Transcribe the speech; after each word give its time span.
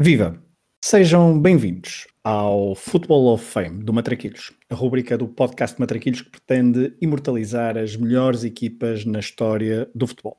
Viva! 0.00 0.40
Sejam 0.80 1.42
bem-vindos 1.42 2.06
ao 2.22 2.76
Football 2.76 3.34
of 3.34 3.44
Fame 3.44 3.82
do 3.82 3.92
Matraquilhos, 3.92 4.52
a 4.70 4.74
rubrica 4.76 5.18
do 5.18 5.26
podcast 5.26 5.80
Matraquilhos 5.80 6.22
que 6.22 6.30
pretende 6.30 6.96
imortalizar 7.00 7.76
as 7.76 7.96
melhores 7.96 8.44
equipas 8.44 9.04
na 9.04 9.18
história 9.18 9.90
do 9.92 10.06
futebol. 10.06 10.38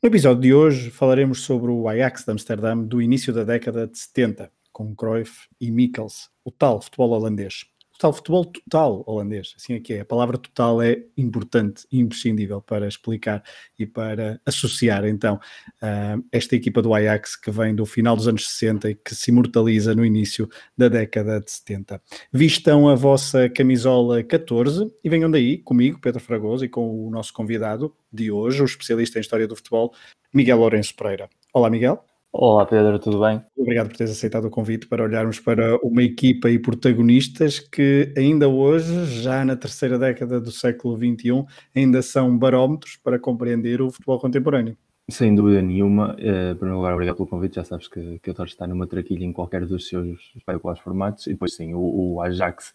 No 0.00 0.08
episódio 0.08 0.42
de 0.42 0.54
hoje 0.54 0.88
falaremos 0.88 1.40
sobre 1.40 1.72
o 1.72 1.88
Ajax 1.88 2.24
de 2.24 2.30
Amsterdã 2.30 2.78
do 2.78 3.02
início 3.02 3.32
da 3.32 3.42
década 3.42 3.88
de 3.88 3.98
70, 3.98 4.52
com 4.70 4.94
Cruyff 4.94 5.48
e 5.60 5.68
Mikkels, 5.68 6.30
o 6.44 6.52
tal 6.52 6.80
futebol 6.80 7.10
holandês 7.10 7.64
tal 8.00 8.14
futebol 8.14 8.46
total 8.46 9.04
holandês, 9.06 9.54
assim 9.58 9.74
é 9.74 9.80
que 9.80 9.92
é. 9.92 10.00
A 10.00 10.04
palavra 10.06 10.38
total 10.38 10.80
é 10.80 11.02
importante 11.18 11.86
imprescindível 11.92 12.62
para 12.62 12.88
explicar 12.88 13.44
e 13.78 13.84
para 13.84 14.40
associar 14.46 15.04
então 15.04 15.34
uh, 15.34 16.24
esta 16.32 16.56
equipa 16.56 16.80
do 16.80 16.94
Ajax 16.94 17.36
que 17.36 17.50
vem 17.50 17.74
do 17.74 17.84
final 17.84 18.16
dos 18.16 18.26
anos 18.26 18.48
60 18.48 18.90
e 18.90 18.94
que 18.94 19.14
se 19.14 19.30
imortaliza 19.30 19.94
no 19.94 20.02
início 20.02 20.48
da 20.76 20.88
década 20.88 21.40
de 21.40 21.50
70. 21.50 22.00
Vistam 22.32 22.88
a 22.88 22.94
vossa 22.94 23.50
camisola 23.50 24.24
14 24.24 24.90
e 25.04 25.10
venham 25.10 25.30
daí 25.30 25.58
comigo, 25.58 26.00
Pedro 26.00 26.20
Fragoso, 26.20 26.64
e 26.64 26.70
com 26.70 27.06
o 27.06 27.10
nosso 27.10 27.34
convidado 27.34 27.94
de 28.10 28.30
hoje, 28.30 28.62
o 28.62 28.64
especialista 28.64 29.18
em 29.18 29.20
História 29.20 29.46
do 29.46 29.54
Futebol, 29.54 29.92
Miguel 30.32 30.56
Lourenço 30.56 30.96
Pereira. 30.96 31.28
Olá, 31.52 31.68
Miguel. 31.68 32.09
Olá 32.32 32.64
Pedro, 32.64 32.96
tudo 33.00 33.20
bem? 33.20 33.42
Obrigado 33.56 33.88
por 33.88 33.96
teres 33.96 34.12
aceitado 34.12 34.44
o 34.44 34.50
convite 34.50 34.86
para 34.86 35.02
olharmos 35.02 35.40
para 35.40 35.76
uma 35.78 36.00
equipa 36.00 36.48
e 36.48 36.60
protagonistas 36.60 37.58
que 37.58 38.14
ainda 38.16 38.48
hoje, 38.48 39.04
já 39.20 39.44
na 39.44 39.56
terceira 39.56 39.98
década 39.98 40.40
do 40.40 40.52
século 40.52 40.96
XXI, 40.96 41.44
ainda 41.74 42.00
são 42.02 42.38
barómetros 42.38 42.96
para 42.96 43.18
compreender 43.18 43.82
o 43.82 43.90
futebol 43.90 44.20
contemporâneo. 44.20 44.76
Sem 45.10 45.34
dúvida 45.34 45.60
nenhuma. 45.60 46.14
Eh, 46.20 46.52
em 46.52 46.54
primeiro 46.54 46.76
lugar, 46.76 46.94
obrigado 46.94 47.16
pelo 47.16 47.28
convite. 47.28 47.56
Já 47.56 47.64
sabes 47.64 47.88
que, 47.88 48.20
que 48.20 48.30
eu 48.30 48.44
estar 48.44 48.68
numa 48.68 48.86
traquilha 48.86 49.24
em 49.24 49.32
qualquer 49.32 49.66
dos 49.66 49.88
seus 49.88 50.32
espetaculares 50.36 50.80
formatos. 50.80 51.26
E 51.26 51.30
depois, 51.30 51.54
sim, 51.56 51.74
o, 51.74 51.80
o 51.80 52.20
Ajax 52.20 52.72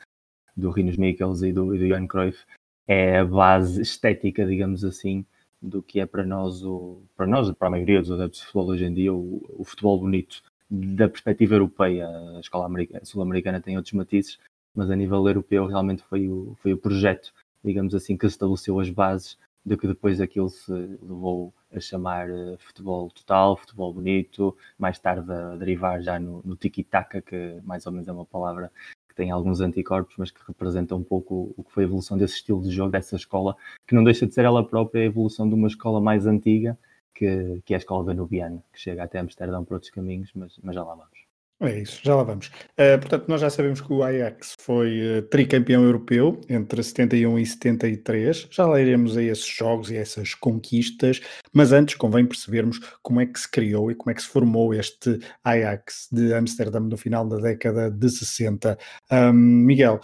do 0.56 0.70
Rinos 0.70 0.98
Mikkels 0.98 1.44
e 1.44 1.54
do, 1.54 1.74
e 1.74 1.80
do 1.80 1.88
Johan 1.88 2.08
Cruyff 2.08 2.40
é 2.86 3.20
a 3.20 3.26
base 3.26 3.82
estética, 3.82 4.46
digamos 4.46 4.84
assim, 4.84 5.26
do 5.66 5.82
que 5.82 6.00
é 6.00 6.06
para 6.06 6.26
nós, 6.26 6.64
o, 6.64 7.02
para 7.16 7.26
nós, 7.26 7.52
para 7.52 7.68
a 7.68 7.72
maioria 7.72 8.02
dos 8.02 8.12
adeptos 8.12 8.40
de 8.40 8.46
futebol 8.46 8.68
hoje 8.68 8.86
em 8.86 8.94
dia, 8.94 9.14
o, 9.14 9.44
o 9.58 9.64
futebol 9.64 10.00
bonito. 10.00 10.42
Da 10.70 11.08
perspectiva 11.08 11.56
europeia, 11.56 12.08
a 12.08 12.40
escola 12.40 12.68
sul-americana 13.04 13.62
tem 13.62 13.78
outros 13.78 13.94
matizes, 13.94 14.40
mas 14.74 14.90
a 14.90 14.96
nível 14.96 15.28
europeu 15.28 15.66
realmente 15.68 16.04
foi 16.04 16.28
o, 16.28 16.56
foi 16.62 16.74
o 16.74 16.78
projeto, 16.78 17.34
digamos 17.64 17.94
assim, 17.94 18.18
que 18.18 18.26
estabeleceu 18.26 18.80
as 18.80 18.90
bases 18.90 19.38
de 19.66 19.76
que 19.76 19.88
depois 19.88 20.22
aquilo 20.22 20.50
se 20.50 20.72
levou 20.72 21.52
a 21.74 21.80
chamar 21.80 22.30
uh, 22.30 22.56
futebol 22.60 23.10
total, 23.10 23.58
futebol 23.58 23.92
bonito, 23.94 24.56
mais 24.78 25.00
tarde 25.00 25.32
a 25.32 25.56
derivar 25.56 26.02
já 26.02 26.20
no, 26.20 26.42
no 26.46 26.56
tiki-taka, 26.56 27.22
que 27.22 27.60
mais 27.64 27.86
ou 27.86 27.92
menos 27.92 28.08
é 28.08 28.12
uma 28.12 28.26
palavra 28.26 28.72
que 29.16 29.24
tem 29.24 29.32
alguns 29.32 29.62
anticorpos, 29.62 30.16
mas 30.18 30.30
que 30.30 30.42
representa 30.46 30.94
um 30.94 31.04
pouco 31.04 31.54
o 31.56 31.64
que 31.64 31.72
foi 31.72 31.84
a 31.84 31.88
evolução 31.88 32.18
desse 32.18 32.36
estilo 32.36 32.62
de 32.62 32.70
jogo, 32.70 32.92
dessa 32.92 33.16
escola, 33.16 33.56
que 33.88 33.96
não 33.96 34.04
deixa 34.04 34.28
de 34.28 34.34
ser 34.34 34.44
ela 34.44 34.64
própria 34.68 35.02
a 35.02 35.06
evolução 35.06 35.48
de 35.48 35.56
uma 35.56 35.70
escola 35.70 36.02
mais 36.02 36.28
antiga, 36.28 36.78
que, 37.14 37.62
que 37.64 37.74
é 37.74 37.78
a 37.78 37.80
escola 37.80 38.04
danubiana, 38.04 38.62
que 38.74 38.80
chega 38.80 39.04
até 39.04 39.20
Amsterdão 39.20 39.64
por 39.64 39.76
outros 39.76 39.90
caminhos, 39.90 40.32
mas, 40.36 40.60
mas 40.62 40.76
já 40.76 40.84
lá 40.84 40.96
vamos. 40.96 41.15
É 41.62 41.80
isso, 41.80 42.02
já 42.04 42.14
lá 42.14 42.24
vamos. 42.24 42.48
Uh, 42.48 43.00
portanto, 43.00 43.30
nós 43.30 43.40
já 43.40 43.50
sabemos 43.50 43.80
que 43.80 43.92
o 43.94 44.04
Ajax 44.04 44.56
foi 44.60 45.20
uh, 45.20 45.22
tricampeão 45.22 45.84
europeu 45.84 46.42
entre 46.50 46.84
71 46.84 47.40
e 47.40 47.46
73. 47.46 48.48
Já 48.52 48.66
lá 48.66 48.82
iremos 48.82 49.16
a 49.16 49.24
esses 49.24 49.48
jogos 49.48 49.90
e 49.90 49.98
a 49.98 50.02
essas 50.02 50.34
conquistas, 50.34 51.22
mas 51.54 51.72
antes 51.72 51.96
convém 51.96 52.26
percebermos 52.26 52.80
como 53.02 53.22
é 53.22 53.26
que 53.26 53.40
se 53.40 53.50
criou 53.50 53.90
e 53.90 53.96
como 53.96 54.12
é 54.12 54.14
que 54.14 54.22
se 54.22 54.28
formou 54.28 54.74
este 54.74 55.18
Ajax 55.46 56.10
de 56.12 56.34
Amsterdã 56.34 56.82
no 56.82 56.98
final 56.98 57.26
da 57.26 57.38
década 57.38 57.90
de 57.90 58.10
60. 58.10 58.78
Um, 59.10 59.32
Miguel, 59.32 60.02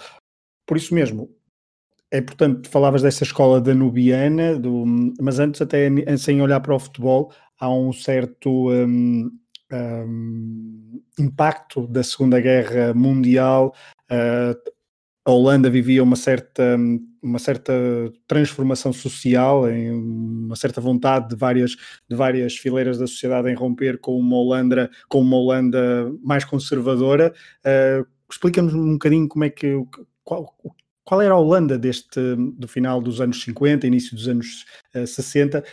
por 0.66 0.78
isso 0.78 0.96
mesmo, 0.96 1.30
é 2.10 2.22
portanto, 2.22 2.70
falavas 2.70 3.02
dessa 3.02 3.26
escola 3.26 3.60
danubiana, 3.60 4.58
do, 4.58 4.86
mas 5.20 5.38
antes, 5.38 5.62
até 5.62 5.90
sem 6.18 6.42
olhar 6.42 6.62
para 6.62 6.76
o 6.76 6.80
futebol, 6.80 7.34
há 7.60 7.70
um 7.70 7.92
certo. 7.92 8.70
Um, 8.72 9.41
um, 9.72 11.02
impacto 11.20 11.88
da 11.88 12.04
Segunda 12.04 12.40
Guerra 12.40 12.94
Mundial, 12.94 13.74
uh, 14.12 14.72
a 15.24 15.32
Holanda 15.32 15.70
vivia 15.70 16.02
uma 16.02 16.16
certa, 16.16 16.78
uma 17.22 17.38
certa 17.38 17.74
transformação 18.28 18.92
social, 18.92 19.70
em 19.70 19.92
uma 19.92 20.56
certa 20.56 20.82
vontade 20.82 21.30
de 21.30 21.36
várias, 21.36 21.76
de 22.10 22.16
várias 22.16 22.58
fileiras 22.58 22.98
da 22.98 23.06
sociedade 23.06 23.50
em 23.50 23.54
romper 23.54 24.00
com 24.00 24.18
uma 24.18 24.38
Holanda, 24.38 24.90
com 25.08 25.22
uma 25.22 25.38
Holanda 25.38 26.12
mais 26.24 26.44
conservadora. 26.44 27.34
Uh, 27.60 28.06
Explica-nos 28.30 28.74
um 28.74 28.94
bocadinho 28.94 29.28
como 29.28 29.44
é 29.44 29.50
que 29.50 29.76
qual, 30.24 30.56
qual 31.04 31.22
era 31.22 31.34
a 31.34 31.38
Holanda 31.38 31.78
deste 31.78 32.20
do 32.58 32.68
final 32.68 33.02
dos 33.02 33.20
anos 33.20 33.44
50, 33.44 33.86
início 33.86 34.16
dos 34.16 34.28
anos 34.28 34.66
uh, 34.96 35.06
60, 35.06 35.64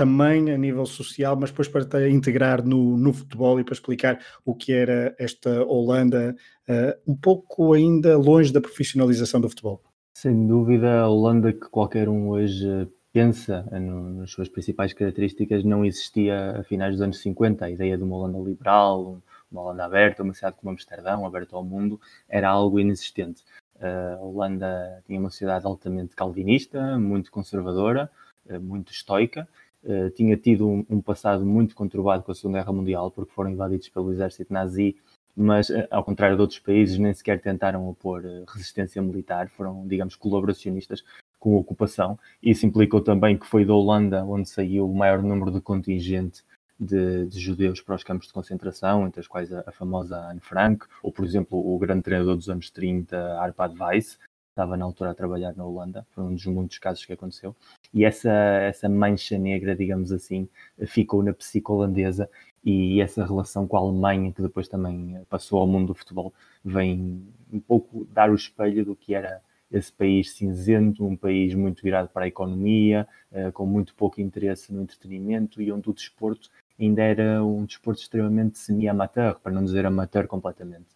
também 0.00 0.50
a 0.50 0.56
nível 0.56 0.86
social, 0.86 1.36
mas 1.38 1.50
depois 1.50 1.68
para 1.68 2.08
integrar 2.08 2.64
no, 2.64 2.96
no 2.96 3.12
futebol 3.12 3.60
e 3.60 3.64
para 3.64 3.74
explicar 3.74 4.18
o 4.46 4.54
que 4.54 4.72
era 4.72 5.14
esta 5.18 5.62
Holanda, 5.64 6.34
uh, 6.66 7.10
um 7.12 7.14
pouco 7.14 7.74
ainda 7.74 8.16
longe 8.16 8.50
da 8.50 8.62
profissionalização 8.62 9.42
do 9.42 9.50
futebol. 9.50 9.82
Sem 10.14 10.46
dúvida, 10.46 11.00
a 11.00 11.08
Holanda 11.08 11.52
que 11.52 11.68
qualquer 11.68 12.08
um 12.08 12.30
hoje 12.30 12.88
pensa 13.12 13.62
no, 13.72 14.08
nas 14.20 14.30
suas 14.30 14.48
principais 14.48 14.94
características 14.94 15.64
não 15.64 15.84
existia 15.84 16.52
a 16.52 16.64
finais 16.64 16.94
dos 16.94 17.02
anos 17.02 17.18
50. 17.20 17.62
A 17.62 17.70
ideia 17.70 17.98
de 17.98 18.02
uma 18.02 18.16
Holanda 18.16 18.38
liberal, 18.38 19.20
uma 19.52 19.60
Holanda 19.60 19.84
aberta, 19.84 20.22
uma 20.22 20.32
cidade 20.32 20.56
como 20.56 20.70
Amsterdão, 20.70 21.26
aberta 21.26 21.56
ao 21.56 21.62
mundo, 21.62 22.00
era 22.26 22.48
algo 22.48 22.80
inexistente. 22.80 23.44
Uh, 23.76 24.16
a 24.18 24.24
Holanda 24.24 25.02
tinha 25.06 25.20
uma 25.20 25.28
sociedade 25.28 25.66
altamente 25.66 26.16
calvinista, 26.16 26.98
muito 26.98 27.30
conservadora, 27.30 28.10
uh, 28.46 28.58
muito 28.58 28.92
estoica, 28.92 29.46
uh, 29.84 30.10
tinha 30.10 30.36
tido 30.36 30.68
um, 30.68 30.84
um, 30.88 31.00
passado 31.00 31.44
muito 31.44 31.74
conturbado 31.74 32.22
com 32.22 32.32
a 32.32 32.34
Segunda 32.34 32.58
Guerra 32.58 32.72
Mundial, 32.72 33.10
porque 33.10 33.32
foram 33.32 33.50
invadidos 33.50 33.88
pelo 33.88 34.12
exército 34.12 34.52
nazi, 34.52 34.96
mas, 35.36 35.70
uh, 35.70 35.86
ao 35.90 36.04
contrário 36.04 36.36
de 36.36 36.42
outros 36.42 36.58
países, 36.58 36.98
nem 36.98 37.12
sequer 37.14 37.40
tentaram 37.40 37.88
opor 37.88 38.24
uh, 38.24 38.44
resistência 38.48 39.00
militar, 39.00 39.48
foram, 39.50 39.86
digamos, 39.86 40.16
colaboracionistas 40.16 41.04
com 41.38 41.56
a 41.56 41.60
ocupação. 41.60 42.18
Isso 42.42 42.66
implicou 42.66 43.00
também 43.00 43.38
que 43.38 43.46
foi 43.46 43.64
da 43.64 43.74
Holanda 43.74 44.24
onde 44.24 44.48
saiu 44.48 44.90
o 44.90 44.94
maior 44.94 45.22
número 45.22 45.50
de 45.50 45.60
contingente 45.60 46.42
de, 46.78 47.26
de, 47.26 47.38
judeus 47.38 47.80
para 47.80 47.94
os 47.94 48.02
campos 48.02 48.26
de 48.28 48.32
concentração, 48.32 49.06
entre 49.06 49.20
as 49.20 49.28
quais 49.28 49.52
a, 49.52 49.62
a, 49.66 49.72
famosa 49.72 50.16
Anne 50.30 50.40
Frank, 50.40 50.86
ou, 51.02 51.12
por 51.12 51.24
exemplo, 51.24 51.58
o 51.58 51.78
grande 51.78 52.02
treinador 52.02 52.36
dos 52.36 52.48
anos 52.48 52.70
30, 52.70 53.16
Arpad 53.38 53.74
Weiss, 53.78 54.18
estava 54.50 54.76
na 54.76 54.84
altura 54.84 55.10
a 55.10 55.14
trabalhar 55.14 55.54
na 55.56 55.64
Holanda, 55.64 56.06
foi 56.10 56.24
um 56.24 56.34
dos 56.34 56.44
muitos 56.46 56.78
casos 56.78 57.04
que 57.04 57.12
aconteceu, 57.12 57.56
e 57.94 58.04
essa, 58.04 58.30
essa 58.30 58.88
mancha 58.88 59.38
negra, 59.38 59.74
digamos 59.74 60.12
assim, 60.12 60.48
ficou 60.86 61.22
na 61.22 61.32
psico 61.32 61.72
holandesa 61.72 62.28
e 62.62 63.00
essa 63.00 63.24
relação 63.24 63.66
com 63.66 63.76
a 63.76 63.80
Alemanha, 63.80 64.32
que 64.32 64.42
depois 64.42 64.68
também 64.68 65.20
passou 65.28 65.60
ao 65.60 65.66
mundo 65.66 65.88
do 65.88 65.94
futebol, 65.94 66.32
vem 66.64 67.26
um 67.52 67.60
pouco 67.60 68.06
dar 68.12 68.30
o 68.30 68.34
espelho 68.34 68.84
do 68.84 68.94
que 68.94 69.14
era 69.14 69.40
esse 69.70 69.92
país 69.92 70.32
cinzento, 70.32 71.06
um 71.06 71.16
país 71.16 71.54
muito 71.54 71.82
virado 71.82 72.08
para 72.08 72.24
a 72.24 72.28
economia, 72.28 73.06
eh, 73.30 73.52
com 73.52 73.64
muito 73.64 73.94
pouco 73.94 74.20
interesse 74.20 74.72
no 74.74 74.82
entretenimento 74.82 75.62
e 75.62 75.70
onde 75.70 75.88
o 75.88 75.94
desporto 75.94 76.50
ainda 76.78 77.02
era 77.02 77.44
um 77.44 77.64
desporto 77.64 78.00
extremamente 78.00 78.58
semi-amateur, 78.58 79.38
para 79.38 79.52
não 79.52 79.64
dizer 79.64 79.86
amateur 79.86 80.26
completamente. 80.26 80.88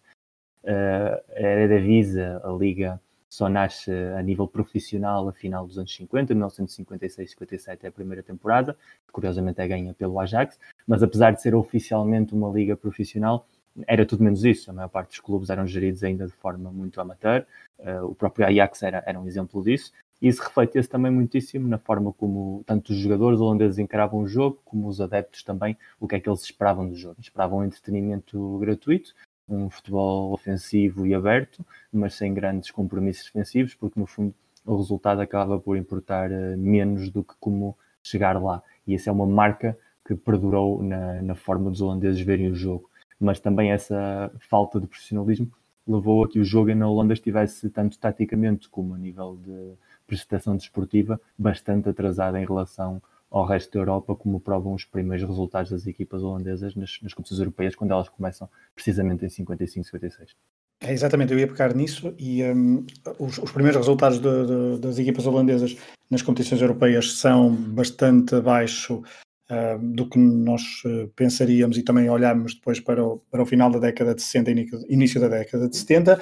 Uh, 0.63 1.75
a 1.75 1.79
Visa, 1.79 2.41
a 2.43 2.51
liga 2.51 2.99
só 3.29 3.49
nasce 3.49 3.91
a 4.17 4.21
nível 4.21 4.47
profissional 4.47 5.27
a 5.27 5.33
final 5.33 5.67
dos 5.67 5.77
anos 5.77 5.93
50, 5.95 6.33
1956-57 6.35 7.79
é 7.83 7.87
a 7.87 7.91
primeira 7.91 8.23
temporada, 8.23 8.77
que 9.05 9.11
curiosamente 9.11 9.59
é 9.61 9.67
ganha 9.67 9.93
pelo 9.93 10.19
Ajax, 10.19 10.59
mas 10.87 11.03
apesar 11.03 11.31
de 11.31 11.41
ser 11.41 11.55
oficialmente 11.55 12.33
uma 12.33 12.49
liga 12.49 12.75
profissional, 12.75 13.47
era 13.87 14.05
tudo 14.05 14.23
menos 14.23 14.45
isso. 14.45 14.71
A 14.71 14.73
maior 14.73 14.87
parte 14.87 15.09
dos 15.09 15.19
clubes 15.19 15.49
eram 15.49 15.67
geridos 15.67 16.03
ainda 16.03 16.25
de 16.25 16.33
forma 16.33 16.71
muito 16.71 17.01
amateur, 17.01 17.45
uh, 17.79 18.05
o 18.05 18.15
próprio 18.15 18.45
Ajax 18.47 18.83
era, 18.83 19.03
era 19.05 19.19
um 19.19 19.27
exemplo 19.27 19.61
disso, 19.63 19.91
e 20.21 20.27
isso 20.27 20.41
refletia-se 20.41 20.87
também 20.87 21.11
muitíssimo 21.11 21.67
na 21.67 21.77
forma 21.77 22.13
como 22.13 22.63
tanto 22.65 22.93
os 22.93 22.97
jogadores 22.97 23.39
holandeses 23.39 23.77
encaravam 23.77 24.21
o 24.21 24.27
jogo, 24.27 24.61
como 24.63 24.87
os 24.87 25.01
adeptos 25.01 25.43
também, 25.43 25.77
o 25.99 26.07
que 26.07 26.15
é 26.15 26.19
que 26.19 26.29
eles 26.29 26.41
esperavam 26.41 26.87
do 26.87 26.95
jogo. 26.95 27.19
Esperavam 27.19 27.65
entretenimento 27.65 28.57
gratuito, 28.59 29.13
um 29.47 29.69
futebol 29.69 30.33
ofensivo 30.33 31.05
e 31.05 31.13
aberto, 31.13 31.65
mas 31.91 32.15
sem 32.15 32.33
grandes 32.33 32.71
compromissos 32.71 33.25
defensivos, 33.25 33.75
porque 33.75 33.99
no 33.99 34.05
fundo 34.05 34.33
o 34.65 34.77
resultado 34.77 35.21
acaba 35.21 35.59
por 35.59 35.77
importar 35.77 36.31
uh, 36.31 36.57
menos 36.57 37.09
do 37.11 37.23
que 37.23 37.35
como 37.39 37.77
chegar 38.01 38.41
lá. 38.41 38.61
E 38.87 38.95
essa 38.95 39.09
é 39.09 39.13
uma 39.13 39.25
marca 39.25 39.77
que 40.05 40.15
perdurou 40.15 40.81
na, 40.83 41.21
na 41.21 41.35
forma 41.35 41.69
dos 41.69 41.81
holandeses 41.81 42.21
verem 42.21 42.51
o 42.51 42.55
jogo. 42.55 42.89
Mas 43.19 43.39
também 43.39 43.71
essa 43.71 44.31
falta 44.39 44.79
de 44.79 44.87
profissionalismo 44.87 45.51
levou 45.87 46.23
a 46.23 46.27
que 46.27 46.39
o 46.39 46.43
jogo 46.43 46.73
na 46.73 46.87
Holanda 46.87 47.13
estivesse 47.13 47.69
tanto 47.69 47.97
taticamente 47.99 48.67
como 48.69 48.95
a 48.95 48.97
nível 48.97 49.37
de 49.43 49.73
prestação 50.07 50.55
desportiva 50.55 51.19
bastante 51.37 51.89
atrasada 51.89 52.39
em 52.39 52.45
relação 52.45 53.01
ao 53.35 53.45
resto 53.45 53.73
da 53.73 53.79
Europa, 53.79 54.15
como 54.15 54.39
provam 54.39 54.73
os 54.73 54.85
primeiros 54.85 55.27
resultados 55.27 55.69
das 55.69 55.85
equipas 55.85 56.23
holandesas 56.23 56.73
nas, 56.73 56.97
nas 57.01 57.13
competições 57.13 57.39
europeias, 57.39 57.75
quando 57.75 57.91
elas 57.91 58.07
começam 58.07 58.49
precisamente 58.73 59.25
em 59.25 59.29
55, 59.29 59.85
56. 59.85 60.35
É, 60.79 60.93
exatamente, 60.93 61.33
eu 61.33 61.39
ia 61.39 61.47
pegar 61.47 61.75
nisso 61.75 62.13
e 62.17 62.41
um, 62.43 62.85
os, 63.19 63.37
os, 63.37 63.51
primeiros 63.51 63.77
resultados 63.77 64.19
de, 64.19 64.45
de, 64.45 64.79
das 64.79 64.97
equipas 64.97 65.27
holandesas 65.27 65.75
nas 66.09 66.21
competições 66.21 66.61
europeias 66.61 67.11
são 67.17 67.53
bastante 67.53 68.35
abaixo 68.35 69.03
uh, 69.49 69.79
do 69.81 70.07
que 70.07 70.17
nós 70.17 70.61
uh, 70.85 71.09
pensaríamos 71.13 71.77
e 71.77 71.83
também 71.83 72.09
olharmos 72.09 72.55
depois 72.55 72.79
para 72.79 73.03
o, 73.03 73.19
para 73.29 73.43
o 73.43 73.45
final 73.45 73.69
da 73.69 73.79
década 73.79 74.15
de 74.15 74.21
60 74.21 74.51
e 74.51 74.69
início 74.87 75.19
da 75.19 75.27
década 75.27 75.67
de 75.67 75.75
70. 75.75 76.15
Uh, 76.15 76.19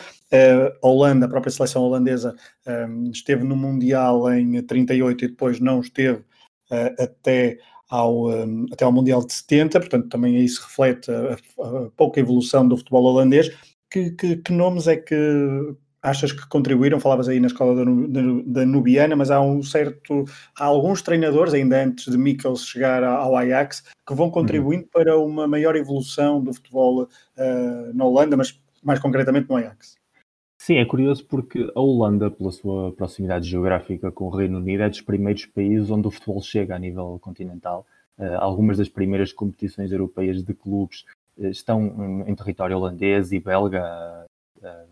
a 0.82 0.88
Holanda, 0.88 1.28
a 1.28 1.30
própria 1.30 1.52
seleção 1.52 1.84
holandesa, 1.84 2.36
um, 2.90 3.12
esteve 3.12 3.44
no 3.44 3.56
Mundial 3.56 4.34
em 4.34 4.64
38 4.64 5.26
e 5.26 5.28
depois 5.28 5.60
não 5.60 5.80
esteve 5.80 6.24
até 7.00 7.58
ao, 7.90 8.30
um, 8.30 8.66
até 8.72 8.86
ao 8.86 8.92
Mundial 8.92 9.26
de 9.26 9.34
70, 9.34 9.80
portanto 9.80 10.10
também 10.10 10.38
aí 10.38 10.48
se 10.48 10.62
reflete 10.62 11.12
a, 11.12 11.34
a 11.34 11.90
pouca 11.96 12.20
evolução 12.20 12.68
do 12.68 12.78
futebol 12.78 13.04
holandês 13.04 13.52
que, 13.94 14.10
que, 14.10 14.38
que, 14.38 14.52
nomes 14.52 14.88
é 14.88 14.98
que 14.98 15.16
achas 16.02 16.32
que 16.32 16.48
contribuíram? 16.48 17.00
Falavas 17.00 17.30
aí 17.30 17.40
na 17.40 17.46
escola 17.46 17.76
da, 17.76 17.84
da, 18.46 18.66
Nubiana, 18.66 19.16
mas 19.16 19.30
há 19.30 19.40
um 19.40 19.62
certo. 19.62 20.26
Há 20.58 20.66
alguns 20.66 21.04
treinadores, 21.04 21.54
ainda 21.54 21.84
antes 21.84 22.12
de 22.12 22.18
Mikkels 22.18 22.66
chegar 22.66 23.04
ao 23.04 23.36
Ajax, 23.38 23.84
que 24.06 24.16
vão 24.16 24.32
contribuindo 24.32 24.86
uhum. 24.86 24.90
para 24.92 25.18
uma 25.20 25.48
maior 25.48 25.76
evolução 25.76 26.44
do 26.44 26.52
futebol 26.52 27.04
uh, 27.04 27.94
na 27.94 28.04
Holanda, 28.04 28.36
mas 28.36 28.60
mais 28.82 29.00
concretamente 29.00 29.48
no 29.48 29.58
Ajax. 29.58 29.96
Sim, 30.66 30.78
é 30.78 30.86
curioso 30.86 31.26
porque 31.26 31.70
a 31.76 31.82
Holanda, 31.82 32.32
pela 32.32 32.50
sua 32.50 32.94
proximidade 32.94 33.50
geográfica 33.50 34.10
com 34.10 34.28
o 34.28 34.30
Reino 34.30 34.60
Unido, 34.60 34.84
é 34.84 34.88
dos 34.90 35.02
primeiros 35.02 35.46
países 35.46 35.90
onde 35.90 36.08
o 36.08 36.12
futebol 36.12 36.42
chega 36.42 36.74
a 36.74 36.80
nível 36.80 37.20
continental. 37.22 37.86
Uh, 38.18 38.38
algumas 38.40 38.78
das 38.78 38.88
primeiras 38.88 39.34
competições 39.34 39.92
europeias 39.92 40.42
de 40.42 40.54
clubes 40.54 41.04
estão 41.38 42.24
em 42.26 42.34
território 42.34 42.78
holandês 42.78 43.34
e 43.34 43.42
belga, 43.42 43.84
a 44.64 44.86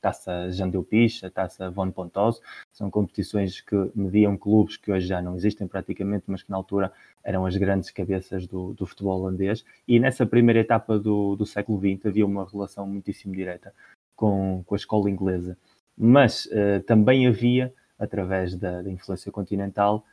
Taça 0.00 0.50
Jean 0.50 0.70
Delpich, 0.70 1.24
a 1.24 1.30
Taça 1.30 1.70
Von 1.70 1.92
Pontos, 1.92 2.40
são 2.72 2.90
competições 2.90 3.60
que 3.60 3.76
mediam 3.94 4.36
clubes 4.36 4.76
que 4.76 4.90
hoje 4.90 5.06
já 5.06 5.22
não 5.22 5.36
existem 5.36 5.68
praticamente, 5.68 6.24
mas 6.26 6.42
que 6.42 6.50
na 6.50 6.56
altura 6.56 6.92
eram 7.22 7.46
as 7.46 7.56
grandes 7.56 7.92
cabeças 7.92 8.48
do, 8.48 8.74
do 8.74 8.84
futebol 8.84 9.20
holandês. 9.20 9.64
E 9.86 10.00
nessa 10.00 10.26
primeira 10.26 10.58
etapa 10.58 10.98
do, 10.98 11.36
do 11.36 11.46
século 11.46 11.78
XX 11.78 12.06
havia 12.06 12.26
uma 12.26 12.44
relação 12.44 12.84
muitíssimo 12.88 13.34
direta 13.34 13.72
com, 14.16 14.64
com 14.66 14.74
a 14.74 14.76
escola 14.76 15.10
inglesa. 15.10 15.56
Mas 15.96 16.46
uh, 16.46 16.82
também 16.86 17.26
havia, 17.26 17.72
através 17.98 18.56
da, 18.56 18.82
da 18.82 18.90
influência 18.90 19.30
continental, 19.30 20.04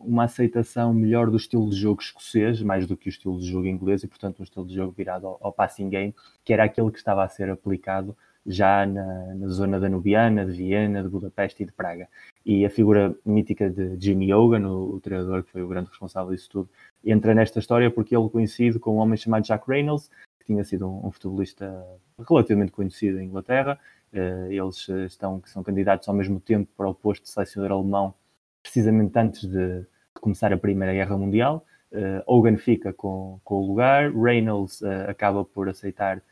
uma 0.00 0.24
aceitação 0.24 0.92
melhor 0.92 1.30
do 1.30 1.36
estilo 1.36 1.70
de 1.70 1.76
jogo 1.76 2.02
escocês, 2.02 2.62
mais 2.62 2.86
do 2.86 2.96
que 2.96 3.08
o 3.08 3.10
estilo 3.10 3.38
de 3.38 3.46
jogo 3.46 3.66
inglês, 3.66 4.02
e 4.02 4.08
portanto 4.08 4.40
um 4.40 4.42
estilo 4.42 4.66
de 4.66 4.74
jogo 4.74 4.92
virado 4.92 5.26
ao, 5.26 5.38
ao 5.40 5.52
passing 5.52 5.88
game, 5.88 6.14
que 6.44 6.52
era 6.52 6.64
aquele 6.64 6.90
que 6.90 6.98
estava 6.98 7.24
a 7.24 7.28
ser 7.28 7.48
aplicado 7.48 8.16
já 8.44 8.86
na, 8.86 9.34
na, 9.34 9.48
zona 9.48 9.78
danubiana, 9.78 10.46
de 10.46 10.52
Viena, 10.52 11.02
de 11.02 11.08
Budapeste 11.08 11.62
e 11.62 11.66
de 11.66 11.72
Praga. 11.72 12.08
E 12.44 12.64
a 12.64 12.70
figura 12.70 13.14
mítica 13.24 13.68
de 13.68 13.96
Jimmy 14.00 14.32
Hogan, 14.32 14.66
o, 14.66 14.94
o 14.94 15.00
treinador 15.00 15.44
que 15.44 15.52
foi 15.52 15.62
o 15.62 15.68
grande 15.68 15.90
responsável 15.90 16.32
disso 16.32 16.48
tudo, 16.50 16.70
entra 17.04 17.34
nesta 17.34 17.58
história 17.58 17.90
porque 17.90 18.16
ele 18.16 18.28
coincide 18.30 18.78
com 18.78 18.96
um 18.96 18.98
homem 18.98 19.16
chamado 19.16 19.44
Jack 19.44 19.68
Reynolds, 19.68 20.10
que 20.40 20.46
tinha 20.46 20.64
sido 20.64 20.88
um, 20.88 21.06
um 21.06 21.10
futebolista 21.12 21.84
relativamente 22.28 22.72
conhecido 22.72 23.20
em 23.20 23.26
Inglaterra. 23.26 23.78
Uh, 24.12 24.50
eles 24.50 24.88
estão, 25.06 25.40
são 25.46 25.62
candidatos 25.62 26.08
ao 26.08 26.14
mesmo 26.14 26.40
tempo 26.40 26.70
para 26.76 26.88
o 26.88 26.94
posto 26.94 27.22
de 27.22 27.30
selecionador 27.30 27.78
alemão 27.78 28.14
precisamente 28.62 29.18
antes 29.18 29.42
de, 29.42 29.80
de 29.80 30.20
começar 30.20 30.52
a 30.52 30.58
Primeira 30.58 30.92
Guerra 30.92 31.16
Mundial. 31.16 31.64
Uh, 31.92 32.22
Hogan 32.26 32.56
fica 32.56 32.92
com, 32.92 33.40
com, 33.44 33.56
o 33.56 33.66
lugar, 33.66 34.12
Reynolds 34.12 34.82
acaba 35.08 35.44
por 35.44 35.68
aceitar 35.68 36.22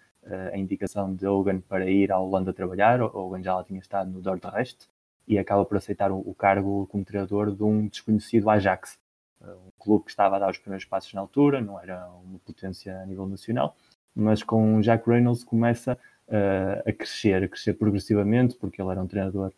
a 0.53 0.59
indicação 0.59 1.15
de 1.15 1.27
Hogan 1.27 1.61
para 1.61 1.89
ir 1.89 2.13
à 2.13 2.19
Holanda 2.19 2.53
trabalhar. 2.53 3.01
Hogan 3.01 3.43
já 3.43 3.55
lá 3.55 3.65
tinha 3.65 3.81
estado 3.81 4.11
no 4.11 4.21
Dordrecht 4.21 4.87
e 5.27 5.39
acaba 5.39 5.65
por 5.65 5.79
aceitar 5.79 6.13
o 6.13 6.35
cargo 6.35 6.87
como 6.89 7.03
treinador 7.03 7.51
de 7.51 7.63
um 7.63 7.87
desconhecido 7.87 8.51
Ajax, 8.51 8.99
um 9.41 9.71
clube 9.79 10.05
que 10.05 10.11
estava 10.11 10.37
a 10.37 10.39
dar 10.39 10.51
os 10.51 10.59
primeiros 10.59 10.85
passos 10.85 11.13
na 11.15 11.21
altura, 11.21 11.61
não 11.61 11.81
era 11.81 12.09
uma 12.25 12.39
potência 12.41 13.01
a 13.01 13.07
nível 13.07 13.27
nacional, 13.27 13.77
mas 14.21 14.43
com 14.43 14.81
Jack 14.81 15.09
Reynolds 15.09 15.45
começa 15.45 15.99
a 16.85 16.93
crescer, 16.93 17.45
a 17.45 17.49
crescer 17.49 17.75
progressivamente, 17.75 18.55
porque 18.57 18.83
ele 18.83 18.91
era 18.91 19.03
um 19.03 19.07
treinador 19.07 19.53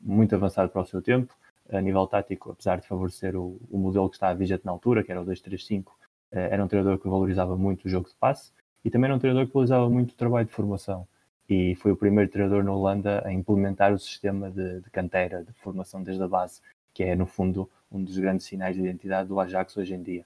muito 0.00 0.34
avançado 0.34 0.70
para 0.70 0.80
o 0.80 0.86
seu 0.86 1.02
tempo 1.02 1.34
a 1.70 1.80
nível 1.80 2.06
tático, 2.06 2.52
apesar 2.52 2.80
de 2.80 2.86
favorecer 2.86 3.36
o, 3.36 3.60
o 3.70 3.78
modelo 3.78 4.08
que 4.08 4.16
estava 4.16 4.34
vigente 4.34 4.64
na 4.64 4.72
altura, 4.72 5.02
que 5.02 5.10
era 5.10 5.20
o 5.20 5.24
2-3-5, 5.24 5.86
eh, 6.32 6.48
era 6.50 6.62
um 6.62 6.68
treinador 6.68 6.98
que 6.98 7.08
valorizava 7.08 7.56
muito 7.56 7.86
o 7.86 7.88
jogo 7.88 8.08
de 8.08 8.14
passe 8.16 8.52
e 8.84 8.90
também 8.90 9.06
era 9.08 9.16
um 9.16 9.18
treinador 9.18 9.46
que 9.46 9.54
valorizava 9.54 9.88
muito 9.88 10.12
o 10.12 10.16
trabalho 10.16 10.46
de 10.46 10.52
formação. 10.52 11.06
E 11.48 11.74
foi 11.76 11.92
o 11.92 11.96
primeiro 11.96 12.30
treinador 12.30 12.62
na 12.62 12.72
Holanda 12.72 13.22
a 13.26 13.32
implementar 13.32 13.92
o 13.92 13.98
sistema 13.98 14.50
de, 14.50 14.80
de 14.80 14.90
cantera, 14.90 15.44
de 15.44 15.52
formação 15.54 16.02
desde 16.02 16.22
a 16.22 16.28
base, 16.28 16.60
que 16.92 17.02
é, 17.02 17.14
no 17.14 17.26
fundo, 17.26 17.68
um 17.90 18.02
dos 18.02 18.18
grandes 18.18 18.46
sinais 18.46 18.74
de 18.74 18.82
identidade 18.82 19.28
do 19.28 19.38
Ajax 19.40 19.76
hoje 19.76 19.94
em 19.94 20.02
dia. 20.02 20.24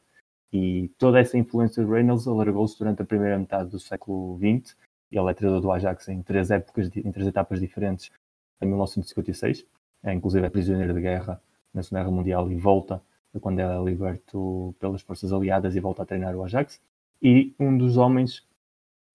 E 0.53 0.89
toda 0.99 1.21
essa 1.21 1.37
influência 1.37 1.85
de 1.85 1.91
Reynolds 1.91 2.27
alargou-se 2.27 2.79
durante 2.79 3.03
a 3.03 3.05
primeira 3.05 3.39
metade 3.39 3.71
do 3.71 3.79
século 3.79 4.39
XX. 4.39 4.77
Ele 5.11 5.31
é 5.31 5.35
treinador 5.35 5.63
do 5.63 5.73
Ajax 5.73 6.09
em 6.09 6.23
três 6.23 6.51
épocas, 6.51 6.91
em 6.97 7.13
três 7.13 7.27
etapas 7.27 7.61
diferentes, 7.61 8.11
em 8.61 8.67
1956, 8.67 9.65
é 10.03 10.13
inclusive 10.13 10.47
é 10.47 10.51
prisioneiro 10.51 10.95
de 10.95 11.01
guerra 11.01 11.41
na 11.73 11.83
Segunda 11.83 12.03
Guerra 12.03 12.17
Mundial 12.17 12.51
e 12.51 12.57
volta 12.57 13.01
quando 13.41 13.61
é 13.61 13.85
liberto 13.85 14.75
pelas 14.81 15.03
forças 15.03 15.33
aliadas 15.33 15.77
e 15.77 15.81
volta 15.81 16.03
a 16.03 16.07
treinar 16.07 16.35
o 16.35 16.43
Ajax. 16.43 16.81
E 17.23 17.55
um 17.59 17.77
dos 17.77 17.97
homens 17.97 18.45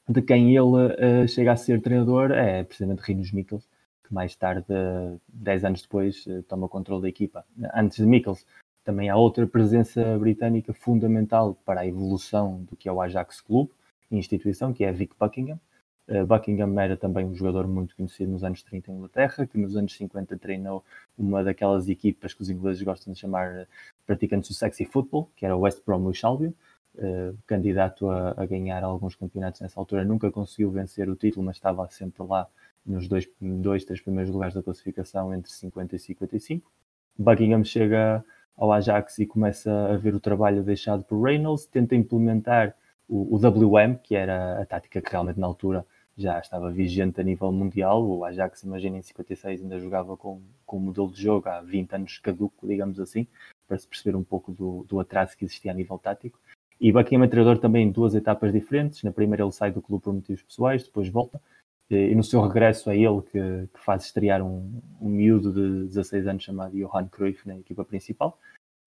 de 0.08 0.22
quem 0.22 0.56
ele 0.56 0.62
uh, 0.62 1.28
chega 1.28 1.54
a 1.54 1.56
ser 1.56 1.82
treinador 1.82 2.32
é 2.32 2.64
precisamente 2.64 3.02
Rinus 3.02 3.32
Mikkels, 3.32 3.68
que 4.04 4.14
mais 4.14 4.36
tarde, 4.36 4.66
uh, 4.70 5.20
10 5.30 5.66
anos 5.66 5.82
depois, 5.82 6.26
uh, 6.28 6.44
toma 6.44 6.66
o 6.66 6.70
controle 6.70 7.02
da 7.02 7.10
equipa. 7.10 7.46
Antes 7.74 7.98
de 7.98 8.06
Mikkels, 8.06 8.46
também 8.84 9.10
há 9.10 9.16
outra 9.16 9.48
presença 9.48 10.18
britânica 10.18 10.74
fundamental 10.74 11.56
para 11.66 11.82
a 11.82 11.88
evolução 11.88 12.64
do 12.70 12.76
que 12.76 12.90
é 12.90 12.92
o 12.92 13.02
Ajax 13.02 13.42
Clube, 13.42 13.72
instituição, 14.12 14.74
que 14.74 14.84
é 14.84 14.92
Vic 14.92 15.16
Buckingham, 15.20 15.60
Uh, 16.08 16.26
Buckingham 16.26 16.78
era 16.82 16.98
também 16.98 17.26
um 17.26 17.34
jogador 17.34 17.66
muito 17.66 17.96
conhecido 17.96 18.32
nos 18.32 18.44
anos 18.44 18.62
30 18.62 18.92
em 18.92 18.96
Inglaterra, 18.96 19.48
que 19.48 19.58
nos 19.58 19.78
anos 19.78 19.96
50 19.96 20.38
treinou 20.38 20.84
uma 21.18 21.44
daquelas 21.44 21.88
equipas 21.88 22.34
que 22.34 22.42
os 22.42 22.50
ingleses 22.50 22.82
gostam 22.82 23.14
de 23.14 23.20
chamar 23.20 23.54
uh, 23.54 23.68
praticantes 24.06 24.50
do 24.50 24.54
sexy 24.54 24.84
football, 24.84 25.30
que 25.36 25.46
era 25.46 25.56
o 25.56 25.62
West 25.62 25.82
Bromwich 25.86 26.26
Albion, 26.26 26.52
uh, 26.96 27.38
candidato 27.48 28.10
a, 28.10 28.32
a, 28.36 28.46
ganhar 28.46 28.84
alguns 28.84 29.16
campeonatos 29.16 29.62
nessa 29.62 29.80
altura. 29.80 30.04
Nunca 30.04 30.30
conseguiu 30.30 30.70
vencer 30.72 31.08
o 31.10 31.16
título, 31.16 31.46
mas 31.46 31.56
estava 31.56 31.88
sempre 31.90 32.22
lá 32.24 32.50
nos 32.86 33.08
dois, 33.08 33.26
dois 33.40 33.86
três 33.86 34.02
primeiros 34.02 34.32
lugares 34.32 34.54
da 34.54 34.62
classificação 34.62 35.34
entre 35.34 35.50
50 35.52 35.96
e 35.96 36.00
55. 36.00 36.70
Buckingham 37.18 37.64
chega 37.64 38.26
ao 38.58 38.72
Ajax 38.72 39.20
e 39.20 39.26
começa 39.26 39.72
a 39.94 39.98
ver 39.98 40.16
o 40.16 40.20
trabalho 40.20 40.64
deixado 40.64 41.04
por 41.04 41.22
Reynolds, 41.22 41.66
tenta 41.66 41.96
implementar 41.96 42.76
o, 43.08 43.36
o 43.36 43.38
WM, 43.38 43.98
que 44.02 44.16
era 44.16 44.62
a 44.62 44.66
tática 44.66 45.02
que 45.02 45.12
realmente 45.12 45.40
na 45.40 45.48
altura 45.48 45.86
já 46.16 46.40
estava 46.40 46.72
vigente 46.72 47.20
a 47.20 47.24
nível 47.24 47.52
mundial. 47.52 48.04
O 48.06 48.24
Ajax, 48.24 48.64
imagina, 48.64 48.98
em 48.98 49.02
56 49.02 49.62
ainda 49.62 49.80
jogava 49.80 50.16
com, 50.16 50.42
com 50.66 50.78
o 50.78 50.80
modelo 50.80 51.12
de 51.12 51.22
jogo 51.22 51.50
há 51.50 51.62
20 51.62 51.94
anos 51.94 52.18
caduco, 52.20 52.68
digamos 52.68 53.00
assim, 53.00 53.28
para 53.68 53.78
se 53.78 53.88
perceber 53.88 54.16
um 54.16 54.24
pouco 54.24 54.52
do, 54.52 54.86
do 54.88 55.00
atraso 55.00 55.36
que 55.36 55.46
existia 55.46 55.72
a 55.72 55.76
nível 55.76 55.98
tático. 55.98 56.40
E 56.80 56.92
Buckingham 56.92 57.24
é 57.24 57.28
treinador 57.28 57.60
também 57.60 57.88
em 57.88 57.92
duas 57.92 58.14
etapas 58.14 58.52
diferentes. 58.52 59.04
Na 59.04 59.12
primeira 59.12 59.44
ele 59.44 59.52
sai 59.52 59.72
do 59.72 59.82
clube 59.82 60.04
por 60.04 60.14
motivos 60.14 60.44
pessoais, 60.44 60.84
depois 60.84 61.08
volta. 61.10 61.42
E 61.94 62.16
no 62.16 62.24
seu 62.24 62.42
regresso 62.42 62.90
é 62.90 62.98
ele 62.98 63.22
que, 63.22 63.68
que 63.74 63.80
faz 63.80 64.06
estrear 64.06 64.42
um, 64.42 64.82
um 65.00 65.10
miúdo 65.10 65.52
de 65.54 65.88
16 65.88 66.28
anos 66.28 66.44
chamado 66.44 66.76
Johan 66.76 67.08
Cruyff 67.08 67.48
na 67.48 67.58
equipa 67.58 67.86
principal. 67.86 68.38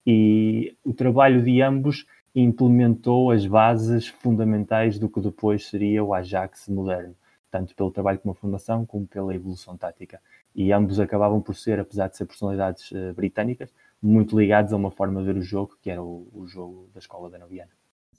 E 0.05 0.75
o 0.83 0.93
trabalho 0.93 1.43
de 1.43 1.61
ambos 1.61 2.05
implementou 2.33 3.31
as 3.31 3.45
bases 3.45 4.07
fundamentais 4.07 4.99
do 4.99 5.09
que 5.09 5.19
depois 5.19 5.67
seria 5.67 6.03
o 6.03 6.13
Ajax 6.13 6.67
moderno, 6.69 7.15
tanto 7.49 7.75
pelo 7.75 7.91
trabalho 7.91 8.19
com 8.19 8.31
a 8.31 8.35
formação 8.35 8.85
como 8.85 9.07
pela 9.07 9.33
evolução 9.33 9.75
tática. 9.75 10.21
E 10.55 10.71
ambos 10.71 10.99
acabavam 10.99 11.41
por 11.41 11.55
ser, 11.55 11.79
apesar 11.79 12.07
de 12.07 12.17
ser 12.17 12.25
personalidades 12.25 12.91
uh, 12.91 13.13
britânicas, 13.13 13.73
muito 14.01 14.39
ligados 14.39 14.71
a 14.71 14.75
uma 14.75 14.91
forma 14.91 15.19
de 15.21 15.25
ver 15.25 15.37
o 15.37 15.41
jogo, 15.41 15.77
que 15.81 15.89
era 15.89 16.01
o, 16.01 16.27
o 16.33 16.47
jogo 16.47 16.89
da 16.93 16.99
escola 16.99 17.29
danoviana. 17.29 17.71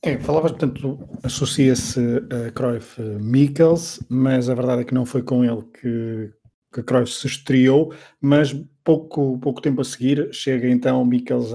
É, 0.03 0.17
falavas, 0.19 0.53
portanto, 0.53 0.99
associa-se 1.25 2.01
a 2.31 2.53
Cruyff 2.53 3.01
Mikkels, 3.21 4.01
mas 4.09 4.49
a 4.49 4.55
verdade 4.55 4.83
é 4.83 4.85
que 4.85 4.95
não 4.95 5.05
foi 5.05 5.23
com 5.23 5.45
ele 5.45 5.63
que, 5.81 6.33
que 6.73 6.83
Cruyff 6.85 7.13
se 7.13 7.27
estreou, 7.27 7.93
mas 8.21 8.55
pouco, 8.85 9.39
pouco 9.41 9.61
tempo 9.61 9.81
a 9.81 9.85
seguir 9.85 10.33
chega 10.33 10.69
então 10.69 11.05
Mikkels 11.05 11.53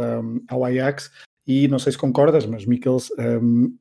ao 0.49 0.65
Ajax 0.65 1.09
e 1.47 1.69
não 1.69 1.79
sei 1.79 1.93
se 1.93 1.97
concordas, 1.97 2.45
mas 2.45 2.65
Mikkels 2.65 3.11
um, 3.17 3.73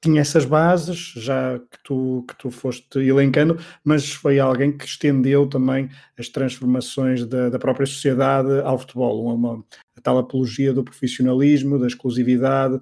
tinha 0.00 0.20
essas 0.20 0.44
bases, 0.44 1.12
já 1.16 1.58
que 1.58 1.78
tu, 1.82 2.24
que 2.28 2.36
tu 2.36 2.50
foste 2.50 3.00
elencando, 3.00 3.58
mas 3.82 4.12
foi 4.12 4.38
alguém 4.38 4.76
que 4.76 4.84
estendeu 4.84 5.48
também 5.48 5.88
as 6.16 6.28
transformações 6.28 7.26
da, 7.26 7.48
da 7.48 7.58
própria 7.58 7.86
sociedade 7.86 8.60
ao 8.60 8.78
futebol, 8.78 9.24
uma, 9.34 9.64
a 9.96 10.00
tal 10.00 10.18
apologia 10.18 10.72
do 10.72 10.84
profissionalismo, 10.84 11.78
da 11.78 11.88
exclusividade, 11.88 12.80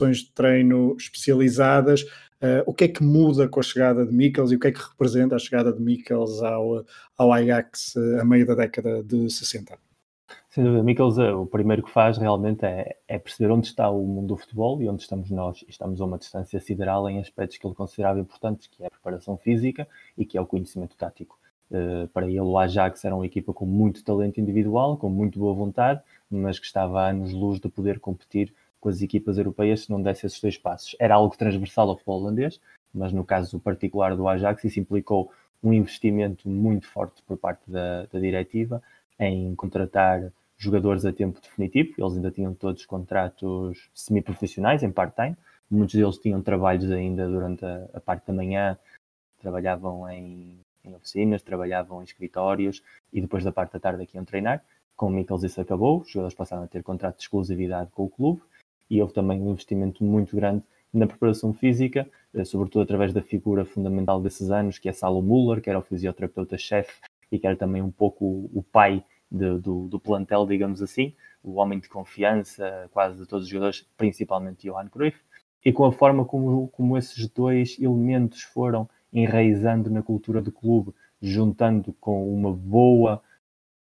de 0.00 0.30
treino 0.32 0.96
especializadas. 0.98 2.02
Uh, 2.42 2.62
o 2.66 2.74
que 2.74 2.84
é 2.84 2.88
que 2.88 3.02
muda 3.02 3.48
com 3.48 3.60
a 3.60 3.62
chegada 3.62 4.04
de 4.04 4.12
Mikkels 4.12 4.52
e 4.52 4.56
o 4.56 4.60
que 4.60 4.68
é 4.68 4.72
que 4.72 4.80
representa 4.80 5.36
a 5.36 5.38
chegada 5.38 5.72
de 5.72 5.80
Mikkels 5.80 6.42
ao, 6.42 6.84
ao 7.16 7.32
Ajax 7.32 7.94
uh, 7.94 8.20
a 8.20 8.24
meio 8.24 8.44
da 8.44 8.54
década 8.54 9.02
de 9.02 9.30
60? 9.30 9.78
Sem 10.50 10.62
dúvida, 10.62 10.82
Mikkels, 10.82 11.18
o 11.18 11.46
primeiro 11.46 11.82
que 11.82 11.90
faz 11.90 12.18
realmente 12.18 12.64
é, 12.64 12.96
é, 13.08 13.18
perceber 13.18 13.52
onde 13.52 13.66
está 13.66 13.88
o 13.88 14.04
mundo 14.04 14.28
do 14.28 14.36
futebol 14.36 14.80
e 14.82 14.88
onde 14.88 15.02
estamos 15.02 15.30
nós. 15.30 15.64
Estamos 15.68 16.00
a 16.00 16.04
uma 16.04 16.18
distância 16.18 16.60
sideral 16.60 17.08
em 17.08 17.18
aspectos 17.18 17.56
que 17.56 17.66
ele 17.66 17.74
considerava 17.74 18.20
importantes, 18.20 18.66
que 18.66 18.82
é 18.82 18.86
a 18.86 18.90
preparação 18.90 19.36
física 19.36 19.88
e 20.18 20.26
que 20.26 20.36
é 20.36 20.40
o 20.40 20.46
conhecimento 20.46 20.96
tático. 20.96 21.38
Uh, 21.70 22.06
para 22.08 22.26
ele, 22.26 22.40
o 22.40 22.58
Ajax 22.58 23.04
era 23.04 23.14
uma 23.14 23.26
equipa 23.26 23.52
com 23.52 23.64
muito 23.64 24.04
talento 24.04 24.40
individual, 24.40 24.96
com 24.96 25.08
muito 25.08 25.38
boa 25.38 25.54
vontade, 25.54 26.00
mas 26.30 26.58
que 26.58 26.66
estava 26.66 27.00
a 27.00 27.08
anos-luz 27.08 27.58
de 27.58 27.68
poder 27.68 27.98
competir 27.98 28.54
com 28.84 28.90
as 28.90 29.00
equipas 29.00 29.38
europeias 29.38 29.84
se 29.84 29.90
não 29.90 30.02
desse 30.02 30.26
esses 30.26 30.38
dois 30.38 30.58
passos. 30.58 30.94
Era 31.00 31.14
algo 31.14 31.34
transversal 31.34 31.88
ao 31.88 31.96
futebol 31.96 32.20
holandês, 32.20 32.60
mas 32.92 33.14
no 33.14 33.24
caso 33.24 33.58
particular 33.58 34.14
do 34.14 34.28
Ajax, 34.28 34.62
isso 34.62 34.78
implicou 34.78 35.32
um 35.62 35.72
investimento 35.72 36.46
muito 36.46 36.86
forte 36.86 37.22
por 37.22 37.38
parte 37.38 37.62
da, 37.66 38.04
da 38.12 38.20
diretiva 38.20 38.82
em 39.18 39.54
contratar 39.54 40.30
jogadores 40.58 41.06
a 41.06 41.12
tempo 41.14 41.40
definitivo, 41.40 41.94
eles 41.96 42.14
ainda 42.14 42.30
tinham 42.30 42.52
todos 42.52 42.84
contratos 42.84 43.88
semi-profissionais, 43.94 44.82
em 44.82 44.92
part-time, 44.92 45.34
muitos 45.70 45.94
deles 45.94 46.18
tinham 46.18 46.42
trabalhos 46.42 46.90
ainda 46.90 47.26
durante 47.26 47.64
a, 47.64 47.88
a 47.94 48.00
parte 48.00 48.26
da 48.26 48.34
manhã, 48.34 48.76
trabalhavam 49.40 50.06
em, 50.10 50.58
em, 50.84 50.94
oficinas, 50.94 51.42
trabalhavam 51.42 52.02
em 52.02 52.04
escritórios 52.04 52.82
e 53.10 53.20
depois 53.22 53.42
da 53.42 53.50
parte 53.50 53.72
da 53.72 53.80
tarde 53.80 54.02
aqui 54.02 54.16
iam 54.16 54.26
treinar. 54.26 54.62
Com 54.94 55.06
o 55.06 55.10
Mikkels 55.10 55.42
isso 55.42 55.60
acabou, 55.60 56.02
os 56.02 56.10
jogadores 56.10 56.36
passaram 56.36 56.64
a 56.64 56.66
ter 56.66 56.82
contrato 56.82 57.16
de 57.16 57.22
exclusividade 57.22 57.90
com 57.90 58.04
o 58.04 58.10
clube 58.10 58.42
e 58.90 59.00
houve 59.00 59.14
também 59.14 59.40
um 59.40 59.50
investimento 59.50 60.04
muito 60.04 60.34
grande 60.36 60.62
na 60.92 61.06
preparação 61.06 61.52
física, 61.52 62.08
eh, 62.32 62.44
sobretudo 62.44 62.82
através 62.82 63.12
da 63.12 63.20
figura 63.20 63.64
fundamental 63.64 64.20
desses 64.20 64.50
anos, 64.50 64.78
que 64.78 64.88
é 64.88 64.92
Salo 64.92 65.20
Muller, 65.20 65.60
que 65.60 65.68
era 65.68 65.78
o 65.78 65.82
fisioterapeuta-chefe 65.82 67.00
e 67.32 67.38
que 67.38 67.46
era 67.46 67.56
também 67.56 67.82
um 67.82 67.90
pouco 67.90 68.48
o 68.54 68.62
pai 68.62 69.04
de, 69.30 69.58
do, 69.58 69.88
do, 69.88 69.98
plantel, 69.98 70.46
digamos 70.46 70.80
assim, 70.80 71.12
o 71.42 71.54
homem 71.54 71.80
de 71.80 71.88
confiança 71.88 72.88
quase 72.92 73.18
de 73.18 73.26
todos 73.26 73.44
os 73.46 73.50
jogadores, 73.50 73.86
principalmente 73.96 74.68
Johan 74.68 74.88
Cruyff, 74.88 75.18
e 75.64 75.72
com 75.72 75.84
a 75.84 75.92
forma 75.92 76.24
como, 76.24 76.68
como 76.68 76.96
esses 76.96 77.26
dois 77.28 77.76
elementos 77.80 78.42
foram 78.42 78.88
enraizando 79.12 79.90
na 79.90 80.02
cultura 80.02 80.40
do 80.40 80.52
clube, 80.52 80.94
juntando 81.20 81.92
com 81.94 82.32
uma 82.32 82.52
boa 82.52 83.22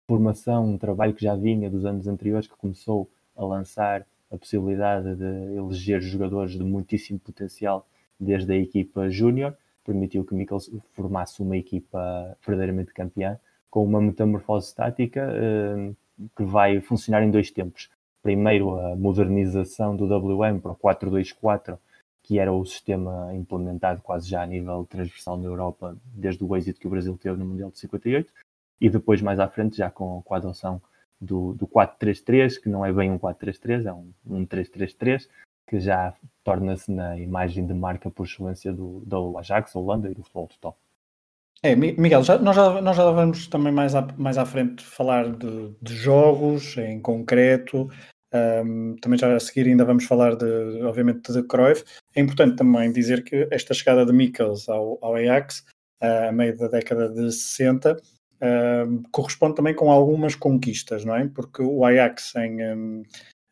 formação, 0.08 0.70
um 0.70 0.78
trabalho 0.78 1.14
que 1.14 1.24
já 1.24 1.36
vinha 1.36 1.70
dos 1.70 1.86
anos 1.86 2.08
anteriores, 2.08 2.48
que 2.48 2.56
começou 2.56 3.10
a 3.36 3.44
lançar 3.44 4.06
a 4.36 4.38
possibilidade 4.38 5.16
de 5.16 5.56
eleger 5.56 6.02
jogadores 6.02 6.52
de 6.52 6.64
muitíssimo 6.64 7.20
potencial 7.20 7.88
desde 8.20 8.54
a 8.54 8.58
equipa 8.58 9.10
júnior, 9.10 9.58
permitiu 9.84 10.26
que 10.26 10.34
Mikkels 10.34 10.72
formasse 10.94 11.42
uma 11.42 11.58
equipa 11.58 12.38
verdadeiramente 12.46 12.94
campeã 12.94 13.40
com 13.70 13.84
uma 13.84 14.02
metamorfose 14.02 14.68
estática 14.68 15.28
uh, 15.30 15.96
que 16.36 16.44
vai 16.44 16.80
funcionar 16.82 17.24
em 17.24 17.30
dois 17.30 17.52
tempos. 17.52 17.90
Primeiro, 18.24 18.80
a 18.80 18.96
modernização 18.96 19.96
do 19.96 20.06
WM 20.06 20.60
para 20.60 20.72
o 20.72 20.76
4-2-4, 20.76 21.78
que 22.24 22.40
era 22.40 22.52
o 22.52 22.66
sistema 22.66 23.32
implementado 23.36 24.02
quase 24.02 24.28
já 24.28 24.42
a 24.42 24.46
nível 24.48 24.86
transversal 24.90 25.38
na 25.38 25.46
Europa, 25.46 25.96
desde 26.06 26.44
o 26.44 26.56
êxito 26.56 26.80
que 26.80 26.88
o 26.88 26.90
Brasil 26.90 27.16
teve 27.22 27.38
no 27.38 27.46
Mundial 27.46 27.70
de 27.70 27.78
58, 27.78 28.34
e 28.82 28.90
depois, 28.90 29.22
mais 29.22 29.40
à 29.40 29.48
frente, 29.48 29.78
já 29.78 29.92
com, 29.92 30.22
com 30.24 30.34
a 30.34 30.38
adoção 30.38 30.82
do, 31.20 31.54
do 31.54 31.68
4-3-3, 31.68 32.62
que 32.62 32.70
não 32.70 32.86
é 32.86 32.92
bem 32.92 33.12
um 33.12 33.20
4-3-3, 33.20 33.86
é 33.86 33.94
um, 33.94 34.12
um 34.26 34.46
3-3-3, 34.46 35.28
que 35.68 35.80
já 35.80 36.14
torna-se 36.44 36.92
na 36.92 37.18
imagem 37.18 37.66
de 37.66 37.74
marca 37.74 38.10
por 38.10 38.26
excelência 38.26 38.72
do, 38.72 39.02
do 39.06 39.38
Ajax, 39.38 39.76
Holanda 39.76 40.10
e 40.10 40.14
do 40.14 40.22
futebol 40.24 40.48
total. 40.48 40.78
É, 41.64 41.76
Miguel, 41.76 42.24
já, 42.24 42.38
nós, 42.38 42.56
já, 42.56 42.82
nós 42.82 42.96
já 42.96 43.10
vamos 43.10 43.48
também 43.48 43.74
mais 43.74 43.96
à, 43.96 44.08
mais 44.18 44.38
à 44.38 44.46
frente 44.46 44.84
falar 44.84 45.32
de, 45.32 45.74
de 45.82 45.96
jogos 45.96 46.78
em 46.78 47.00
concreto. 47.00 47.90
Um, 48.34 48.96
também 48.98 49.18
já 49.18 49.34
a 49.34 49.40
seguir 49.40 49.66
ainda 49.68 49.86
vamos 49.86 50.04
falar 50.04 50.36
de, 50.36 50.84
obviamente, 50.84 51.32
de 51.32 51.42
Cruyff. 51.44 51.84
É 52.14 52.22
importante 52.22 52.58
também 52.58 52.92
dizer 52.92 53.24
que 53.24 53.48
esta 53.50 53.74
chegada 53.74 54.06
de 54.06 54.14
Mikkels 54.14 54.70
ao, 54.70 55.00
ao 55.02 55.16
Ajax, 55.16 55.66
a 56.02 56.32
meio 56.32 56.56
da 56.56 56.68
década 56.68 57.10
de 57.10 57.32
60, 57.32 57.98
um, 58.42 59.04
corresponde 59.12 59.56
também 59.56 59.74
com 59.74 59.92
algumas 59.92 60.36
conquistas, 60.36 61.06
não 61.06 61.16
é? 61.16 61.28
Porque 61.28 61.62
o 61.62 61.86
Ajax, 61.86 62.36
em, 62.36 62.64
um, 62.64 63.04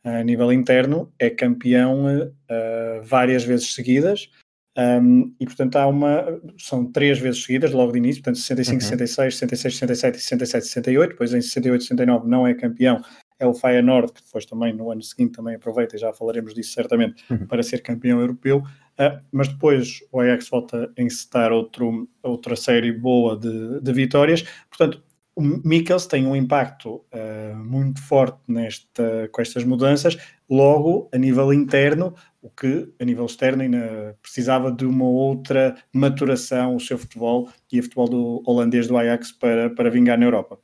a 0.04 0.24
nível 0.24 0.52
interno, 0.52 1.12
é 1.18 1.30
campeão 1.30 2.06
uh, 2.06 3.04
várias 3.04 3.44
vezes 3.44 3.74
seguidas, 3.74 4.30
um, 4.78 5.34
e 5.40 5.46
portanto 5.46 5.76
há 5.76 5.88
uma, 5.88 6.26
são 6.58 6.92
três 6.92 7.20
vezes 7.20 7.44
seguidas, 7.44 7.72
logo 7.72 7.92
de 7.92 8.00
início, 8.00 8.24
portanto 8.24 8.40
65, 8.40 8.82
uhum. 8.82 8.90
66, 8.90 9.38
66, 9.38 9.78
67 9.78 10.18
e 10.18 10.22
67, 10.22 10.66
68, 10.66 11.10
depois 11.12 11.34
em 11.34 11.42
68, 11.42 11.82
69 11.84 12.28
não 12.28 12.48
é 12.48 12.54
campeão, 12.54 13.02
é 13.40 13.46
o 13.46 13.54
Feyenoord, 13.54 14.12
que 14.14 14.24
depois 14.24 14.46
também 14.46 14.74
no 14.74 14.92
ano 14.92 15.02
seguinte 15.04 15.34
também 15.34 15.56
aproveita, 15.56 15.96
e 15.96 16.00
já 16.00 16.12
falaremos 16.12 16.54
disso 16.54 16.74
certamente, 16.74 17.24
uhum. 17.30 17.46
para 17.46 17.62
ser 17.62 17.82
campeão 17.82 18.20
europeu, 18.20 18.64
uh, 19.00 19.22
mas 19.32 19.48
depois 19.48 20.00
o 20.12 20.20
Ajax 20.20 20.50
volta 20.50 20.92
a 20.98 21.02
encetar 21.02 21.52
outro, 21.52 22.08
outra 22.22 22.56
série 22.56 22.92
boa 22.92 23.38
de, 23.38 23.80
de 23.82 23.94
vitórias, 23.94 24.44
portanto 24.70 25.04
o 25.36 25.42
Mikkels 25.42 26.06
tem 26.06 26.28
um 26.28 26.36
impacto 26.36 27.04
uh, 27.12 27.56
muito 27.56 28.02
forte 28.02 28.38
nesta, 28.48 29.28
com 29.32 29.42
estas 29.42 29.64
mudanças, 29.64 30.18
logo 30.50 31.10
a 31.12 31.18
nível 31.18 31.52
interno, 31.52 32.14
o 32.42 32.50
que 32.50 32.94
a 33.00 33.06
nível 33.06 33.26
externo 33.26 33.64
ainda 33.64 34.18
precisava 34.22 34.72
de 34.72 34.86
uma 34.86 35.06
outra 35.06 35.76
maturação, 35.92 36.76
o 36.76 36.80
seu 36.80 36.98
futebol 36.98 37.50
e 37.72 37.80
o 37.80 37.84
futebol 37.84 38.08
do 38.08 38.44
holandês 38.46 38.88
do 38.88 38.98
Ajax 38.98 39.32
para, 39.32 39.70
para 39.72 39.90
vingar 39.90 40.20
na 40.20 40.26
Europa. 40.26 40.60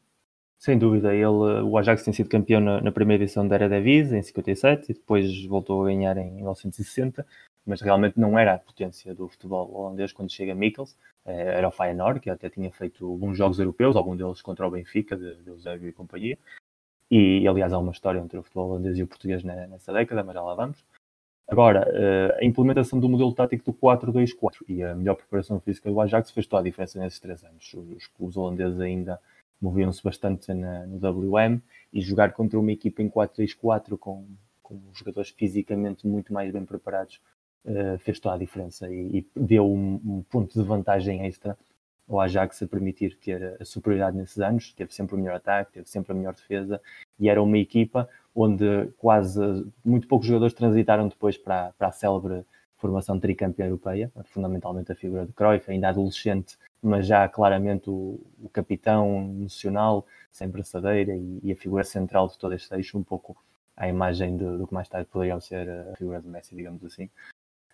Sem 0.60 0.78
dúvida, 0.78 1.16
ele, 1.16 1.26
o 1.26 1.78
Ajax 1.78 2.04
tem 2.04 2.14
sido 2.14 2.30
campeão 2.30 2.60
na, 2.60 2.82
na 2.82 2.92
primeira 2.92 3.24
edição 3.24 3.48
da 3.48 3.56
Eredivisie 3.56 4.18
em 4.18 4.22
57 4.22 4.92
e 4.92 4.94
depois 4.94 5.46
voltou 5.46 5.82
a 5.82 5.86
ganhar 5.86 6.18
em 6.18 6.32
1960 6.32 7.26
mas 7.66 7.82
realmente 7.82 8.20
não 8.20 8.38
era 8.38 8.56
a 8.56 8.60
potência 8.60 9.14
do 9.14 9.28
futebol 9.28 9.72
holandês 9.74 10.12
quando 10.12 10.32
chega 10.32 10.56
Mikkels, 10.56 10.98
eh, 11.26 11.58
era 11.58 11.68
o 11.68 11.72
Feyenoord, 11.72 12.20
que 12.20 12.30
até 12.30 12.50
tinha 12.50 12.72
feito 12.72 13.06
alguns 13.06 13.38
jogos 13.38 13.60
europeus, 13.60 13.96
algum 13.96 14.16
deles 14.16 14.42
contra 14.42 14.68
o 14.68 14.72
Benfica, 14.72 15.16
de, 15.16 15.36
de 15.36 15.50
Eusébio 15.50 15.90
e 15.90 15.94
companhia, 15.94 16.38
e 17.12 17.48
aliás 17.48 17.74
há 17.74 17.80
uma 17.80 17.92
história 17.92 18.20
entre 18.20 18.38
o 18.38 18.44
futebol 18.44 18.70
holandês 18.70 18.98
e 18.98 19.04
o 19.04 19.08
português 19.08 19.44
nessa 19.44 19.92
década, 19.92 20.24
mas 20.24 20.36
já 20.36 20.42
lá 20.42 20.54
vamos. 20.54 20.84
Agora, 21.48 21.84
eh, 21.92 22.38
a 22.42 22.46
implementação 22.46 23.00
do 23.00 23.10
modelo 23.10 23.34
tático 23.34 23.72
do 23.72 23.74
4-2-4 23.74 24.64
e 24.68 24.84
a 24.84 24.94
melhor 24.94 25.16
preparação 25.16 25.60
física 25.60 25.90
do 25.90 26.00
Ajax 26.00 26.30
fez 26.30 26.46
toda 26.46 26.62
a 26.62 26.64
diferença 26.64 27.00
nesses 27.00 27.20
três 27.20 27.44
anos. 27.44 27.74
Os 27.74 28.06
clubes 28.06 28.38
holandeses 28.38 28.80
ainda 28.80 29.20
moviam-se 29.60 30.02
bastante 30.04 30.54
na, 30.54 30.86
no 30.86 30.98
WM 30.98 31.60
e 31.92 32.02
jogar 32.02 32.34
contra 32.34 32.60
uma 32.60 32.72
equipa 32.72 33.02
em 33.02 33.10
4-3-4 33.10 33.98
com, 33.98 34.28
com 34.62 34.80
jogadores 34.94 35.32
fisicamente 35.32 36.08
muito 36.08 36.32
mais 36.32 36.52
bem 36.52 36.64
preparados 36.64 37.20
uh, 37.66 37.98
fez 38.00 38.20
toda 38.20 38.36
a 38.36 38.38
diferença 38.38 38.90
e, 38.90 39.20
e 39.20 39.28
deu 39.36 39.70
um, 39.70 40.00
um, 40.06 40.24
ponto 40.30 40.54
de 40.54 40.66
vantagem 40.66 41.26
extra 41.26 41.58
ao 42.08 42.20
Ajax 42.20 42.62
a 42.64 42.68
permitir 42.68 43.18
ter 43.18 43.58
a 43.60 43.66
superioridade 43.66 44.18
nesses 44.18 44.40
anos. 44.40 44.74
Teve 44.74 44.94
sempre 44.94 45.16
o 45.16 45.18
melhor 45.18 45.36
ataque, 45.36 45.74
teve 45.74 45.90
sempre 45.90 46.12
a 46.12 46.16
melhor 46.16 46.34
defesa 46.34 46.82
e 47.20 47.30
era 47.30 47.42
uma 47.42 47.58
equipa 47.58 48.10
onde 48.36 48.88
quase 48.98 49.40
muito 49.84 50.08
poucos 50.08 50.28
jogadores 50.28 50.54
transitaram 50.54 51.08
depois 51.08 51.38
para, 51.38 51.72
para 51.78 51.88
a 51.88 51.92
célebre 51.92 52.44
formação 52.80 53.20
tricampeã 53.20 53.66
europeia, 53.66 54.12
fundamentalmente 54.26 54.92
a 54.92 54.96
figura 54.96 55.26
de 55.26 55.34
Cruyff, 55.34 55.70
ainda 55.70 55.90
adolescente, 55.90 56.58
mas 56.82 57.06
já 57.06 57.28
claramente 57.28 57.90
o, 57.90 58.20
o 58.42 58.50
capitão 58.50 59.36
emocional, 59.38 60.08
sem 60.32 60.48
braçadeira 60.48 61.16
e, 61.16 61.40
e, 61.44 61.52
a 61.52 61.56
figura 61.56 61.84
central 61.84 62.30
de 62.30 62.38
todo 62.38 62.54
este 62.54 62.74
eixo, 62.74 62.98
um 62.98 63.04
pouco 63.04 63.36
à 63.76 63.88
imagem 63.90 64.38
do, 64.38 64.58
do 64.58 64.68
que 64.68 64.74
mais 64.74 64.88
tarde 64.88 65.10
poderia 65.12 65.40
ser 65.42 65.70
a 65.70 65.96
figura 65.98 66.22
de 66.22 66.28
Messi, 66.28 66.56
digamos 66.56 66.84
assim. 66.86 67.10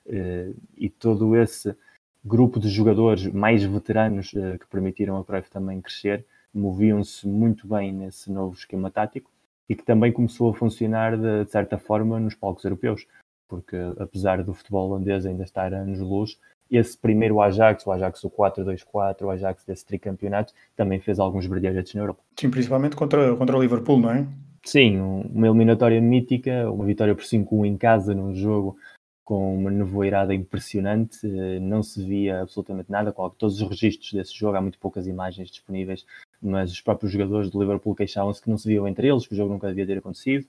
Eh, 0.08 0.52
e 0.78 0.90
todo 0.90 1.36
esse 1.36 1.76
grupo 2.24 2.60
de 2.60 2.70
jogadores 2.70 3.28
mais 3.28 3.64
veteranos 3.64 4.34
eh, 4.36 4.58
que 4.58 4.68
permitiram 4.68 5.18
a 5.18 5.24
Cruyff 5.24 5.50
também 5.50 5.82
crescer, 5.82 6.26
moviam-se 6.54 7.28
muito 7.28 7.68
bem 7.68 7.92
nesse 7.92 8.32
novo 8.32 8.56
esquema 8.56 8.90
tático 8.90 9.30
e 9.68 9.76
que 9.76 9.84
também 9.84 10.12
começou 10.12 10.50
a 10.50 10.54
funcionar 10.54 11.18
de, 11.18 11.46
de 11.46 11.52
certa 11.52 11.78
forma 11.78 12.20
nos 12.20 12.36
palcos 12.36 12.64
europeus, 12.64 13.08
porque 13.48 13.76
apesar 14.00 14.44
do 14.44 14.54
futebol 14.54 14.90
holandês 14.90 15.26
ainda 15.26 15.44
estar 15.44 15.74
anos-luz, 15.74 16.40
esse 16.70 16.98
primeiro 16.98 17.42
Ajax, 17.42 17.86
o 17.86 17.92
Ajax 17.92 18.24
o 18.24 18.30
4-2-4, 18.30 19.22
o 19.22 19.30
Ajax 19.30 19.64
desse 19.66 19.86
tricampeonato, 19.86 20.54
também 20.76 21.00
fez 21.00 21.20
alguns 21.20 21.46
brilhantes 21.46 21.94
na 21.94 22.02
Europa. 22.02 22.22
Sim, 22.40 22.50
principalmente 22.50 22.96
contra, 22.96 23.36
contra 23.36 23.58
o 23.58 23.62
Liverpool, 23.62 24.00
não 24.00 24.12
é? 24.12 24.28
Sim, 24.64 25.00
uma 25.00 25.48
eliminatória 25.48 26.02
mítica, 26.02 26.72
uma 26.72 26.86
vitória 26.86 27.14
por 27.14 27.24
5-1 27.24 27.68
em 27.68 27.78
casa 27.78 28.16
num 28.16 28.34
jogo 28.34 28.78
com 29.26 29.56
uma 29.56 29.72
nevoeirada 29.72 30.36
impressionante, 30.36 31.28
não 31.60 31.82
se 31.82 32.02
via 32.06 32.42
absolutamente 32.44 32.92
nada, 32.92 33.12
todos 33.12 33.60
os 33.60 33.68
registros 33.68 34.14
desse 34.14 34.36
jogo, 34.36 34.56
há 34.56 34.62
muito 34.62 34.78
poucas 34.78 35.08
imagens 35.08 35.50
disponíveis, 35.50 36.06
mas 36.40 36.72
os 36.72 36.80
próprios 36.80 37.12
jogadores 37.12 37.50
do 37.50 37.60
Liverpool 37.60 37.96
queixavam-se 37.96 38.40
que 38.40 38.50
não 38.50 38.58
se 38.58 38.68
viam 38.68 38.88
entre 38.88 39.08
eles, 39.08 39.26
que 39.28 39.34
o 39.34 39.36
jogo 39.36 39.52
nunca 39.52 39.68
devia 39.68 39.88
ter 39.88 39.98
acontecido, 39.98 40.46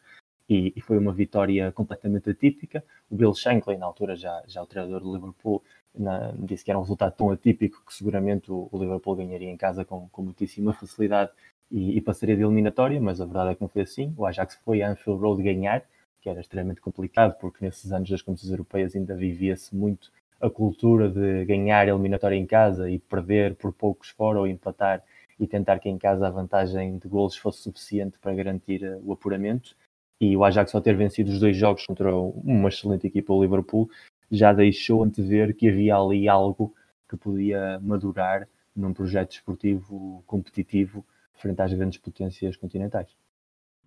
e, 0.48 0.72
e, 0.76 0.80
foi 0.80 0.96
uma 0.96 1.12
vitória 1.12 1.72
completamente 1.72 2.30
atípica. 2.30 2.84
O 3.10 3.16
Bill 3.16 3.34
Shankly, 3.34 3.76
na 3.78 3.86
altura 3.86 4.14
já, 4.14 4.44
já 4.46 4.62
o 4.62 4.66
treinador 4.66 5.00
do 5.00 5.12
Liverpool, 5.12 5.60
na, 5.92 6.32
disse 6.38 6.64
que 6.64 6.70
era 6.70 6.78
um 6.78 6.82
resultado 6.82 7.16
tão 7.16 7.30
atípico 7.30 7.82
que 7.84 7.92
seguramente 7.92 8.52
o, 8.52 8.68
o 8.70 8.78
Liverpool 8.78 9.16
ganharia 9.16 9.50
em 9.50 9.56
casa 9.56 9.84
com, 9.84 10.08
com 10.08 10.22
muitíssima 10.22 10.72
facilidade 10.72 11.32
e, 11.70 11.96
e, 11.96 12.00
passaria 12.00 12.36
de 12.36 12.42
eliminatória, 12.42 13.00
mas 13.00 13.20
a 13.20 13.24
verdade 13.24 13.50
é 13.50 13.54
que 13.56 13.60
não 13.60 13.68
foi 13.68 13.82
assim. 13.82 14.14
O 14.16 14.24
Ajax 14.24 14.60
foi 14.64 14.82
a 14.82 14.90
Anfield 14.90 15.20
Road 15.20 15.42
ganhar, 15.42 15.82
que 16.26 16.30
era 16.30 16.40
extremamente 16.40 16.80
complicado, 16.80 17.38
porque 17.38 17.64
nesses 17.64 17.92
anos 17.92 18.10
das 18.10 18.20
competições 18.20 18.50
europeias 18.50 18.96
ainda 18.96 19.14
vivia-se 19.14 19.72
muito 19.76 20.10
a 20.40 20.50
cultura 20.50 21.08
de 21.08 21.44
ganhar 21.44 21.86
a 21.86 21.90
eliminatória 21.90 22.34
em 22.34 22.44
casa 22.44 22.90
e 22.90 22.98
perder 22.98 23.54
por 23.54 23.72
poucos 23.72 24.08
fora 24.08 24.40
ou 24.40 24.46
empatar 24.48 25.04
e 25.38 25.46
tentar 25.46 25.78
que 25.78 25.88
em 25.88 25.96
casa 25.96 26.26
a 26.26 26.30
vantagem 26.30 26.98
de 26.98 27.06
golos 27.06 27.36
fosse 27.36 27.62
suficiente 27.62 28.18
para 28.18 28.34
garantir 28.34 28.82
eh, 28.82 28.98
o 29.04 29.12
apuramento. 29.12 29.76
E 30.20 30.36
o 30.36 30.42
Ajax 30.44 30.72
só 30.72 30.80
ter 30.80 30.96
vencido 30.96 31.30
os 31.30 31.38
dois 31.38 31.56
jogos 31.56 31.86
contra 31.86 32.12
uma 32.12 32.70
excelente 32.70 33.06
equipa, 33.06 33.32
o 33.32 33.40
Liverpool, 33.40 33.88
já 34.28 34.52
deixou 34.52 35.04
antever 35.04 35.54
que 35.54 35.68
havia 35.68 35.94
ali 35.94 36.28
algo 36.28 36.74
que 37.08 37.16
podia 37.16 37.78
madurar 37.78 38.48
num 38.74 38.92
projeto 38.92 39.30
esportivo 39.32 40.24
competitivo 40.26 41.06
frente 41.34 41.62
às 41.62 41.72
grandes 41.72 41.98
potências 42.00 42.56
continentais. 42.56 43.14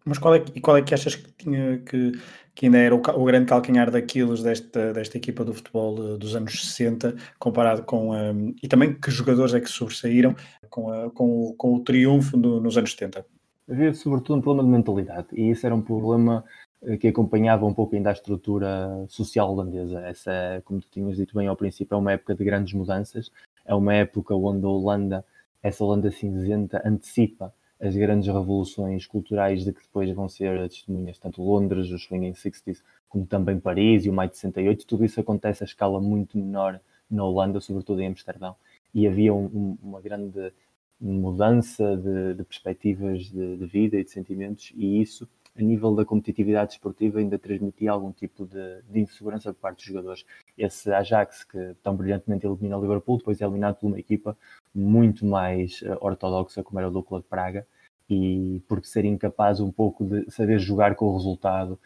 Mas 0.09 0.17
qual 0.17 0.35
é, 0.35 0.39
qual 0.61 0.75
é 0.75 0.81
que 0.81 0.93
achas 0.93 1.15
que, 1.15 1.31
tinha, 1.33 1.77
que, 1.77 2.13
que 2.55 2.65
ainda 2.65 2.79
era 2.79 2.95
o, 2.95 2.99
o 2.99 3.25
grande 3.25 3.45
calcanhar 3.45 3.91
daquilo 3.91 4.35
desta, 4.41 4.91
desta 4.91 5.17
equipa 5.17 5.45
do 5.45 5.53
futebol 5.53 6.15
eh, 6.15 6.17
dos 6.17 6.35
anos 6.35 6.59
60, 6.67 7.15
comparado 7.37 7.83
com. 7.83 8.11
Um, 8.11 8.55
e 8.61 8.67
também 8.67 8.93
que 8.93 9.11
jogadores 9.11 9.53
é 9.53 9.59
que 9.61 9.69
sobressaíram 9.69 10.35
com, 10.69 10.91
a, 10.91 11.11
com, 11.11 11.43
o, 11.43 11.53
com 11.53 11.75
o 11.75 11.79
triunfo 11.81 12.35
do, 12.35 12.59
nos 12.59 12.75
anos 12.77 12.91
70? 12.91 13.25
Havia 13.69 13.93
sobretudo 13.93 14.39
um 14.39 14.41
problema 14.41 14.67
de 14.67 14.75
mentalidade, 14.75 15.27
e 15.31 15.51
isso 15.51 15.65
era 15.65 15.75
um 15.75 15.81
problema 15.81 16.43
eh, 16.81 16.97
que 16.97 17.07
acompanhava 17.07 17.65
um 17.65 17.73
pouco 17.73 17.95
ainda 17.95 18.09
a 18.09 18.13
estrutura 18.13 19.05
social 19.07 19.51
holandesa. 19.51 20.01
Essa, 20.01 20.61
como 20.65 20.81
tu 20.81 20.87
tinhas 20.89 21.17
dito 21.17 21.37
bem 21.37 21.47
ao 21.47 21.55
princípio, 21.55 21.93
é 21.93 21.97
uma 21.97 22.13
época 22.13 22.33
de 22.33 22.43
grandes 22.43 22.73
mudanças, 22.73 23.31
é 23.63 23.75
uma 23.75 23.93
época 23.93 24.35
onde 24.35 24.65
a 24.65 24.69
Holanda, 24.69 25.25
essa 25.61 25.83
Holanda 25.83 26.09
cinzenta, 26.09 26.81
antecipa 26.83 27.53
as 27.79 27.95
grandes 27.95 28.27
revoluções 28.27 29.07
culturais 29.07 29.63
de 29.63 29.71
que 29.71 29.81
depois 29.81 30.09
vão 30.13 30.27
ser 30.27 30.59
testemunhas, 30.67 31.17
tanto 31.17 31.41
Londres, 31.41 31.89
os 31.89 32.03
Swinging 32.03 32.33
Sixties, 32.33 32.83
como 33.07 33.25
também 33.25 33.59
Paris 33.59 34.05
e 34.05 34.09
o 34.09 34.13
Maio 34.13 34.29
de 34.29 34.37
68. 34.37 34.85
Tudo 34.85 35.05
isso 35.05 35.19
acontece 35.19 35.63
a 35.63 35.65
escala 35.65 36.01
muito 36.01 36.37
menor 36.37 36.79
na 37.09 37.23
Holanda, 37.23 37.59
sobretudo 37.61 38.01
em 38.01 38.07
Amsterdão. 38.07 38.55
E 38.93 39.07
havia 39.07 39.33
um, 39.33 39.77
uma 39.81 40.01
grande 40.01 40.51
mudança 40.99 41.95
de, 41.95 42.33
de 42.35 42.43
perspectivas 42.43 43.23
de, 43.25 43.57
de 43.57 43.65
vida 43.65 43.97
e 43.97 44.03
de 44.03 44.11
sentimentos, 44.11 44.73
e 44.75 45.01
isso 45.01 45.27
a 45.57 45.61
nível 45.61 45.93
da 45.95 46.05
competitividade 46.05 46.73
esportiva 46.73 47.19
ainda 47.19 47.37
transmitia 47.37 47.91
algum 47.91 48.11
tipo 48.11 48.45
de, 48.45 48.81
de, 48.89 48.99
insegurança 48.99 49.53
por 49.53 49.59
parte 49.59 49.77
dos 49.77 49.85
jogadores. 49.85 50.25
Esse 50.57 50.91
Ajax, 50.91 51.43
que 51.43 51.75
tão 51.81 51.95
brilhantemente 51.95 52.45
elimina 52.45 52.77
o 52.77 52.81
Liverpool, 52.81 53.17
depois 53.17 53.41
é 53.41 53.45
eliminado 53.45 53.75
por 53.75 53.87
uma 53.87 53.99
equipa 53.99 54.37
muito 54.73 55.25
mais 55.25 55.81
uh, 55.81 55.97
ortodoxa, 56.01 56.63
como 56.63 56.79
era 56.79 56.87
o 56.87 56.91
Dukla 56.91 57.19
de 57.19 57.27
Praga, 57.27 57.67
e 58.09 58.61
por 58.67 58.83
ser 58.85 59.05
incapaz 59.05 59.59
um 59.59 59.71
pouco 59.71 60.03
de 60.03 60.29
saber 60.31 60.59
jogar 60.59 60.95
com 60.95 61.05
o 61.05 61.17
resultado, 61.17 61.79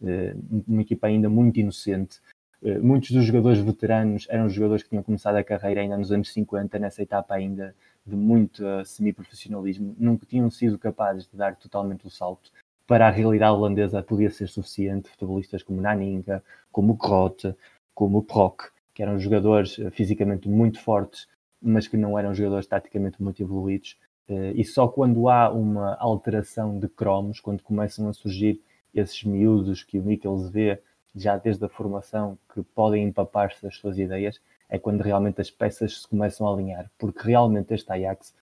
uh, 0.00 0.62
uma 0.66 0.82
equipa 0.82 1.06
ainda 1.06 1.28
muito 1.28 1.60
inocente. 1.60 2.20
Uh, 2.62 2.82
muitos 2.82 3.10
dos 3.10 3.24
jogadores 3.24 3.58
veteranos 3.58 4.26
eram 4.30 4.48
jogadores 4.48 4.82
que 4.82 4.90
tinham 4.90 5.02
começado 5.02 5.36
a 5.36 5.44
carreira 5.44 5.80
ainda 5.80 5.96
nos 5.96 6.12
anos 6.12 6.32
50, 6.32 6.78
nessa 6.78 7.02
etapa 7.02 7.34
ainda 7.34 7.74
de 8.06 8.16
muito 8.16 8.62
semi-profissionalismo, 8.84 9.96
nunca 9.98 10.24
tinham 10.24 10.50
sido 10.50 10.78
capazes 10.78 11.26
de 11.26 11.36
dar 11.36 11.56
totalmente 11.56 12.06
o 12.06 12.10
salto 12.10 12.52
para 12.86 13.08
a 13.08 13.10
realidade 13.10 13.56
holandesa 13.56 14.02
podia 14.02 14.30
ser 14.30 14.48
suficiente 14.48 15.08
futebolistas 15.10 15.62
como 15.62 15.80
Naninga, 15.80 16.42
como 16.70 16.94
Grote, 16.94 17.54
como 17.92 18.22
Proc, 18.22 18.70
que 18.94 19.02
eram 19.02 19.18
jogadores 19.18 19.78
eh, 19.78 19.90
fisicamente 19.90 20.48
muito 20.48 20.80
fortes, 20.80 21.26
mas 21.66 21.88
que 21.88 21.96
não 21.96 22.18
eram 22.18 22.34
jogadores 22.34 22.66
taticamente 22.66 23.22
muito 23.22 23.42
evoluídos. 23.42 23.98
Eh, 24.28 24.52
e 24.56 24.64
só 24.64 24.88
quando 24.88 25.28
há 25.28 25.50
uma 25.50 25.94
alteração 25.96 26.78
de 26.78 26.88
cromos, 26.88 27.40
quando 27.40 27.62
começam 27.62 28.08
a 28.08 28.12
surgir 28.12 28.60
esses 28.94 29.22
miúdos 29.24 29.82
que 29.82 29.98
o 29.98 30.02
Mikkels 30.02 30.50
vê 30.50 30.80
já 31.14 31.36
desde 31.36 31.64
a 31.64 31.68
formação, 31.68 32.38
que 32.52 32.62
podem 32.62 33.04
empapar-se 33.04 33.62
das 33.62 33.76
suas 33.76 33.98
ideias, 33.98 34.40
é 34.68 34.78
quando 34.78 35.00
realmente 35.00 35.40
as 35.40 35.50
peças 35.50 36.02
se 36.02 36.08
começam 36.08 36.46
a 36.46 36.52
alinhar. 36.52 36.90
Porque 36.98 37.26
realmente 37.26 37.72
este 37.72 37.90
Ajax, 37.90 38.34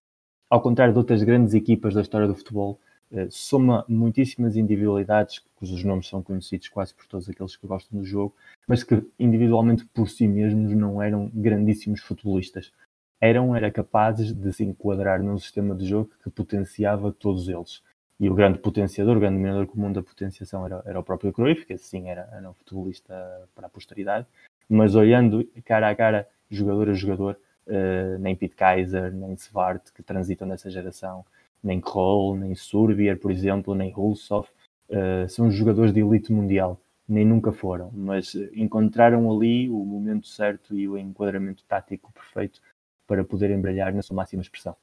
ao 0.51 0.61
contrário 0.61 0.93
de 0.93 0.99
outras 0.99 1.23
grandes 1.23 1.55
equipas 1.55 1.95
da 1.95 2.01
história 2.01 2.27
do 2.27 2.35
futebol, 2.35 2.79
eh, 3.13 3.29
soma 3.31 3.85
muitíssimas 3.89 4.57
individualidades, 4.57 5.41
cujos 5.57 5.85
nomes 5.85 6.09
são 6.09 6.23
conhecidos 6.23 6.69
quase 6.69 6.95
por 6.95 7.07
todos 7.07 7.29
aqueles 7.29 7.57
que 7.57 7.67
gostam 7.67 8.01
do 8.01 8.05
jogo, 8.05 8.35
mas 8.67 8.83
que 8.83 9.03
individualmente 9.19 9.85
por 9.87 10.09
si 10.09 10.27
mesmos 10.27 10.75
não 10.75 11.01
eram 11.01 11.31
grandíssimos 11.33 12.01
futebolistas. 12.01 12.73
Eram, 13.21 13.55
era 13.55 13.71
capazes 13.71 14.33
de 14.33 14.53
se 14.53 14.65
enquadrar 14.65 15.23
num 15.23 15.39
sistema 15.39 15.75
de 15.75 15.87
jogo 15.87 16.11
que 16.23 16.31
potenciava 16.31 17.13
todos 17.13 17.49
eles. 17.49 17.83
E 18.21 18.29
o 18.29 18.35
grande 18.35 18.59
potenciador, 18.59 19.17
o 19.17 19.21
grande 19.21 19.37
dominador 19.37 19.67
comum 19.67 19.93
da 19.93 20.03
potenciação 20.03 20.65
era, 20.65 20.83
era 20.87 21.01
o 21.01 21.03
próprio 21.03 21.33
Cruyff, 21.33 21.67
que 21.67 21.73
assim 21.73 22.09
era, 22.09 22.29
era 22.33 22.49
um 22.49 22.55
futebolista 22.55 23.49
para 23.55 23.67
a 23.67 23.71
posteridade. 23.71 24.27
Mas 24.69 24.95
olhando 24.95 25.49
cara 25.65 25.91
a 25.91 25.97
cara, 25.97 26.29
jogador 26.49 26.89
a 26.91 26.95
jogador, 26.95 27.39
uh, 27.67 28.19
nem 28.19 28.37
Pete 28.37 28.55
Kaiser, 28.55 29.13
nem 29.13 29.35
Svart, 29.37 29.91
que 29.93 30.03
transitam 30.03 30.47
nessa 30.47 30.71
geração, 30.71 31.25
nem 31.63 31.81
Kroll, 31.81 32.37
nem 32.37 32.55
Surbier, 32.55 33.19
por 33.19 33.31
exemplo, 33.31 33.75
nem 33.75 33.91
Hulsov, 33.91 34.47
uh, 34.89 35.29
são 35.29 35.51
jogadores 35.51 35.93
de 35.93 36.01
elite 36.01 36.33
mundial, 36.33 36.81
nem 37.09 37.25
nunca 37.25 37.53
foram, 37.53 37.91
mas 37.93 38.35
encontraram 38.55 39.31
ali 39.31 39.69
o 39.69 39.85
momento 39.85 40.27
certo 40.27 40.77
e 40.77 40.89
o 40.89 40.97
enquadramento 40.97 41.65
tático 41.65 42.13
perfeito 42.13 42.61
para 43.07 43.25
poderem 43.25 43.61
brilhar 43.61 43.93
na 43.95 44.03
sua 44.03 44.17
máxima 44.17 44.43
expressão. 44.43 44.77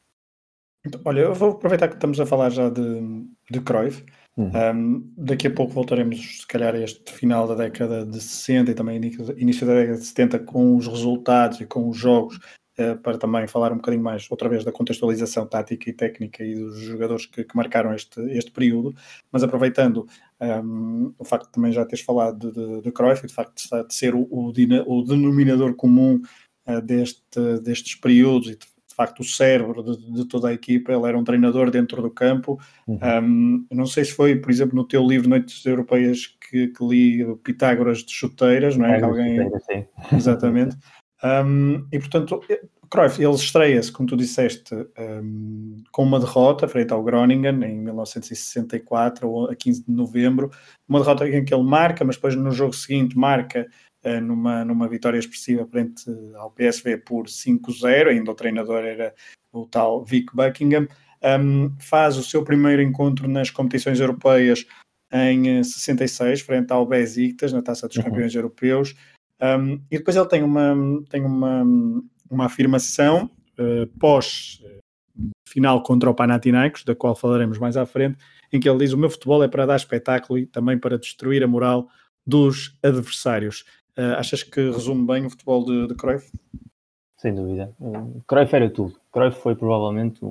Então, 0.86 1.00
olha, 1.06 1.22
eu 1.22 1.36
vou 1.36 1.52
aproveitar 1.52 1.88
que 1.88 1.94
estamos 1.96 2.20
a 2.20 2.26
falar 2.26 2.50
já 2.50 2.70
de, 2.70 3.26
de 3.50 3.62
Cruyff. 3.62 4.04
Uhum. 4.36 4.52
Um, 4.56 5.14
daqui 5.18 5.48
a 5.48 5.52
pouco 5.52 5.74
voltaremos, 5.74 6.42
se 6.42 6.48
calhar, 6.48 6.74
a 6.74 6.80
este 6.80 7.12
final 7.12 7.48
da 7.48 7.54
década 7.54 8.06
de 8.06 8.20
60 8.20 8.72
e 8.72 8.74
também 8.74 8.98
início 9.38 9.68
da 9.68 9.74
década 9.74 10.00
de 10.00 10.06
70 10.06 10.40
com 10.40 10.76
os 10.76 10.88
resultados 10.88 11.62
e 11.62 11.66
com 11.66 11.88
os 11.88 11.98
jogos 11.98 12.40
eh, 12.78 12.96
para 12.96 13.18
também 13.18 13.48
falar 13.48 13.74
um 13.74 13.76
bocadinho 13.76 14.04
mais, 14.04 14.26
outra 14.32 14.48
vez, 14.48 14.64
da 14.64 14.72
contextualização 14.72 15.46
tática 15.46 15.90
e 15.90 15.94
técnica 15.94 16.44
e 16.44 16.56
dos 16.56 16.80
jogadores 16.80 17.26
que, 17.26 17.44
que 17.44 17.56
marcaram 17.56 17.94
este, 17.94 18.20
este 18.32 18.50
período, 18.50 18.96
mas 19.32 19.44
aproveitando 19.44 20.08
um, 20.40 21.14
o 21.20 21.26
facto 21.26 21.48
de 21.48 21.52
também 21.52 21.72
já 21.74 21.86
teres 21.86 22.04
falado 22.04 22.52
de, 22.52 22.52
de, 22.52 22.82
de 22.82 22.92
Cruyff 22.92 23.26
e 23.26 23.28
de 23.28 23.34
facto 23.34 23.62
de, 23.88 23.94
ser 23.94 24.16
o, 24.16 24.22
o, 24.22 24.48
o, 24.48 25.04
denominador 25.04 25.76
comum 25.76 26.16
uh, 26.16 26.22
deste, 26.84 27.60
destes 27.64 27.96
períodos 27.96 28.50
e 28.50 28.52
de, 28.52 28.66
de 28.92 28.96
facto 28.96 29.22
o 29.22 29.24
cérebro 29.24 29.84
de, 29.84 30.26
toda 30.28 30.50
a 30.50 30.54
equipa, 30.54 30.92
ele 30.92 31.08
era 31.08 31.18
um 31.18 31.24
treinador 31.24 31.72
dentro 31.72 32.02
do 32.02 32.12
campo. 32.12 32.60
Uhum. 32.88 33.00
Um, 33.02 33.66
não 33.72 33.86
sei 33.86 34.06
se 34.06 34.12
foi, 34.12 34.36
por 34.36 34.52
exemplo, 34.52 34.76
no 34.76 34.86
teu 34.86 35.06
livro 35.06 35.30
Noites 35.30 35.66
Europeias 35.66 36.28
que, 36.28 36.68
que 36.68 36.86
li 36.86 37.26
Pitágoras 37.44 38.00
de 38.00 38.12
Chuteiras, 38.12 38.78
não 38.78 38.86
é? 38.86 39.00
é 39.00 39.04
alguém... 39.04 39.50
Exatamente. 40.14 40.78
Um, 41.24 41.88
e 41.92 42.00
portanto, 42.00 42.42
Cruyff, 42.92 43.24
ele 43.24 43.34
estreia-se, 43.34 43.92
como 43.92 44.10
tu 44.10 44.18
disseste, 44.18 44.76
um, 44.76 45.78
com 45.92 46.04
uma 46.04 46.20
derrota 46.20 46.68
frente 46.68 46.92
ao 46.92 47.02
Groningen 47.02 47.64
em 47.64 47.80
1964, 47.80 49.30
ou 49.30 49.50
a 49.50 49.56
15 49.56 49.86
de 49.86 49.92
novembro, 49.92 50.52
uma 50.90 51.00
derrota 51.00 51.28
em 51.30 51.46
que 51.46 51.54
ele 51.54 51.64
marca, 51.64 52.04
mas 52.04 52.16
depois 52.18 52.36
no 52.36 52.52
jogo 52.52 52.74
seguinte 52.74 53.18
marca 53.18 53.66
numa, 54.22 54.66
numa 54.66 54.88
vitória 54.88 55.20
expressiva 55.20 55.66
frente 55.66 56.06
ao 56.36 56.52
PSV 56.52 56.98
por 56.98 57.26
5-0, 57.26 58.08
ainda 58.08 58.32
o 58.32 58.36
treinador 58.36 58.84
era 58.84 59.14
o 59.52 59.66
tal 59.66 60.04
Vic 60.04 60.36
Buckingham, 60.36 60.88
um, 61.40 61.72
faz 61.80 62.18
o 62.18 62.24
seu 62.24 62.44
primeiro 62.44 62.82
encontro 62.82 63.28
nas 63.28 63.50
competições 63.50 64.00
europeias 64.00 64.66
em 65.12 65.64
66, 65.64 66.42
frente 66.42 66.72
ao 66.72 66.86
Besiktas, 66.86 67.52
na 67.52 67.62
Taça 67.62 67.88
dos 67.88 67.98
uhum. 67.98 68.04
Campeões 68.04 68.34
Europeus, 68.34 68.96
um, 69.42 69.74
e 69.92 69.98
depois 69.98 70.16
ele 70.16 70.28
tem 70.28 70.42
uma, 70.42 70.76
tem 71.10 71.22
uma, 71.22 71.64
uma 72.30 72.46
afirmação 72.46 73.30
uh, 73.60 73.88
pós 74.00 74.62
final 75.48 75.84
contra 75.84 76.10
o 76.10 76.16
Panathinaikos, 76.16 76.84
da 76.84 76.96
qual 76.96 77.16
falaremos 77.16 77.58
mais 77.58 77.76
à 77.76 77.86
frente, 77.86 78.18
em 78.52 78.60
que 78.60 78.70
ele 78.70 78.80
diz: 78.80 78.94
O 78.94 78.98
meu 78.98 79.10
futebol 79.10 79.44
é 79.44 79.48
para 79.48 79.66
dar 79.66 79.76
espetáculo 79.76 80.40
e 80.40 80.46
também 80.46 80.78
para 80.78 80.98
destruir 80.98 81.44
a 81.44 81.48
moral 81.48 81.90
dos 82.26 82.78
adversários. 82.82 83.66
Uh, 83.98 84.16
achas 84.18 84.42
que 84.42 84.62
resume 84.70 85.06
bem 85.06 85.26
o 85.26 85.30
futebol 85.30 85.66
de, 85.66 85.88
de 85.88 85.96
Cruyff? 85.96 86.32
Sem 87.18 87.36
dúvida. 87.36 87.74
Uh, 87.80 88.22
Cruyff 88.26 88.56
era 88.56 88.70
tudo. 88.70 89.00
Cruyff 89.12 89.40
foi 89.42 89.56
provavelmente. 89.56 90.24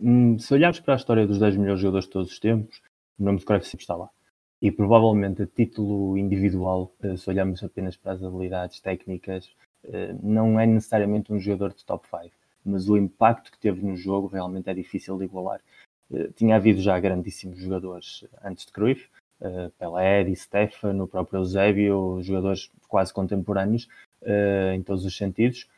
Um, 0.00 0.38
se 0.38 0.52
olharmos 0.52 0.80
para 0.80 0.94
a 0.94 0.96
história 0.96 1.26
dos 1.26 1.38
10 1.38 1.56
melhores 1.56 1.80
jogadores 1.80 2.06
de 2.06 2.10
todos 2.10 2.32
os 2.32 2.38
tempos, 2.40 2.82
o 3.18 3.24
nome 3.24 3.38
de 3.38 3.44
Cruyff 3.44 3.66
sempre 3.66 3.84
está 3.84 3.94
lá. 3.94 4.10
E 4.60 4.72
provavelmente 4.72 5.42
a 5.42 5.46
título 5.46 6.18
individual, 6.18 6.92
eh, 7.02 7.16
se 7.16 7.28
olharmos 7.28 7.62
apenas 7.62 7.96
para 7.96 8.12
as 8.12 8.22
habilidades 8.22 8.80
técnicas, 8.80 9.50
não 10.22 10.58
é 10.58 10.66
necessariamente 10.66 11.30
um 11.30 11.38
jogador 11.38 11.74
de 11.74 11.84
top 11.84 12.06
5, 12.08 12.34
mas 12.64 12.88
o 12.88 12.96
impacto 12.96 13.52
que 13.52 13.58
teve 13.58 13.84
no 13.84 13.94
jogo 13.94 14.26
realmente 14.26 14.70
é 14.70 14.74
difícil 14.74 15.18
de 15.18 15.24
igualar. 15.24 15.60
Tinha 16.34 16.56
havido 16.56 16.80
já 16.80 16.98
grandíssimos 16.98 17.58
jogadores 17.58 18.24
antes 18.42 18.64
de 18.64 18.72
Cruyff, 18.72 19.10
Pelé, 19.78 20.24
Di 20.24 20.36
Stefano, 20.36 21.04
o 21.04 21.08
próprio 21.08 21.40
Eusébio, 21.40 22.20
jogadores 22.22 22.70
quase 22.88 23.12
contemporâneos 23.12 23.88
em 24.74 24.82
todos 24.82 25.04
os 25.04 25.16
sentidos, 25.16 25.68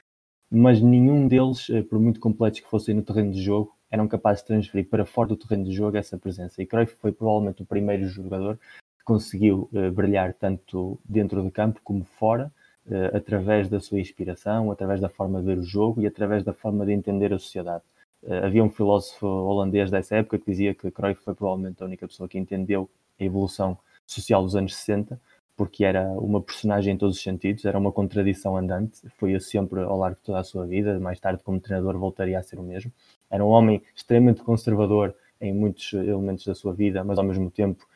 mas 0.50 0.80
nenhum 0.80 1.26
deles, 1.26 1.66
por 1.88 1.98
muito 1.98 2.20
completos 2.20 2.60
que 2.60 2.68
fossem 2.68 2.94
no 2.94 3.02
terreno 3.02 3.32
de 3.32 3.42
jogo, 3.42 3.76
eram 3.90 4.08
capazes 4.08 4.42
de 4.42 4.48
transferir 4.48 4.88
para 4.88 5.04
fora 5.04 5.28
do 5.28 5.36
terreno 5.36 5.64
de 5.64 5.72
jogo 5.72 5.96
essa 5.96 6.18
presença. 6.18 6.62
E 6.62 6.66
Cruyff 6.66 6.94
foi 6.96 7.12
provavelmente 7.12 7.62
o 7.62 7.66
primeiro 7.66 8.06
jogador 8.06 8.56
que 8.56 9.04
conseguiu 9.04 9.68
uh, 9.72 9.90
brilhar 9.92 10.34
tanto 10.34 10.98
dentro 11.04 11.42
do 11.42 11.50
campo 11.50 11.80
como 11.82 12.04
fora, 12.04 12.52
uh, 12.86 13.16
através 13.16 13.68
da 13.68 13.80
sua 13.80 14.00
inspiração, 14.00 14.70
através 14.70 15.00
da 15.00 15.08
forma 15.08 15.40
de 15.40 15.46
ver 15.46 15.58
o 15.58 15.64
jogo 15.64 16.00
e 16.00 16.06
através 16.06 16.42
da 16.42 16.52
forma 16.52 16.84
de 16.84 16.92
entender 16.92 17.32
a 17.32 17.38
sociedade. 17.38 17.84
Uh, 18.22 18.44
havia 18.44 18.64
um 18.64 18.70
filósofo 18.70 19.26
holandês 19.26 19.90
dessa 19.90 20.16
época 20.16 20.38
que 20.38 20.50
dizia 20.50 20.74
que 20.74 20.90
Cruyff 20.90 21.22
foi 21.22 21.34
provavelmente 21.34 21.82
a 21.82 21.86
única 21.86 22.06
pessoa 22.06 22.28
que 22.28 22.38
entendeu 22.38 22.90
evolução 23.18 23.78
social 24.06 24.42
dos 24.42 24.56
anos 24.56 24.74
60 24.76 25.20
porque 25.56 25.84
era 25.84 26.02
uma 26.20 26.40
personagem 26.40 26.94
em 26.94 26.98
todos 26.98 27.16
os 27.16 27.22
sentidos, 27.22 27.64
era 27.64 27.78
uma 27.78 27.90
contradição 27.90 28.56
andante, 28.56 29.00
foi 29.16 29.38
sempre 29.40 29.80
ao 29.80 29.98
largo 29.98 30.18
de 30.18 30.22
toda 30.22 30.38
a 30.38 30.44
sua 30.44 30.66
vida, 30.66 31.00
mais 31.00 31.18
tarde 31.18 31.42
como 31.42 31.58
treinador 31.58 31.96
voltaria 31.98 32.38
a 32.38 32.42
ser 32.42 32.58
o 32.58 32.62
mesmo. 32.62 32.92
Era 33.30 33.42
um 33.42 33.48
homem 33.48 33.82
extremamente 33.94 34.42
conservador 34.42 35.14
em 35.40 35.54
muitos 35.54 35.92
elementos 35.94 36.44
da 36.44 36.54
sua 36.54 36.74
vida, 36.74 37.02
mas 37.02 37.18
ao 37.18 37.24
mesmo 37.24 37.50
tempo 37.50 37.86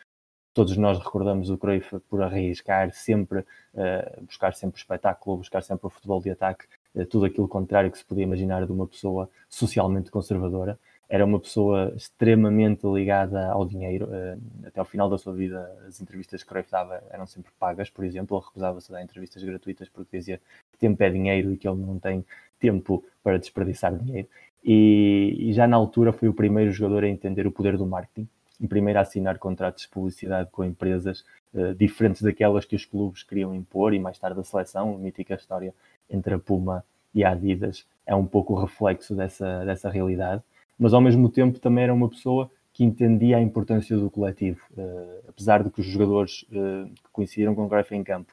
todos 0.54 0.76
nós 0.76 0.98
recordamos 0.98 1.50
o 1.50 1.58
Cruyff 1.58 2.00
por 2.08 2.22
arriscar 2.22 2.92
sempre, 2.92 3.40
uh, 3.40 4.24
buscar 4.24 4.54
sempre 4.54 4.78
o 4.78 4.80
espetáculo, 4.80 5.36
buscar 5.36 5.62
sempre 5.62 5.86
o 5.86 5.90
futebol 5.90 6.20
de 6.20 6.30
ataque, 6.30 6.64
uh, 6.94 7.04
tudo 7.06 7.26
aquilo 7.26 7.46
contrário 7.46 7.90
que 7.90 7.98
se 7.98 8.04
podia 8.04 8.24
imaginar 8.24 8.64
de 8.64 8.72
uma 8.72 8.86
pessoa 8.86 9.28
socialmente 9.48 10.10
conservadora 10.10 10.78
era 11.10 11.24
uma 11.24 11.40
pessoa 11.40 11.92
extremamente 11.96 12.86
ligada 12.86 13.50
ao 13.50 13.66
dinheiro. 13.66 14.08
Eh, 14.12 14.38
até 14.64 14.78
ao 14.78 14.86
final 14.86 15.10
da 15.10 15.18
sua 15.18 15.34
vida, 15.34 15.68
as 15.88 16.00
entrevistas 16.00 16.44
que 16.44 16.48
Cruyff 16.48 16.70
dava 16.70 17.02
eram 17.10 17.26
sempre 17.26 17.50
pagas, 17.58 17.90
por 17.90 18.04
exemplo. 18.04 18.36
Ele 18.36 18.46
recusava-se 18.46 18.92
a 18.92 18.94
dar 18.94 19.02
entrevistas 19.02 19.42
gratuitas 19.42 19.88
porque 19.88 20.16
dizia 20.16 20.40
que 20.70 20.78
tempo 20.78 21.02
é 21.02 21.10
dinheiro 21.10 21.52
e 21.52 21.56
que 21.56 21.68
ele 21.68 21.80
não 21.80 21.98
tem 21.98 22.24
tempo 22.60 23.04
para 23.24 23.40
desperdiçar 23.40 23.92
dinheiro. 23.92 24.28
E, 24.64 25.36
e 25.36 25.52
já 25.52 25.66
na 25.66 25.76
altura 25.76 26.12
foi 26.12 26.28
o 26.28 26.32
primeiro 26.34 26.70
jogador 26.70 27.02
a 27.02 27.08
entender 27.08 27.44
o 27.44 27.50
poder 27.50 27.76
do 27.76 27.86
marketing, 27.86 28.28
e 28.60 28.68
primeiro 28.68 29.00
a 29.00 29.02
assinar 29.02 29.36
contratos 29.38 29.82
de 29.84 29.88
publicidade 29.88 30.48
com 30.52 30.62
empresas 30.62 31.24
uh, 31.54 31.74
diferentes 31.74 32.22
daquelas 32.22 32.64
que 32.66 32.76
os 32.76 32.84
clubes 32.84 33.22
queriam 33.22 33.54
impor, 33.54 33.94
e 33.94 33.98
mais 33.98 34.18
tarde 34.18 34.38
a 34.38 34.44
seleção, 34.44 34.94
a 34.94 34.98
mítica 34.98 35.34
história 35.34 35.74
entre 36.08 36.34
a 36.34 36.38
Puma 36.38 36.84
e 37.14 37.24
a 37.24 37.30
Adidas, 37.30 37.86
é 38.06 38.14
um 38.14 38.26
pouco 38.26 38.52
o 38.52 38.60
reflexo 38.60 39.14
dessa, 39.14 39.64
dessa 39.64 39.88
realidade 39.88 40.42
mas 40.80 40.94
ao 40.94 41.00
mesmo 41.02 41.28
tempo 41.28 41.60
também 41.60 41.84
era 41.84 41.92
uma 41.92 42.08
pessoa 42.08 42.50
que 42.72 42.82
entendia 42.82 43.36
a 43.36 43.40
importância 43.40 43.94
do 43.98 44.10
coletivo, 44.10 44.60
uh, 44.72 45.28
apesar 45.28 45.62
de 45.62 45.68
que 45.68 45.80
os 45.80 45.86
jogadores 45.86 46.42
uh, 46.44 46.88
que 46.88 47.10
coincidiram 47.12 47.54
com 47.54 47.66
o 47.66 47.68
Greif 47.68 47.94
em 47.94 48.02
campo, 48.02 48.32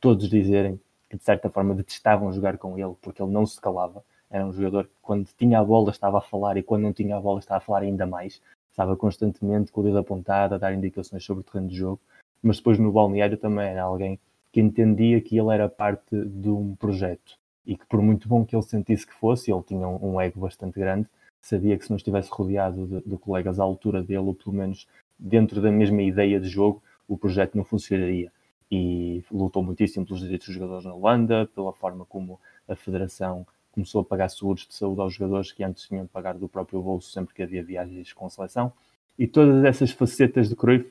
todos 0.00 0.28
dizerem 0.28 0.80
que 1.08 1.16
de 1.16 1.22
certa 1.22 1.48
forma 1.48 1.72
detestavam 1.72 2.32
jogar 2.32 2.58
com 2.58 2.76
ele, 2.76 2.94
porque 3.00 3.22
ele 3.22 3.30
não 3.30 3.46
se 3.46 3.60
calava, 3.60 4.02
era 4.28 4.44
um 4.44 4.52
jogador 4.52 4.86
que 4.86 4.94
quando 5.00 5.28
tinha 5.38 5.60
a 5.60 5.64
bola 5.64 5.90
estava 5.90 6.18
a 6.18 6.20
falar 6.20 6.56
e 6.56 6.62
quando 6.64 6.82
não 6.82 6.92
tinha 6.92 7.16
a 7.16 7.20
bola 7.20 7.38
estava 7.38 7.58
a 7.58 7.60
falar 7.60 7.82
ainda 7.82 8.04
mais, 8.04 8.42
estava 8.72 8.96
constantemente 8.96 9.70
com 9.70 9.80
o 9.80 9.84
dedo 9.84 9.98
apontado 9.98 10.56
a 10.56 10.58
dar 10.58 10.74
indicações 10.74 11.22
sobre 11.24 11.42
o 11.42 11.44
terreno 11.44 11.68
de 11.68 11.76
jogo, 11.76 12.00
mas 12.42 12.56
depois 12.56 12.76
no 12.76 12.90
balneário 12.90 13.36
também 13.36 13.68
era 13.68 13.84
alguém 13.84 14.18
que 14.50 14.60
entendia 14.60 15.20
que 15.20 15.38
ele 15.38 15.54
era 15.54 15.68
parte 15.68 16.16
de 16.26 16.48
um 16.48 16.74
projeto 16.74 17.38
e 17.64 17.76
que 17.76 17.86
por 17.86 18.02
muito 18.02 18.28
bom 18.28 18.44
que 18.44 18.56
ele 18.56 18.62
sentisse 18.62 19.06
que 19.06 19.14
fosse, 19.14 19.52
ele 19.52 19.62
tinha 19.62 19.86
um, 19.86 20.14
um 20.14 20.20
ego 20.20 20.40
bastante 20.40 20.78
grande, 20.78 21.08
sabia 21.44 21.76
que 21.76 21.84
se 21.84 21.90
não 21.90 21.98
estivesse 21.98 22.30
rodeado 22.32 22.86
de, 22.86 23.00
de, 23.08 23.16
colegas 23.18 23.60
à 23.60 23.62
altura 23.62 24.02
dele, 24.02 24.20
ou 24.20 24.34
pelo 24.34 24.56
menos 24.56 24.88
dentro 25.18 25.60
da 25.60 25.70
mesma 25.70 26.02
ideia 26.02 26.40
de 26.40 26.48
jogo, 26.48 26.82
o 27.06 27.18
projeto 27.18 27.54
não 27.54 27.64
funcionaria. 27.64 28.32
E 28.70 29.22
lutou 29.30 29.62
muitíssimo 29.62 30.06
pelos 30.06 30.22
direitos 30.22 30.48
dos 30.48 30.54
jogadores 30.54 30.86
na 30.86 30.94
Holanda, 30.94 31.46
pela 31.54 31.72
forma 31.72 32.06
como 32.06 32.40
a 32.66 32.74
Federação 32.74 33.46
começou 33.70 34.00
a 34.00 34.04
pagar 34.04 34.30
seguros 34.30 34.66
de 34.66 34.74
saúde 34.74 35.00
aos 35.00 35.12
jogadores 35.12 35.52
que 35.52 35.62
antes 35.62 35.86
tinham 35.86 36.04
de 36.04 36.10
pagar 36.10 36.34
do 36.34 36.48
próprio 36.48 36.80
bolso 36.80 37.10
sempre 37.10 37.34
que 37.34 37.42
havia 37.42 37.62
viagens 37.62 38.12
com 38.12 38.24
a 38.24 38.30
seleção. 38.30 38.72
E 39.18 39.26
todas 39.26 39.64
essas 39.64 39.90
facetas 39.90 40.48
de 40.48 40.56
Cruyff 40.56 40.90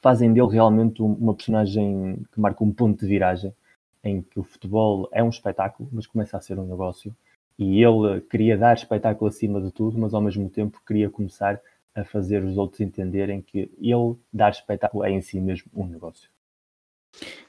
fazem 0.00 0.32
dele 0.32 0.48
realmente 0.48 1.00
uma 1.00 1.34
personagem 1.34 2.24
que 2.32 2.40
marca 2.40 2.64
um 2.64 2.72
ponto 2.72 2.98
de 2.98 3.06
viragem 3.06 3.54
em 4.02 4.22
que 4.22 4.40
o 4.40 4.42
futebol 4.42 5.08
é 5.12 5.22
um 5.22 5.28
espetáculo, 5.28 5.88
mas 5.92 6.06
começa 6.06 6.36
a 6.36 6.40
ser 6.40 6.58
um 6.58 6.66
negócio 6.66 7.14
e 7.58 7.82
ele 7.82 8.20
queria 8.22 8.56
dar 8.56 8.74
espetáculo 8.74 9.28
acima 9.28 9.60
de 9.60 9.70
tudo, 9.70 9.98
mas 9.98 10.14
ao 10.14 10.20
mesmo 10.20 10.48
tempo 10.48 10.80
queria 10.86 11.10
começar 11.10 11.60
a 11.94 12.04
fazer 12.04 12.42
os 12.44 12.56
outros 12.56 12.80
entenderem 12.80 13.42
que 13.42 13.70
ele 13.78 14.16
dar 14.32 14.50
espetáculo 14.50 15.04
é 15.04 15.10
em 15.10 15.20
si 15.20 15.40
mesmo 15.40 15.70
um 15.74 15.86
negócio. 15.86 16.30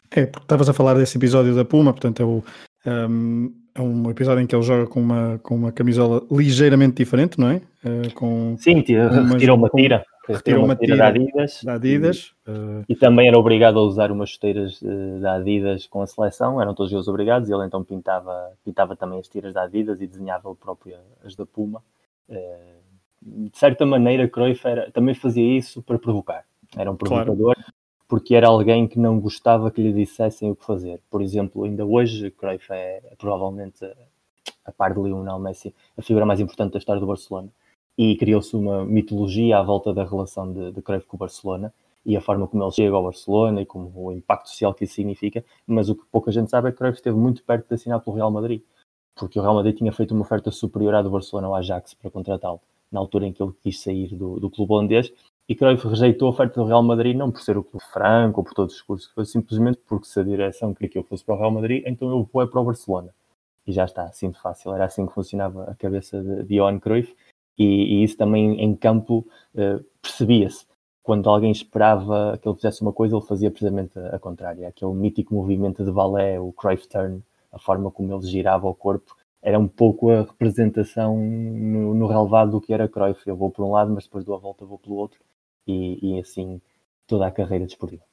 É, 0.09 0.25
porque 0.25 0.43
estavas 0.43 0.67
a 0.67 0.73
falar 0.73 0.95
desse 0.95 1.17
episódio 1.17 1.55
da 1.55 1.63
Puma, 1.63 1.93
portanto 1.93 2.21
é, 2.21 2.25
o, 2.25 2.43
um, 2.85 3.53
é 3.75 3.81
um 3.81 4.09
episódio 4.09 4.41
em 4.41 4.47
que 4.47 4.55
ele 4.55 4.63
joga 4.63 4.87
com 4.87 4.99
uma, 4.99 5.39
com 5.43 5.55
uma 5.55 5.71
camisola 5.71 6.21
ligeiramente 6.31 6.95
diferente, 6.95 7.39
não 7.39 7.49
é? 7.49 7.61
Uh, 7.83 8.13
com, 8.13 8.55
Sim, 8.57 8.81
tira, 8.81 9.09
retirou 9.09 9.57
uma 9.57 9.69
tira 9.69 10.05
retirou 10.27 10.65
uma 10.65 10.75
tira, 10.75 10.97
da 10.97 11.07
Adidas, 11.07 11.63
da 11.63 11.73
Adidas 11.73 12.33
e, 12.47 12.51
uh... 12.51 12.85
e, 12.87 12.95
também 12.95 13.27
era 13.27 13.37
obrigado 13.37 13.79
a 13.79 13.81
usar 13.81 14.11
umas 14.11 14.29
chuteiras 14.29 14.81
da 15.19 15.33
Adidas 15.33 15.87
com 15.87 16.01
a 16.01 16.07
seleção, 16.07 16.61
eram 16.61 16.73
todos 16.73 16.93
os 16.93 17.07
obrigados, 17.07 17.49
e 17.49 17.53
ele 17.53 17.65
então 17.65 17.83
pintava, 17.83 18.51
pintava 18.63 18.95
também 18.95 19.19
as 19.19 19.27
tiras 19.27 19.53
da 19.53 19.63
Adidas 19.63 20.01
e 20.01 20.07
desenhava 20.07 20.49
ele 20.49 20.57
próprio 20.57 20.95
as 21.23 21.35
da 21.35 21.45
Puma. 21.45 21.81
Uh, 22.29 22.81
de 23.21 23.57
certa 23.57 23.85
maneira, 23.85 24.27
Cruyff 24.27 24.67
era, 24.67 24.89
também 24.91 25.13
fazia 25.13 25.57
isso 25.57 25.81
para 25.81 25.99
provocar, 25.99 26.43
era 26.75 26.91
um 26.91 26.95
provocador, 26.95 27.55
claro. 27.55 27.73
Porque 28.11 28.35
era 28.35 28.49
alguém 28.49 28.89
que 28.89 28.99
não 28.99 29.17
gostava 29.21 29.71
que 29.71 29.81
lhe 29.81 29.93
dissessem 29.93 30.51
o 30.51 30.55
que 30.57 30.65
fazer. 30.65 30.99
Por 31.09 31.21
exemplo, 31.21 31.63
ainda 31.63 31.85
hoje, 31.85 32.29
Cruyff 32.29 32.65
é, 32.69 32.97
é 33.09 33.15
provavelmente, 33.17 33.89
a 34.65 34.71
par 34.73 34.93
de 34.93 34.99
Lionel 34.99 35.39
Messi, 35.39 35.73
a 35.97 36.01
figura 36.01 36.25
mais 36.25 36.41
importante 36.41 36.73
da 36.73 36.79
história 36.79 36.99
do 36.99 37.07
Barcelona. 37.07 37.47
E 37.97 38.17
criou-se 38.17 38.53
uma 38.53 38.83
mitologia 38.83 39.59
à 39.59 39.63
volta 39.63 39.93
da 39.93 40.03
relação 40.03 40.51
de, 40.51 40.73
de 40.73 40.81
Cruyff 40.81 41.07
com 41.07 41.15
o 41.15 41.19
Barcelona 41.19 41.73
e 42.05 42.17
a 42.17 42.19
forma 42.19 42.45
como 42.49 42.61
ele 42.61 42.71
chega 42.73 42.93
ao 42.93 43.01
Barcelona 43.01 43.61
e 43.61 43.65
como 43.65 43.89
o 43.95 44.11
impacto 44.11 44.49
social 44.49 44.73
que 44.73 44.83
isso 44.83 44.95
significa, 44.95 45.45
mas 45.65 45.87
o 45.87 45.95
que 45.95 46.03
pouca 46.11 46.33
gente 46.33 46.51
sabe 46.51 46.67
é 46.67 46.71
que 46.73 46.79
Cruyff 46.79 46.97
esteve 46.97 47.15
muito 47.15 47.41
perto 47.45 47.69
de 47.69 47.75
assinar 47.75 48.01
pelo 48.01 48.17
Real 48.17 48.29
Madrid, 48.29 48.61
porque 49.15 49.39
o 49.39 49.41
Real 49.41 49.55
Madrid 49.55 49.77
tinha 49.77 49.93
feito 49.93 50.13
uma 50.13 50.23
oferta 50.23 50.51
superior 50.51 50.95
à 50.95 51.01
do 51.01 51.09
Barcelona 51.09 51.47
ao 51.47 51.55
Ajax 51.55 51.93
para 51.93 52.11
contratá-lo, 52.11 52.59
na 52.91 52.99
altura 52.99 53.25
em 53.25 53.31
que 53.31 53.41
ele 53.41 53.53
quis 53.63 53.79
sair 53.79 54.13
do, 54.13 54.37
do 54.37 54.49
clube 54.49 54.73
holandês, 54.73 55.13
e 55.51 55.55
Cruyff 55.55 55.85
rejeitou 55.85 56.29
a 56.29 56.31
oferta 56.31 56.61
do 56.61 56.65
Real 56.65 56.81
Madrid 56.81 57.13
não 57.13 57.29
por 57.29 57.41
ser 57.41 57.57
o 57.57 57.63
clube 57.63 57.83
franco 57.91 58.39
ou 58.39 58.45
por 58.45 58.53
todo 58.53 58.69
o 58.69 58.71
discurso, 58.71 59.11
foi 59.13 59.25
simplesmente 59.25 59.79
porque 59.85 60.07
se 60.07 60.17
a 60.17 60.23
direção 60.23 60.73
queria 60.73 60.89
que 60.89 60.97
eu 60.97 61.03
fosse 61.03 61.25
para 61.25 61.35
o 61.35 61.37
Real 61.37 61.51
Madrid, 61.51 61.83
então 61.85 62.09
eu 62.09 62.23
vou 62.31 62.41
é 62.41 62.47
para 62.47 62.61
o 62.61 62.63
Barcelona. 62.63 63.13
E 63.67 63.73
já 63.73 63.83
está, 63.83 64.03
assim 64.03 64.29
de 64.31 64.39
fácil, 64.39 64.73
era 64.73 64.85
assim 64.85 65.05
que 65.05 65.13
funcionava 65.13 65.65
a 65.65 65.75
cabeça 65.75 66.23
de, 66.23 66.43
de 66.43 66.55
Johan 66.55 66.79
Cruyff, 66.79 67.13
e, 67.57 67.65
e 67.65 68.03
isso 68.05 68.15
também 68.15 68.61
em 68.61 68.73
campo 68.77 69.27
uh, 69.53 69.83
percebia-se. 70.01 70.65
Quando 71.03 71.29
alguém 71.29 71.51
esperava 71.51 72.39
que 72.41 72.47
ele 72.47 72.55
fizesse 72.55 72.81
uma 72.81 72.93
coisa, 72.93 73.17
ele 73.17 73.25
fazia 73.25 73.51
precisamente 73.51 73.99
a, 73.99 74.15
a 74.15 74.19
contrária. 74.19 74.69
Aquele 74.69 74.93
mítico 74.93 75.35
movimento 75.35 75.83
de 75.83 75.91
balé, 75.91 76.39
o 76.39 76.53
Cruyff 76.53 76.87
Turn, 76.87 77.21
a 77.51 77.59
forma 77.59 77.91
como 77.91 78.13
ele 78.13 78.25
girava 78.25 78.69
o 78.69 78.73
corpo, 78.73 79.17
era 79.41 79.59
um 79.59 79.67
pouco 79.67 80.11
a 80.11 80.21
representação 80.21 81.17
no, 81.17 81.93
no 81.93 82.07
relevado 82.07 82.51
do 82.51 82.61
que 82.61 82.73
era 82.73 82.87
Cruyff. 82.87 83.27
Eu 83.27 83.35
vou 83.35 83.51
por 83.51 83.65
um 83.65 83.71
lado, 83.71 83.91
mas 83.91 84.05
depois 84.05 84.23
dou 84.23 84.33
a 84.33 84.39
volta, 84.39 84.63
vou 84.63 84.79
pelo 84.79 84.95
outro. 84.95 85.19
E, 85.67 86.15
e 86.15 86.19
assim 86.19 86.61
toda 87.07 87.27
a 87.27 87.31
carreira 87.31 87.65
desportiva. 87.65 88.03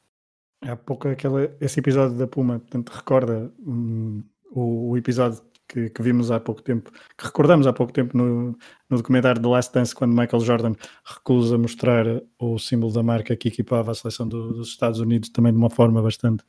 Há 0.63 0.77
pouco 0.77 1.09
aquele, 1.09 1.53
esse 1.61 1.79
episódio 1.79 2.19
da 2.19 2.27
Puma, 2.27 2.59
portanto, 2.59 2.91
recorda 2.91 3.53
hum, 3.61 4.25
o, 4.51 4.91
o, 4.91 4.97
episódio 4.97 5.41
que, 5.69 5.89
que, 5.89 6.03
vimos 6.03 6.33
há 6.33 6.41
pouco 6.41 6.63
tempo, 6.63 6.91
que 7.17 7.25
recordamos 7.25 7.67
há 7.69 7.73
pouco 7.73 7.93
tempo 7.93 8.17
no, 8.19 8.59
no 8.91 8.97
documentário 8.97 9.41
The 9.41 9.49
Last 9.49 9.73
Dance, 9.73 9.95
quando 9.95 10.17
Michael 10.17 10.41
Jordan 10.41 10.75
recusa 11.05 11.57
mostrar 11.57 12.07
o 12.41 12.59
símbolo 12.59 12.93
da 12.93 13.05
marca 13.05 13.37
que 13.37 13.49
equipava 13.49 13.93
a 13.93 13.95
seleção 13.95 14.27
do, 14.27 14.55
dos 14.55 14.69
Estados 14.69 14.99
Unidos, 14.99 15.29
também 15.29 15.53
de 15.53 15.59
uma 15.59 15.71
forma 15.71 16.03
bastante 16.03 16.43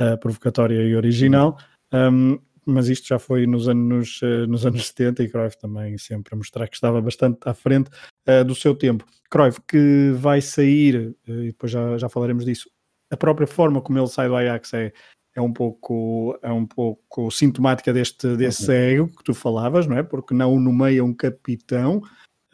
uh, 0.00 0.18
provocatória 0.18 0.82
e 0.82 0.96
original. 0.96 1.56
Um, 1.92 2.40
mas 2.66 2.88
isto 2.88 3.08
já 3.08 3.18
foi 3.18 3.46
nos 3.46 3.68
anos, 3.68 4.20
uh, 4.22 4.46
nos 4.46 4.64
anos 4.64 4.86
70 4.88 5.22
e 5.22 5.28
Cruyff 5.28 5.58
também 5.58 5.98
sempre 5.98 6.34
a 6.34 6.36
mostrar 6.36 6.68
que 6.68 6.74
estava 6.74 7.00
bastante 7.00 7.38
à 7.44 7.54
frente 7.54 7.90
uh, 8.28 8.44
do 8.44 8.54
seu 8.54 8.74
tempo. 8.74 9.04
Cruyff 9.30 9.60
que 9.66 10.12
vai 10.16 10.40
sair, 10.40 11.14
e 11.26 11.46
depois 11.46 11.72
já, 11.72 11.96
já 11.98 12.08
falaremos 12.08 12.44
disso, 12.44 12.70
a 13.10 13.16
própria 13.16 13.46
forma 13.46 13.80
como 13.80 13.98
ele 13.98 14.08
sai 14.08 14.28
do 14.28 14.36
Ajax 14.36 14.74
é, 14.74 14.92
é 15.34 15.40
um 15.40 15.52
pouco, 15.52 16.38
é 16.42 16.50
um 16.52 16.66
pouco 16.66 17.30
sintomática 17.30 17.92
deste, 17.92 18.36
desse 18.36 18.70
uhum. 18.70 18.76
ego 18.76 19.08
que 19.08 19.24
tu 19.24 19.34
falavas, 19.34 19.86
não 19.86 19.96
é? 19.96 20.02
Porque 20.02 20.34
não 20.34 20.58
nomeia 20.58 21.04
um 21.04 21.14
capitão, 21.14 22.02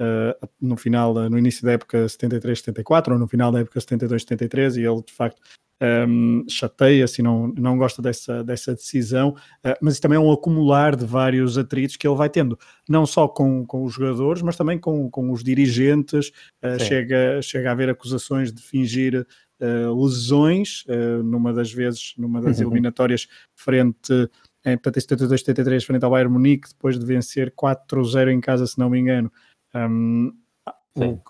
uh, 0.01 0.49
no 0.61 0.77
final, 0.77 1.15
no 1.15 1.39
início 1.39 1.65
da 1.65 1.73
época 1.73 2.07
73-74 2.07 3.13
ou 3.13 3.19
no 3.19 3.29
final 3.29 3.53
da 3.53 3.61
época 3.61 3.81
72-73 3.81 4.77
e 4.77 4.87
ele 4.87 5.03
de 5.03 5.13
facto 5.13 5.41
um, 5.81 6.45
chateia-se 6.49 7.21
e 7.21 7.25
não, 7.25 7.49
não 7.49 7.79
gosta 7.79 8.03
dessa, 8.03 8.43
dessa 8.43 8.75
decisão, 8.75 9.31
uh, 9.65 9.77
mas 9.81 9.95
isso 9.95 10.03
também 10.03 10.17
é 10.17 10.21
um 10.21 10.33
acumular 10.33 10.97
de 10.97 11.05
vários 11.05 11.57
atritos 11.57 11.97
que 11.97 12.07
ele 12.07 12.17
vai 12.17 12.29
tendo, 12.29 12.59
não 12.89 13.07
só 13.07 13.29
com, 13.29 13.65
com 13.65 13.85
os 13.85 13.95
jogadores, 13.95 14.43
mas 14.43 14.57
também 14.57 14.79
com, 14.79 15.11
com 15.11 15.31
os 15.31 15.43
dirigentes, 15.43 16.33
uh, 16.65 16.79
chega, 16.81 17.41
chega 17.43 17.69
a 17.69 17.73
haver 17.73 17.89
acusações 17.89 18.53
de 18.53 18.63
fingir 18.63 19.27
uh, 19.61 20.05
lesões, 20.05 20.85
numa 21.25 21.53
das 21.53 21.73
vezes, 21.73 22.15
numa 22.17 22.41
das 22.41 22.61
eliminatórias 22.61 23.29
frente 23.55 24.29
em 24.65 24.77
portanto, 24.77 25.01
72, 25.01 25.41
73 25.41 25.85
frente 25.85 26.05
ao 26.05 26.11
Bayern 26.11 26.33
Munique, 26.33 26.69
depois 26.69 26.99
de 26.99 27.07
vencer 27.07 27.53
4-0 27.53 28.31
em 28.31 28.41
casa, 28.41 28.67
se 28.67 28.79
não 28.79 28.91
me 28.91 28.99
engano. 28.99 29.33
Um, 29.75 30.33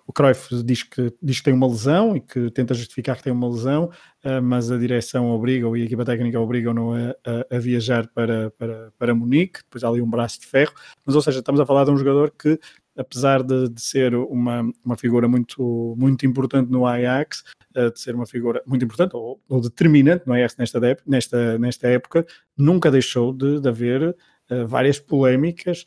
o 0.06 0.12
Cruyff 0.12 0.62
diz 0.62 0.82
que, 0.82 1.12
diz 1.22 1.38
que 1.38 1.44
tem 1.44 1.54
uma 1.54 1.66
lesão 1.66 2.16
e 2.16 2.20
que 2.20 2.50
tenta 2.50 2.74
justificar 2.74 3.16
que 3.16 3.22
tem 3.22 3.32
uma 3.32 3.48
lesão, 3.48 3.90
uh, 4.24 4.42
mas 4.42 4.70
a 4.70 4.78
direção 4.78 5.30
obriga-o 5.30 5.76
e 5.76 5.82
a 5.82 5.84
equipa 5.84 6.04
técnica 6.04 6.40
obrigam-no 6.40 6.92
a, 6.92 7.10
a, 7.26 7.56
a, 7.56 7.58
viajar 7.58 8.08
para, 8.08 8.50
para, 8.52 8.92
para 8.98 9.14
Munique, 9.14 9.60
depois 9.62 9.84
há 9.84 9.88
ali 9.88 10.00
um 10.00 10.08
braço 10.08 10.40
de 10.40 10.46
ferro, 10.46 10.72
mas 11.04 11.14
ou 11.14 11.22
seja, 11.22 11.40
estamos 11.40 11.60
a 11.60 11.66
falar 11.66 11.84
de 11.84 11.90
um 11.90 11.96
jogador 11.96 12.30
que 12.30 12.58
apesar 12.96 13.44
de, 13.44 13.68
de, 13.68 13.80
ser 13.80 14.14
uma, 14.14 14.68
uma 14.84 14.96
figura 14.96 15.28
muito, 15.28 15.94
muito 15.96 16.26
importante 16.26 16.68
no 16.70 16.84
Ajax, 16.84 17.44
uh, 17.76 17.92
de 17.92 18.00
ser 18.00 18.14
uma 18.14 18.26
figura 18.26 18.60
muito 18.66 18.84
importante 18.84 19.14
ou, 19.14 19.40
ou 19.48 19.60
determinante 19.60 20.26
no 20.26 20.32
Ajax 20.32 20.56
nesta, 20.56 20.80
nesta, 21.06 21.58
nesta 21.58 21.88
época, 21.88 22.26
nunca 22.56 22.90
deixou 22.90 23.32
de, 23.32 23.60
de 23.60 23.68
haver 23.68 24.16
uh, 24.50 24.66
várias 24.66 24.98
polémicas 24.98 25.84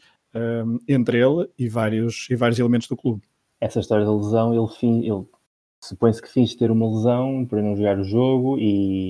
entre 0.87 1.17
ele 1.17 1.45
e 1.59 1.67
vários, 1.67 2.25
e 2.29 2.37
vários 2.37 2.57
elementos 2.57 2.87
do 2.87 2.95
clube. 2.95 3.21
Essa 3.61 3.79
história 3.79 4.03
da 4.03 4.13
lesão, 4.13 4.53
ele, 4.53 5.07
ele 5.07 5.25
supõe-se 5.83 6.21
que 6.21 6.27
finge 6.27 6.57
ter 6.57 6.71
uma 6.71 6.89
lesão 6.89 7.45
para 7.45 7.61
não 7.61 7.75
jogar 7.75 7.99
o 7.99 8.03
jogo 8.03 8.57
e 8.59 9.09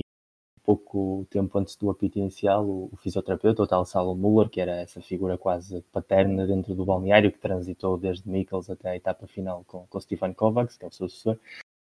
pouco 0.62 1.26
tempo 1.30 1.58
antes 1.58 1.74
do 1.76 1.90
apito 1.90 2.18
inicial, 2.18 2.64
o, 2.64 2.88
o 2.92 2.96
fisioterapeuta, 2.96 3.62
o 3.62 3.66
tal 3.66 3.84
Salo 3.84 4.14
Muller, 4.14 4.48
que 4.48 4.60
era 4.60 4.72
essa 4.72 5.00
figura 5.00 5.36
quase 5.36 5.82
paterna 5.90 6.46
dentro 6.46 6.74
do 6.74 6.84
balneário, 6.84 7.32
que 7.32 7.38
transitou 7.38 7.98
desde 7.98 8.28
Mikkels 8.28 8.70
até 8.70 8.90
a 8.90 8.96
etapa 8.96 9.26
final 9.26 9.64
com, 9.66 9.86
com 9.88 10.00
Stefan 10.00 10.32
Kovacs, 10.32 10.76
que 10.76 10.84
é 10.84 10.88
o 10.88 10.92
seu 10.92 11.08
sucessor, 11.08 11.38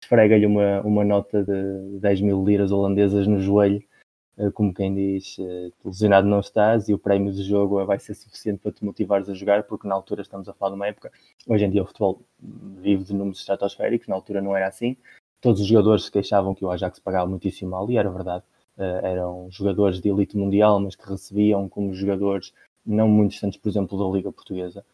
esfrega-lhe 0.01 0.45
uma, 0.45 0.81
uma 0.81 1.05
nota 1.05 1.43
de 1.43 1.99
10 1.99 2.21
mil 2.21 2.43
liras 2.43 2.71
holandesas 2.71 3.27
no 3.27 3.39
joelho, 3.39 3.81
como 4.53 4.73
quem 4.73 4.93
diz, 4.93 5.37
eh, 5.39 5.69
lesionado 5.83 6.27
não 6.27 6.39
estás 6.39 6.89
e 6.89 6.93
o 6.93 6.97
prémio 6.99 7.31
de 7.31 7.41
jogo 7.43 7.83
vai 7.85 7.99
ser 7.99 8.13
suficiente 8.13 8.59
para 8.59 8.71
te 8.71 8.83
motivares 8.83 9.29
a 9.29 9.33
jogar, 9.33 9.63
porque 9.63 9.87
na 9.87 9.95
altura 9.95 10.21
estamos 10.21 10.49
a 10.49 10.53
falar 10.53 10.71
de 10.71 10.75
uma 10.75 10.87
época, 10.87 11.11
hoje 11.47 11.63
em 11.63 11.69
dia 11.69 11.81
o 11.81 11.85
futebol 11.85 12.21
vive 12.39 13.03
de 13.05 13.13
números 13.13 13.39
estratosféricos, 13.39 14.07
na 14.07 14.15
altura 14.15 14.41
não 14.41 14.55
era 14.55 14.67
assim, 14.67 14.97
todos 15.39 15.61
os 15.61 15.67
jogadores 15.67 16.05
se 16.05 16.11
queixavam 16.11 16.53
que 16.53 16.65
o 16.65 16.69
Ajax 16.69 16.99
pagava 16.99 17.27
muitíssimo 17.29 17.71
mal, 17.71 17.89
e 17.89 17.97
era 17.97 18.09
verdade, 18.09 18.43
uh, 18.77 19.05
eram 19.05 19.47
jogadores 19.49 20.01
de 20.01 20.09
elite 20.09 20.35
mundial, 20.37 20.79
mas 20.79 20.95
que 20.95 21.09
recebiam 21.09 21.69
como 21.69 21.93
jogadores 21.93 22.53
não 22.85 23.07
muito 23.07 23.31
distantes, 23.31 23.59
por 23.59 23.69
exemplo, 23.69 23.97
da 23.97 24.15
Liga 24.15 24.31
Portuguesa. 24.31 24.85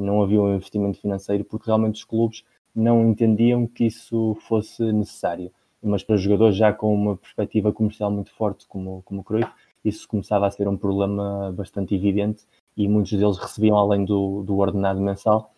Não 0.00 0.22
havia 0.22 0.40
um 0.40 0.54
investimento 0.54 0.98
financeiro 0.98 1.44
porque 1.44 1.66
realmente 1.66 1.96
os 1.96 2.04
clubes 2.04 2.42
não 2.74 3.10
entendiam 3.10 3.66
que 3.66 3.84
isso 3.84 4.34
fosse 4.40 4.82
necessário. 4.92 5.52
Mas 5.82 6.02
para 6.02 6.16
jogadores 6.16 6.56
já 6.56 6.72
com 6.72 6.92
uma 6.92 7.16
perspectiva 7.16 7.72
comercial 7.72 8.10
muito 8.10 8.30
forte, 8.32 8.66
como, 8.66 9.02
como 9.04 9.20
o 9.20 9.24
Cruyff, 9.24 9.50
isso 9.84 10.08
começava 10.08 10.46
a 10.46 10.50
ser 10.50 10.68
um 10.68 10.76
problema 10.76 11.52
bastante 11.52 11.94
evidente 11.94 12.44
e 12.76 12.88
muitos 12.88 13.12
deles 13.12 13.38
recebiam, 13.38 13.76
além 13.76 14.04
do, 14.04 14.42
do 14.42 14.56
ordenado 14.58 15.00
mensal, 15.00 15.52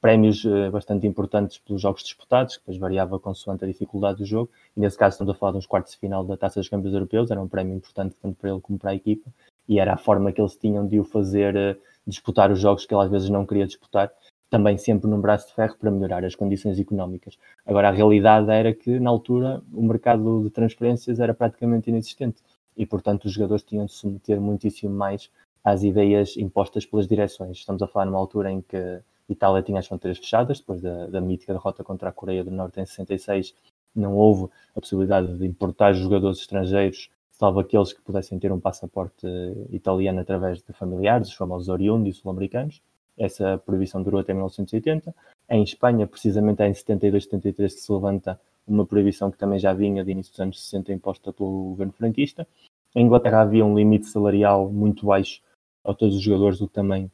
prémios 0.00 0.44
uh, 0.44 0.68
bastante 0.70 1.06
importantes 1.06 1.58
pelos 1.58 1.80
jogos 1.80 2.02
disputados, 2.02 2.56
que 2.56 2.62
depois 2.62 2.76
variava 2.76 3.20
consoante 3.20 3.64
a 3.64 3.68
dificuldade 3.68 4.18
do 4.18 4.26
jogo, 4.26 4.50
e 4.76 4.80
nesse 4.80 4.98
caso 4.98 5.14
estamos 5.14 5.32
a 5.32 5.38
falar 5.38 5.52
de 5.52 5.58
uns 5.58 5.66
quartos 5.66 5.92
de 5.92 5.98
final 5.98 6.24
da 6.24 6.36
Taça 6.36 6.58
dos 6.58 6.68
Campeões 6.68 6.94
Europeus, 6.94 7.30
era 7.30 7.40
um 7.40 7.46
prémio 7.46 7.76
importante 7.76 8.16
tanto 8.20 8.36
para 8.36 8.50
ele 8.50 8.60
como 8.60 8.78
para 8.78 8.90
a 8.90 8.94
equipa, 8.96 9.30
e 9.68 9.78
era 9.78 9.94
a 9.94 9.96
forma 9.96 10.32
que 10.32 10.40
eles 10.40 10.56
tinham 10.56 10.86
de 10.86 10.98
o 10.98 11.04
fazer 11.04 11.54
uh, 11.54 11.80
disputar 12.04 12.50
os 12.50 12.58
jogos 12.58 12.84
que 12.84 12.92
ele 12.92 13.02
às 13.02 13.10
vezes 13.10 13.30
não 13.30 13.46
queria 13.46 13.66
disputar, 13.66 14.12
também 14.52 14.76
sempre 14.76 15.08
num 15.08 15.18
braço 15.18 15.48
de 15.48 15.54
ferro 15.54 15.74
para 15.78 15.90
melhorar 15.90 16.22
as 16.26 16.34
condições 16.34 16.78
económicas. 16.78 17.38
Agora, 17.64 17.88
a 17.88 17.90
realidade 17.90 18.50
era 18.50 18.74
que, 18.74 19.00
na 19.00 19.08
altura, 19.08 19.62
o 19.72 19.82
mercado 19.82 20.42
de 20.44 20.50
transferências 20.50 21.18
era 21.18 21.32
praticamente 21.32 21.88
inexistente, 21.88 22.42
e 22.76 22.84
portanto 22.84 23.24
os 23.24 23.32
jogadores 23.32 23.64
tinham 23.64 23.86
de 23.86 23.92
submeter 23.92 24.38
muitíssimo 24.38 24.94
mais 24.94 25.30
às 25.64 25.82
ideias 25.82 26.36
impostas 26.36 26.84
pelas 26.84 27.08
direções. 27.08 27.56
Estamos 27.56 27.80
a 27.80 27.86
falar 27.86 28.04
numa 28.04 28.18
altura 28.18 28.52
em 28.52 28.60
que 28.60 29.00
Itália 29.26 29.62
tinha 29.62 29.78
as 29.78 29.86
fronteiras 29.86 30.18
fechadas, 30.18 30.60
depois 30.60 30.82
da, 30.82 31.06
da 31.06 31.18
mítica 31.18 31.54
derrota 31.54 31.82
contra 31.82 32.10
a 32.10 32.12
Coreia 32.12 32.44
do 32.44 32.50
Norte 32.50 32.78
em 32.78 32.84
66, 32.84 33.54
não 33.96 34.14
houve 34.16 34.52
a 34.76 34.80
possibilidade 34.82 35.34
de 35.34 35.46
importar 35.46 35.94
jogadores 35.94 36.40
estrangeiros, 36.40 37.08
salvo 37.30 37.58
aqueles 37.58 37.94
que 37.94 38.02
pudessem 38.02 38.38
ter 38.38 38.52
um 38.52 38.60
passaporte 38.60 39.26
italiano 39.70 40.20
através 40.20 40.62
de 40.62 40.74
familiares, 40.74 41.28
os 41.28 41.34
famosos 41.34 41.70
oriundos 41.70 42.18
sul-americanos. 42.18 42.82
Essa 43.18 43.58
proibição 43.58 44.02
durou 44.02 44.20
até 44.20 44.32
1980. 44.32 45.14
Em 45.50 45.62
Espanha, 45.62 46.06
precisamente 46.06 46.62
em 46.62 46.72
72, 46.72 47.24
73 47.24 47.74
que 47.74 47.80
se 47.80 47.92
levanta 47.92 48.40
uma 48.66 48.86
proibição 48.86 49.30
que 49.30 49.38
também 49.38 49.58
já 49.58 49.72
vinha 49.72 50.04
de 50.04 50.10
início 50.10 50.32
dos 50.32 50.40
anos 50.40 50.64
60 50.64 50.92
imposta 50.92 51.32
pelo 51.32 51.70
governo 51.70 51.92
frentista. 51.92 52.46
Em 52.94 53.06
Inglaterra 53.06 53.42
havia 53.42 53.64
um 53.64 53.76
limite 53.76 54.06
salarial 54.06 54.70
muito 54.70 55.06
baixo 55.06 55.40
a 55.84 55.92
todos 55.92 56.16
os 56.16 56.22
jogadores, 56.22 56.60
o 56.60 56.68
que 56.68 56.74
também, 56.74 57.10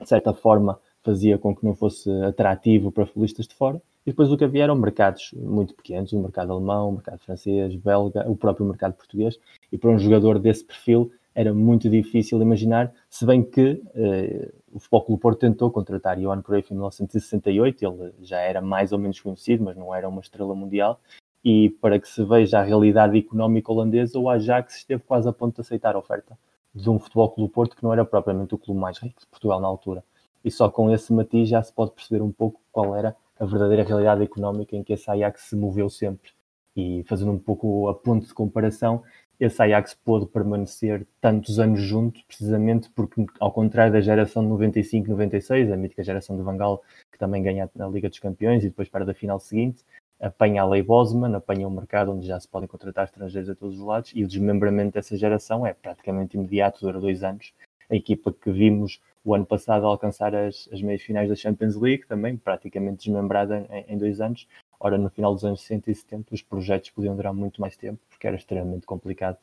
de 0.00 0.08
certa 0.08 0.32
forma, 0.32 0.80
fazia 1.02 1.38
com 1.38 1.54
que 1.54 1.64
não 1.64 1.74
fosse 1.74 2.10
atrativo 2.22 2.90
para 2.90 3.06
futbolistas 3.06 3.46
de 3.46 3.54
fora. 3.54 3.80
E 4.06 4.10
depois 4.10 4.32
o 4.32 4.38
que 4.38 4.44
havia 4.44 4.64
eram 4.64 4.74
mercados 4.74 5.32
muito 5.34 5.74
pequenos, 5.74 6.12
o 6.12 6.22
mercado 6.22 6.52
alemão, 6.52 6.88
o 6.88 6.92
mercado 6.92 7.18
francês, 7.18 7.74
belga, 7.76 8.28
o 8.28 8.34
próprio 8.34 8.64
mercado 8.64 8.94
português. 8.94 9.38
E 9.70 9.76
para 9.76 9.90
um 9.90 9.98
jogador 9.98 10.38
desse 10.38 10.64
perfil 10.64 11.12
era 11.38 11.54
muito 11.54 11.88
difícil 11.88 12.42
imaginar, 12.42 12.92
se 13.08 13.24
bem 13.24 13.44
que 13.44 13.80
eh, 13.94 14.52
o 14.72 14.80
Futebol 14.80 15.04
Clube 15.04 15.22
Porto 15.22 15.38
tentou 15.38 15.70
contratar 15.70 16.18
Johan 16.18 16.42
Cruyff 16.42 16.72
em 16.72 16.74
1968, 16.74 17.84
ele 17.84 18.12
já 18.22 18.40
era 18.40 18.60
mais 18.60 18.90
ou 18.90 18.98
menos 18.98 19.20
conhecido, 19.20 19.62
mas 19.62 19.76
não 19.76 19.94
era 19.94 20.08
uma 20.08 20.20
estrela 20.20 20.52
mundial, 20.52 21.00
e 21.44 21.70
para 21.80 22.00
que 22.00 22.08
se 22.08 22.24
veja 22.24 22.58
a 22.58 22.64
realidade 22.64 23.16
económica 23.16 23.70
holandesa, 23.70 24.18
o 24.18 24.28
Ajax 24.28 24.78
esteve 24.78 25.04
quase 25.04 25.28
a 25.28 25.32
ponto 25.32 25.54
de 25.54 25.60
aceitar 25.60 25.94
a 25.94 25.98
oferta 26.00 26.36
de 26.74 26.90
um 26.90 26.98
Futebol 26.98 27.30
Clube 27.30 27.52
Porto 27.52 27.76
que 27.76 27.84
não 27.84 27.92
era 27.92 28.04
propriamente 28.04 28.56
o 28.56 28.58
clube 28.58 28.80
mais 28.80 28.98
rico 28.98 29.20
de 29.20 29.26
Portugal 29.28 29.60
na 29.60 29.68
altura 29.68 30.02
e 30.44 30.50
só 30.50 30.68
com 30.68 30.92
esse 30.92 31.12
matiz 31.12 31.48
já 31.48 31.62
se 31.62 31.72
pode 31.72 31.92
perceber 31.92 32.20
um 32.20 32.32
pouco 32.32 32.60
qual 32.72 32.96
era 32.96 33.14
a 33.38 33.44
verdadeira 33.44 33.84
realidade 33.84 34.24
económica 34.24 34.74
em 34.74 34.82
que 34.82 34.92
esse 34.92 35.08
Ajax 35.08 35.42
se 35.42 35.54
moveu 35.54 35.88
sempre. 35.88 36.32
E 36.74 37.04
fazendo 37.08 37.32
um 37.32 37.38
pouco 37.38 37.88
a 37.88 37.94
ponto 37.94 38.26
de 38.26 38.34
comparação, 38.34 39.02
esse 39.40 39.62
Ajax 39.62 39.94
pôde 39.94 40.26
permanecer 40.26 41.06
tantos 41.20 41.60
anos 41.60 41.80
junto, 41.80 42.20
precisamente 42.26 42.90
porque, 42.90 43.24
ao 43.38 43.52
contrário 43.52 43.92
da 43.92 44.00
geração 44.00 44.42
de 44.42 44.50
95-96, 44.50 45.72
a 45.72 45.76
mítica 45.76 46.02
geração 46.02 46.36
de 46.36 46.42
Vangal, 46.42 46.82
que 47.12 47.18
também 47.18 47.42
ganha 47.42 47.70
na 47.74 47.86
Liga 47.86 48.08
dos 48.08 48.18
Campeões 48.18 48.64
e 48.64 48.68
depois 48.68 48.88
para 48.88 49.04
da 49.04 49.14
final 49.14 49.38
seguinte, 49.38 49.84
apanha 50.20 50.62
a 50.62 50.68
lei 50.68 50.82
Bosman, 50.82 51.34
apanha 51.36 51.68
um 51.68 51.70
mercado 51.70 52.12
onde 52.12 52.26
já 52.26 52.38
se 52.40 52.48
podem 52.48 52.68
contratar 52.68 53.04
estrangeiros 53.04 53.48
a 53.48 53.54
todos 53.54 53.78
os 53.78 53.84
lados 53.84 54.12
e 54.14 54.24
o 54.24 54.26
desmembramento 54.26 54.92
dessa 54.94 55.16
geração 55.16 55.64
é 55.64 55.72
praticamente 55.72 56.36
imediato, 56.36 56.80
dura 56.80 57.00
dois 57.00 57.22
anos. 57.22 57.52
A 57.88 57.94
equipa 57.94 58.32
que 58.32 58.50
vimos 58.50 59.00
o 59.24 59.34
ano 59.34 59.46
passado 59.46 59.86
alcançar 59.86 60.34
as, 60.34 60.68
as 60.72 60.80
meias 60.82 61.02
finais 61.02 61.28
da 61.28 61.34
Champions 61.34 61.76
League, 61.76 62.06
também 62.06 62.36
praticamente 62.36 63.04
desmembrada 63.04 63.66
em, 63.70 63.94
em, 63.94 63.98
dois 63.98 64.20
anos. 64.20 64.48
Ora, 64.80 64.96
no 64.96 65.10
final 65.10 65.34
dos 65.34 65.44
anos 65.44 65.60
60 65.62 65.90
e 65.90 65.94
70, 65.94 66.34
os 66.34 66.42
projetos 66.42 66.90
podiam 66.90 67.16
durar 67.16 67.32
muito 67.32 67.60
mais 67.60 67.76
tempo, 67.76 68.00
porque 68.08 68.26
era 68.26 68.36
extremamente 68.36 68.86
complicado 68.86 69.36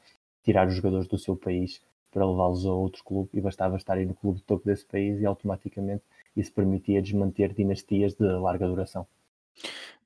tirar 0.44 0.68
os 0.68 0.76
jogadores 0.76 1.08
do 1.08 1.18
seu 1.18 1.36
país 1.36 1.82
para 2.12 2.26
levá-los 2.26 2.66
a 2.66 2.72
outro 2.72 3.04
clube 3.04 3.30
e 3.34 3.42
bastava 3.42 3.76
estarem 3.76 4.06
no 4.06 4.14
clube 4.14 4.38
de 4.38 4.44
topo 4.46 4.66
desse 4.66 4.86
país 4.86 5.20
e 5.20 5.26
automaticamente 5.26 6.04
isso 6.36 6.54
permitia 6.54 7.02
desmanter 7.02 7.54
dinastias 7.54 8.14
de 8.14 8.26
larga 8.26 8.68
duração. 8.68 9.06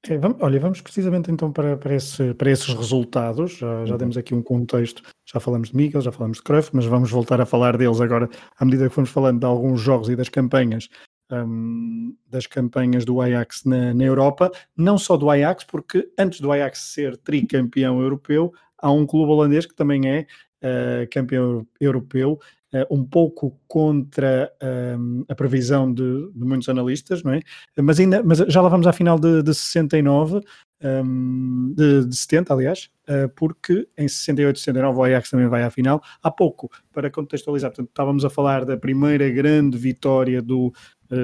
É, 0.08 0.18
vamos, 0.18 0.38
olha, 0.42 0.60
vamos 0.60 0.80
precisamente 0.80 1.30
então 1.30 1.52
para, 1.52 1.76
para, 1.76 1.94
esse, 1.94 2.34
para 2.34 2.50
esses 2.50 2.74
resultados. 2.74 3.58
Já, 3.58 3.86
já 3.86 3.94
uhum. 3.94 3.98
demos 3.98 4.18
aqui 4.18 4.34
um 4.34 4.42
contexto, 4.42 5.04
já 5.26 5.39
falamos 5.39 5.70
de 5.70 5.76
Miguel, 5.76 6.02
já 6.02 6.12
falamos 6.12 6.38
de 6.38 6.44
Cruyff, 6.44 6.70
mas 6.74 6.86
vamos 6.86 7.12
voltar 7.12 7.42
a 7.42 7.46
falar 7.46 7.78
deles 7.78 8.00
agora 8.00 8.30
à 8.58 8.65
medida 8.65 8.88
que 8.88 8.96
fomos 8.96 9.10
falando 9.10 9.39
de 9.39 9.46
alguns 9.46 9.82
jogos 9.82 10.10
e 10.10 10.15
das 10.15 10.30
campanhas. 10.30 10.89
Um, 11.32 12.15
das 12.28 12.48
campanhas 12.48 13.06
do 13.06 13.22
Ajax 13.22 13.63
na, 13.63 13.94
na 13.94 14.04
Europa, 14.04 14.52
não 14.76 14.98
só 14.98 15.15
do 15.15 15.30
Ajax, 15.30 15.63
porque 15.63 16.12
antes 16.18 16.42
do 16.42 16.52
Ajax 16.52 16.80
ser 16.80 17.18
tricampeão 17.18 18.02
europeu, 18.02 18.52
há 18.76 18.92
um 18.92 19.06
clube 19.06 19.32
holandês 19.32 19.68
que 19.68 19.76
também 19.76 20.10
é 20.10 20.26
uh, 20.63 21.08
campeão 21.12 21.68
europeu 21.80 22.39
uh, 22.74 22.96
um 22.96 23.04
pouco 23.04 23.60
contra 23.68 24.52
um, 24.98 25.24
a 25.28 25.36
previsão 25.36 25.92
de, 25.92 26.32
de, 26.34 26.46
muitos 26.46 26.70
analistas, 26.70 27.24
não 27.24 27.34
é? 27.34 27.42
Mas, 27.78 28.00
ainda, 28.00 28.24
mas 28.24 28.39
já 28.39 28.62
lá 28.62 28.70
vamos 28.70 28.88
à 28.88 28.94
final 28.94 29.20
de, 29.20 29.44
de 29.44 29.54
69, 29.54 30.42
um, 30.82 31.74
de, 31.76 32.06
de 32.06 32.15
70, 32.15 32.54
aliás, 32.54 32.89
uh, 33.10 33.30
porque 33.36 33.88
em 33.98 34.08
68 34.08 34.60
69 34.60 34.98
o 34.98 35.04
Ajax 35.04 35.30
também 35.30 35.48
vai 35.48 35.63
à 35.63 35.70
final. 35.70 36.02
Há 36.22 36.32
pouco, 36.32 36.70
para 36.94 37.10
contextualizar, 37.10 37.72
portanto, 37.72 37.89
estávamos 37.89 38.26
a 38.26 38.30
falar 38.30 38.65
da 38.65 38.78
primeira 38.78 39.30
grande 39.30 39.78
vitória 39.78 40.42
do, 40.42 40.72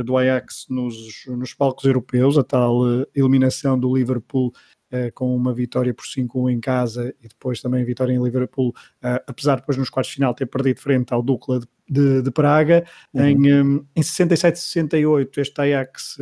do 0.04 0.18
Ajax 0.18 0.66
nos, 0.70 0.96
nos 1.28 1.54
palcos 1.54 1.86
europeus, 1.86 2.38
a 2.38 2.44
tal 2.44 2.82
uh, 2.82 3.06
eliminação 3.14 3.80
do 3.80 3.96
Liverpool 3.96 4.52
uh, 4.92 5.12
com 5.14 5.36
uma 5.36 5.54
vitória 5.54 5.94
por 5.94 6.06
5-1 6.06 6.52
em 6.52 6.60
casa 6.60 7.14
e 7.22 7.28
depois 7.28 7.62
também 7.62 7.84
a 7.84 7.86
vitória 7.86 8.14
em 8.14 8.24
Liverpool, 8.24 8.74
apesar 9.28 9.56
de 9.56 9.62
depois 9.62 9.78
nos 9.78 9.90
quartos 9.90 10.10
de 10.12 10.16
final 10.16 10.34
ter 10.34 10.48
perdido 10.48 10.80
frente 10.80 11.14
ao 11.14 11.22
Dukla 11.22 11.60
de, 11.60 11.68
de, 11.88 12.22
de 12.24 12.32
Praga. 12.32 12.86
Uhum. 13.14 13.24
Em, 13.24 13.86
em 13.96 14.02
67-68, 14.02 15.38
este 15.38 15.62
Ajax 15.62 16.18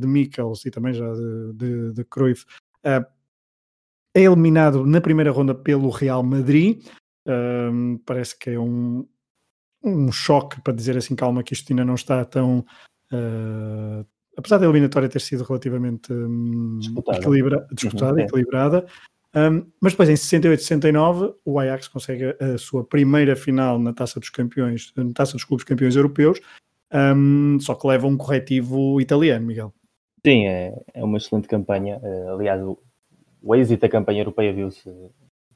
de 0.00 0.06
Mikkels 0.06 0.64
e 0.66 0.70
também 0.70 0.92
já 0.92 1.12
de, 1.12 1.52
de, 1.54 1.92
de 1.92 2.04
Cruyff 2.04 2.44
é 4.14 4.22
eliminado 4.22 4.84
na 4.84 5.00
primeira 5.00 5.30
ronda 5.30 5.54
pelo 5.54 5.88
Real 5.88 6.22
Madrid. 6.22 6.84
Parece 8.04 8.38
que 8.38 8.50
é 8.50 8.58
um, 8.58 9.06
um 9.82 10.10
choque 10.12 10.60
para 10.60 10.72
dizer 10.72 10.96
assim, 10.96 11.14
calma, 11.14 11.42
que 11.42 11.52
isto 11.52 11.72
ainda 11.72 11.84
não 11.84 11.94
está 11.94 12.24
tão. 12.24 12.64
Uh, 13.12 14.06
apesar 14.36 14.58
da 14.58 14.64
eliminatória 14.64 15.08
ter 15.08 15.20
sido 15.20 15.44
relativamente 15.44 16.12
um, 16.12 16.78
disputada, 16.78 17.18
equilibra, 17.18 17.66
disputada 17.72 18.14
uhum, 18.14 18.20
equilibrada. 18.20 18.86
Um, 19.34 19.66
mas 19.80 19.92
depois, 19.92 20.08
em 20.08 20.16
68 20.16 20.60
e 20.60 20.62
69, 20.62 21.34
o 21.44 21.58
Ajax 21.58 21.88
consegue 21.88 22.36
a 22.38 22.58
sua 22.58 22.84
primeira 22.84 23.34
final 23.34 23.78
na 23.78 23.92
Taça 23.92 24.20
dos 24.20 24.30
Campeões, 24.30 24.92
na 24.94 25.12
Taça 25.12 25.32
dos 25.32 25.44
Clubes 25.44 25.64
Campeões 25.64 25.96
Europeus, 25.96 26.38
um, 26.92 27.58
só 27.60 27.74
que 27.74 27.86
leva 27.86 28.06
um 28.06 28.16
corretivo 28.16 29.00
italiano, 29.00 29.46
Miguel. 29.46 29.72
Sim, 30.24 30.46
é, 30.46 30.74
é 30.92 31.02
uma 31.02 31.16
excelente 31.16 31.48
campanha. 31.48 31.98
Uh, 32.02 32.34
aliás, 32.34 32.62
o, 32.62 32.78
o 33.42 33.54
êxito 33.54 33.80
da 33.80 33.88
campanha 33.88 34.20
europeia 34.20 34.52
viu-se 34.52 34.90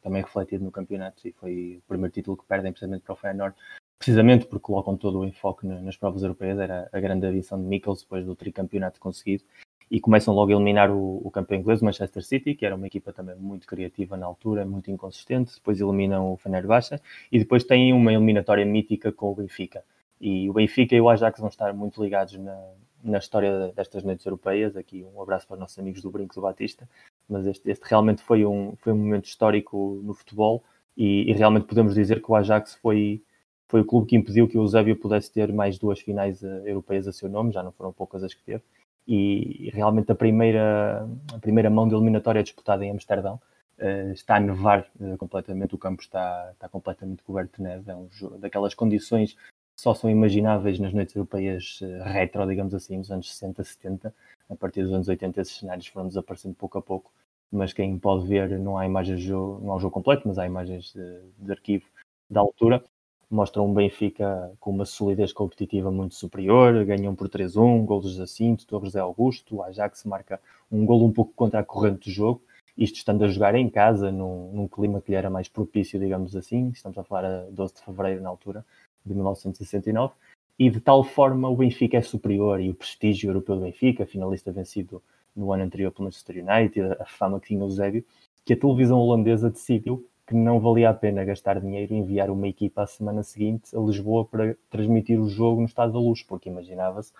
também 0.01 0.23
refletido 0.23 0.65
no 0.65 0.73
campeonato 0.73 1.27
e 1.27 1.33
foi 1.33 1.79
o 1.79 1.89
primeiro 1.89 2.13
título 2.13 2.37
que 2.37 2.47
perdem 2.47 2.73
precisamente 2.73 3.03
para 3.03 3.13
o 3.13 3.17
Feyenoord 3.17 3.57
precisamente 3.99 4.47
porque 4.47 4.65
colocam 4.65 4.97
todo 4.97 5.21
o 5.21 5.25
enfoque 5.25 5.67
nas 5.67 5.97
provas 5.97 6.23
europeias, 6.23 6.59
era 6.59 6.89
a 6.93 7.01
grande 7.01 7.27
adição 7.27 7.61
de 7.61 7.67
Mikkels 7.67 8.03
depois 8.03 8.25
do 8.25 8.35
tricampeonato 8.35 9.01
conseguido, 9.01 9.45
e 9.91 10.01
começam 10.01 10.35
logo 10.35 10.51
a 10.51 10.55
eliminar 10.55 10.91
o, 10.91 11.21
o 11.25 11.31
campeão 11.31 11.61
inglês, 11.61 11.81
o 11.81 11.85
Manchester 11.85 12.25
City, 12.25 12.55
que 12.55 12.67
era 12.67 12.75
uma 12.75 12.87
equipa 12.87 13.13
também 13.13 13.37
muito 13.37 13.67
criativa 13.67 14.17
na 14.17 14.27
altura, 14.27 14.65
muito 14.67 14.91
inconsistente, 14.91 15.55
depois 15.55 15.81
eliminam 15.81 16.33
o 16.33 16.37
Fenerbahçe, 16.37 17.01
e 17.31 17.39
depois 17.39 17.65
têm 17.65 17.93
uma 17.93 18.13
eliminatória 18.13 18.65
mítica 18.65 19.13
com 19.13 19.31
o 19.31 19.35
Benfica. 19.35 19.85
E 20.21 20.49
o 20.51 20.53
Benfica 20.53 20.95
e 20.95 21.01
o 21.01 21.09
Ajax 21.09 21.39
vão 21.39 21.49
estar 21.49 21.73
muito 21.73 22.03
ligados 22.03 22.37
na, 22.39 22.59
na 23.05 23.19
história 23.19 23.73
destas 23.77 24.03
noites 24.03 24.25
europeias. 24.27 24.77
Aqui 24.77 25.07
um 25.15 25.23
abraço 25.23 25.47
para 25.47 25.55
os 25.55 25.61
nossos 25.61 25.79
amigos 25.79 26.03
do 26.03 26.11
Brinco 26.11 26.35
do 26.35 26.41
Batista, 26.41 26.89
mas 27.29 27.47
este, 27.47 27.71
este 27.71 27.85
realmente 27.89 28.23
foi 28.23 28.45
um, 28.45 28.75
foi 28.77 28.93
um 28.93 28.97
momento 28.97 29.27
histórico 29.27 30.01
no 30.03 30.15
futebol 30.15 30.65
e, 30.97 31.31
e 31.31 31.33
realmente 31.33 31.67
podemos 31.67 31.95
dizer 31.95 32.23
que 32.23 32.31
o 32.31 32.35
Ajax 32.35 32.75
foi 32.75 33.23
foi 33.69 33.81
o 33.81 33.85
clube 33.85 34.07
que 34.07 34.17
impediu 34.17 34.49
que 34.49 34.57
o 34.57 34.63
Eusébio 34.63 34.97
pudesse 34.97 35.31
ter 35.33 35.53
mais 35.53 35.79
duas 35.79 36.01
finais 36.01 36.43
uh, 36.43 36.47
europeias 36.65 37.07
a 37.09 37.13
seu 37.13 37.29
nome, 37.29 37.53
já 37.53 37.63
não 37.63 37.73
foram 37.73 37.93
poucas 37.93 38.23
as 38.23 38.33
que 38.33 38.43
teve. 38.43 38.63
E, 39.07 39.71
realmente 39.73 40.11
a 40.11 40.15
primeira, 40.15 41.09
a 41.33 41.39
primeira 41.39 41.71
mão 41.71 41.87
de 41.87 41.95
eliminatória 41.95 42.43
disputada 42.43 42.85
em 42.85 42.91
Amsterdão 42.91 43.41
uh, 43.79 44.13
está 44.13 44.37
a 44.37 44.41
nevar 44.41 44.87
uh, 45.01 45.17
completamente, 45.17 45.75
o 45.75 45.79
campo 45.79 46.03
está, 46.03 46.51
está 46.53 46.69
completamente 46.69 47.23
coberto 47.23 47.57
de 47.57 47.63
neve. 47.63 47.91
É 47.91 47.97
um 47.97 48.09
jogo, 48.11 48.39
daquelas 48.39 48.75
condições 48.75 49.35
que 49.35 49.83
só 49.83 49.95
são 49.95 50.09
imagináveis 50.09 50.79
nas 50.79 50.93
noites 50.93 51.15
europeias 51.15 51.81
retro, 52.05 52.47
digamos 52.47 52.75
assim, 52.75 52.97
nos 52.97 53.11
anos 53.11 53.31
60, 53.35 53.63
70. 53.63 54.15
A 54.49 54.57
partir 54.57 54.83
dos 54.83 54.93
anos 54.93 55.09
80 55.09 55.41
esses 55.41 55.57
cenários 55.57 55.87
foram 55.89 56.09
desaparecendo 56.09 56.55
pouco 56.55 56.79
a 56.79 56.83
pouco, 56.83 57.13
mas 57.53 57.73
quem 57.73 57.99
pode 57.99 58.27
ver, 58.27 58.59
não 58.59 58.79
há 58.79 58.87
imagens 58.87 59.21
de 59.21 59.27
jogo, 59.27 59.63
não 59.63 59.73
há 59.73 59.77
o 59.77 59.81
jogo 59.81 59.93
completo, 59.93 60.27
mas 60.27 60.39
há 60.39 60.47
imagens 60.47 60.95
de, 60.95 61.21
de 61.39 61.53
arquivo 61.53 61.85
da 62.31 62.41
altura 62.41 62.83
mostram 63.31 63.67
um 63.67 63.75
Benfica 63.75 64.53
com 64.61 64.71
uma 64.71 64.85
solidez 64.85 65.33
competitiva 65.33 65.91
muito 65.91 66.15
superior, 66.15 66.85
ganham 66.85 67.15
por 67.15 67.29
3-1, 67.29 67.85
golos 67.85 68.13
de 68.13 68.19
Jacinto, 68.19 68.67
Torres 68.67 68.93
de 68.93 68.99
Augusto, 68.99 69.57
o 69.57 69.63
Ajax 69.63 70.05
marca 70.05 70.41
um 70.71 70.87
golo 70.87 71.07
um 71.07 71.13
pouco 71.13 71.33
contra 71.35 71.61
a 71.61 71.65
corrente 71.65 72.09
do 72.09 72.15
jogo, 72.15 72.43
isto 72.77 72.97
estando 72.97 73.25
a 73.25 73.29
jogar 73.29 73.55
em 73.55 73.69
casa, 73.69 74.13
num, 74.13 74.53
num, 74.53 74.69
clima 74.69 75.01
que 75.01 75.11
lhe 75.11 75.17
era 75.17 75.31
mais 75.31 75.49
propício, 75.49 75.99
digamos 75.99 76.37
assim, 76.37 76.69
estamos 76.69 76.97
a 76.99 77.03
falar 77.03 77.25
a 77.25 77.47
12 77.51 77.75
de 77.75 77.81
Fevereiro 77.81 78.23
na 78.23 78.29
altura, 78.29 78.65
de 79.05 79.15
1969, 79.15 80.15
e 80.59 80.71
de 80.71 80.81
tal 80.81 81.03
forma 81.03 81.49
o 81.49 81.57
Benfica 81.57 81.97
é 81.97 82.03
superior 82.03 82.61
e 82.61 82.71
o 82.71 82.75
prestígio 82.75 83.31
europeu 83.31 83.57
do 83.57 83.63
Benfica, 83.63 84.07
finalista 84.07 84.53
vencido 84.53 85.03
no 85.35 85.53
ano 85.53 85.65
anterior 85.65 85.91
pelo 85.93 86.05
Manchester 86.05 86.45
United, 86.45 86.97
a 86.99 87.05
fama 87.05 87.41
que 87.41 87.49
tinha 87.49 87.63
o 87.63 87.71
Zébio, 87.71 88.05
que 88.45 88.53
a 88.53 88.57
televisão 88.57 88.99
holandesa 88.99 89.51
decidiu 89.51 90.07
que 90.27 90.35
não 90.35 90.59
valia 90.59 90.91
a 90.91 90.95
pena 90.95 91.25
gastar 91.25 91.61
dinheiro 91.61 91.95
e 91.95 91.99
enviar 91.99 92.31
uma 92.31 92.49
equipa 92.49 92.83
a 92.83 92.87
semana 92.87 93.23
seguinte 93.23 93.75
a 93.77 93.81
Lisboa 93.81 94.25
para 94.25 94.57
transmitir 94.69 95.21
o 95.21 95.29
jogo 95.29 95.61
no 95.61 95.67
Estado 95.67 95.93
da 95.93 95.99
Luz, 95.99 96.23
porque 96.23 96.49
imaginava-se 96.49 97.13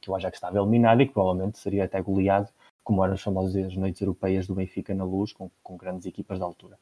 que 0.00 0.10
o 0.10 0.16
Ajax 0.16 0.38
estava 0.38 0.58
eliminado 0.58 1.02
e 1.02 1.06
que 1.06 1.12
provavelmente 1.12 1.58
seria 1.58 1.84
até 1.84 2.00
goleado, 2.00 2.48
como 2.82 3.04
eram 3.04 3.14
as 3.14 3.22
famosas 3.22 3.76
noites 3.76 4.00
europeias 4.00 4.46
do 4.46 4.54
Benfica 4.54 4.94
na 4.94 5.04
Luz, 5.04 5.32
com, 5.32 5.50
com 5.62 5.76
grandes 5.76 6.06
equipas 6.06 6.38
da 6.38 6.44
altura. 6.44 6.78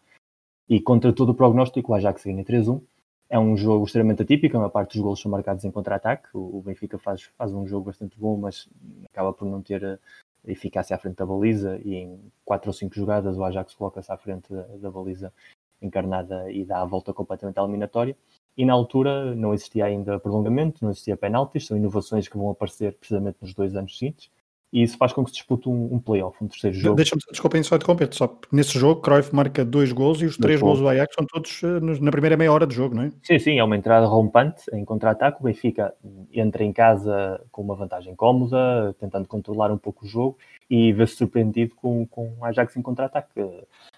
E 0.68 0.80
contra 0.80 1.12
todo 1.12 1.30
o 1.30 1.34
prognóstico, 1.34 1.92
o 1.92 1.94
Ajax 1.94 2.24
ganha 2.24 2.44
3-1. 2.44 2.80
É 3.28 3.38
um 3.38 3.56
jogo 3.56 3.84
extremamente 3.84 4.22
atípico, 4.22 4.56
a 4.56 4.60
maior 4.60 4.70
parte 4.70 4.92
dos 4.92 5.02
golos 5.02 5.20
são 5.20 5.30
marcados 5.30 5.64
em 5.64 5.70
contra-ataque. 5.70 6.28
O, 6.32 6.62
Benfica 6.64 6.96
faz, 6.96 7.22
faz 7.36 7.52
um 7.52 7.66
jogo 7.66 7.86
bastante 7.86 8.18
bom, 8.18 8.36
mas 8.36 8.68
acaba 9.10 9.32
por 9.32 9.46
não 9.46 9.60
ter 9.60 10.00
eficácia 10.46 10.94
à 10.94 10.98
frente 10.98 11.16
da 11.16 11.26
baliza 11.26 11.80
e 11.84 11.94
em 11.96 12.20
quatro 12.44 12.68
ou 12.68 12.72
cinco 12.72 12.94
jogadas 12.94 13.36
o 13.36 13.44
Ajax 13.44 13.74
coloca-se 13.74 14.12
à 14.12 14.16
frente 14.16 14.52
da, 14.52 14.62
da, 14.62 14.90
baliza 14.90 15.32
encarnada 15.80 16.50
e 16.50 16.64
dá 16.64 16.80
a 16.80 16.84
volta 16.84 17.12
completamente 17.12 17.58
à 17.58 17.62
eliminatória. 17.62 18.16
E 18.56 18.64
na 18.64 18.72
altura 18.72 19.34
não 19.34 19.52
existia 19.52 19.84
ainda 19.84 20.18
prolongamento, 20.18 20.82
não 20.82 20.90
existia 20.90 21.16
penaltis, 21.16 21.66
são 21.66 21.76
inovações 21.76 22.26
que 22.26 22.38
vão 22.38 22.50
aparecer 22.50 22.94
precisamente 22.94 23.36
nos 23.40 23.52
dois 23.52 23.76
anos 23.76 23.98
seguintes. 23.98 24.30
E 24.72 24.82
isso 24.82 24.98
faz 24.98 25.12
com 25.12 25.24
que 25.24 25.30
se 25.30 25.36
dispute 25.36 25.68
um, 25.68 25.94
um 25.94 25.98
playoff, 25.98 26.36
um 26.42 26.48
terceiro 26.48 26.76
jogo. 26.76 26.96
Deixa-me, 26.96 27.22
desculpem 27.30 27.62
só 27.62 27.76
interromper, 27.76 28.12
só 28.12 28.38
nesse 28.52 28.78
jogo 28.78 29.00
Cruyff 29.00 29.34
marca 29.34 29.64
dois 29.64 29.92
gols 29.92 30.20
e 30.20 30.26
os 30.26 30.36
três 30.36 30.60
gols 30.60 30.80
do 30.80 30.88
Ajax 30.88 31.14
são 31.14 31.24
todos 31.24 31.62
uh, 31.62 31.80
na 32.02 32.10
primeira 32.10 32.36
meia 32.36 32.52
hora 32.52 32.66
do 32.66 32.74
jogo, 32.74 32.94
não 32.94 33.04
é? 33.04 33.12
Sim, 33.22 33.38
sim, 33.38 33.58
é 33.58 33.64
uma 33.64 33.76
entrada 33.76 34.06
rompante 34.06 34.64
em 34.72 34.84
contra-ataque. 34.84 35.40
O 35.40 35.44
Benfica 35.44 35.94
entra 36.32 36.64
em 36.64 36.72
casa 36.72 37.40
com 37.52 37.62
uma 37.62 37.76
vantagem 37.76 38.14
cómoda, 38.16 38.94
tentando 38.98 39.28
controlar 39.28 39.70
um 39.70 39.78
pouco 39.78 40.04
o 40.04 40.08
jogo 40.08 40.36
e 40.68 40.92
vê-se 40.92 41.14
surpreendido 41.14 41.74
com, 41.76 42.04
com 42.06 42.34
o 42.38 42.44
Ajax 42.44 42.76
em 42.76 42.82
contra-ataque. 42.82 43.30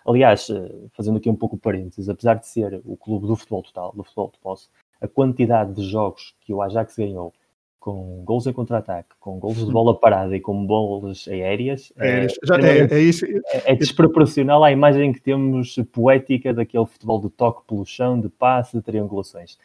Aliás, 0.08 0.48
eh, 0.48 0.88
fazendo 0.94 1.18
aqui 1.18 1.28
um 1.28 1.36
pouco 1.36 1.56
o 1.56 1.58
parênteses, 1.58 2.08
apesar 2.08 2.34
de 2.34 2.46
ser 2.46 2.80
o 2.84 2.96
clube 2.96 3.26
do 3.26 3.36
futebol 3.36 3.62
total, 3.62 3.92
do 3.94 4.02
futebol 4.02 4.30
de 4.32 4.38
posse, 4.38 4.68
a 5.00 5.06
quantidade 5.06 5.74
de 5.74 5.82
jogos 5.82 6.34
que 6.40 6.52
o 6.52 6.62
Ajax 6.62 6.96
ganhou 6.96 7.32
com 7.78 8.22
gols 8.24 8.46
em 8.46 8.52
contra-ataque, 8.52 9.10
com 9.20 9.38
gols 9.38 9.64
de 9.64 9.70
bola 9.70 9.98
parada 9.98 10.36
e 10.36 10.40
com 10.40 10.66
bolas 10.66 11.26
aéreas, 11.28 11.92
é, 11.96 12.24
é, 12.24 12.26
é, 12.26 13.72
é, 13.72 13.74
desproporcional 13.76 14.64
à 14.64 14.72
imagem 14.72 15.12
que 15.12 15.20
temos 15.20 15.76
poética 15.92 16.52
daquele 16.52 16.86
futebol 16.86 17.20
de 17.20 17.30
toque 17.30 17.66
pelo 17.68 17.84
chão, 17.86 18.18
de 18.18 18.28
passe, 18.28 18.76
de 18.76 18.82
triangulações. 18.82 19.56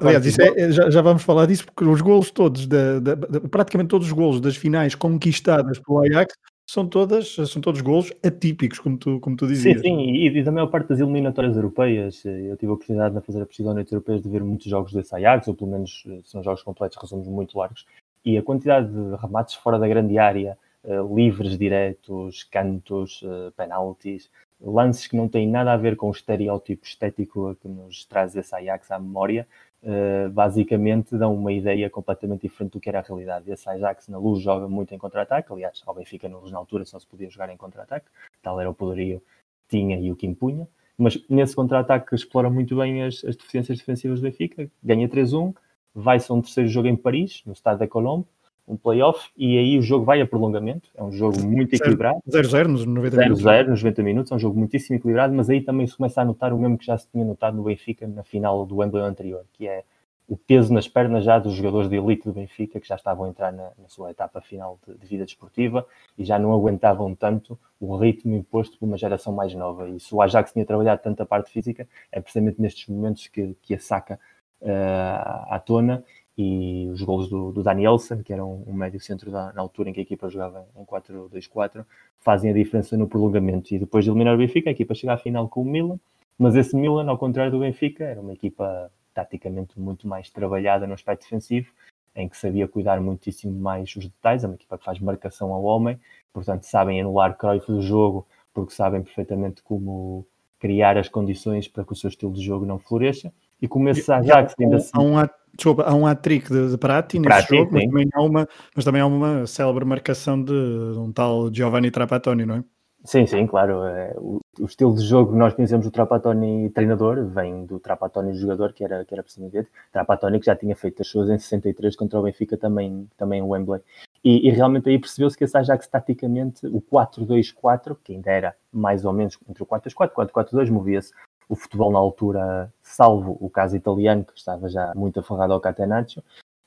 Aliás, 0.00 0.38
é, 0.38 0.70
já, 0.72 0.90
já, 0.90 1.02
vamos 1.02 1.22
falar 1.22 1.46
disso 1.46 1.64
porque 1.64 1.84
os 1.84 2.00
gols 2.00 2.30
todos, 2.30 2.66
da, 2.66 3.00
da, 3.00 3.16
praticamente 3.50 3.88
todos 3.88 4.06
os 4.06 4.12
gols 4.12 4.40
das 4.40 4.56
finais 4.56 4.94
conquistadas 4.94 5.78
pelo 5.78 6.00
Ajax 6.00 6.34
são 6.66 6.88
todas 6.88 7.34
são 7.34 7.60
todos 7.60 7.80
gols 7.80 8.12
atípicos, 8.22 8.78
como 8.78 8.96
tu, 8.96 9.20
como 9.20 9.36
tu 9.36 9.46
dizias. 9.46 9.80
Sim, 9.82 9.82
sim, 9.82 10.10
e, 10.12 10.28
e 10.28 10.42
da 10.42 10.50
maior 10.50 10.68
parte 10.68 10.88
das 10.88 11.00
eliminatórias 11.00 11.56
europeias, 11.56 12.24
eh, 12.24 12.50
eu 12.50 12.56
tive 12.56 12.70
a 12.70 12.74
oportunidade 12.74 13.14
de 13.14 13.20
fazer 13.20 13.42
a 13.42 13.46
pesquisa 13.46 13.74
noites 13.74 13.92
europeias 13.92 14.22
de 14.22 14.28
ver 14.28 14.42
muitos 14.42 14.66
jogos 14.66 14.92
desse 14.92 15.14
Ajax, 15.14 15.46
ou 15.48 15.54
pelo 15.54 15.70
menos 15.70 16.04
eh, 16.08 16.20
são 16.24 16.42
jogos 16.42 16.62
completos, 16.62 16.96
resumos 17.00 17.28
muito 17.28 17.58
largos, 17.58 17.86
e 18.24 18.38
a 18.38 18.42
quantidade 18.42 18.88
de 18.88 19.16
remates 19.16 19.54
fora 19.54 19.78
da 19.78 19.86
grande 19.86 20.18
área, 20.18 20.56
uh, 20.84 21.14
livres 21.14 21.58
diretos, 21.58 22.42
cantos, 22.44 23.20
uh, 23.22 23.52
penaltis, 23.54 24.30
lances 24.58 25.06
que 25.06 25.16
não 25.16 25.28
têm 25.28 25.46
nada 25.46 25.72
a 25.72 25.76
ver 25.76 25.94
com 25.94 26.08
o 26.08 26.10
estereótipo 26.10 26.86
estético 26.86 27.54
que 27.60 27.68
nos 27.68 28.06
traz 28.06 28.34
esse 28.34 28.54
Ajax 28.54 28.90
à 28.90 28.98
memória, 28.98 29.46
uh, 29.84 30.30
basicamente 30.30 31.16
dão 31.16 31.34
uma 31.34 31.52
ideia 31.52 31.88
completamente 31.88 32.42
diferente 32.42 32.72
do 32.72 32.80
que 32.80 32.88
era 32.88 33.00
a 33.00 33.02
realidade. 33.02 33.50
Esse 33.50 33.68
Ajax 33.68 34.08
na 34.08 34.18
luz 34.18 34.42
joga 34.42 34.68
muito 34.68 34.94
em 34.94 34.98
contra-ataque, 34.98 35.52
aliás, 35.52 35.82
ao 35.86 35.94
Benfica 35.94 36.28
na 36.28 36.38
luz 36.38 36.50
na 36.50 36.58
altura 36.58 36.84
só 36.84 36.98
se 36.98 37.06
podia 37.06 37.30
jogar 37.30 37.50
em 37.50 37.56
contra-ataque, 37.56 38.06
tal 38.42 38.60
era 38.60 38.68
o 38.68 38.74
poderio 38.74 39.20
que 39.20 39.78
tinha 39.78 39.98
e 39.98 40.10
o 40.10 40.16
que 40.16 40.26
impunha, 40.26 40.66
mas 40.96 41.22
nesse 41.28 41.54
contra-ataque 41.54 42.14
explora 42.14 42.50
muito 42.50 42.76
bem 42.76 43.02
as, 43.02 43.24
as 43.24 43.36
deficiências 43.36 43.78
defensivas 43.78 44.20
do 44.20 44.24
Benfica, 44.24 44.70
ganha 44.82 45.08
3-1, 45.08 45.54
vai-se 45.94 46.30
a 46.30 46.34
um 46.34 46.42
terceiro 46.42 46.68
jogo 46.68 46.88
em 46.88 46.96
Paris, 46.96 47.42
no 47.46 47.54
Stade 47.54 47.78
da 47.78 47.86
Colombe, 47.86 48.26
um 48.66 48.76
playoff 48.76 49.30
e 49.36 49.58
aí 49.58 49.78
o 49.78 49.82
jogo 49.82 50.04
vai 50.04 50.20
a 50.20 50.26
prolongamento. 50.26 50.88
É 50.94 51.02
um 51.02 51.12
jogo 51.12 51.42
muito 51.42 51.74
equilibrado. 51.74 52.20
0-0 52.28 52.66
nos 52.66 52.86
90 52.86 53.16
minutos. 53.16 53.42
0-0 53.44 53.66
nos 53.68 53.82
90 53.82 54.02
minutos, 54.02 54.32
é 54.32 54.34
um 54.34 54.38
jogo 54.38 54.58
muitíssimo 54.58 54.96
equilibrado, 54.96 55.34
mas 55.34 55.50
aí 55.50 55.60
também 55.60 55.86
se 55.86 55.96
começa 55.96 56.22
a 56.22 56.24
notar 56.24 56.52
o 56.52 56.58
mesmo 56.58 56.78
que 56.78 56.86
já 56.86 56.96
se 56.96 57.08
tinha 57.10 57.24
notado 57.24 57.56
no 57.56 57.64
Benfica 57.64 58.06
na 58.06 58.22
final 58.22 58.64
do 58.64 58.76
Wembley 58.76 59.02
anterior, 59.02 59.44
que 59.52 59.68
é 59.68 59.84
o 60.26 60.36
peso 60.36 60.72
nas 60.72 60.88
pernas 60.88 61.22
já 61.24 61.38
dos 61.38 61.52
jogadores 61.52 61.88
de 61.88 61.96
elite 61.96 62.24
do 62.24 62.32
Benfica 62.32 62.80
que 62.80 62.88
já 62.88 62.94
estavam 62.94 63.26
a 63.26 63.28
entrar 63.28 63.52
na, 63.52 63.72
na 63.76 63.88
sua 63.88 64.10
etapa 64.10 64.40
final 64.40 64.78
de, 64.86 64.94
de, 64.96 65.06
vida 65.06 65.24
desportiva 65.24 65.86
e 66.16 66.24
já 66.24 66.38
não 66.38 66.54
aguentavam 66.54 67.14
tanto 67.14 67.58
o 67.78 67.94
ritmo 67.96 68.34
imposto 68.34 68.78
por 68.78 68.86
uma 68.86 68.96
geração 68.96 69.32
mais 69.34 69.54
nova. 69.54 69.88
E 69.88 70.00
se 70.00 70.14
o 70.14 70.22
Ajax 70.22 70.52
tinha 70.52 70.64
trabalhado 70.64 71.02
tanta 71.02 71.26
parte 71.26 71.50
física, 71.50 71.86
é 72.10 72.20
precisamente 72.20 72.60
nestes 72.60 72.88
momentos 72.88 73.26
que, 73.28 73.54
que 73.60 73.74
a 73.74 73.78
saca 73.78 74.18
uh, 74.62 75.52
à 75.54 75.60
tona 75.64 76.02
e 76.36 76.88
os 76.92 77.00
gols 77.02 77.28
do, 77.28 77.52
do 77.52 77.62
Danielson, 77.62 78.22
que 78.22 78.32
era 78.32 78.44
um, 78.44 78.64
um 78.66 78.72
médio 78.72 79.00
centro 79.00 79.30
da, 79.30 79.52
na 79.52 79.60
altura 79.60 79.90
em 79.90 79.92
que 79.92 80.00
a 80.00 80.02
equipa 80.02 80.28
jogava 80.28 80.66
em 80.76 80.84
4-2-4, 80.84 81.84
fazem 82.20 82.50
a 82.50 82.54
diferença 82.54 82.96
no 82.96 83.06
prolongamento. 83.06 83.72
E 83.74 83.78
depois 83.78 84.04
de 84.04 84.10
eliminar 84.10 84.34
o 84.34 84.38
Benfica, 84.38 84.68
a 84.68 84.72
equipa 84.72 84.94
chega 84.94 85.14
à 85.14 85.16
final 85.16 85.48
com 85.48 85.62
o 85.62 85.64
Milan, 85.64 85.98
mas 86.38 86.56
esse 86.56 86.74
Milan, 86.74 87.08
ao 87.08 87.16
contrário 87.16 87.52
do 87.52 87.60
Benfica, 87.60 88.04
era 88.04 88.20
uma 88.20 88.32
equipa 88.32 88.90
taticamente 89.14 89.78
muito 89.78 90.08
mais 90.08 90.28
trabalhada 90.28 90.86
no 90.86 90.94
aspecto 90.94 91.22
defensivo, 91.22 91.70
em 92.16 92.28
que 92.28 92.36
sabia 92.36 92.66
cuidar 92.66 93.00
muitíssimo 93.00 93.58
mais 93.58 93.94
os 93.96 94.06
detalhes, 94.06 94.44
é 94.44 94.46
uma 94.46 94.56
equipa 94.56 94.76
que 94.76 94.84
faz 94.84 94.98
marcação 94.98 95.52
ao 95.52 95.62
homem, 95.62 95.98
portanto 96.32 96.64
sabem 96.64 97.00
anular 97.00 97.36
Cruyff 97.36 97.66
do 97.66 97.80
jogo, 97.80 98.26
porque 98.52 98.72
sabem 98.72 99.02
perfeitamente 99.02 99.62
como 99.62 100.26
criar 100.58 100.96
as 100.96 101.08
condições 101.08 101.68
para 101.68 101.84
que 101.84 101.92
o 101.92 101.96
seu 101.96 102.08
estilo 102.08 102.32
de 102.32 102.42
jogo 102.42 102.64
não 102.64 102.78
floresça. 102.78 103.32
E 103.60 103.68
como 103.68 103.88
esse 103.88 104.10
Ajax 104.10 104.54
ainda 104.58 104.76
assim... 104.76 104.90
Há 104.92 105.00
um, 105.00 105.28
desculpa, 105.54 105.82
há 105.84 105.94
um 105.94 106.06
hat-trick 106.06 106.48
de, 106.50 106.70
de 106.70 106.78
Prati 106.78 107.18
nesse 107.18 107.28
Prati, 107.28 107.56
jogo, 107.56 107.70
mas 107.72 107.84
também, 107.84 108.08
há 108.12 108.22
uma, 108.22 108.48
mas 108.74 108.84
também 108.84 109.00
há 109.00 109.06
uma 109.06 109.46
célebre 109.46 109.84
marcação 109.84 110.42
de, 110.42 110.52
de 110.92 110.98
um 110.98 111.12
tal 111.12 111.52
Giovanni 111.52 111.90
Trapattoni, 111.90 112.44
não 112.44 112.56
é? 112.56 112.64
Sim, 113.04 113.26
sim, 113.26 113.46
claro. 113.46 113.84
É, 113.84 114.14
o, 114.16 114.40
o, 114.58 114.64
estilo 114.64 114.94
de 114.94 115.04
jogo 115.04 115.32
que 115.32 115.38
nós 115.38 115.52
conhecemos 115.52 115.84
do 115.84 115.92
Trapattoni 115.92 116.70
treinador 116.70 117.22
vem 117.26 117.66
do 117.66 117.78
Trapattoni 117.78 118.34
jogador, 118.34 118.72
que 118.72 118.82
era, 118.82 119.04
que 119.04 119.12
era 119.12 119.22
precisamente 119.22 119.68
Trapattoni, 119.92 120.40
que 120.40 120.46
já 120.46 120.56
tinha 120.56 120.74
feito 120.74 121.02
as 121.02 121.08
suas 121.08 121.28
em 121.28 121.38
63 121.38 121.94
contra 121.96 122.18
o 122.18 122.22
Benfica, 122.22 122.56
também, 122.56 123.06
também 123.18 123.42
o 123.42 123.48
Wembley. 123.48 123.82
E, 124.24 124.48
e 124.48 124.50
realmente 124.50 124.88
aí 124.88 124.98
percebeu-se 124.98 125.36
que 125.36 125.44
esse 125.44 125.56
Ajax, 125.56 125.86
taticamente, 125.86 126.66
o 126.66 126.80
4-2-4, 126.80 127.94
que 128.02 128.14
ainda 128.14 128.30
era 128.30 128.56
mais 128.72 129.04
ou 129.04 129.12
menos 129.12 129.38
entre 129.46 129.62
o 129.62 129.66
4-2-4 129.66 129.84
e 129.90 130.22
o 130.22 130.42
4-4-2, 130.42 130.70
movia-se 130.70 131.12
o 131.48 131.56
futebol 131.56 131.92
na 131.92 131.98
altura, 131.98 132.72
salvo 132.82 133.36
o 133.40 133.50
caso 133.50 133.76
italiano, 133.76 134.24
que 134.24 134.36
estava 134.36 134.68
já 134.68 134.92
muito 134.94 135.20
aferrado 135.20 135.52
ao 135.52 135.60
Catenaccio, 135.60 136.22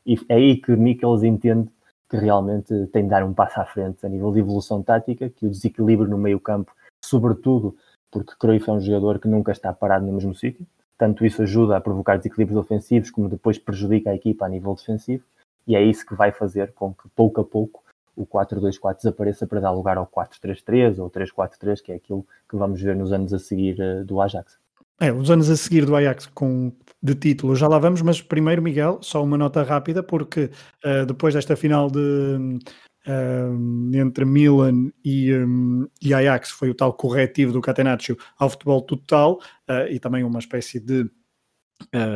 e 0.05 0.15
é 0.30 0.36
aí 0.36 0.57
que 0.57 0.75
Michels 0.75 1.23
entende 1.23 1.69
que 2.09 2.15
realmente 2.15 2.88
tem 2.88 3.03
de 3.03 3.09
dar 3.09 3.23
um 3.23 3.34
passo 3.34 3.59
à 3.59 3.65
frente 3.65 4.05
a 4.05 4.09
nível 4.09 4.32
de 4.32 4.39
evolução 4.39 4.82
tática, 4.82 5.30
que 5.30 5.45
o 5.45 5.49
desequilíbrio 5.49 6.09
no 6.09 6.17
meio 6.17 6.39
campo, 6.39 6.71
sobretudo 7.03 7.75
porque 8.09 8.34
Cruyff 8.39 8.69
é 8.69 8.73
um 8.73 8.80
jogador 8.80 9.19
que 9.19 9.28
nunca 9.28 9.51
está 9.51 9.73
parado 9.73 10.05
no 10.05 10.13
mesmo 10.13 10.34
sítio, 10.34 10.65
tanto 10.97 11.25
isso 11.25 11.41
ajuda 11.41 11.75
a 11.78 11.82
provocar 11.82 12.17
desequilíbrios 12.17 12.57
ofensivos, 12.57 13.11
como 13.11 13.28
depois 13.28 13.59
prejudica 13.59 14.09
a 14.09 14.15
equipa 14.15 14.45
a 14.45 14.49
nível 14.49 14.73
defensivo, 14.73 15.23
e 15.67 15.75
é 15.75 15.84
isso 15.84 16.05
que 16.05 16.15
vai 16.15 16.32
fazer 16.32 16.73
com 16.73 16.93
que 16.93 17.09
pouco 17.09 17.41
a 17.41 17.43
pouco 17.43 17.84
o 18.15 18.25
4-2-4 18.25 18.95
desapareça 18.95 19.45
para 19.45 19.59
dar 19.59 19.71
lugar 19.71 19.97
ao 19.97 20.07
4-3-3 20.07 20.97
ou 20.97 21.09
3-4-3, 21.09 21.82
que 21.82 21.91
é 21.91 21.95
aquilo 21.95 22.25
que 22.49 22.55
vamos 22.55 22.82
ver 22.82 22.95
nos 22.95 23.11
anos 23.11 23.32
a 23.34 23.38
seguir 23.38 23.78
uh, 23.80 24.03
do 24.03 24.19
Ajax. 24.19 24.57
É, 25.00 25.12
os 25.12 25.30
anos 25.30 25.50
a 25.50 25.56
seguir 25.56 25.86
do 25.86 25.95
Ajax 25.95 26.26
com, 26.34 26.74
de 27.02 27.14
título 27.14 27.56
já 27.56 27.68
lá 27.68 27.78
vamos, 27.78 28.02
mas 28.02 28.20
primeiro, 28.20 28.62
Miguel, 28.64 29.00
só 29.02 29.24
uma 29.24 29.38
nota 29.38 29.62
rápida, 29.62 30.02
porque 30.02 30.50
uh, 30.84 31.06
depois 31.06 31.36
desta 31.36 31.56
final 31.56 31.89
de, 31.89 32.00
uh, 32.00 33.95
entre 33.95 34.26
Milan 34.26 34.91
e, 35.06 35.32
um, 35.36 35.88
e, 36.02 36.16
Ajax 36.16 36.50
foi 36.50 36.72
o 36.72 36.76
tal 36.76 36.93
corretivo 36.93 37.54
do 37.54 37.62
Catenaccio 37.62 38.18
ao 38.39 38.50
futebol 38.50 38.82
total 38.82 39.39
uh, 39.70 39.88
e 39.89 40.00
também 40.00 40.24
uma 40.24 40.39
espécie 40.39 40.80
de 40.80 41.10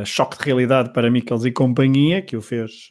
choque 0.05 0.39
de 0.39 0.45
realidade 0.45 0.91
para 0.91 1.11
Mikkels 1.11 1.45
e 1.45 1.51
companhia, 1.51 2.19
que 2.23 2.35
o 2.35 2.41
fez 2.41 2.89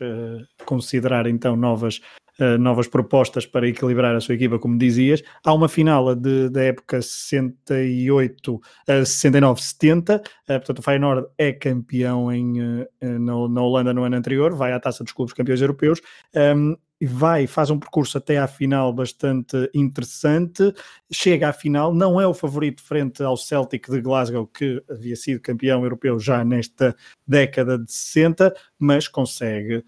considerar 0.64 1.26
então 1.26 1.56
novas 1.56 2.00
uh, 2.40 2.58
novas 2.58 2.88
propostas 2.88 3.46
para 3.46 3.68
equilibrar 3.68 4.14
a 4.14 4.20
sua 4.20 4.34
equipa, 4.34 4.58
como 4.58 4.78
dizias. 4.78 5.22
Há 5.44 5.52
uma 5.52 5.68
final 5.68 6.14
de, 6.14 6.48
da 6.48 6.62
época 6.62 7.00
68, 7.00 8.54
uh, 8.54 8.62
69-70, 8.86 10.20
uh, 10.20 10.22
portanto 10.46 10.78
o 10.78 10.82
Feyenoord 10.82 11.26
é 11.38 11.52
campeão 11.52 12.32
em, 12.32 12.60
uh, 12.60 12.86
na, 13.00 13.48
na, 13.48 13.62
Holanda 13.62 13.94
no 13.94 14.04
ano 14.04 14.16
anterior, 14.16 14.54
vai 14.54 14.72
à 14.72 14.80
Taça 14.80 15.04
dos 15.04 15.12
Clubes 15.12 15.34
Campeões 15.34 15.60
Europeus. 15.60 16.00
Um, 16.34 16.76
vai, 17.02 17.46
faz 17.46 17.70
um 17.70 17.78
percurso 17.78 18.18
até 18.18 18.38
à 18.38 18.46
final 18.46 18.92
bastante 18.92 19.70
interessante, 19.74 20.72
chega 21.10 21.48
à 21.48 21.52
final, 21.52 21.94
não 21.94 22.20
é 22.20 22.26
o 22.26 22.34
favorito 22.34 22.82
frente 22.82 23.22
ao 23.22 23.36
Celtic 23.36 23.90
de 23.90 24.00
Glasgow, 24.00 24.46
que 24.46 24.82
havia 24.90 25.16
sido 25.16 25.40
campeão 25.40 25.82
europeu 25.82 26.18
já 26.18 26.44
nesta 26.44 26.94
década 27.26 27.78
de 27.78 27.90
60, 27.90 28.54
mas 28.78 29.08
consegue 29.08 29.82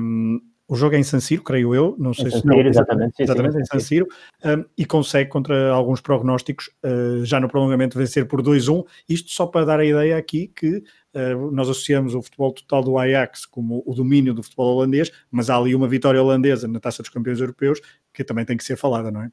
um, 0.00 0.40
o 0.68 0.76
jogo 0.76 0.94
é 0.94 0.98
em 0.98 1.02
San 1.02 1.18
Siro, 1.18 1.42
creio 1.42 1.74
eu, 1.74 1.96
não 1.98 2.12
sei 2.12 2.30
se 2.30 2.46
não, 2.46 2.60
exatamente, 2.60 3.16
sim, 3.16 3.22
exatamente 3.22 3.54
sim, 3.54 3.60
em 3.62 3.64
San 3.64 3.78
Siro, 3.78 4.06
um, 4.44 4.64
e 4.76 4.84
consegue 4.84 5.30
contra 5.30 5.70
alguns 5.70 6.02
prognósticos 6.02 6.68
uh, 6.84 7.24
já 7.24 7.40
no 7.40 7.48
prolongamento 7.48 7.96
vencer 7.96 8.28
por 8.28 8.42
2-1, 8.42 8.84
isto 9.08 9.30
só 9.30 9.46
para 9.46 9.64
dar 9.64 9.80
a 9.80 9.84
ideia 9.84 10.18
aqui 10.18 10.48
que 10.48 10.84
uh, 11.14 11.50
nós 11.50 11.70
associamos 11.70 12.14
o 12.14 12.20
futebol 12.20 12.52
total 12.52 12.82
do 12.82 12.98
Ajax 12.98 13.46
como 13.46 13.82
o 13.86 13.94
domínio 13.94 14.34
do 14.34 14.42
futebol 14.42 14.76
holandês, 14.76 15.10
mas 15.30 15.48
há 15.48 15.56
ali 15.56 15.74
uma 15.74 15.88
vitória 15.88 16.22
holandesa 16.22 16.68
na 16.68 16.78
Taça 16.78 17.02
dos 17.02 17.10
Campeões 17.10 17.40
Europeus 17.40 17.80
que 18.12 18.22
também 18.22 18.44
tem 18.44 18.56
que 18.56 18.64
ser 18.64 18.76
falada, 18.76 19.10
não 19.10 19.22
é? 19.22 19.30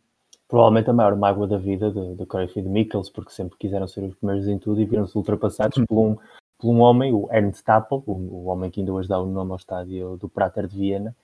Provavelmente 0.47 0.89
a 0.89 0.93
maior 0.93 1.17
mágoa 1.17 1.47
da 1.47 1.57
vida 1.57 1.91
de, 1.91 2.15
de 2.15 2.25
Cruyff 2.25 2.57
e 2.57 2.61
de 2.61 2.69
Mikkels, 2.69 3.09
porque 3.09 3.31
sempre 3.31 3.57
quiseram 3.57 3.87
ser 3.87 4.03
os 4.03 4.15
primeiros 4.15 4.47
em 4.47 4.57
tudo 4.57 4.79
e 4.79 4.85
viram-se 4.85 5.17
ultrapassados 5.17 5.83
por 5.85 5.99
um, 5.99 6.15
por 6.57 6.69
um 6.69 6.79
homem, 6.79 7.13
o 7.13 7.27
Ernst 7.31 7.63
Tappel, 7.63 8.03
o, 8.05 8.11
o 8.13 8.45
homem 8.45 8.69
que 8.69 8.79
ainda 8.79 8.93
hoje 8.93 9.09
dá 9.09 9.19
o 9.19 9.25
nome 9.25 9.51
ao 9.51 9.57
estádio 9.57 10.17
do 10.17 10.29
Prater 10.29 10.67
de 10.67 10.77
Viena, 10.77 11.15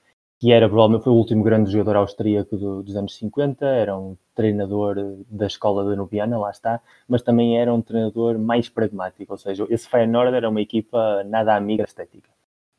que 0.42 0.50
era 0.50 0.68
provavelmente 0.68 1.04
foi 1.04 1.12
o 1.12 1.16
último 1.16 1.44
grande 1.44 1.70
jogador 1.70 1.98
austríaco 1.98 2.56
do, 2.56 2.82
dos 2.82 2.96
anos 2.96 3.14
50, 3.14 3.64
era 3.64 3.96
um 3.96 4.16
treinador 4.34 4.96
da 5.30 5.46
escola 5.46 5.88
danubiana, 5.88 6.36
lá 6.36 6.50
está, 6.50 6.80
mas 7.06 7.22
também 7.22 7.60
era 7.60 7.72
um 7.72 7.80
treinador 7.80 8.36
mais 8.40 8.68
pragmático, 8.68 9.32
ou 9.32 9.38
seja, 9.38 9.64
esse 9.70 9.88
Feyenoord 9.88 10.34
era 10.34 10.48
uma 10.48 10.60
equipa 10.60 11.22
nada 11.22 11.54
amiga 11.54 11.84
estética, 11.84 12.28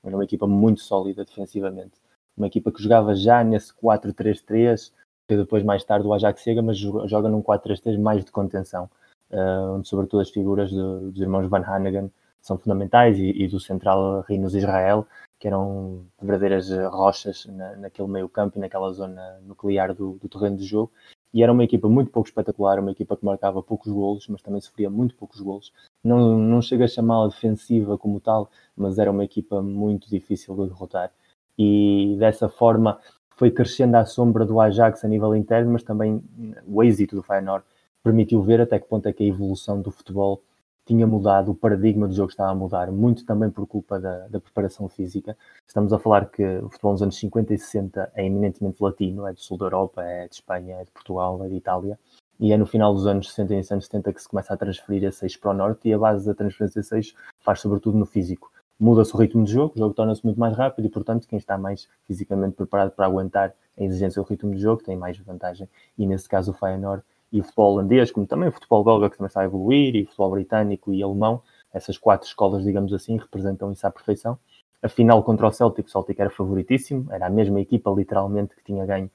era 0.03 0.13
uma 0.13 0.25
equipa 0.25 0.45
muito 0.45 0.81
sólida 0.81 1.23
defensivamente, 1.23 1.93
uma 2.35 2.47
equipa 2.47 2.69
que 2.69 2.83
jogava 2.83 3.15
já 3.15 3.41
nesse 3.45 3.73
4-3-3, 3.73 4.91
que 5.25 5.37
depois 5.37 5.63
mais 5.63 5.85
tarde 5.85 6.05
o 6.05 6.13
Ajax 6.13 6.41
chega, 6.41 6.61
mas 6.61 6.77
joga 6.77 7.29
num 7.29 7.41
4-3-3 7.41 7.97
mais 7.97 8.25
de 8.25 8.31
contenção, 8.33 8.89
uh, 9.31 9.75
onde 9.75 9.87
sobretudo 9.87 10.19
as 10.19 10.29
figuras 10.29 10.69
do, 10.69 11.11
dos 11.11 11.21
irmãos 11.21 11.47
Van 11.47 11.63
Hanegem 11.65 12.11
são 12.41 12.57
fundamentais 12.57 13.17
e, 13.17 13.29
e 13.29 13.47
do 13.47 13.57
central 13.57 14.19
Rinos 14.27 14.53
Israel, 14.53 15.07
que 15.43 15.47
eram 15.49 16.05
verdadeiras 16.21 16.69
rochas 16.89 17.45
na, 17.47 17.75
naquele 17.75 18.07
meio 18.07 18.29
campo 18.29 18.57
e 18.57 18.61
naquela 18.61 18.89
zona 18.93 19.41
nuclear 19.45 19.93
do, 19.93 20.13
do, 20.13 20.29
terreno 20.29 20.55
de 20.55 20.63
jogo. 20.63 20.89
E 21.33 21.43
era 21.43 21.51
uma 21.51 21.65
equipa 21.65 21.89
muito 21.89 22.09
pouco 22.11 22.29
espetacular, 22.29 22.79
uma 22.79 22.91
equipa 22.91 23.17
que 23.17 23.25
marcava 23.25 23.61
poucos 23.61 23.91
golos, 23.91 24.25
mas 24.29 24.41
também 24.41 24.61
sofria 24.61 24.89
muito 24.89 25.13
poucos 25.15 25.41
golos. 25.41 25.73
Não, 26.01 26.39
não 26.39 26.61
chega 26.61 26.85
a 26.85 26.87
chamá-la 26.87 27.27
defensiva 27.27 27.97
como 27.97 28.21
tal, 28.21 28.49
mas 28.73 28.97
era 28.97 29.11
uma 29.11 29.25
equipa 29.25 29.61
muito 29.61 30.09
difícil 30.09 30.55
de 30.55 30.69
derrotar. 30.69 31.11
E 31.59 32.15
dessa 32.17 32.47
forma 32.47 32.97
foi 33.35 33.51
crescendo 33.51 33.95
à 33.95 34.05
sombra 34.05 34.45
do 34.45 34.61
Ajax 34.61 35.03
a 35.03 35.09
nível 35.09 35.35
interno, 35.35 35.73
mas 35.73 35.83
também 35.83 36.23
o 36.65 36.81
êxito 36.81 37.17
do 37.17 37.21
Feyenoord 37.21 37.65
permitiu 38.01 38.41
ver 38.41 38.61
até 38.61 38.79
que 38.79 38.87
ponto 38.87 39.09
é 39.09 39.11
que 39.11 39.25
a 39.25 39.27
evolução 39.27 39.81
do 39.81 39.91
futebol 39.91 40.41
tinha 40.85 41.07
mudado, 41.07 41.51
o 41.51 41.55
paradigma 41.55 42.07
do 42.07 42.13
jogo 42.13 42.29
estava 42.29 42.51
a 42.51 42.55
mudar, 42.55 42.91
muito 42.91 43.25
também 43.25 43.49
por 43.49 43.65
culpa 43.65 43.99
da, 43.99 44.27
da, 44.27 44.39
preparação 44.39 44.89
física. 44.89 45.37
Estamos 45.65 45.93
a 45.93 45.99
falar 45.99 46.29
que 46.29 46.43
o 46.59 46.69
futebol 46.69 46.91
nos 46.91 47.01
anos 47.01 47.17
50 47.17 47.53
e 47.53 47.57
60 47.57 48.11
é 48.15 48.25
eminentemente 48.25 48.83
latino, 48.83 49.25
é 49.25 49.33
do 49.33 49.39
sul 49.39 49.57
da 49.57 49.65
Europa, 49.65 50.03
é 50.03 50.27
de 50.27 50.35
Espanha, 50.35 50.75
é 50.75 50.83
de 50.83 50.91
Portugal, 50.91 51.43
é 51.43 51.47
de 51.47 51.55
Itália, 51.55 51.97
e 52.39 52.51
é 52.51 52.57
no 52.57 52.65
final 52.65 52.93
dos 52.93 53.07
anos 53.07 53.29
60 53.29 53.53
e 53.53 53.57
anos 53.71 53.85
70 53.85 54.13
que 54.13 54.21
se 54.21 54.27
começa 54.27 54.53
a 54.53 54.57
transferir 54.57 55.03
esse 55.05 55.23
eixo 55.25 55.39
para 55.39 55.51
o 55.51 55.53
norte, 55.53 55.87
e 55.87 55.93
a 55.93 55.97
base 55.97 56.25
da 56.25 56.33
transferência 56.33 56.81
desse 56.81 56.95
eixo 56.95 57.15
faz 57.39 57.61
sobretudo 57.61 57.97
no 57.97 58.05
físico. 58.05 58.51
Muda-se 58.77 59.15
o 59.15 59.17
ritmo 59.17 59.45
de 59.45 59.53
jogo, 59.53 59.73
o 59.75 59.79
jogo 59.79 59.93
torna-se 59.93 60.25
muito 60.25 60.39
mais 60.39 60.57
rápido 60.57 60.85
e, 60.85 60.89
portanto, 60.89 61.27
quem 61.27 61.37
está 61.37 61.57
mais 61.57 61.87
fisicamente 62.05 62.55
preparado 62.55 62.91
para 62.91 63.05
aguentar 63.05 63.53
a 63.77 63.83
exigência 63.83 64.21
do 64.21 64.27
ritmo 64.27 64.53
de 64.53 64.59
jogo 64.59 64.83
tem 64.83 64.97
mais 64.97 65.17
vantagem, 65.19 65.69
e 65.97 66.05
nesse 66.05 66.27
caso 66.27 66.51
o 66.51 66.53
Feyenoord 66.53 67.03
e 67.33 67.41
o 67.41 67.43
futebol 67.43 67.73
holandês, 67.73 68.11
como 68.11 68.27
também 68.27 68.47
o 68.47 68.51
futebol 68.51 68.83
belga 68.83 69.09
que 69.09 69.17
também 69.17 69.27
está 69.27 69.41
a 69.41 69.45
evoluir, 69.45 69.95
e 69.95 70.03
o 70.03 70.05
futebol 70.05 70.31
britânico 70.31 70.93
e 70.93 71.01
alemão, 71.01 71.41
essas 71.73 71.97
quatro 71.97 72.27
escolas, 72.27 72.63
digamos 72.63 72.93
assim, 72.93 73.17
representam 73.17 73.71
isso 73.71 73.85
à 73.87 73.91
perfeição. 73.91 74.37
A 74.83 74.87
final 74.87 75.23
contra 75.23 75.47
o 75.47 75.51
Celtic, 75.51 75.87
o 75.87 75.89
Celtic 75.89 76.19
era 76.19 76.29
favoritíssimo, 76.29 77.11
era 77.11 77.25
a 77.25 77.29
mesma 77.31 77.59
equipa 77.59 77.89
literalmente 77.89 78.55
que 78.55 78.63
tinha 78.63 78.85
ganho 78.85 79.09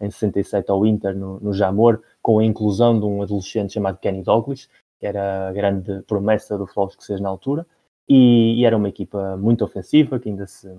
em 0.00 0.10
67 0.10 0.70
ao 0.70 0.86
Inter 0.86 1.16
no, 1.16 1.40
no 1.40 1.52
Jamor, 1.52 2.00
com 2.22 2.38
a 2.38 2.44
inclusão 2.44 3.00
de 3.00 3.04
um 3.04 3.22
adolescente 3.22 3.72
chamado 3.72 3.98
Kenny 3.98 4.22
Douglas, 4.22 4.68
que 5.00 5.06
era 5.06 5.48
a 5.48 5.52
grande 5.52 6.02
promessa 6.02 6.56
do 6.56 6.66
futebol 6.66 6.88
escocês 6.88 7.20
na 7.20 7.28
altura, 7.28 7.66
e, 8.08 8.60
e, 8.60 8.64
era 8.64 8.76
uma 8.76 8.88
equipa 8.88 9.36
muito 9.36 9.64
ofensiva, 9.64 10.20
que 10.20 10.28
ainda 10.28 10.46
se 10.46 10.72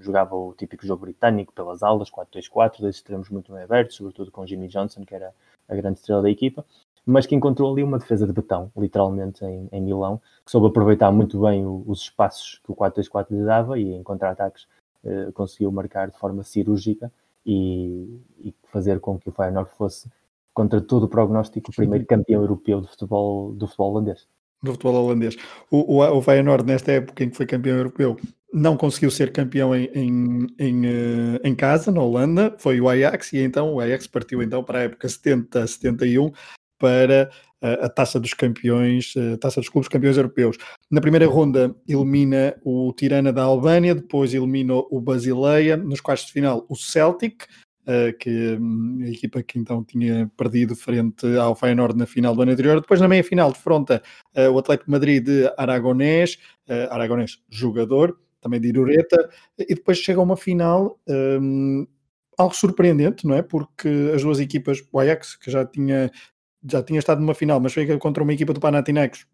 jogava 0.00 0.36
o 0.36 0.52
típico 0.52 0.86
jogo 0.86 1.02
britânico 1.02 1.54
pelas 1.54 1.82
aulas, 1.82 2.10
4-2-4, 2.10 2.80
dois 2.80 2.96
extremos 2.96 3.30
muito 3.30 3.50
bem 3.52 3.62
abertos, 3.62 3.96
sobretudo 3.96 4.30
com 4.30 4.46
Jimmy 4.46 4.68
Johnson, 4.68 5.02
que 5.06 5.14
era 5.14 5.32
a 5.68 5.74
grande 5.74 5.98
estrela 5.98 6.22
da 6.22 6.30
equipa, 6.30 6.64
mas 7.06 7.26
que 7.26 7.34
encontrou 7.34 7.72
ali 7.72 7.82
uma 7.82 7.98
defesa 7.98 8.26
de 8.26 8.32
betão, 8.32 8.70
literalmente, 8.76 9.44
em, 9.44 9.68
em 9.70 9.80
Milão, 9.80 10.20
que 10.44 10.50
soube 10.50 10.68
aproveitar 10.68 11.10
muito 11.12 11.40
bem 11.40 11.66
o, 11.66 11.84
os 11.86 12.02
espaços 12.02 12.60
que 12.64 12.72
o 12.72 12.74
4-2-4 12.74 13.26
lhe 13.30 13.44
dava 13.44 13.78
e 13.78 13.92
em 13.92 14.02
contra-ataques 14.02 14.66
eh, 15.04 15.30
conseguiu 15.34 15.70
marcar 15.70 16.10
de 16.10 16.16
forma 16.16 16.42
cirúrgica 16.42 17.12
e, 17.44 18.20
e, 18.38 18.54
fazer 18.72 19.00
com 19.00 19.18
que 19.18 19.28
o 19.28 19.32
Feyenoord 19.32 19.70
fosse, 19.76 20.08
contra 20.54 20.80
todo 20.80 21.02
o 21.02 21.08
prognóstico, 21.08 21.70
o 21.70 21.74
primeiro 21.74 22.06
campeão 22.06 22.40
europeu 22.40 22.80
de 22.80 22.88
futebol, 22.88 23.52
do 23.52 23.66
futebol 23.66 23.92
holandês. 23.92 24.26
Do 24.62 24.72
futebol 24.72 25.04
holandês. 25.04 25.36
O, 25.70 25.98
o, 25.98 26.18
o 26.18 26.22
Feyenoord, 26.22 26.64
nesta 26.64 26.92
época 26.92 27.22
em 27.22 27.28
que 27.28 27.36
foi 27.36 27.44
campeão 27.44 27.76
europeu, 27.76 28.16
não 28.54 28.76
conseguiu 28.76 29.10
ser 29.10 29.32
campeão 29.32 29.74
em, 29.74 29.90
em, 29.92 30.46
em, 30.60 30.86
eh, 30.86 31.40
em, 31.42 31.54
casa, 31.56 31.90
na 31.90 32.00
Holanda, 32.00 32.54
foi 32.56 32.80
o 32.80 32.88
Ajax, 32.88 33.32
e 33.32 33.38
então 33.38 33.74
o 33.74 33.80
Ajax 33.80 34.06
partiu 34.06 34.40
então 34.40 34.62
para 34.62 34.78
a 34.78 34.82
época 34.82 35.08
70-71 35.08 36.32
para 36.78 37.30
a, 37.60 37.86
a, 37.86 37.88
taça 37.88 38.20
dos 38.20 38.32
campeões, 38.32 39.12
a 39.16 39.36
taça 39.38 39.60
dos 39.60 39.68
clubes 39.68 39.88
campeões 39.88 40.16
europeus. 40.16 40.56
Na 40.88 41.00
primeira 41.00 41.26
ronda 41.26 41.74
elimina 41.88 42.54
o 42.62 42.92
Tirana 42.92 43.32
da 43.32 43.42
Albânia, 43.42 43.92
depois 43.92 44.32
elimina 44.32 44.74
o 44.74 45.00
Basileia, 45.00 45.76
nos 45.76 46.00
quartos 46.00 46.26
de 46.26 46.32
final 46.32 46.64
o 46.68 46.76
Celtic, 46.76 47.46
que 48.18 48.56
um, 48.58 49.00
a 49.02 49.08
equipa 49.08 49.42
que 49.42 49.58
então 49.58 49.84
tinha 49.84 50.30
perdido 50.36 50.74
frente 50.74 51.26
ao 51.36 51.54
Feyenoord 51.54 51.98
na 51.98 52.06
final 52.06 52.34
do 52.34 52.42
ano 52.42 52.52
anterior. 52.52 52.80
Depois 52.80 53.00
na 53.00 53.08
meia-final 53.08 53.52
defronta 53.52 54.02
o 54.52 54.58
Atlético 54.58 54.90
Madrid 54.90 55.22
de 55.24 55.52
Aragonés, 55.58 56.38
Aragonés 56.90 57.42
jogador, 57.50 58.18
também 58.44 58.60
de 58.60 58.68
Irureta, 58.68 59.28
e 59.58 59.74
depois 59.74 59.98
chega 59.98 60.20
a 60.20 60.22
uma 60.22 60.36
final 60.36 61.00
um, 61.08 61.86
algo 62.38 62.54
surpreendente, 62.54 63.26
não 63.26 63.34
é? 63.34 63.42
Porque 63.42 63.88
as 64.14 64.22
duas 64.22 64.38
equipas, 64.38 64.82
o 64.92 64.98
Ajax, 65.00 65.36
que 65.36 65.50
já 65.50 65.64
tinha 65.64 66.10
já 66.66 66.82
tinha 66.82 66.98
estado 66.98 67.20
numa 67.20 67.34
final, 67.34 67.60
mas 67.60 67.74
foi 67.74 67.86
contra 67.98 68.22
uma 68.22 68.32
equipa 68.32 68.52
do 68.52 68.60
Panathinaikos, 68.60 69.26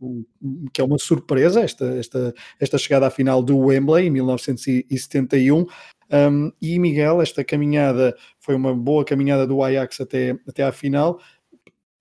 que 0.73 0.81
é 0.81 0.85
uma 0.85 0.99
surpresa, 0.99 1.61
esta, 1.61 1.85
esta, 1.97 2.35
esta 2.59 2.77
chegada 2.77 3.07
à 3.07 3.11
final 3.11 3.41
do 3.43 3.57
Wembley 3.57 4.07
em 4.07 4.11
1971. 4.11 5.65
Um, 6.13 6.51
e 6.61 6.77
Miguel, 6.81 7.23
esta 7.23 7.45
caminhada 7.45 8.17
foi 8.41 8.57
uma 8.57 8.75
boa 8.75 9.05
caminhada 9.05 9.47
do 9.47 9.63
Ajax 9.63 10.01
até, 10.01 10.37
até 10.49 10.65
à 10.65 10.73
final. 10.73 11.21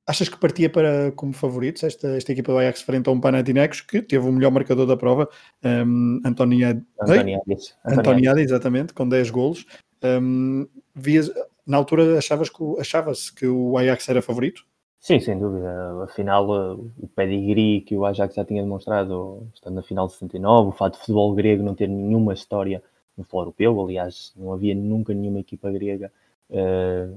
Achas 0.10 0.28
que 0.28 0.39
partia 0.39 0.68
para 0.72 1.12
como 1.12 1.32
favoritos 1.34 1.84
esta, 1.84 2.18
esta 2.18 2.32
equipa 2.32 2.51
do 2.51 2.57
Ajax 2.57 2.82
frente 2.82 3.07
a 3.07 3.12
um 3.12 3.22
Panathinaikos 3.22 3.82
que 3.82 4.01
teve 4.01 4.28
o 4.28 4.32
melhor 4.32 4.49
marcador 4.49 4.88
da 4.88 4.97
prova, 4.97 5.30
um, 5.64 6.20
Antoniadi, 6.26 6.84
Antoniadi, 6.99 7.76
Antoniadi, 7.86 8.41
exatamente, 8.41 8.91
com 8.91 9.07
10 9.07 9.30
golos. 9.30 9.68
Um, 10.03 10.68
vias, 10.95 11.30
na 11.64 11.78
altura 11.78 12.18
achavas 12.18 12.49
que, 12.49 12.57
achava-se 12.80 13.32
que 13.32 13.45
o 13.45 13.78
Ajax 13.78 14.10
era 14.10 14.20
favorito? 14.20 14.66
Sim, 14.99 15.20
sem 15.20 15.38
dúvida. 15.38 16.03
Afinal, 16.03 16.49
o 16.49 17.07
pedigree 17.16 17.82
que 17.82 17.95
o 17.95 18.03
Ajax 18.03 18.34
já 18.34 18.43
tinha 18.43 18.64
demonstrado, 18.64 19.47
estando 19.53 19.76
na 19.76 19.84
final 19.84 20.07
de 20.07 20.14
69, 20.14 20.70
o 20.70 20.72
fato 20.72 20.93
de 20.93 21.01
futebol 21.01 21.36
grego 21.36 21.62
não 21.62 21.76
ter 21.76 21.88
nenhuma 21.88 22.34
história 22.34 22.82
no 23.16 23.24
futebol 23.24 23.41
europeu, 23.41 23.80
aliás, 23.80 24.34
não 24.36 24.53
havia 24.53 24.74
nunca 24.74 25.14
nenhuma 25.14 25.39
equipa 25.39 25.70
grega 25.70 26.12
uh, 26.49 27.16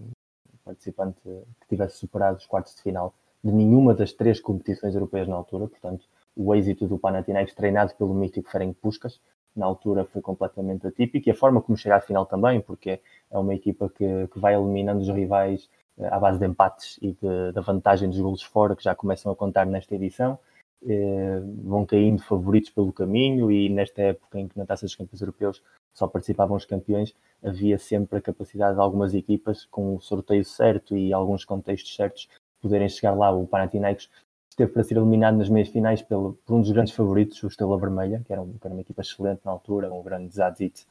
participante 0.65 1.21
que 1.23 1.69
tivesse 1.69 1.99
superado 1.99 2.39
os 2.39 2.47
quartos 2.47 2.75
de 2.75 2.83
final 2.83 3.15
de 3.43 3.53
nenhuma 3.53 3.95
das 3.95 4.13
três 4.13 4.41
competições 4.41 4.95
europeias 4.95 5.27
na 5.27 5.35
altura, 5.35 5.67
portanto, 5.67 6.07
o 6.37 6.55
êxito 6.55 6.87
do 6.87 6.99
Panathinaikos 6.99 7.55
treinado 7.55 7.95
pelo 7.95 8.15
mítico 8.15 8.49
Ferenc 8.49 8.77
Puskas, 8.81 9.21
na 9.55 9.67
altura 9.67 10.05
foi 10.05 10.23
completamente 10.23 10.87
atípico, 10.87 11.29
e 11.29 11.33
a 11.33 11.35
forma 11.35 11.61
como 11.61 11.77
chega 11.77 11.97
à 11.97 12.01
final 12.01 12.25
também, 12.25 12.61
porque 12.61 13.01
é 13.31 13.39
uma 13.39 13.55
equipa 13.55 13.91
que, 13.91 14.29
que 14.29 14.39
vai 14.39 14.55
eliminando 14.55 15.01
os 15.01 15.09
rivais 15.09 15.69
à 16.01 16.19
base 16.19 16.39
de 16.39 16.47
empates 16.47 16.99
e 17.03 17.17
da 17.53 17.61
vantagem 17.61 18.09
dos 18.09 18.19
golos 18.19 18.43
fora 18.43 18.75
que 18.75 18.83
já 18.83 18.95
começam 18.95 19.31
a 19.31 19.37
contar 19.37 19.67
nesta 19.67 19.95
edição. 19.95 20.39
Eh, 20.85 21.41
vão 21.63 21.87
caindo 21.87 22.21
favoritos 22.23 22.71
pelo 22.71 22.93
caminho 22.93 23.53
e 23.53 23.69
nesta 23.69 24.03
época 24.03 24.41
em 24.41 24.49
que 24.49 24.59
na 24.59 24.67
Taça 24.67 24.85
dos 24.85 24.97
Campeões 24.97 25.21
Europeus 25.21 25.63
só 25.95 26.09
participavam 26.09 26.57
os 26.57 26.65
campeões, 26.65 27.15
havia 27.43 27.79
sempre 27.79 28.19
a 28.19 28.21
capacidade 28.21 28.75
de 28.75 28.81
algumas 28.81 29.15
equipas, 29.15 29.65
com 29.67 29.95
o 29.95 30.01
sorteio 30.01 30.45
certo 30.45 30.97
e 30.97 31.13
alguns 31.13 31.45
contextos 31.45 31.95
certos, 31.95 32.29
poderem 32.61 32.89
chegar 32.89 33.15
lá. 33.15 33.31
O 33.31 33.47
Panathinaikos 33.47 34.11
esteve 34.51 34.73
para 34.73 34.83
ser 34.83 34.97
eliminado 34.97 35.37
nas 35.37 35.49
meias 35.49 35.69
finais 35.69 36.03
pelo, 36.03 36.35
por 36.45 36.55
um 36.57 36.61
dos 36.61 36.73
grandes 36.73 36.95
favoritos, 36.95 37.41
o 37.45 37.47
Estrela 37.47 37.79
Vermelha, 37.79 38.21
que 38.27 38.33
era, 38.33 38.43
um, 38.43 38.53
que 38.55 38.67
era 38.67 38.75
uma 38.75 38.81
equipa 38.81 39.03
excelente 39.03 39.43
na 39.45 39.53
altura, 39.53 39.93
um 39.93 40.03
grande 40.03 40.35
Zadzic, 40.35 40.83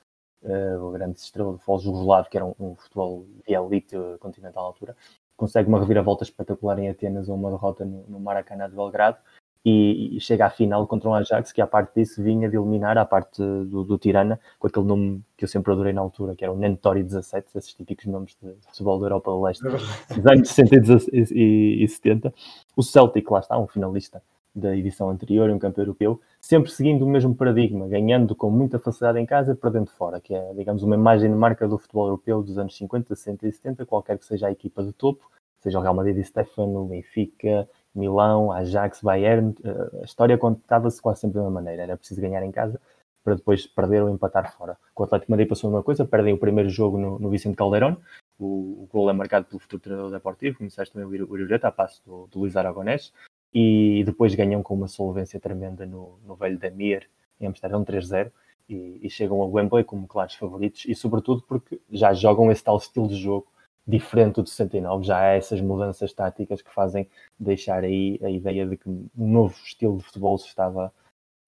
uh, 0.43 0.85
o 0.85 0.91
grande 0.91 1.19
estrela 1.19 1.51
do 1.51 1.57
futebol 1.57 1.79
jugoslavo, 1.79 2.29
que 2.29 2.37
era 2.37 2.45
um, 2.45 2.55
um 2.59 2.75
futebol 2.75 3.25
de 3.45 3.53
elite 3.53 3.95
continental 4.21 4.63
à 4.63 4.67
altura, 4.67 4.95
consegue 5.35 5.67
uma 5.67 5.79
reviravolta 5.79 6.23
espetacular 6.23 6.79
em 6.79 6.89
Atenas 6.89 7.27
ou 7.27 7.35
uma 7.35 7.49
derrota 7.49 7.83
no, 7.83 8.05
no 8.07 8.19
Maracanã 8.21 8.69
de 8.69 8.75
Belgrado 8.75 9.17
e, 9.63 10.17
e, 10.17 10.19
chega 10.19 10.45
à 10.45 10.49
final 10.49 10.87
contra 10.87 11.09
um 11.09 11.13
Ajax 11.13 11.51
que 11.51 11.61
a 11.61 11.67
parte 11.67 11.93
disso 11.95 12.21
vinha 12.21 12.49
de 12.49 12.57
eliminar 12.57 12.97
a 12.97 13.05
parte 13.05 13.37
do, 13.37 13.83
do, 13.83 13.97
Tirana 13.97 14.39
com 14.57 14.67
aquele 14.67 14.85
nome 14.85 15.21
que 15.37 15.43
eu 15.43 15.47
sempre 15.47 15.71
adorei 15.71 15.93
na 15.93 16.01
altura 16.01 16.35
que 16.35 16.43
era 16.43 16.51
o 16.51 16.57
Nentori 16.57 17.03
17 17.03 17.57
esses 17.57 17.73
típicos 17.73 18.05
nomes 18.07 18.35
de 18.41 18.55
futebol 18.67 18.99
da 18.99 19.05
Europa 19.05 19.31
do 19.31 19.41
Leste 19.41 19.63
dos 19.63 20.25
anos 20.25 20.49
60 20.49 20.75
e, 21.11 21.83
e 21.83 21.87
70 21.87 22.33
o 22.75 22.81
Celtic 22.81 23.29
lá 23.29 23.39
está, 23.39 23.59
um 23.59 23.67
finalista 23.67 24.21
da 24.53 24.75
edição 24.75 25.09
anterior, 25.09 25.49
um 25.49 25.57
campeão 25.57 25.83
europeu, 25.83 26.19
sempre 26.39 26.69
seguindo 26.71 27.05
o 27.05 27.09
mesmo 27.09 27.33
paradigma, 27.33 27.87
ganhando 27.87 28.35
com 28.35 28.49
muita 28.49 28.77
facilidade 28.79 29.19
em 29.19 29.25
casa, 29.25 29.55
perdendo 29.55 29.89
fora, 29.91 30.19
que 30.19 30.35
é, 30.35 30.53
digamos, 30.53 30.83
uma 30.83 30.95
imagem 30.95 31.29
de 31.29 31.35
marca 31.35 31.67
do 31.67 31.77
futebol 31.77 32.07
europeu 32.07 32.43
dos 32.43 32.57
anos 32.57 32.75
50, 32.75 33.15
60 33.15 33.47
e 33.47 33.51
70, 33.51 33.85
qualquer 33.85 34.17
que 34.17 34.25
seja 34.25 34.47
a 34.47 34.51
equipa 34.51 34.83
de 34.83 34.91
topo, 34.91 35.29
seja 35.59 35.79
o 35.79 35.81
Real 35.81 35.93
Madrid 35.93 36.17
e 36.17 36.23
Stefano, 36.23 36.85
Benfica, 36.85 37.67
Milão, 37.93 38.51
Ajax, 38.51 39.01
Bayern, 39.01 39.55
eh, 39.63 39.99
a 40.01 40.05
história 40.05 40.37
contava-se 40.37 41.01
quase 41.01 41.21
sempre 41.21 41.35
da 41.35 41.41
mesma 41.41 41.61
maneira, 41.61 41.83
era 41.83 41.97
preciso 41.97 42.21
ganhar 42.21 42.43
em 42.43 42.51
casa 42.51 42.79
para 43.23 43.35
depois 43.35 43.67
perder 43.67 44.01
ou 44.01 44.09
empatar 44.09 44.55
fora. 44.57 44.77
Com 44.93 45.03
o 45.03 45.05
Atlético 45.05 45.31
Madrid 45.31 45.47
passou 45.47 45.67
a 45.67 45.71
mesma 45.71 45.83
coisa, 45.83 46.05
perdem 46.05 46.33
o 46.33 46.37
primeiro 46.37 46.69
jogo 46.69 46.97
no, 46.97 47.19
no 47.19 47.29
Vicente 47.29 47.55
Calderón, 47.55 47.97
o, 48.39 48.83
o 48.83 48.89
gol 48.91 49.09
é 49.09 49.13
marcado 49.13 49.45
pelo 49.45 49.59
futuro 49.59 49.81
treinador 49.81 50.11
deportivo, 50.11 50.57
como 50.57 50.67
disseste 50.67 50.93
também 50.93 51.21
o 51.21 51.31
Urureta, 51.31 51.67
a 51.67 51.71
passo 51.71 52.01
do, 52.05 52.27
do 52.27 52.39
Luís 52.39 52.55
Aragonés, 52.55 53.13
e 53.53 54.03
depois 54.05 54.33
ganham 54.33 54.63
com 54.63 54.73
uma 54.73 54.87
solvência 54.87 55.39
tremenda 55.39 55.85
no, 55.85 56.17
no 56.25 56.35
velho 56.35 56.57
Damir, 56.57 57.07
em 57.39 57.45
Amsterdão 57.45 57.83
3-0, 57.85 58.31
e, 58.67 58.99
e, 59.03 59.09
chegam 59.09 59.41
a 59.41 59.45
Wembley 59.45 59.83
como 59.83 60.07
claros 60.07 60.35
favoritos, 60.35 60.85
e 60.87 60.95
sobretudo 60.95 61.43
porque 61.47 61.79
já 61.91 62.13
jogam 62.13 62.51
esse 62.51 62.63
tal 62.63 62.77
estilo 62.77 63.07
de 63.07 63.15
jogo 63.15 63.47
diferente 63.87 64.41
do 64.41 64.47
69, 64.47 65.03
já 65.03 65.19
há 65.19 65.33
essas 65.33 65.59
mudanças 65.61 66.13
táticas 66.13 66.61
que 66.61 66.71
fazem 66.71 67.07
deixar 67.39 67.83
aí 67.83 68.19
a 68.23 68.29
ideia 68.29 68.65
de 68.65 68.77
que 68.77 68.89
um 68.89 69.09
novo 69.15 69.55
estilo 69.63 69.97
de 69.97 70.03
futebol 70.03 70.37
se 70.37 70.47
estava 70.47 70.93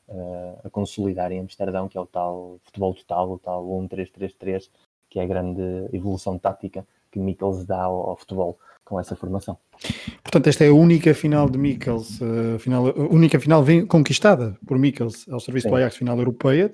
uh, 0.07 0.59
a 0.63 0.69
consolidar 0.69 1.31
em 1.31 1.39
Amsterdão, 1.39 1.87
que 1.87 1.97
é 1.97 2.01
o 2.01 2.05
tal 2.05 2.59
futebol 2.63 2.93
total, 2.93 3.31
o 3.31 3.39
tal 3.39 3.65
1-3-3-3, 3.65 4.69
que 5.09 5.19
é 5.19 5.23
a 5.23 5.27
grande 5.27 5.61
evolução 5.93 6.37
tática 6.39 6.85
que 7.11 7.19
Mikkels 7.19 7.65
dá 7.65 7.83
ao, 7.83 8.09
ao 8.09 8.17
futebol 8.17 8.57
com 8.93 8.99
essa 8.99 9.15
formação. 9.15 9.57
Portanto, 10.21 10.47
esta 10.47 10.63
é 10.63 10.67
a 10.67 10.73
única 10.73 11.15
final 11.15 11.49
de 11.49 11.57
Mikkels, 11.57 12.19
a, 12.21 12.59
final, 12.59 12.87
a 12.87 13.13
única 13.13 13.39
final 13.39 13.63
vem, 13.63 13.87
conquistada 13.87 14.55
por 14.67 14.77
Mikkels 14.77 15.27
ao 15.29 15.39
serviço 15.39 15.63
Sim. 15.63 15.71
do 15.71 15.75
Ajax, 15.77 15.97
final 15.97 16.17
europeia, 16.19 16.71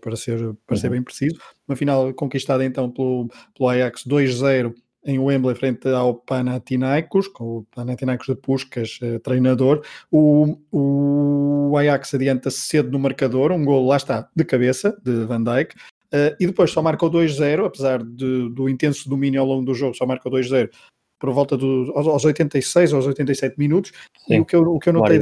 para, 0.00 0.16
ser, 0.16 0.38
para 0.66 0.74
uhum. 0.74 0.76
ser 0.76 0.90
bem 0.90 1.02
preciso. 1.02 1.36
Uma 1.68 1.76
final 1.76 2.12
conquistada 2.12 2.64
então 2.64 2.90
pelo, 2.90 3.28
pelo 3.56 3.68
Ajax 3.68 4.02
2-0 4.04 4.74
em 5.04 5.16
Wembley 5.20 5.54
frente 5.54 5.88
ao 5.88 6.12
Panathinaikos, 6.12 7.28
com 7.28 7.58
o 7.58 7.66
Panathinaikos 7.72 8.26
de 8.26 8.34
Puskas, 8.34 8.98
eh, 9.00 9.20
treinador. 9.20 9.82
O, 10.10 10.58
o 10.72 11.76
Ajax 11.78 12.14
adianta-se 12.14 12.62
cedo 12.62 12.90
no 12.90 12.98
marcador, 12.98 13.52
um 13.52 13.64
gol, 13.64 13.86
lá 13.86 13.96
está, 13.96 14.28
de 14.34 14.44
cabeça, 14.44 15.00
de 15.04 15.24
Van 15.24 15.42
Dijk, 15.42 15.76
uh, 16.12 16.34
e 16.40 16.46
depois 16.48 16.72
só 16.72 16.82
marcou 16.82 17.08
2-0, 17.08 17.64
apesar 17.64 18.02
de, 18.02 18.50
do 18.50 18.68
intenso 18.68 19.08
domínio 19.08 19.40
ao 19.40 19.46
longo 19.46 19.64
do 19.64 19.72
jogo, 19.72 19.94
só 19.94 20.04
marcou 20.04 20.32
2-0 20.32 20.68
por 21.18 21.32
volta 21.32 21.56
dos 21.56 21.88
aos 21.90 22.24
86 22.24 22.92
aos 22.92 23.06
87 23.06 23.58
minutos. 23.58 23.92
Sim. 24.26 24.34
E 24.34 24.40
o 24.40 24.44
que 24.44 24.56
eu, 24.56 24.62
o 24.62 24.78
que 24.78 24.88
eu 24.88 24.92
notei. 24.92 25.18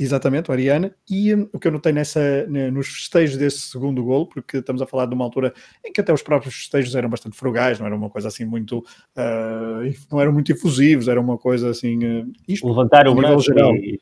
Exatamente, 0.00 0.48
o 0.48 0.52
Ariana. 0.52 0.94
E 1.10 1.34
um, 1.34 1.48
o 1.52 1.58
que 1.58 1.66
eu 1.66 1.72
notei 1.72 1.92
nessa, 1.92 2.46
nos 2.46 2.86
festejos 2.86 3.36
desse 3.36 3.58
segundo 3.58 4.04
gol, 4.04 4.28
porque 4.28 4.58
estamos 4.58 4.80
a 4.80 4.86
falar 4.86 5.06
de 5.06 5.14
uma 5.14 5.24
altura 5.24 5.52
em 5.84 5.92
que 5.92 6.00
até 6.00 6.12
os 6.12 6.22
próprios 6.22 6.54
festejos 6.54 6.94
eram 6.94 7.10
bastante 7.10 7.36
frugais, 7.36 7.80
não 7.80 7.86
era 7.86 7.96
uma 7.96 8.08
coisa 8.08 8.28
assim 8.28 8.44
muito. 8.44 8.78
Uh, 8.78 9.92
não 10.10 10.20
eram 10.20 10.32
muito 10.32 10.52
efusivos, 10.52 11.08
era 11.08 11.20
uma 11.20 11.36
coisa 11.36 11.70
assim. 11.70 11.98
Uh, 12.04 12.32
isto, 12.46 12.68
Levantar 12.68 13.08
o 13.08 13.14
braço 13.14 13.42
geral. 13.42 13.74
e. 13.74 13.98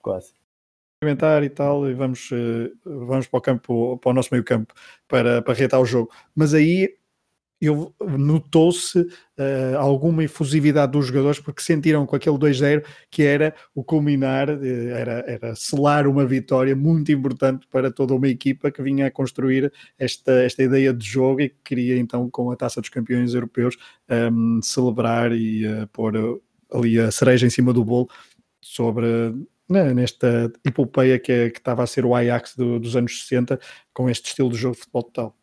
Quase 0.00 0.32
e 1.44 1.48
tal, 1.48 1.90
e 1.90 1.94
vamos, 1.94 2.30
vamos 2.84 3.26
para 3.26 3.38
o 3.38 3.40
campo, 3.40 3.98
para 3.98 4.10
o 4.10 4.14
nosso 4.14 4.28
meio 4.30 4.44
campo 4.44 4.72
para, 5.08 5.42
para 5.42 5.54
reatar 5.54 5.80
o 5.80 5.84
jogo. 5.84 6.10
Mas 6.32 6.54
aí 6.54 6.94
eu 7.62 7.94
notou-se 8.00 8.98
uh, 8.98 9.78
alguma 9.78 10.24
efusividade 10.24 10.90
dos 10.90 11.06
jogadores 11.06 11.38
porque 11.38 11.62
sentiram 11.62 12.04
com 12.04 12.16
aquele 12.16 12.36
2-0 12.36 12.84
que 13.08 13.22
era 13.22 13.54
o 13.72 13.84
culminar, 13.84 14.50
uh, 14.50 14.88
era, 14.90 15.24
era 15.28 15.54
selar 15.54 16.08
uma 16.08 16.26
vitória 16.26 16.74
muito 16.74 17.12
importante 17.12 17.66
para 17.68 17.88
toda 17.88 18.14
uma 18.14 18.26
equipa 18.26 18.70
que 18.72 18.82
vinha 18.82 19.06
a 19.06 19.10
construir 19.12 19.72
esta, 19.96 20.32
esta 20.42 20.60
ideia 20.60 20.92
de 20.92 21.06
jogo 21.06 21.40
e 21.40 21.50
que 21.50 21.56
queria 21.64 21.96
então 21.98 22.28
com 22.28 22.50
a 22.50 22.56
Taça 22.56 22.80
dos 22.80 22.90
Campeões 22.90 23.32
Europeus 23.32 23.76
um, 24.10 24.56
ehm, 24.56 24.60
celebrar 24.60 25.30
e 25.32 25.64
uh, 25.64 25.86
pôr 25.92 26.40
ali 26.72 26.98
a 26.98 27.12
cereja 27.12 27.46
em 27.46 27.50
cima 27.50 27.72
do 27.72 27.84
bolo 27.84 28.08
sobre 28.60 29.06
né, 29.68 29.94
nesta 29.94 30.52
epopeia 30.64 31.18
que, 31.18 31.32
é, 31.32 31.50
que 31.50 31.58
estava 31.58 31.82
a 31.82 31.86
ser 31.86 32.04
o 32.04 32.14
Ajax 32.14 32.56
do, 32.56 32.80
dos 32.80 32.96
anos 32.96 33.22
60 33.22 33.60
com 33.94 34.10
este 34.10 34.30
estilo 34.30 34.50
de 34.50 34.56
jogo 34.56 34.74
de 34.74 34.80
futebol 34.80 35.02
total. 35.04 35.41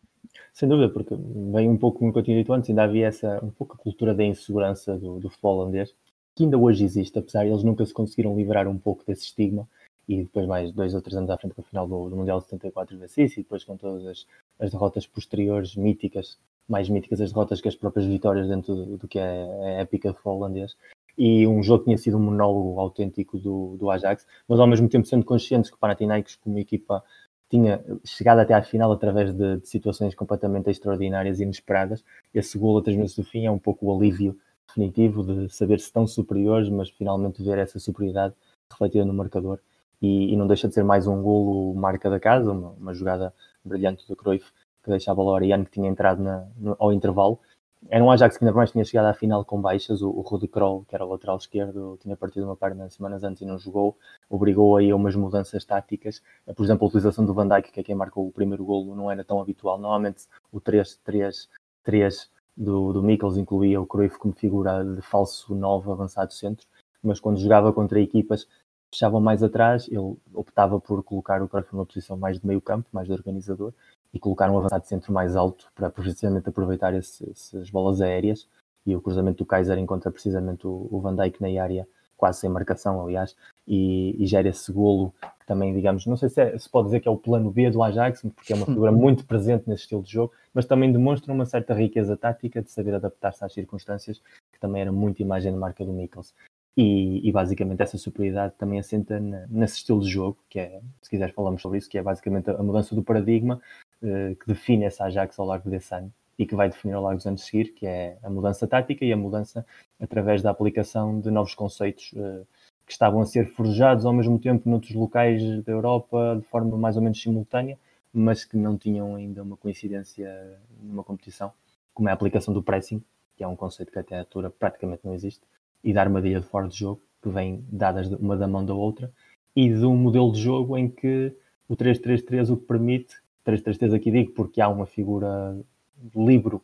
Sem 0.53 0.67
dúvida, 0.67 0.89
porque 0.89 1.15
vem 1.15 1.69
um 1.69 1.77
pouco, 1.77 1.99
como 1.99 2.11
eu 2.15 2.23
tinha 2.23 2.37
dito 2.37 2.51
antes, 2.53 2.69
ainda 2.69 2.83
havia 2.83 3.07
essa, 3.07 3.43
um 3.43 3.49
pouco 3.49 3.75
a 3.75 3.77
cultura 3.77 4.13
da 4.13 4.23
insegurança 4.23 4.97
do, 4.97 5.19
do 5.19 5.29
futebol 5.29 5.57
holandês, 5.57 5.93
que 6.35 6.43
ainda 6.43 6.57
hoje 6.57 6.83
existe, 6.83 7.17
apesar 7.17 7.43
de 7.43 7.51
eles 7.51 7.63
nunca 7.63 7.85
se 7.85 7.93
conseguiram 7.93 8.35
livrar 8.35 8.67
um 8.67 8.77
pouco 8.77 9.03
desse 9.05 9.25
estigma, 9.25 9.67
e 10.09 10.23
depois 10.23 10.47
mais 10.47 10.71
dois 10.71 10.95
ou 10.95 11.01
três 11.01 11.15
anos 11.15 11.29
à 11.29 11.37
frente 11.37 11.53
com 11.53 11.61
a 11.61 11.63
final 11.63 11.87
do, 11.87 12.09
do 12.09 12.15
Mundial 12.15 12.39
de 12.39 12.45
74 12.45 12.97
vence 12.97 13.23
isso, 13.23 13.39
e 13.39 13.43
depois 13.43 13.63
com 13.63 13.77
todas 13.77 14.05
as, 14.07 14.25
as, 14.59 14.71
derrotas 14.71 15.05
posteriores 15.05 15.75
míticas, 15.75 16.39
mais 16.67 16.89
míticas 16.89 17.21
as 17.21 17.31
derrotas 17.31 17.61
que 17.61 17.67
as 17.67 17.75
próprias 17.75 18.07
vitórias 18.07 18.47
dentro 18.47 18.75
do, 18.75 18.97
do 18.97 19.07
que 19.07 19.19
é 19.19 19.23
a 19.23 19.81
épica 19.81 20.11
de 20.11 20.17
holandês. 20.23 20.75
E 21.15 21.45
um 21.45 21.61
jogo 21.61 21.79
que 21.79 21.85
tinha 21.85 21.97
sido 21.97 22.17
um 22.17 22.21
monólogo 22.21 22.79
autêntico 22.79 23.37
do, 23.37 23.75
do 23.77 23.91
Ajax, 23.91 24.25
mas 24.47 24.59
ao 24.59 24.65
mesmo 24.65 24.89
tempo 24.89 25.05
sendo 25.05 25.25
conscientes 25.25 25.69
que 25.69 25.75
o 25.75 25.79
Panathinaikos, 25.79 26.37
como 26.37 26.57
equipa, 26.57 27.03
tinha 27.49 27.83
chegado 28.05 28.39
até 28.39 28.53
à 28.53 28.61
final 28.61 28.91
através 28.91 29.33
de, 29.33 29.57
de 29.57 29.67
situações 29.67 30.13
completamente 30.13 30.69
extraordinárias 30.69 31.39
e 31.39 31.43
inesperadas. 31.43 32.03
Esse 32.33 32.57
gol 32.57 32.77
a 32.77 32.81
três 32.81 32.95
minutos 32.95 33.15
do 33.15 33.23
fim 33.23 33.45
é 33.45 33.51
um 33.51 33.59
pouco 33.59 33.87
o 33.87 33.97
alívio 33.97 34.37
definitivo 34.67 35.23
de 35.23 35.49
saber 35.53 35.79
se 35.79 35.85
estão 35.85 36.05
superiores, 36.05 36.69
mas 36.69 36.89
finalmente 36.89 37.43
ver 37.43 37.57
essa 37.57 37.79
superioridade 37.79 38.35
refletida 38.69 39.03
no 39.03 39.13
marcador. 39.13 39.59
E, 40.01 40.31
e 40.31 40.37
não 40.37 40.47
deixa 40.47 40.67
de 40.67 40.73
ser 40.75 40.83
mais 40.83 41.07
um 41.07 41.21
golo 41.21 41.73
marca 41.73 42.09
da 42.09 42.19
casa, 42.19 42.51
uma, 42.51 42.69
uma 42.71 42.93
jogada 42.93 43.33
brilhante 43.65 44.07
do 44.07 44.15
Cruyff 44.15 44.51
que 44.83 44.89
deixava 44.89 45.21
o 45.21 45.35
Ariane 45.35 45.65
que 45.65 45.71
tinha 45.71 45.89
entrado 45.89 46.21
na, 46.23 46.47
no, 46.57 46.75
ao 46.79 46.93
intervalo. 46.93 47.39
Era 47.88 48.03
um 48.03 48.11
Ajax 48.11 48.38
que 48.38 48.43
ainda 48.43 48.55
mais 48.55 48.71
tinha 48.71 48.84
chegado 48.84 49.05
à 49.05 49.13
final 49.13 49.45
com 49.45 49.61
baixas. 49.61 50.01
O, 50.01 50.09
o 50.09 50.21
Rudi 50.21 50.47
Kroll, 50.47 50.84
que 50.86 50.93
era 50.93 51.05
o 51.05 51.09
lateral 51.09 51.38
esquerdo, 51.38 51.97
tinha 52.01 52.15
partido 52.17 52.45
uma 52.45 52.55
perna 52.55 52.89
semanas 52.89 53.23
antes 53.23 53.41
e 53.41 53.45
não 53.45 53.57
jogou. 53.57 53.97
Obrigou 54.30 54.75
aí 54.75 54.91
a 54.91 54.95
umas 54.95 55.15
mudanças 55.15 55.63
táticas. 55.63 56.21
Por 56.55 56.63
exemplo, 56.63 56.86
a 56.86 56.88
utilização 56.88 57.25
do 57.25 57.34
Van 57.34 57.47
Dijk, 57.47 57.71
que 57.71 57.80
é 57.80 57.84
quem 57.84 57.95
marcou 57.95 58.27
o 58.27 58.32
primeiro 58.32 58.65
golo, 58.65 58.95
não 58.95 59.09
era 59.09 59.23
tão 59.23 59.39
habitual. 59.39 59.77
Normalmente 59.77 60.27
o 60.51 60.59
3-3 60.59 62.27
do, 62.55 62.91
do 62.91 63.01
Mikkels 63.01 63.38
incluía 63.38 63.80
o 63.80 63.88
Cruyff 63.88 64.17
como 64.17 64.34
figura 64.34 64.84
de 64.84 65.01
falso 65.01 65.55
9 65.55 65.91
avançado 65.91 66.34
centro, 66.34 66.67
mas 67.01 67.19
quando 67.19 67.39
jogava 67.39 67.71
contra 67.71 68.01
equipas 68.01 68.45
fechavam 68.91 69.21
mais 69.21 69.43
atrás, 69.43 69.88
ele 69.88 70.17
optava 70.34 70.80
por 70.80 71.03
colocar 71.03 71.41
o 71.41 71.47
Cruyff 71.47 71.71
numa 71.73 71.86
posição 71.86 72.17
mais 72.17 72.39
de 72.39 72.47
meio 72.47 72.59
campo, 72.59 72.89
mais 72.91 73.07
de 73.07 73.13
organizador, 73.13 73.71
e 74.14 74.20
colocar 74.20 74.49
um 74.49 74.57
avançado 74.57 74.84
de 74.84 74.89
centro 74.89 75.14
mais 75.14 75.36
alto 75.36 75.68
para 75.76 75.89
precisamente 75.89 76.49
aproveitar 76.49 76.93
esse, 76.93 77.30
essas 77.30 77.70
bolas 77.70 78.01
aéreas, 78.01 78.47
e 78.86 78.95
o 78.95 79.01
cruzamento 79.01 79.39
do 79.39 79.45
Kaiser 79.45 79.78
encontra 79.78 80.12
precisamente 80.12 80.66
o, 80.66 80.88
o 80.89 80.99
Van 80.99 81.16
Dijk 81.16 81.41
na 81.41 81.62
área, 81.62 81.88
quase 82.18 82.39
sem 82.41 82.49
marcação, 82.49 83.01
aliás, 83.01 83.36
e, 83.68 84.16
e 84.22 84.26
gera 84.26 84.49
esse 84.49 84.72
golo 84.72 85.14
que 85.39 85.45
também, 85.45 85.74
digamos, 85.74 86.05
não 86.05 86.18
sei 86.18 86.28
se, 86.28 86.41
é, 86.41 86.57
se 86.57 86.70
pode 86.70 86.88
dizer 86.88 86.99
que 86.99 87.07
é 87.07 87.12
o 87.12 87.18
plano 87.18 87.49
B 87.51 87.70
do 87.70 87.82
Ajax, 87.82 88.24
porque 88.36 88.51
é 88.51 88.55
uma 88.55 88.66
figura 88.66 88.91
muito 88.91 89.26
presente 89.26 89.70
nesse 89.70 89.84
estilo 89.84 90.03
de 90.03 90.12
jogo, 90.12 90.34
mas 90.53 90.66
também 90.66 90.91
demonstra 90.91 91.32
uma 91.32 91.45
certa 91.45 91.74
riqueza 91.74 92.18
tática 92.18 92.62
de 92.62 92.72
saber 92.72 92.95
adaptar-se 92.95 93.45
às 93.45 93.53
circunstâncias, 93.53 94.22
que 94.51 94.60
também 94.60 94.82
era 94.82 94.91
muito 94.91 95.22
imagem 95.22 95.53
de 95.53 95.57
marca 95.57 95.86
do 95.86 95.93
Mikkels. 95.93 96.34
E, 96.76 97.28
e, 97.28 97.32
basicamente 97.32 97.82
essa 97.82 97.97
superioridade 97.97 98.53
também 98.57 98.80
assenta 98.80 99.20
na, 99.20 99.45
nesse 99.47 99.78
estilo 99.78 99.99
de 99.99 100.10
jogo, 100.10 100.38
que 100.49 100.60
é, 100.60 100.80
se 101.01 101.10
quiseres 101.10 101.34
falamos 101.34 101.62
sobre 101.62 101.78
isso, 101.78 101.89
que 101.89 101.97
é 101.97 102.01
basicamente 102.01 102.49
a, 102.49 102.64
mudança 102.64 102.95
do 102.95 103.03
paradigma 103.03 103.62
que 104.01 104.47
define 104.47 104.85
essa 104.85 105.05
Ajax 105.05 105.37
ao 105.37 105.45
largo 105.45 105.69
desse 105.69 105.93
ano 105.93 106.11
e 106.37 106.45
que 106.45 106.55
vai 106.55 106.69
definir 106.69 106.93
ao 106.93 107.03
largo 107.03 107.17
dos 107.17 107.27
anos 107.27 107.41
a 107.41 107.45
seguir, 107.45 107.73
que 107.73 107.85
é 107.85 108.17
a 108.23 108.29
mudança 108.29 108.65
tática 108.65 109.03
e 109.03 109.11
a 109.11 109.17
mudança 109.17 109.65
através 109.99 110.41
da 110.41 110.49
aplicação 110.49 111.19
de 111.19 111.29
novos 111.29 111.53
conceitos 111.53 112.13
uh, 112.13 112.47
que 112.85 112.93
estavam 112.93 113.19
a 113.19 113.25
ser 113.25 113.45
forjados 113.53 114.05
ao 114.05 114.13
mesmo 114.13 114.39
tempo 114.39 114.69
noutros 114.69 114.95
locais 114.95 115.43
da 115.63 115.71
Europa 115.71 116.37
de 116.39 116.47
forma 116.47 116.77
mais 116.77 116.95
ou 116.95 117.03
menos 117.03 117.21
simultânea, 117.21 117.77
mas 118.13 118.45
que 118.45 118.55
não 118.55 118.77
tinham 118.77 119.15
ainda 119.15 119.43
uma 119.43 119.57
coincidência 119.57 120.57
numa 120.81 121.03
competição, 121.03 121.51
como 121.93 122.07
é 122.07 122.11
a 122.11 122.15
aplicação 122.15 122.53
do 122.53 122.63
pressing, 122.63 123.03
que 123.35 123.43
é 123.43 123.47
um 123.47 123.55
conceito 123.55 123.91
que 123.91 123.99
até 123.99 124.15
a 124.15 124.19
altura 124.19 124.49
praticamente 124.49 125.01
não 125.05 125.13
existe, 125.13 125.41
e 125.83 125.93
da 125.93 126.01
armadilha 126.01 126.39
de 126.39 126.45
fora 126.47 126.67
de 126.67 126.77
jogo, 126.77 127.01
que 127.21 127.29
vem 127.29 127.63
dadas 127.69 128.07
uma 128.13 128.37
da 128.37 128.47
mão 128.47 128.65
da 128.65 128.73
outra, 128.73 129.11
e 129.55 129.67
de 129.67 129.85
um 129.85 129.95
modelo 129.95 130.31
de 130.31 130.41
jogo 130.41 130.77
em 130.77 130.89
que 130.89 131.33
o 131.67 131.75
3-3-3 131.75 132.51
o 132.51 132.57
que 132.57 132.65
permite, 132.65 133.15
3-3-3 133.51 133.95
aqui 133.95 134.11
digo 134.11 134.31
porque 134.31 134.61
há 134.61 134.69
uma 134.69 134.85
figura 134.85 135.57
de 135.97 136.19
livro, 136.19 136.63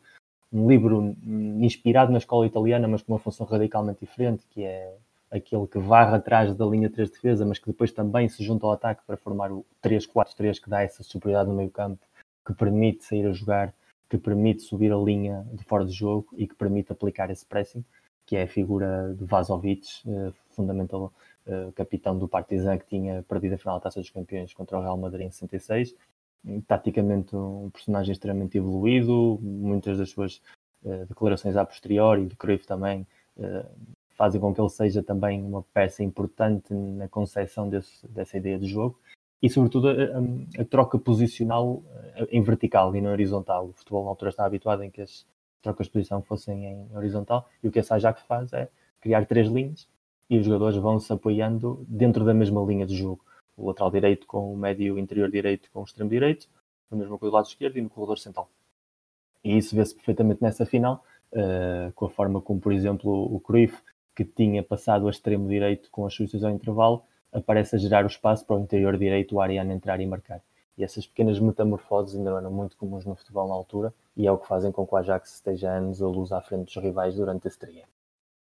um 0.52 0.68
livro 0.68 1.16
inspirado 1.60 2.12
na 2.12 2.18
escola 2.18 2.46
italiana, 2.46 2.88
mas 2.88 3.02
com 3.02 3.12
uma 3.12 3.18
função 3.18 3.46
radicalmente 3.46 4.00
diferente, 4.00 4.46
que 4.50 4.62
é 4.64 4.94
aquele 5.30 5.66
que 5.66 5.78
varre 5.78 6.16
atrás 6.16 6.54
da 6.54 6.64
linha 6.64 6.88
3 6.88 7.08
de 7.08 7.14
defesa, 7.14 7.44
mas 7.44 7.58
que 7.58 7.66
depois 7.66 7.92
também 7.92 8.28
se 8.28 8.42
junta 8.42 8.66
ao 8.66 8.72
ataque 8.72 9.02
para 9.06 9.16
formar 9.16 9.52
o 9.52 9.64
3-4-3 9.82 10.60
que 10.60 10.70
dá 10.70 10.82
essa 10.82 11.02
superioridade 11.02 11.50
no 11.50 11.56
meio 11.56 11.70
campo, 11.70 12.00
que 12.46 12.54
permite 12.54 13.04
sair 13.04 13.26
a 13.26 13.32
jogar, 13.32 13.74
que 14.08 14.16
permite 14.16 14.62
subir 14.62 14.92
a 14.92 14.96
linha 14.96 15.44
de 15.52 15.64
fora 15.64 15.84
de 15.84 15.92
jogo 15.92 16.28
e 16.36 16.46
que 16.46 16.54
permite 16.54 16.92
aplicar 16.92 17.30
esse 17.30 17.44
pressing 17.44 17.84
que 18.26 18.34
é 18.34 18.42
a 18.42 18.48
figura 18.48 19.14
de 19.16 19.24
Vazovic, 19.24 19.86
eh, 20.06 20.32
fundamental 20.50 21.12
eh, 21.46 21.70
capitão 21.76 22.18
do 22.18 22.26
Partizan, 22.26 22.76
que 22.76 22.86
tinha 22.86 23.22
perdido 23.22 23.54
a 23.54 23.58
final 23.58 23.76
da 23.76 23.82
Taça 23.82 24.00
dos 24.00 24.10
Campeões 24.10 24.52
contra 24.52 24.76
o 24.76 24.82
Real 24.82 24.98
Madrid 24.98 25.28
em 25.28 25.30
66. 25.30 25.94
Taticamente, 26.66 27.34
um 27.34 27.70
personagem 27.70 28.12
extremamente 28.12 28.56
evoluído, 28.56 29.38
muitas 29.42 29.98
das 29.98 30.10
suas 30.10 30.40
eh, 30.84 31.04
declarações 31.06 31.56
a 31.56 31.64
posteriori, 31.64 32.26
de 32.26 32.36
Cruyff 32.36 32.66
também, 32.66 33.06
fazem 34.10 34.40
com 34.40 34.54
que 34.54 34.60
ele 34.60 34.70
seja 34.70 35.02
também 35.02 35.42
uma 35.42 35.62
peça 35.74 36.02
importante 36.02 36.72
na 36.72 37.06
concepção 37.06 37.68
desse, 37.68 38.08
dessa 38.08 38.38
ideia 38.38 38.58
de 38.58 38.66
jogo 38.66 38.98
e, 39.42 39.50
sobretudo, 39.50 39.88
a, 39.88 40.62
a, 40.62 40.64
troca 40.64 40.98
posicional 40.98 41.82
em 42.30 42.40
vertical 42.40 42.96
e 42.96 43.00
não 43.02 43.10
horizontal. 43.10 43.66
O 43.66 43.72
futebol 43.74 44.04
na 44.04 44.10
altura 44.10 44.30
está 44.30 44.46
habituado 44.46 44.82
em 44.82 44.90
que 44.90 45.02
as, 45.02 45.26
trocas 45.66 45.86
de 45.86 45.92
posição 45.92 46.22
fossem 46.22 46.64
em 46.64 46.96
horizontal. 46.96 47.48
E 47.62 47.68
o 47.68 47.72
que 47.72 47.80
a 47.80 47.82
Sajac 47.82 48.22
faz 48.26 48.52
é 48.52 48.68
criar 49.00 49.26
três 49.26 49.48
linhas 49.48 49.88
e 50.30 50.38
os 50.38 50.44
jogadores 50.44 50.76
vão 50.76 50.98
se 50.98 51.12
apoiando 51.12 51.84
dentro 51.88 52.24
da 52.24 52.32
mesma 52.32 52.62
linha 52.62 52.86
de 52.86 52.96
jogo. 52.96 53.24
O 53.56 53.68
lateral 53.68 53.90
direito 53.90 54.26
com 54.26 54.52
o 54.52 54.56
médio 54.56 54.98
interior 54.98 55.30
direito 55.30 55.70
com 55.72 55.80
o 55.80 55.84
extremo 55.84 56.10
direito, 56.10 56.48
a 56.90 56.96
mesma 56.96 57.18
coisa 57.18 57.30
do 57.30 57.34
lado 57.34 57.46
esquerdo 57.46 57.76
e 57.78 57.82
no 57.82 57.88
corredor 57.90 58.18
central. 58.18 58.48
E 59.42 59.56
isso 59.56 59.74
vê-se 59.74 59.94
perfeitamente 59.94 60.42
nessa 60.42 60.66
final, 60.66 61.04
uh, 61.32 61.92
com 61.94 62.06
a 62.06 62.10
forma 62.10 62.40
como, 62.40 62.60
por 62.60 62.72
exemplo, 62.72 63.10
o 63.10 63.40
Cruyff, 63.40 63.80
que 64.14 64.24
tinha 64.24 64.62
passado 64.62 65.06
a 65.06 65.10
extremo 65.10 65.48
direito 65.48 65.90
com 65.90 66.06
as 66.06 66.14
substituições 66.14 66.50
ao 66.52 66.56
intervalo, 66.56 67.02
aparece 67.32 67.76
a 67.76 67.78
gerar 67.78 68.04
o 68.04 68.08
espaço 68.08 68.44
para 68.46 68.56
o 68.56 68.60
interior 68.60 68.96
direito, 68.96 69.36
o 69.36 69.40
Ariane 69.40 69.74
entrar 69.74 70.00
e 70.00 70.06
marcar. 70.06 70.42
E 70.76 70.84
essas 70.84 71.06
pequenas 71.06 71.38
metamorfoses 71.38 72.16
ainda 72.16 72.30
eram 72.30 72.50
muito 72.50 72.76
comuns 72.76 73.04
no 73.04 73.14
futebol 73.14 73.48
na 73.48 73.54
altura 73.54 73.94
e 74.16 74.26
é 74.26 74.32
o 74.32 74.38
que 74.38 74.46
fazem 74.46 74.70
com 74.70 74.86
que 74.86 74.94
o 74.94 74.96
Ajax 74.96 75.34
esteja 75.34 75.70
anos 75.70 76.02
a 76.02 76.06
luz 76.06 76.32
à 76.32 76.40
frente 76.40 76.66
dos 76.66 76.82
rivais 76.82 77.14
durante 77.14 77.48
esse 77.48 77.58
triênio. 77.58 77.95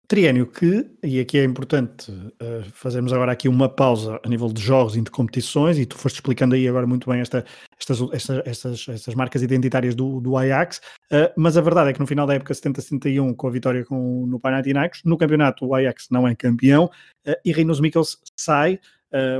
Triênio 0.05 0.45
que, 0.45 0.85
e 1.01 1.17
aqui 1.21 1.37
é 1.37 1.45
importante 1.45 2.11
uh, 2.11 2.63
fazermos 2.73 3.13
agora 3.13 3.31
aqui 3.31 3.47
uma 3.47 3.69
pausa 3.69 4.19
a 4.21 4.27
nível 4.27 4.51
de 4.51 4.61
jogos 4.61 4.97
e 4.97 5.01
de 5.01 5.09
competições, 5.09 5.79
e 5.79 5.85
tu 5.85 5.97
foste 5.97 6.15
explicando 6.15 6.55
aí 6.55 6.67
agora 6.67 6.85
muito 6.85 7.09
bem 7.09 7.21
esta, 7.21 7.45
estas, 7.79 8.01
estas, 8.11 8.41
estas, 8.45 8.89
estas 8.89 9.15
marcas 9.15 9.41
identitárias 9.41 9.95
do, 9.95 10.19
do 10.19 10.35
Ajax, 10.35 10.81
uh, 11.09 11.31
mas 11.37 11.55
a 11.55 11.61
verdade 11.61 11.91
é 11.91 11.93
que 11.93 12.01
no 12.01 12.05
final 12.05 12.27
da 12.27 12.33
época 12.33 12.53
70-71, 12.53 13.33
com 13.33 13.47
a 13.47 13.51
vitória 13.51 13.85
com, 13.85 14.27
no 14.27 14.41
Panathinaikos, 14.41 15.01
no 15.05 15.17
campeonato 15.17 15.65
o 15.65 15.73
Ajax 15.73 16.07
não 16.11 16.27
é 16.27 16.35
campeão, 16.35 16.91
uh, 17.25 17.35
e 17.45 17.53
Rinos 17.53 17.79
Mikkels 17.79 18.17
sai, 18.35 18.79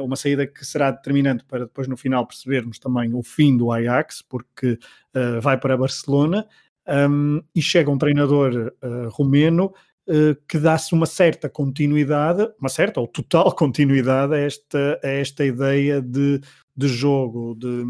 uma 0.03 0.15
saída 0.15 0.45
que 0.45 0.63
será 0.63 0.91
determinante 0.91 1.43
para 1.45 1.65
depois 1.65 1.87
no 1.87 1.97
final 1.97 2.27
percebermos 2.27 2.77
também 2.77 3.11
o 3.15 3.23
fim 3.23 3.57
do 3.57 3.71
Ajax, 3.71 4.21
porque 4.21 4.77
vai 5.41 5.57
para 5.57 5.75
Barcelona 5.75 6.45
um, 7.09 7.41
e 7.55 7.59
chega 7.59 7.89
um 7.89 7.97
treinador 7.97 8.71
romeno 9.09 9.73
que 10.47 10.57
dá-se 10.57 10.93
uma 10.93 11.05
certa 11.05 11.49
continuidade, 11.49 12.49
uma 12.59 12.69
certa 12.69 12.99
ou 12.99 13.07
total 13.07 13.51
continuidade 13.55 14.33
a 14.33 14.37
esta, 14.37 14.99
a 15.03 15.07
esta 15.07 15.45
ideia 15.45 16.01
de, 16.01 16.41
de 16.75 16.87
jogo, 16.87 17.55
de, 17.55 17.83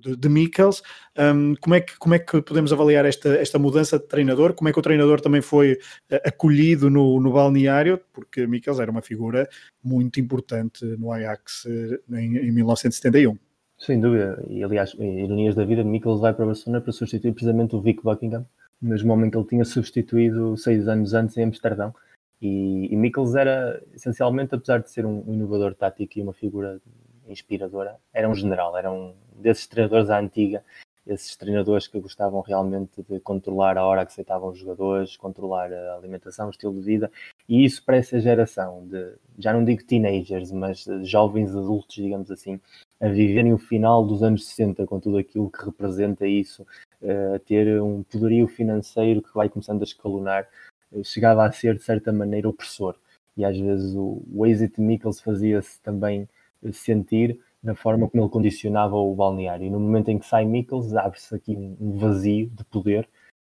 de, 0.00 0.16
de 0.16 0.28
Mikkels. 0.28 0.82
Um, 1.18 1.54
como, 1.60 1.74
é 1.74 1.80
que, 1.80 1.98
como 1.98 2.14
é 2.14 2.18
que 2.18 2.40
podemos 2.42 2.72
avaliar 2.72 3.04
esta, 3.04 3.30
esta 3.36 3.58
mudança 3.58 3.98
de 3.98 4.06
treinador? 4.06 4.54
Como 4.54 4.68
é 4.68 4.72
que 4.72 4.78
o 4.78 4.82
treinador 4.82 5.20
também 5.20 5.40
foi 5.40 5.72
uh, 5.72 6.20
acolhido 6.24 6.90
no, 6.90 7.20
no 7.20 7.32
balneário? 7.32 8.00
Porque 8.12 8.46
Mikkels 8.46 8.80
era 8.80 8.90
uma 8.90 9.02
figura 9.02 9.48
muito 9.82 10.20
importante 10.20 10.84
no 10.98 11.12
Ajax 11.12 11.64
uh, 11.64 12.16
em, 12.16 12.36
em 12.36 12.52
1971. 12.52 13.36
Sem 13.78 14.00
dúvida, 14.00 14.42
e 14.48 14.64
aliás, 14.64 14.94
ironias 14.98 15.54
da 15.54 15.64
vida, 15.64 15.84
Mikkels 15.84 16.20
vai 16.20 16.32
para 16.32 16.46
Barcelona 16.46 16.80
para 16.80 16.92
substituir 16.92 17.32
precisamente 17.32 17.76
o 17.76 17.80
Vic 17.82 18.02
Buckingham, 18.02 18.46
o 18.82 18.86
mesmo 18.86 19.12
homem 19.12 19.30
que 19.30 19.36
ele 19.36 19.46
tinha 19.46 19.64
substituído 19.64 20.56
seis 20.56 20.88
anos 20.88 21.14
antes 21.14 21.36
em 21.36 21.44
Amsterdão. 21.44 21.94
E, 22.40 22.92
e 22.92 22.96
Mikkels 22.96 23.34
era, 23.34 23.82
essencialmente, 23.94 24.54
apesar 24.54 24.80
de 24.80 24.90
ser 24.90 25.06
um 25.06 25.24
inovador 25.32 25.74
tático 25.74 26.18
e 26.18 26.22
uma 26.22 26.34
figura 26.34 26.80
inspiradora, 27.26 27.96
era 28.12 28.28
um 28.28 28.34
general, 28.34 28.76
era 28.76 28.92
um 28.92 29.14
desses 29.34 29.66
treinadores 29.66 30.10
à 30.10 30.18
antiga, 30.18 30.62
esses 31.06 31.36
treinadores 31.36 31.86
que 31.86 32.00
gostavam 32.00 32.40
realmente 32.40 33.02
de 33.08 33.20
controlar 33.20 33.78
a 33.78 33.86
hora 33.86 34.04
que 34.04 34.12
aceitavam 34.12 34.50
os 34.50 34.58
jogadores, 34.58 35.16
controlar 35.16 35.72
a 35.72 35.94
alimentação, 35.94 36.48
o 36.48 36.50
estilo 36.50 36.74
de 36.74 36.80
vida, 36.80 37.10
e 37.48 37.64
isso 37.64 37.84
para 37.84 37.96
essa 37.96 38.18
geração 38.18 38.86
de, 38.86 39.14
já 39.38 39.52
não 39.52 39.64
digo 39.64 39.84
teenagers, 39.84 40.50
mas 40.50 40.84
jovens 41.02 41.54
adultos, 41.54 41.94
digamos 41.94 42.30
assim, 42.30 42.60
a 43.00 43.08
viverem 43.08 43.52
o 43.52 43.58
final 43.58 44.04
dos 44.04 44.22
anos 44.22 44.46
60 44.48 44.86
com 44.86 44.98
tudo 44.98 45.18
aquilo 45.18 45.50
que 45.50 45.64
representa 45.64 46.26
isso, 46.26 46.66
eh, 47.02 47.34
a 47.36 47.38
ter 47.38 47.80
um 47.82 48.02
poderio 48.02 48.46
financeiro 48.48 49.22
que 49.22 49.34
vai 49.34 49.48
começando 49.48 49.82
a 49.82 49.84
escalonar, 49.84 50.48
eh, 50.92 51.02
chegava 51.04 51.44
a 51.44 51.52
ser 51.52 51.74
de 51.76 51.82
certa 51.82 52.12
maneira 52.12 52.48
opressor. 52.48 52.96
E 53.36 53.44
às 53.44 53.58
vezes 53.58 53.94
o, 53.94 54.22
o 54.32 54.46
exit 54.46 54.80
Mikkels 54.80 55.20
fazia-se 55.20 55.80
também 55.82 56.28
sentir 56.72 57.38
na 57.62 57.74
forma 57.74 58.08
como 58.08 58.22
ele 58.22 58.30
condicionava 58.30 58.96
o 58.96 59.14
balneário. 59.14 59.66
E 59.66 59.70
no 59.70 59.80
momento 59.80 60.08
em 60.08 60.18
que 60.18 60.26
sai 60.26 60.44
Mikkels, 60.44 60.94
abre-se 60.94 61.34
aqui 61.34 61.56
um 61.56 61.98
vazio 61.98 62.48
de 62.50 62.64
poder 62.64 63.08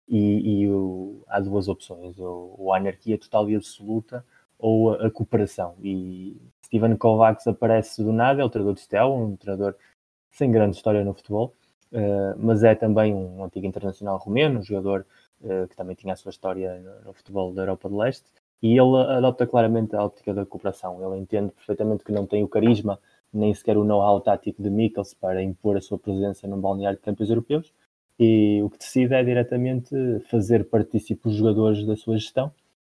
e, 0.07 0.63
e 0.63 0.69
o, 0.69 1.23
há 1.27 1.39
duas 1.39 1.67
opções, 1.67 2.17
ou, 2.19 2.55
ou, 2.57 2.73
a 2.73 2.77
anarquia 2.77 3.17
total 3.17 3.49
e 3.49 3.55
absoluta 3.55 4.25
ou 4.59 4.93
a, 4.93 5.07
a 5.07 5.11
cooperação. 5.11 5.75
E 5.81 6.37
Steven 6.65 6.95
Kovacs 6.95 7.47
aparece 7.47 8.03
do 8.03 8.13
nada, 8.13 8.41
é 8.41 8.45
o 8.45 8.49
treinador 8.49 8.75
de 8.75 8.81
Stella, 8.81 9.13
um 9.13 9.35
treinador 9.35 9.75
sem 10.31 10.51
grande 10.51 10.75
história 10.75 11.03
no 11.03 11.13
futebol, 11.13 11.53
uh, 11.93 12.35
mas 12.37 12.63
é 12.63 12.75
também 12.75 13.13
um 13.13 13.43
antigo 13.43 13.65
internacional 13.65 14.17
romeno, 14.17 14.59
um 14.59 14.63
jogador 14.63 15.05
uh, 15.41 15.67
que 15.67 15.75
também 15.75 15.95
tinha 15.95 16.13
a 16.13 16.17
sua 16.17 16.31
história 16.31 16.79
no, 16.79 17.07
no, 17.07 17.13
futebol 17.13 17.53
da 17.53 17.61
Europa 17.61 17.89
de 17.89 17.95
Leste, 17.95 18.25
e 18.61 18.77
ele 18.77 18.97
adopta 19.09 19.45
claramente 19.47 19.95
a 19.95 20.03
óptica 20.03 20.33
da 20.33 20.45
cooperação. 20.45 20.99
Ele 21.05 21.21
entende 21.21 21.51
perfeitamente 21.51 22.03
que 22.03 22.11
não 22.11 22.25
tem 22.25 22.43
o 22.43 22.47
carisma, 22.47 22.99
nem 23.31 23.53
sequer 23.53 23.77
o 23.77 23.83
know-how 23.83 24.21
tático 24.21 24.61
de 24.61 24.69
Mikkels 24.69 25.13
para 25.13 25.41
impor 25.41 25.77
a 25.77 25.81
sua 25.81 25.97
presença 25.97 26.47
num 26.47 26.59
balneário 26.59 26.97
de 26.97 27.03
campeões 27.03 27.29
europeus, 27.29 27.73
e 28.19 28.61
o 28.61 28.69
que 28.69 28.77
decide 28.77 29.13
é 29.13 29.23
diretamente 29.23 29.95
fazer 30.29 30.69
partícipe 30.69 31.27
os 31.27 31.35
jogadores 31.35 31.85
da 31.85 31.95
sua 31.95 32.17
gestão, 32.17 32.51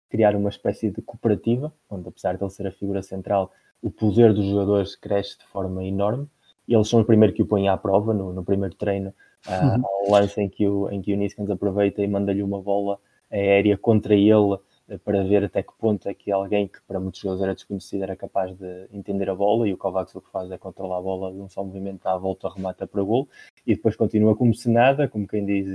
criar 0.10 0.36
uma 0.36 0.50
espécie 0.50 0.90
de 0.90 1.02
cooperativa, 1.02 1.72
onde 1.90 2.10
apesar 2.10 2.36
de 2.36 2.44
ele 2.44 2.52
ser 2.52 2.68
a 2.68 2.72
figura 2.72 3.02
central, 3.02 3.52
o 3.82 3.90
poder 3.90 4.34
dos 4.34 4.46
jogadores 4.46 4.96
cresce 4.96 5.38
de 5.38 5.46
forma 5.46 5.84
enorme. 5.84 6.28
Eles 6.68 6.88
são 6.88 7.02
os 7.02 7.06
primeiros 7.06 7.36
que 7.36 7.42
o 7.42 7.46
põem 7.46 7.68
à 7.68 7.78
prova 7.78 8.14
no, 8.14 8.32
no 8.32 8.44
primeiro 8.44 8.76
treino, 8.76 9.10
uh, 9.48 9.86
ao 9.86 10.12
lance 10.12 10.40
em 10.42 10.50
que 10.50 10.68
o, 10.68 10.90
em 10.90 11.02
que 11.02 11.14
o 11.14 11.18
Niskans 11.18 11.50
aproveita 11.50 12.02
e 12.02 12.08
manda-lhe 12.08 12.44
uma 12.44 12.62
bola 12.62 13.00
aérea 13.30 13.78
contra 13.78 14.14
ele 14.14 14.58
para 15.00 15.24
ver 15.24 15.44
até 15.44 15.64
que 15.64 15.72
ponto 15.78 16.08
é 16.08 16.14
que 16.14 16.32
alguém 16.32 16.68
que 16.68 16.82
para 16.88 17.00
muitos 17.00 17.22
jogadores 17.22 17.44
era 17.44 17.54
desconhecido 17.54 18.04
era 18.04 18.16
capaz 18.16 18.54
de 18.58 18.88
entender 18.92 19.30
a 19.30 19.36
bola 19.36 19.68
e 19.68 19.74
o 19.74 19.78
Kovacs 19.78 20.16
o 20.16 20.22
que 20.22 20.30
faz 20.30 20.52
é 20.52 20.58
controlar 20.58 20.98
a 20.98 21.02
bola 21.02 21.32
de 21.32 21.40
um 21.40 21.50
só 21.50 21.64
movimento 21.64 22.06
à 22.08 22.18
volta, 22.18 22.50
remata 22.50 22.86
para 22.86 23.02
gol 23.02 23.28
e 23.66 23.76
depois 23.76 23.96
continua 23.96 24.36
como 24.36 24.54
se 24.54 24.70
nada, 24.70 25.08
como 25.08 25.28
quem 25.28 25.46
diz 25.46 25.68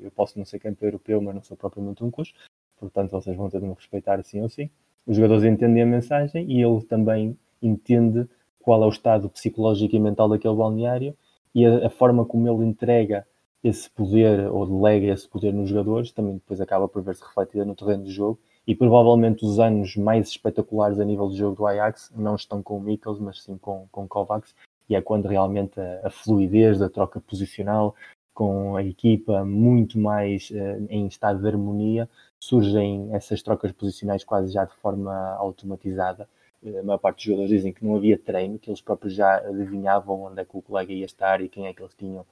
eu 0.00 0.10
posso 0.12 0.38
não 0.38 0.44
ser 0.44 0.58
campeão 0.58 0.88
europeu 0.88 1.20
mas 1.20 1.34
não 1.34 1.42
sou 1.42 1.56
propriamente 1.56 2.02
um 2.02 2.10
custo, 2.10 2.38
portanto 2.78 3.10
vocês 3.10 3.36
vão 3.36 3.50
ter 3.50 3.60
de 3.60 3.66
me 3.66 3.74
respeitar 3.74 4.18
assim 4.18 4.40
ou 4.40 4.46
assim. 4.46 4.70
Os 5.06 5.16
jogadores 5.16 5.44
entendem 5.44 5.82
a 5.82 5.86
mensagem 5.86 6.50
e 6.50 6.62
ele 6.62 6.82
também 6.82 7.36
entende 7.60 8.26
qual 8.62 8.82
é 8.82 8.86
o 8.86 8.90
estado 8.90 9.28
psicológico 9.28 9.94
e 9.94 10.00
mental 10.00 10.28
daquele 10.28 10.54
balneário 10.54 11.14
e 11.54 11.66
a, 11.66 11.86
a 11.86 11.90
forma 11.90 12.24
como 12.24 12.48
ele 12.48 12.66
entrega 12.66 13.26
esse 13.62 13.88
poder 13.90 14.50
ou 14.50 14.66
delega 14.66 15.12
esse 15.12 15.28
poder 15.28 15.52
nos 15.52 15.68
jogadores 15.68 16.10
também 16.10 16.34
depois 16.34 16.60
acaba 16.60 16.88
por 16.88 17.02
ver-se 17.02 17.22
refletida 17.22 17.64
no 17.64 17.74
terreno 17.74 18.04
de 18.04 18.10
jogo 18.10 18.38
e 18.66 18.74
provavelmente 18.74 19.44
os 19.44 19.58
anos 19.58 19.96
mais 19.96 20.28
espetaculares 20.28 20.98
a 20.98 21.04
nível 21.04 21.28
de 21.28 21.36
jogo 21.36 21.56
do 21.56 21.66
Ajax 21.66 22.12
não 22.14 22.36
estão 22.36 22.62
com 22.62 22.76
o 22.76 22.80
Mikkels, 22.80 23.18
mas 23.18 23.42
sim 23.42 23.58
com, 23.58 23.86
com 23.90 24.06
Kovacs, 24.06 24.54
e 24.88 24.94
é 24.94 25.00
quando 25.00 25.26
realmente 25.26 25.80
a, 25.80 26.06
a 26.06 26.10
fluidez 26.10 26.78
da 26.78 26.88
troca 26.88 27.20
posicional, 27.20 27.94
com 28.32 28.76
a 28.76 28.82
equipa 28.82 29.44
muito 29.44 29.98
mais 29.98 30.50
uh, 30.50 30.86
em 30.88 31.06
estado 31.06 31.40
de 31.40 31.48
harmonia, 31.48 32.08
surgem 32.38 33.14
essas 33.14 33.42
trocas 33.42 33.72
posicionais 33.72 34.24
quase 34.24 34.52
já 34.52 34.64
de 34.64 34.74
forma 34.76 35.12
automatizada. 35.36 36.28
A 36.64 36.82
maior 36.82 36.98
parte 36.98 37.16
dos 37.16 37.24
jogadores 37.24 37.50
dizem 37.50 37.72
que 37.72 37.84
não 37.84 37.96
havia 37.96 38.16
treino, 38.16 38.58
que 38.58 38.70
eles 38.70 38.80
próprios 38.80 39.14
já 39.14 39.36
adivinhavam 39.38 40.22
onde 40.22 40.40
é 40.40 40.44
que 40.44 40.56
o 40.56 40.62
colega 40.62 40.92
ia 40.92 41.04
estar 41.04 41.40
e 41.40 41.48
quem 41.48 41.66
é 41.66 41.74
que 41.74 41.82
eles 41.82 41.94
tinham 41.94 42.24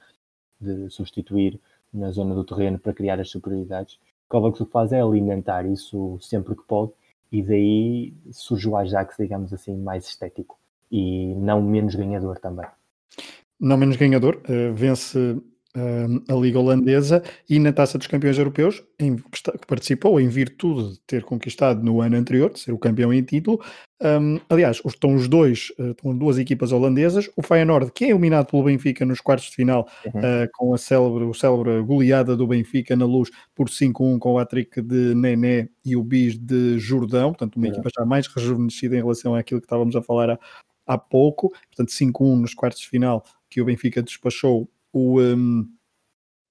de 0.61 0.89
substituir 0.91 1.59
na 1.93 2.11
zona 2.13 2.35
do 2.35 2.45
terreno 2.45 2.79
para 2.79 2.93
criar 2.93 3.19
as 3.19 3.31
superioridades. 3.31 3.99
O 4.33 4.53
que 4.53 4.65
faz 4.67 4.93
é 4.93 5.01
alimentar 5.01 5.67
isso 5.67 6.17
sempre 6.21 6.55
que 6.55 6.63
pode 6.63 6.93
e 7.33 7.43
daí 7.43 8.15
surge 8.31 8.69
o 8.69 8.77
Ajax, 8.77 9.17
digamos 9.19 9.53
assim, 9.53 9.77
mais 9.77 10.07
estético 10.07 10.59
e 10.91 11.35
não 11.35 11.61
menos 11.63 11.95
ganhador 11.95 12.39
também. 12.39 12.67
Não 13.59 13.77
menos 13.77 13.97
ganhador, 13.97 14.41
uh, 14.49 14.73
vence 14.73 15.41
a 16.29 16.35
Liga 16.35 16.59
Holandesa 16.59 17.23
e 17.49 17.59
na 17.59 17.73
Taça 17.73 17.97
dos 17.97 18.07
Campeões 18.07 18.39
Europeus, 18.39 18.83
em, 18.99 19.17
que 19.17 19.67
participou 19.69 20.21
em 20.21 20.29
virtude 20.29 20.95
de 20.95 21.01
ter 21.07 21.23
conquistado 21.23 21.83
no 21.83 22.01
ano 22.01 22.17
anterior, 22.17 22.53
de 22.53 22.59
ser 22.59 22.73
o 22.73 22.79
campeão 22.79 23.13
em 23.13 23.23
título. 23.23 23.61
Um, 24.03 24.41
aliás, 24.49 24.81
estão 24.85 25.15
os 25.15 25.29
dois, 25.29 25.71
uh, 25.79 25.91
estão 25.91 26.17
duas 26.17 26.39
equipas 26.39 26.73
holandesas. 26.73 27.31
O 27.37 27.43
Feyenoord, 27.43 27.93
que 27.93 28.07
é 28.07 28.11
eliminado 28.11 28.47
pelo 28.47 28.65
Benfica 28.65 29.05
nos 29.05 29.21
quartos 29.21 29.51
de 29.51 29.57
final, 29.57 29.89
uhum. 30.07 30.21
uh, 30.21 30.49
com 30.55 30.75
a 30.75 30.79
célebre, 30.79 31.25
o 31.25 31.35
célebre 31.35 31.83
goleada 31.83 32.35
do 32.35 32.47
Benfica 32.47 32.97
na 32.97 33.05
luz 33.05 33.31
por 33.55 33.69
5-1 33.69 34.19
com 34.19 34.33
o 34.33 34.39
hat-trick 34.39 34.81
de 34.81 35.15
Nené 35.15 35.69
e 35.85 35.97
o 35.97 36.03
bis 36.03 36.37
de 36.37 36.79
Jordão. 36.79 37.31
Portanto, 37.31 37.57
uma 37.57 37.67
uhum. 37.67 37.73
equipa 37.73 37.91
já 37.97 38.05
mais 38.05 38.27
rejuvenescida 38.27 38.97
em 38.97 39.01
relação 39.01 39.35
àquilo 39.35 39.61
que 39.61 39.67
estávamos 39.67 39.95
a 39.95 40.03
falar 40.03 40.31
há, 40.31 40.39
há 40.87 40.99
pouco. 40.99 41.51
Portanto, 41.69 41.91
5-1 41.91 42.41
nos 42.41 42.55
quartos 42.55 42.81
de 42.81 42.89
final 42.89 43.23
que 43.51 43.61
o 43.61 43.65
Benfica 43.65 44.03
despachou 44.03 44.69
o, 44.93 45.21
um, 45.21 45.69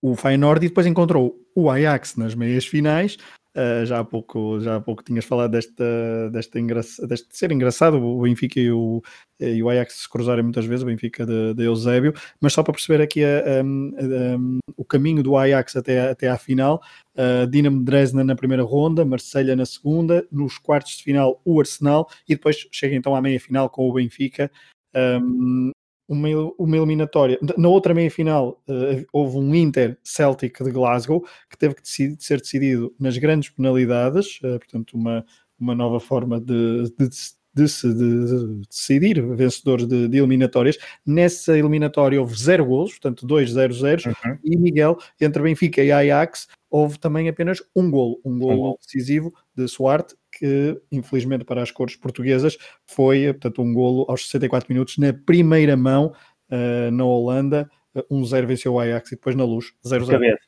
o 0.02 0.16
Feyenoord 0.16 0.66
e 0.66 0.70
depois 0.70 0.88
encontrou 0.88 1.36
o 1.56 1.70
Ajax 1.70 2.16
nas 2.16 2.36
meias 2.36 2.66
finais. 2.66 3.18
Uh, 3.56 3.84
já, 3.84 4.00
há 4.00 4.04
pouco, 4.04 4.60
já 4.60 4.76
há 4.76 4.80
pouco 4.80 5.04
tinhas 5.04 5.26
falado 5.26 5.52
desta, 5.52 6.30
desta 6.32 6.60
deste 7.08 7.36
ser 7.36 7.52
engraçado, 7.52 7.96
o 7.98 8.22
Benfica 8.22 8.60
e 8.60 8.72
o, 8.72 9.02
e 9.40 9.62
o 9.62 9.70
Ajax 9.70 10.04
se 10.04 10.10
cruzarem 10.10 10.44
muitas 10.44 10.66
vezes, 10.66 10.84
o 10.84 10.86
Benfica 10.86 11.26
de, 11.26 11.56
de 11.56 11.64
Eusébio, 11.64 12.14
mas 12.40 12.54
só 12.54 12.62
para 12.62 12.74
perceber 12.74 13.02
aqui 13.02 13.24
a, 13.24 13.28
a, 13.28 13.62
a, 13.62 14.38
o 14.78 14.86
caminho 14.86 15.24
do 15.24 15.36
Ajax 15.36 15.76
até, 15.76 16.12
até 16.12 16.30
à 16.30 16.38
final, 16.38 16.80
uh, 17.16 17.48
Dinamo 17.48 17.84
Dresden 17.84 18.24
na 18.24 18.36
primeira 18.36 18.64
ronda, 18.64 19.04
Marselha 19.04 19.56
na 19.56 19.66
segunda, 19.66 20.26
nos 20.32 20.60
quartos 20.60 20.98
de 20.98 21.04
final 21.04 21.42
o 21.44 21.60
Arsenal 21.60 22.08
e 22.30 22.36
depois 22.36 22.68
chega 22.72 22.96
então 22.96 23.16
à 23.16 23.22
meia 23.22 23.40
final 23.40 23.68
com 23.68 23.90
o 23.90 23.94
Benfica. 23.94 24.50
Um, 24.96 25.72
uma, 26.10 26.28
uma 26.58 26.76
eliminatória. 26.76 27.38
Na 27.56 27.70
outra 27.70 27.94
meia-final 27.94 28.60
uh, 28.68 29.06
houve 29.14 29.38
um 29.38 29.54
Inter 29.54 29.96
Celtic 30.04 30.62
de 30.64 30.72
Glasgow 30.72 31.24
que 31.48 31.58
teve 31.58 31.76
que 31.76 31.84
decidir, 31.84 32.18
ser 32.20 32.42
decidido 32.42 32.94
nas 33.00 33.16
grandes 33.18 33.50
penalidades, 33.50 34.40
uh, 34.44 34.58
portanto, 34.58 34.94
uma, 34.96 35.24
uma 35.60 35.76
nova 35.76 36.00
forma 36.00 36.42
de, 36.42 36.92
de, 36.98 37.10
de, 37.54 37.94
de 37.94 38.62
decidir 38.68 39.22
vencedores 39.36 39.86
de, 39.86 40.06
eliminatórias. 40.18 40.80
Nessa 41.06 41.56
eliminatória 41.56 42.20
houve 42.20 42.36
zero 42.36 42.66
golos, 42.66 42.92
portanto, 42.94 43.28
2-0-0, 43.28 44.08
uhum. 44.08 44.38
e 44.44 44.58
Miguel, 44.58 44.98
entre 45.22 45.44
Benfica 45.44 45.84
e 45.84 45.92
Ajax, 45.92 46.48
houve 46.72 46.98
também 46.98 47.30
apenas 47.30 47.62
um 47.76 47.90
golo, 47.92 48.20
um 48.26 48.40
golo 48.40 48.80
decisivo 48.82 49.32
de 49.56 49.68
Suarte, 49.68 50.16
que 50.40 50.82
infelizmente 50.90 51.44
para 51.44 51.62
as 51.62 51.70
cores 51.70 51.98
portuguesas 51.98 52.58
foi 52.86 53.26
portanto, 53.34 53.62
um 53.62 53.74
golo 53.74 54.06
aos 54.08 54.24
64 54.24 54.72
minutos 54.72 54.98
na 54.98 55.12
primeira 55.12 55.76
mão 55.76 56.14
uh, 56.50 56.92
na 56.92 57.04
Holanda, 57.04 57.70
uh, 57.94 58.16
1-0 58.16 58.46
venceu 58.46 58.74
o 58.74 58.80
Ajax 58.80 59.12
e 59.12 59.16
depois 59.16 59.36
na 59.36 59.44
luz 59.44 59.74
0-0. 59.86 60.06
De 60.06 60.12
cabeça. 60.12 60.40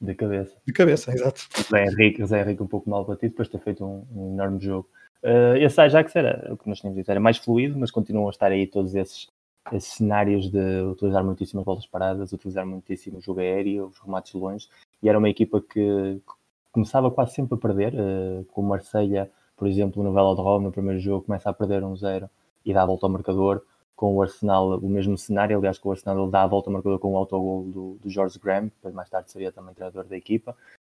De 0.00 0.14
cabeça. 0.14 0.56
De 0.66 0.72
cabeça, 0.72 1.10
exato. 1.12 1.48
Zé 1.68 1.84
Henrique, 1.84 2.24
Zé 2.24 2.42
Henrique 2.42 2.62
um 2.62 2.68
pouco 2.68 2.88
mal 2.88 3.04
batido, 3.04 3.32
depois 3.32 3.48
de 3.48 3.52
ter 3.52 3.64
feito 3.64 3.84
um, 3.84 4.06
um 4.14 4.34
enorme 4.34 4.60
jogo. 4.60 4.88
Uh, 5.22 5.56
esse 5.56 5.80
Ajax 5.80 6.14
era 6.14 6.48
o 6.52 6.56
que 6.56 6.68
nós 6.68 6.78
tínhamos 6.78 6.96
dito, 6.96 7.10
era 7.10 7.20
mais 7.20 7.36
fluido, 7.36 7.76
mas 7.76 7.90
continuam 7.90 8.28
a 8.28 8.30
estar 8.30 8.52
aí 8.52 8.66
todos 8.66 8.94
esses, 8.94 9.28
esses 9.72 9.94
cenários 9.94 10.48
de 10.48 10.82
utilizar 10.82 11.24
muitíssimas 11.24 11.64
bolas 11.64 11.86
paradas, 11.86 12.32
utilizar 12.32 12.64
muitíssimo 12.64 13.18
o 13.18 13.20
jogo 13.20 13.40
aéreo, 13.40 13.86
os 13.86 13.98
remates 13.98 14.32
longe, 14.32 14.68
e 15.02 15.08
era 15.08 15.18
uma 15.18 15.28
equipa 15.28 15.60
que, 15.60 15.74
que 15.74 16.32
começava 16.72 17.10
quase 17.10 17.34
sempre 17.34 17.54
a 17.54 17.58
perder, 17.58 17.94
uh, 17.94 18.44
com 18.46 18.62
o 18.62 18.64
Marselha 18.64 19.30
por 19.60 19.68
exemplo, 19.68 20.02
no 20.02 20.10
Velodrome, 20.10 20.64
no 20.64 20.72
primeiro 20.72 20.98
jogo, 20.98 21.26
começa 21.26 21.50
a 21.50 21.52
perder 21.52 21.84
um 21.84 21.94
zero 21.94 22.30
e 22.64 22.72
dá 22.72 22.82
a 22.82 22.86
volta 22.86 23.04
ao 23.04 23.10
marcador. 23.10 23.62
Com 23.94 24.16
o 24.16 24.22
Arsenal, 24.22 24.78
o 24.78 24.88
mesmo 24.88 25.18
cenário, 25.18 25.58
aliás, 25.58 25.78
com 25.78 25.90
o 25.90 25.92
Arsenal 25.92 26.18
ele 26.18 26.30
dá 26.30 26.44
a 26.44 26.46
volta 26.46 26.70
ao 26.70 26.72
marcador 26.72 26.98
com 26.98 27.12
o 27.12 27.16
autogol 27.18 27.64
do, 27.64 27.98
do 28.00 28.08
George 28.08 28.38
Graham, 28.38 28.64
depois 28.64 28.94
mais 28.94 29.10
tarde 29.10 29.30
seria 29.30 29.52
também 29.52 29.74
treinador 29.74 30.04
da 30.04 30.16
equipa. 30.16 30.56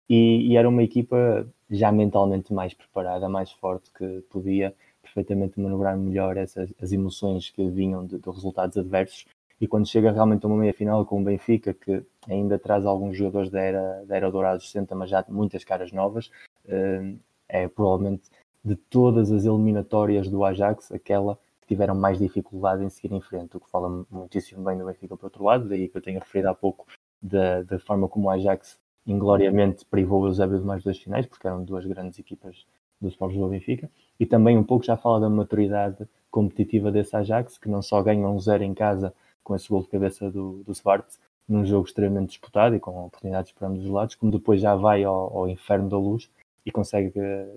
E, 0.06 0.52
e, 0.52 0.56
era 0.58 0.68
uma 0.68 0.82
equipa 0.82 1.48
já 1.70 1.90
mentalmente 1.90 2.52
mais 2.52 2.74
preparada, 2.74 3.30
mais 3.30 3.50
forte, 3.50 3.90
que 3.96 4.20
podia 4.28 4.74
perfeitamente 5.00 5.58
manobrar 5.58 5.96
melhor 5.96 6.36
essas 6.36 6.70
as 6.82 6.92
emoções 6.92 7.48
que 7.48 7.66
vinham 7.70 8.04
de, 8.04 8.18
de 8.18 8.30
resultados 8.30 8.76
adversos. 8.76 9.24
E 9.58 9.66
quando 9.66 9.88
chega 9.88 10.12
realmente 10.12 10.44
a 10.44 10.48
uma 10.48 10.58
meia-final 10.58 11.06
com 11.06 11.22
o 11.22 11.24
Benfica, 11.24 11.72
que 11.72 12.02
ainda 12.28 12.58
traz 12.58 12.84
alguns 12.84 13.16
jogadores 13.16 13.48
da 13.48 13.60
era, 13.60 14.04
da 14.04 14.16
era 14.16 14.30
Dourados 14.30 14.66
60, 14.66 14.94
mas 14.94 15.08
já 15.08 15.24
muitas 15.30 15.64
caras 15.64 15.92
novas, 15.92 16.30
eh, 16.68 17.14
é 17.48 17.68
provavelmente 17.68 18.24
de 18.64 18.76
todas 18.76 19.32
as 19.32 19.44
eliminatórias 19.44 20.28
do 20.28 20.44
Ajax, 20.44 20.92
aquela 20.92 21.38
que 21.60 21.68
tiveram 21.68 21.94
mais 21.94 22.18
dificuldade 22.18 22.84
em 22.84 22.90
seguir 22.90 23.14
em 23.14 23.20
frente, 23.20 23.56
o 23.56 23.60
que 23.60 23.70
fala 23.70 24.04
muitíssimo 24.10 24.62
bem 24.64 24.76
do 24.76 24.84
Benfica 24.84 25.16
por 25.16 25.26
outro 25.26 25.44
lado, 25.44 25.68
daí 25.68 25.88
que 25.88 25.96
eu 25.96 26.02
tenho 26.02 26.18
referido 26.18 26.48
há 26.48 26.54
pouco 26.54 26.86
da, 27.22 27.62
da 27.62 27.78
forma 27.78 28.08
como 28.08 28.28
o 28.28 28.30
Ajax 28.30 28.78
ingloriamente 29.06 29.84
privou 29.84 30.22
o 30.22 30.26
Eusébio 30.26 30.58
de 30.58 30.64
mais 30.64 30.82
duas 30.82 30.98
finais, 30.98 31.26
porque 31.26 31.46
eram 31.46 31.64
duas 31.64 31.84
grandes 31.86 32.18
equipas 32.18 32.66
do 33.00 33.08
Sport 33.08 33.34
do 33.34 33.48
Benfica, 33.48 33.90
e 34.18 34.26
também 34.26 34.58
um 34.58 34.64
pouco 34.64 34.84
já 34.84 34.96
fala 34.96 35.20
da 35.20 35.30
maturidade 35.30 36.06
competitiva 36.30 36.92
desse 36.92 37.16
Ajax, 37.16 37.56
que 37.56 37.68
não 37.68 37.80
só 37.80 38.02
ganha 38.02 38.28
um 38.28 38.38
zero 38.38 38.62
em 38.62 38.74
casa 38.74 39.14
com 39.42 39.56
esse 39.56 39.68
gol 39.68 39.82
de 39.82 39.88
cabeça 39.88 40.30
do, 40.30 40.62
do 40.62 40.72
Svart, 40.72 41.06
num 41.48 41.64
jogo 41.64 41.86
extremamente 41.86 42.28
disputado 42.28 42.76
e 42.76 42.80
com 42.80 43.06
oportunidades 43.06 43.52
para 43.52 43.66
ambos 43.66 43.84
os 43.84 43.90
lados, 43.90 44.14
como 44.14 44.30
depois 44.30 44.60
já 44.60 44.76
vai 44.76 45.02
ao, 45.02 45.36
ao 45.36 45.48
inferno 45.48 45.88
da 45.88 45.98
luz 45.98 46.30
e 46.64 46.70
consegue 46.70 47.12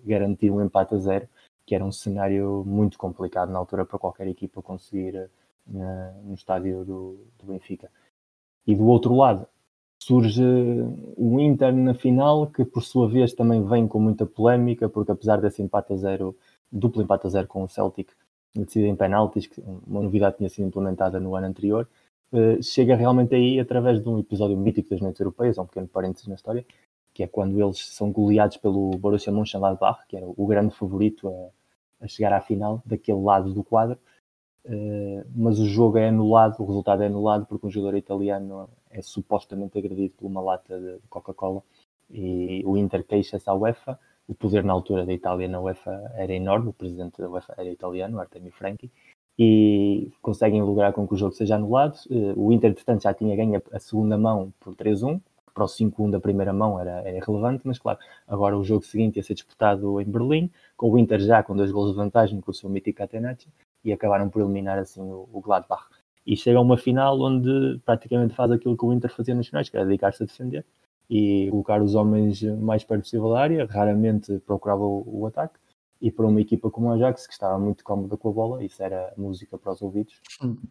garantir 0.05 0.51
um 0.51 0.61
empate 0.61 0.95
a 0.95 0.97
zero, 0.97 1.27
que 1.65 1.75
era 1.75 1.83
um 1.83 1.91
cenário 1.91 2.63
muito 2.65 2.97
complicado 2.97 3.51
na 3.51 3.59
altura 3.59 3.85
para 3.85 3.99
qualquer 3.99 4.27
equipa 4.27 4.61
conseguir 4.61 5.29
no 5.65 6.33
estádio 6.33 6.83
do, 6.83 7.17
do 7.39 7.45
Benfica. 7.45 7.89
E 8.65 8.75
do 8.75 8.85
outro 8.85 9.15
lado, 9.15 9.47
surge 9.99 10.43
o 11.17 11.39
Inter 11.39 11.73
na 11.73 11.93
final, 11.93 12.47
que 12.47 12.65
por 12.65 12.83
sua 12.83 13.07
vez 13.07 13.33
também 13.33 13.63
vem 13.65 13.87
com 13.87 13.99
muita 13.99 14.25
polémica, 14.25 14.89
porque 14.89 15.11
apesar 15.11 15.37
desse 15.39 15.61
empate 15.61 15.93
a 15.93 15.95
zero, 15.95 16.35
duplo 16.71 17.01
empate 17.01 17.27
a 17.27 17.29
zero 17.29 17.47
com 17.47 17.63
o 17.63 17.69
Celtic, 17.69 18.11
decidida 18.53 18.89
em 18.89 18.95
penaltis, 18.95 19.47
que 19.47 19.61
uma 19.87 20.01
novidade 20.01 20.37
tinha 20.37 20.49
sido 20.49 20.67
implementada 20.67 21.19
no 21.19 21.35
ano 21.35 21.47
anterior, 21.47 21.87
uh, 22.31 22.61
chega 22.61 22.95
realmente 22.95 23.33
aí 23.33 23.59
através 23.59 24.01
de 24.01 24.09
um 24.09 24.19
episódio 24.19 24.57
mítico 24.57 24.89
das 24.89 25.01
noites 25.01 25.19
europeias, 25.19 25.57
um 25.57 25.65
pequeno 25.65 25.87
parênteses 25.87 26.27
na 26.27 26.35
história, 26.35 26.65
que 27.13 27.23
é 27.23 27.27
quando 27.27 27.61
eles 27.61 27.85
são 27.87 28.11
goleados 28.11 28.57
pelo 28.57 28.91
Borussia 28.97 29.31
Mönchengladbach, 29.31 30.05
que 30.07 30.17
era 30.17 30.25
o 30.27 30.45
grande 30.47 30.75
favorito 30.75 31.29
a, 31.29 32.05
a 32.05 32.07
chegar 32.07 32.33
à 32.33 32.41
final, 32.41 32.81
daquele 32.85 33.21
lado 33.21 33.53
do 33.53 33.63
quadro, 33.63 33.97
uh, 34.65 35.25
mas 35.35 35.59
o 35.59 35.67
jogo 35.67 35.97
é 35.97 36.09
anulado, 36.09 36.59
o 36.59 36.65
resultado 36.65 37.03
é 37.03 37.07
anulado 37.07 37.45
porque 37.45 37.67
um 37.67 37.71
jogador 37.71 37.97
italiano 37.97 38.67
é 38.89 39.01
supostamente 39.01 39.77
agredido 39.77 40.13
por 40.17 40.25
uma 40.25 40.41
lata 40.41 40.79
de 40.79 40.99
Coca-Cola 41.09 41.61
e 42.09 42.63
o 42.65 42.77
Inter 42.77 43.03
queixa-se 43.03 43.49
à 43.49 43.53
UEFA. 43.53 43.99
O 44.27 44.33
poder 44.33 44.63
na 44.63 44.71
altura 44.71 45.05
da 45.05 45.11
Itália 45.11 45.47
na 45.47 45.59
UEFA 45.59 45.91
era 46.15 46.33
enorme, 46.33 46.69
o 46.69 46.73
presidente 46.73 47.21
da 47.21 47.29
UEFA 47.29 47.55
era 47.57 47.69
italiano, 47.69 48.19
Artemio 48.19 48.53
Franchi, 48.53 48.89
e 49.37 50.11
conseguem 50.21 50.61
lograr 50.61 50.93
com 50.93 51.05
que 51.07 51.13
o 51.13 51.17
jogo 51.17 51.33
seja 51.33 51.55
anulado. 51.55 51.97
Eh, 52.09 52.33
o 52.35 52.51
Inter, 52.53 52.73
portanto, 52.73 53.03
já 53.03 53.13
tinha 53.13 53.35
ganho 53.35 53.61
a 53.71 53.79
segunda 53.79 54.17
mão 54.17 54.53
por 54.61 54.75
3-1, 54.75 55.19
para 55.53 55.63
o 55.63 55.67
5-1 55.67 56.11
da 56.11 56.19
primeira 56.19 56.51
mão 56.51 56.79
era, 56.79 57.01
era 57.01 57.17
irrelevante, 57.17 57.61
mas 57.65 57.77
claro, 57.77 57.99
agora 58.27 58.57
o 58.57 58.63
jogo 58.63 58.83
seguinte 58.83 59.17
ia 59.17 59.23
ser 59.23 59.35
disputado 59.35 60.01
em 60.01 60.05
Berlim, 60.05 60.49
com 60.75 60.91
o 60.91 60.97
Inter 60.97 61.19
já 61.19 61.43
com 61.43 61.55
dois 61.55 61.71
gols 61.71 61.91
de 61.91 61.97
vantagem 61.97 62.41
com 62.41 62.51
o 62.51 62.53
seu 62.53 62.69
mítico 62.69 62.97
Catenacci, 62.97 63.47
e 63.83 63.91
acabaram 63.91 64.29
por 64.29 64.41
eliminar 64.41 64.79
assim 64.79 65.01
o, 65.01 65.27
o 65.31 65.41
Gladbach. 65.41 65.85
E 66.25 66.37
chega 66.37 66.57
a 66.57 66.61
uma 66.61 66.77
final 66.77 67.19
onde 67.19 67.79
praticamente 67.85 68.33
faz 68.33 68.49
aquilo 68.51 68.77
que 68.77 68.85
o 68.85 68.93
Inter 68.93 69.13
fazia 69.13 69.35
nos 69.35 69.47
finais, 69.47 69.69
que 69.69 69.75
era 69.75 69.85
dedicar-se 69.85 70.23
a 70.23 70.25
defender 70.25 70.65
e 71.09 71.47
colocar 71.51 71.81
os 71.81 71.95
homens 71.95 72.41
mais 72.41 72.83
perto 72.83 73.01
possível 73.01 73.29
da 73.29 73.39
área, 73.39 73.65
raramente 73.65 74.39
procurava 74.39 74.83
o, 74.83 75.03
o, 75.05 75.27
ataque, 75.27 75.59
e 76.01 76.11
para 76.11 76.25
uma 76.25 76.41
equipa 76.41 76.69
como 76.71 76.89
a 76.89 76.95
Ajax, 76.95 77.27
que 77.27 77.33
estava 77.33 77.59
muito 77.59 77.83
cómoda 77.83 78.17
com 78.17 78.29
a 78.29 78.31
bola, 78.31 78.63
isso 78.63 78.81
era 78.81 79.13
música 79.17 79.57
para 79.57 79.73
os 79.73 79.81
ouvidos, 79.81 80.19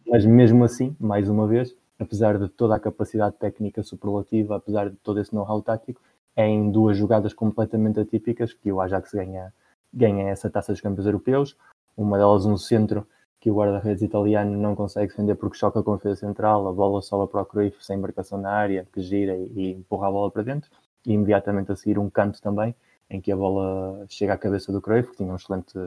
mas 0.05 0.25
mesmo 0.25 0.63
assim, 0.63 0.95
mais 0.99 1.29
uma 1.29 1.47
vez, 1.47 1.75
apesar 1.99 2.37
de 2.37 2.49
toda 2.49 2.75
a 2.75 2.79
capacidade 2.79 3.35
técnica 3.37 3.83
superlativa, 3.83 4.55
apesar 4.55 4.89
de 4.89 4.95
todo 4.97 5.19
esse 5.19 5.33
know-how 5.33 5.61
tático, 5.61 6.01
é 6.35 6.47
em 6.47 6.71
duas 6.71 6.97
jogadas 6.97 7.33
completamente 7.33 7.99
atípicas 7.99 8.53
que 8.53 8.71
o 8.71 8.81
Ajax 8.81 9.13
ganha, 9.13 9.53
ganha 9.93 10.29
essa 10.29 10.49
taça 10.49 10.71
dos 10.71 10.81
campeões 10.81 11.05
europeus, 11.05 11.55
uma 11.95 12.17
delas 12.17 12.45
um 12.45 12.57
centro 12.57 13.07
que 13.39 13.51
o 13.51 13.55
guarda-redes 13.55 14.01
italiano 14.01 14.57
não 14.57 14.73
consegue 14.73 15.09
defender 15.09 15.35
porque 15.35 15.57
choca 15.57 15.83
com 15.83 15.93
a 15.93 15.95
defesa 15.97 16.15
central, 16.15 16.67
a 16.67 16.71
bola 16.71 17.01
sola 17.01 17.27
para 17.27 17.41
o 17.41 17.45
Cruyff 17.45 17.85
sem 17.85 17.97
marcação 17.97 18.37
na 18.39 18.49
área, 18.49 18.87
que 18.91 19.01
gira 19.01 19.35
e 19.35 19.71
empurra 19.71 20.07
a 20.07 20.11
bola 20.11 20.31
para 20.31 20.43
dentro, 20.43 20.71
e 21.05 21.11
imediatamente 21.11 21.71
a 21.71 21.75
seguir 21.75 21.99
um 21.99 22.09
canto 22.09 22.41
também, 22.41 22.73
em 23.09 23.19
que 23.19 23.31
a 23.31 23.35
bola 23.35 24.05
chega 24.07 24.33
à 24.33 24.37
cabeça 24.37 24.71
do 24.71 24.81
Cruyff, 24.81 25.11
que 25.11 25.17
tinha 25.17 25.31
um 25.31 25.35
excelente 25.35 25.77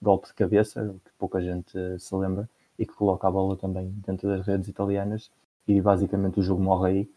golpe 0.00 0.28
de 0.28 0.34
cabeça, 0.34 0.94
que 1.04 1.10
pouca 1.18 1.40
gente 1.40 1.72
se 1.98 2.14
lembra, 2.16 2.48
e 2.78 2.86
que 2.86 2.94
coloca 2.94 3.28
a 3.28 3.30
bola 3.30 3.56
também 3.56 3.90
dentro 4.04 4.28
das 4.28 4.46
redes 4.46 4.66
italianas, 4.66 5.30
e 5.66 5.80
basicamente 5.80 6.40
o 6.40 6.42
jogo 6.42 6.62
morre 6.62 6.90
aí, 6.90 7.10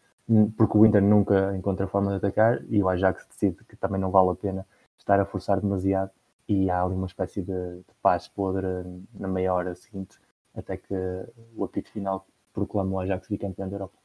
porque 0.56 0.76
o 0.76 0.84
Inter 0.84 1.02
nunca 1.02 1.56
encontra 1.56 1.86
forma 1.86 2.10
de 2.10 2.16
atacar, 2.16 2.60
e 2.68 2.82
o 2.82 2.88
Ajax 2.88 3.26
decide 3.28 3.64
que 3.64 3.76
também 3.76 4.00
não 4.00 4.10
vale 4.10 4.30
a 4.30 4.34
pena 4.34 4.66
estar 4.98 5.18
a 5.20 5.24
forçar 5.24 5.60
demasiado 5.60 6.10
e 6.48 6.70
há 6.70 6.82
ali 6.82 6.94
uma 6.94 7.06
espécie 7.06 7.42
de, 7.42 7.52
de 7.52 7.94
paz 8.02 8.26
podre 8.26 8.66
na 9.18 9.28
meia 9.28 9.52
hora 9.52 9.74
seguinte, 9.74 10.16
até 10.54 10.76
que 10.76 10.94
o 11.54 11.64
apito 11.64 11.90
final 11.90 12.26
proclama 12.52 12.92
o 12.92 13.00
Ajax 13.00 13.28
bicampeão 13.28 13.68
da 13.68 13.76
Europa. 13.76 13.98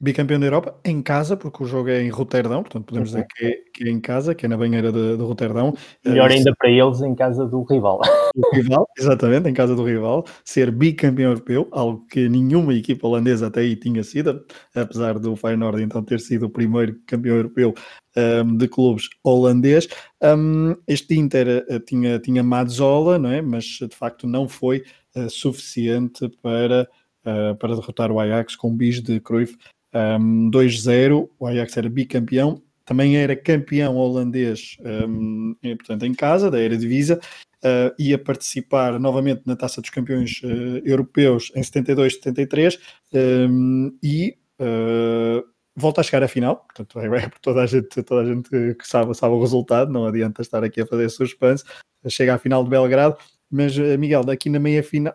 Bicampeão 0.00 0.40
da 0.40 0.46
Europa 0.46 0.76
em 0.84 1.02
casa, 1.02 1.36
porque 1.36 1.62
o 1.62 1.66
jogo 1.66 1.90
é 1.90 2.02
em 2.02 2.08
Roterdão, 2.08 2.62
portanto 2.62 2.86
podemos 2.86 3.10
dizer 3.10 3.26
que 3.26 3.44
é, 3.44 3.52
que 3.72 3.88
é 3.88 3.90
em 3.90 4.00
casa, 4.00 4.34
que 4.34 4.46
é 4.46 4.48
na 4.48 4.56
banheira 4.56 4.90
de, 4.90 5.16
de 5.16 5.22
Roterdão. 5.22 5.74
Melhor 6.04 6.30
uh, 6.30 6.32
ainda 6.32 6.54
para 6.56 6.70
eles 6.70 7.00
em 7.00 7.14
casa 7.14 7.46
do 7.46 7.62
rival. 7.62 8.00
Do 8.34 8.50
rival, 8.52 8.86
exatamente, 8.98 9.48
em 9.48 9.54
casa 9.54 9.76
do 9.76 9.84
rival, 9.84 10.26
ser 10.44 10.72
bicampeão 10.72 11.30
europeu, 11.30 11.68
algo 11.70 12.04
que 12.10 12.28
nenhuma 12.28 12.74
equipa 12.74 13.06
holandesa 13.06 13.46
até 13.46 13.60
aí 13.60 13.76
tinha 13.76 14.02
sido, 14.02 14.44
apesar 14.74 15.20
do 15.20 15.36
Feyenoord 15.36 15.82
então 15.82 16.02
ter 16.02 16.18
sido 16.18 16.46
o 16.46 16.50
primeiro 16.50 16.98
campeão 17.06 17.36
europeu 17.36 17.74
um, 18.16 18.56
de 18.56 18.66
clubes 18.66 19.08
holandês. 19.22 19.86
Um, 20.20 20.74
este 20.88 21.14
Inter 21.16 21.64
uh, 21.70 21.78
tinha, 21.80 22.18
tinha 22.18 22.42
Mazzola, 22.42 23.18
não 23.20 23.30
é? 23.30 23.40
mas 23.40 23.64
de 23.64 23.94
facto 23.94 24.26
não 24.26 24.48
foi 24.48 24.82
uh, 25.14 25.30
suficiente 25.30 26.28
para 26.42 26.88
uh, 27.24 27.54
para 27.56 27.74
derrotar 27.74 28.10
o 28.10 28.20
Ajax 28.20 28.56
com 28.56 28.74
bis 28.76 29.00
de 29.00 29.20
Cruyff 29.20 29.56
um, 29.94 30.50
2-0. 30.50 31.28
O 31.38 31.46
Ajax 31.46 31.76
era 31.76 31.88
bicampeão, 31.88 32.62
também 32.84 33.16
era 33.16 33.34
campeão 33.34 33.96
holandês, 33.96 34.76
um, 35.08 35.54
portanto, 35.62 36.04
em 36.04 36.14
casa, 36.14 36.50
da 36.50 36.60
Eredivisie. 36.60 37.18
Uh, 37.64 37.94
ia 37.98 38.18
participar 38.18 39.00
novamente 39.00 39.40
na 39.46 39.56
Taça 39.56 39.80
dos 39.80 39.88
Campeões 39.88 40.42
uh, 40.44 40.82
Europeus 40.84 41.50
em 41.56 41.62
72, 41.62 42.16
73 42.16 42.78
um, 43.14 43.96
e 44.02 44.36
uh, 44.60 45.42
volta 45.74 46.02
a 46.02 46.04
chegar 46.04 46.22
à 46.22 46.28
final. 46.28 46.56
Portanto, 46.56 47.00
é, 47.00 47.24
é 47.24 47.30
toda 47.40 47.62
a 47.62 47.66
gente, 47.66 48.02
toda 48.02 48.20
a 48.20 48.24
gente 48.26 48.50
que 48.50 48.86
sabe, 48.86 49.14
sabe 49.14 49.34
o 49.34 49.40
resultado, 49.40 49.90
não 49.90 50.04
adianta 50.04 50.42
estar 50.42 50.62
aqui 50.62 50.82
a 50.82 50.86
fazer 50.86 51.08
suspense. 51.08 51.64
Chega 52.06 52.34
à 52.34 52.38
final 52.38 52.62
de 52.62 52.68
Belgrado, 52.68 53.16
mas 53.50 53.78
Miguel, 53.98 54.24
daqui 54.24 54.50
na 54.50 54.58
meia 54.58 54.82
final, 54.82 55.14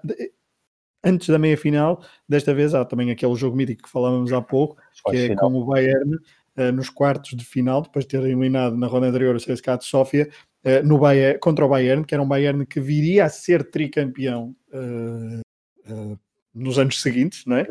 antes 1.04 1.30
da 1.30 1.38
meia 1.38 1.56
final, 1.56 2.04
desta 2.28 2.52
vez 2.52 2.74
há 2.74 2.84
também 2.84 3.12
aquele 3.12 3.36
jogo 3.36 3.56
mítico 3.56 3.84
que 3.84 3.90
falávamos 3.92 4.34
há 4.34 4.42
pouco, 4.42 4.76
que 5.12 5.18
é 5.18 5.36
com 5.36 5.54
o 5.54 5.66
Bayern 5.66 6.18
nos 6.74 6.90
quartos 6.90 7.38
de 7.38 7.46
final, 7.46 7.84
depois 7.84 8.06
de 8.06 8.10
ter 8.10 8.24
eliminado 8.24 8.76
na 8.76 8.88
ronda 8.88 9.08
anterior 9.08 9.36
o 9.36 9.40
CSKA 9.40 9.78
de 9.78 9.86
Sofia, 9.86 10.30
uh, 10.66 10.86
no 10.86 10.98
Bayern, 10.98 11.40
contra 11.40 11.66
o 11.66 11.70
Bayern, 11.70 12.06
que 12.06 12.14
era 12.14 12.24
um 12.24 12.28
Bayern 12.28 12.66
que 12.66 12.80
viria 12.80 13.26
a 13.26 13.30
ser 13.30 13.70
tricampeão 13.70 14.56
uh, 14.74 16.20
nos 16.54 16.78
anos 16.78 17.02
seguintes, 17.02 17.46
não 17.46 17.58
é? 17.58 17.68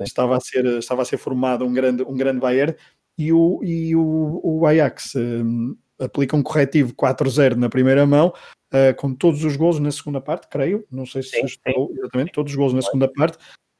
estava, 0.00 0.36
a 0.36 0.40
ser, 0.40 0.64
estava 0.64 1.02
a 1.02 1.04
ser 1.04 1.18
formado 1.18 1.64
um 1.64 1.72
grande, 1.72 2.02
um 2.02 2.16
grande 2.16 2.40
Bayern 2.40 2.74
e 3.16 3.32
o, 3.32 3.60
e 3.62 3.94
o, 3.96 4.40
o 4.42 4.66
Ajax 4.66 5.14
aplica 5.98 6.36
um 6.36 6.42
corretivo 6.42 6.94
4-0 6.94 7.56
na 7.56 7.68
primeira 7.68 8.06
mão, 8.06 8.32
uh, 8.72 8.94
com 8.96 9.14
todos 9.14 9.44
os 9.44 9.56
gols 9.56 9.78
na 9.78 9.90
segunda 9.90 10.20
parte, 10.20 10.48
creio. 10.48 10.86
Não 10.90 11.04
sei 11.04 11.22
se 11.22 11.30
sim, 11.30 11.44
estou 11.44 11.88
sim. 11.88 11.98
exatamente, 11.98 12.32
todos 12.32 12.52
os 12.52 12.56
gols 12.56 12.72
na 12.72 12.82
segunda 12.82 13.08
parte. 13.08 13.38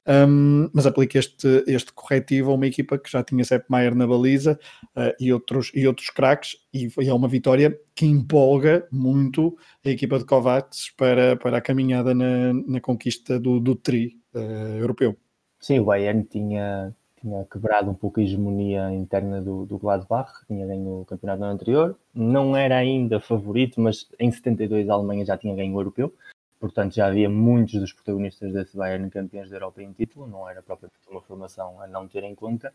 Um, 0.09 0.71
mas 0.73 0.87
aplica 0.87 1.19
este, 1.19 1.63
este 1.67 1.93
corretivo 1.93 2.51
a 2.51 2.55
uma 2.55 2.67
equipa 2.67 2.97
que 2.97 3.11
já 3.11 3.23
tinha 3.23 3.45
Sepp 3.45 3.67
Maier 3.69 3.95
na 3.95 4.07
baliza 4.07 4.59
uh, 4.97 5.13
e, 5.21 5.31
outros, 5.31 5.71
e 5.75 5.87
outros 5.87 6.09
craques, 6.09 6.57
e, 6.73 6.89
e 6.99 7.09
é 7.09 7.13
uma 7.13 7.29
vitória 7.29 7.79
que 7.95 8.07
empolga 8.07 8.89
muito 8.91 9.55
a 9.85 9.91
equipa 9.91 10.19
de 10.19 10.25
Kovacs 10.25 10.91
para, 10.97 11.37
para 11.37 11.59
a 11.59 11.61
caminhada 11.61 12.15
na, 12.15 12.55
na 12.55 12.81
conquista 12.81 13.39
do, 13.39 13.61
do 13.61 13.75
tri 13.75 14.19
uh, 14.35 14.79
europeu. 14.79 15.15
Sim, 15.61 15.81
o 15.81 15.85
Bayern 15.85 16.23
tinha, 16.25 16.95
tinha 17.21 17.45
quebrado 17.45 17.91
um 17.91 17.95
pouco 17.95 18.19
a 18.19 18.23
hegemonia 18.23 18.91
interna 18.95 19.43
do, 19.43 19.67
do 19.67 19.77
Gladbach, 19.77 20.33
tinha 20.47 20.67
ganho 20.67 21.03
o 21.03 21.05
campeonato 21.05 21.41
no 21.41 21.45
ano 21.45 21.55
anterior, 21.55 21.99
não 22.15 22.57
era 22.57 22.79
ainda 22.79 23.21
favorito, 23.21 23.79
mas 23.79 24.09
em 24.19 24.31
72 24.31 24.89
a 24.89 24.95
Alemanha 24.95 25.27
já 25.27 25.37
tinha 25.37 25.55
ganho 25.55 25.75
o 25.75 25.81
europeu, 25.81 26.15
portanto 26.59 26.95
já 26.95 27.07
havia 27.07 27.29
muitos 27.29 27.81
dos 27.81 27.93
protagonistas 27.93 28.53
desse 28.53 28.77
Bayern 28.77 29.11
campeões 29.11 29.51
da 29.51 29.57
Europa 29.57 29.83
em 29.83 29.93
título, 29.93 30.27
não 30.27 30.49
era 30.49 30.63
propriamente 30.63 30.99
uma 31.09 31.23
formação 31.23 31.81
a 31.81 31.87
não 31.87 32.09
ter 32.09 32.25
em 32.25 32.35
conta, 32.35 32.73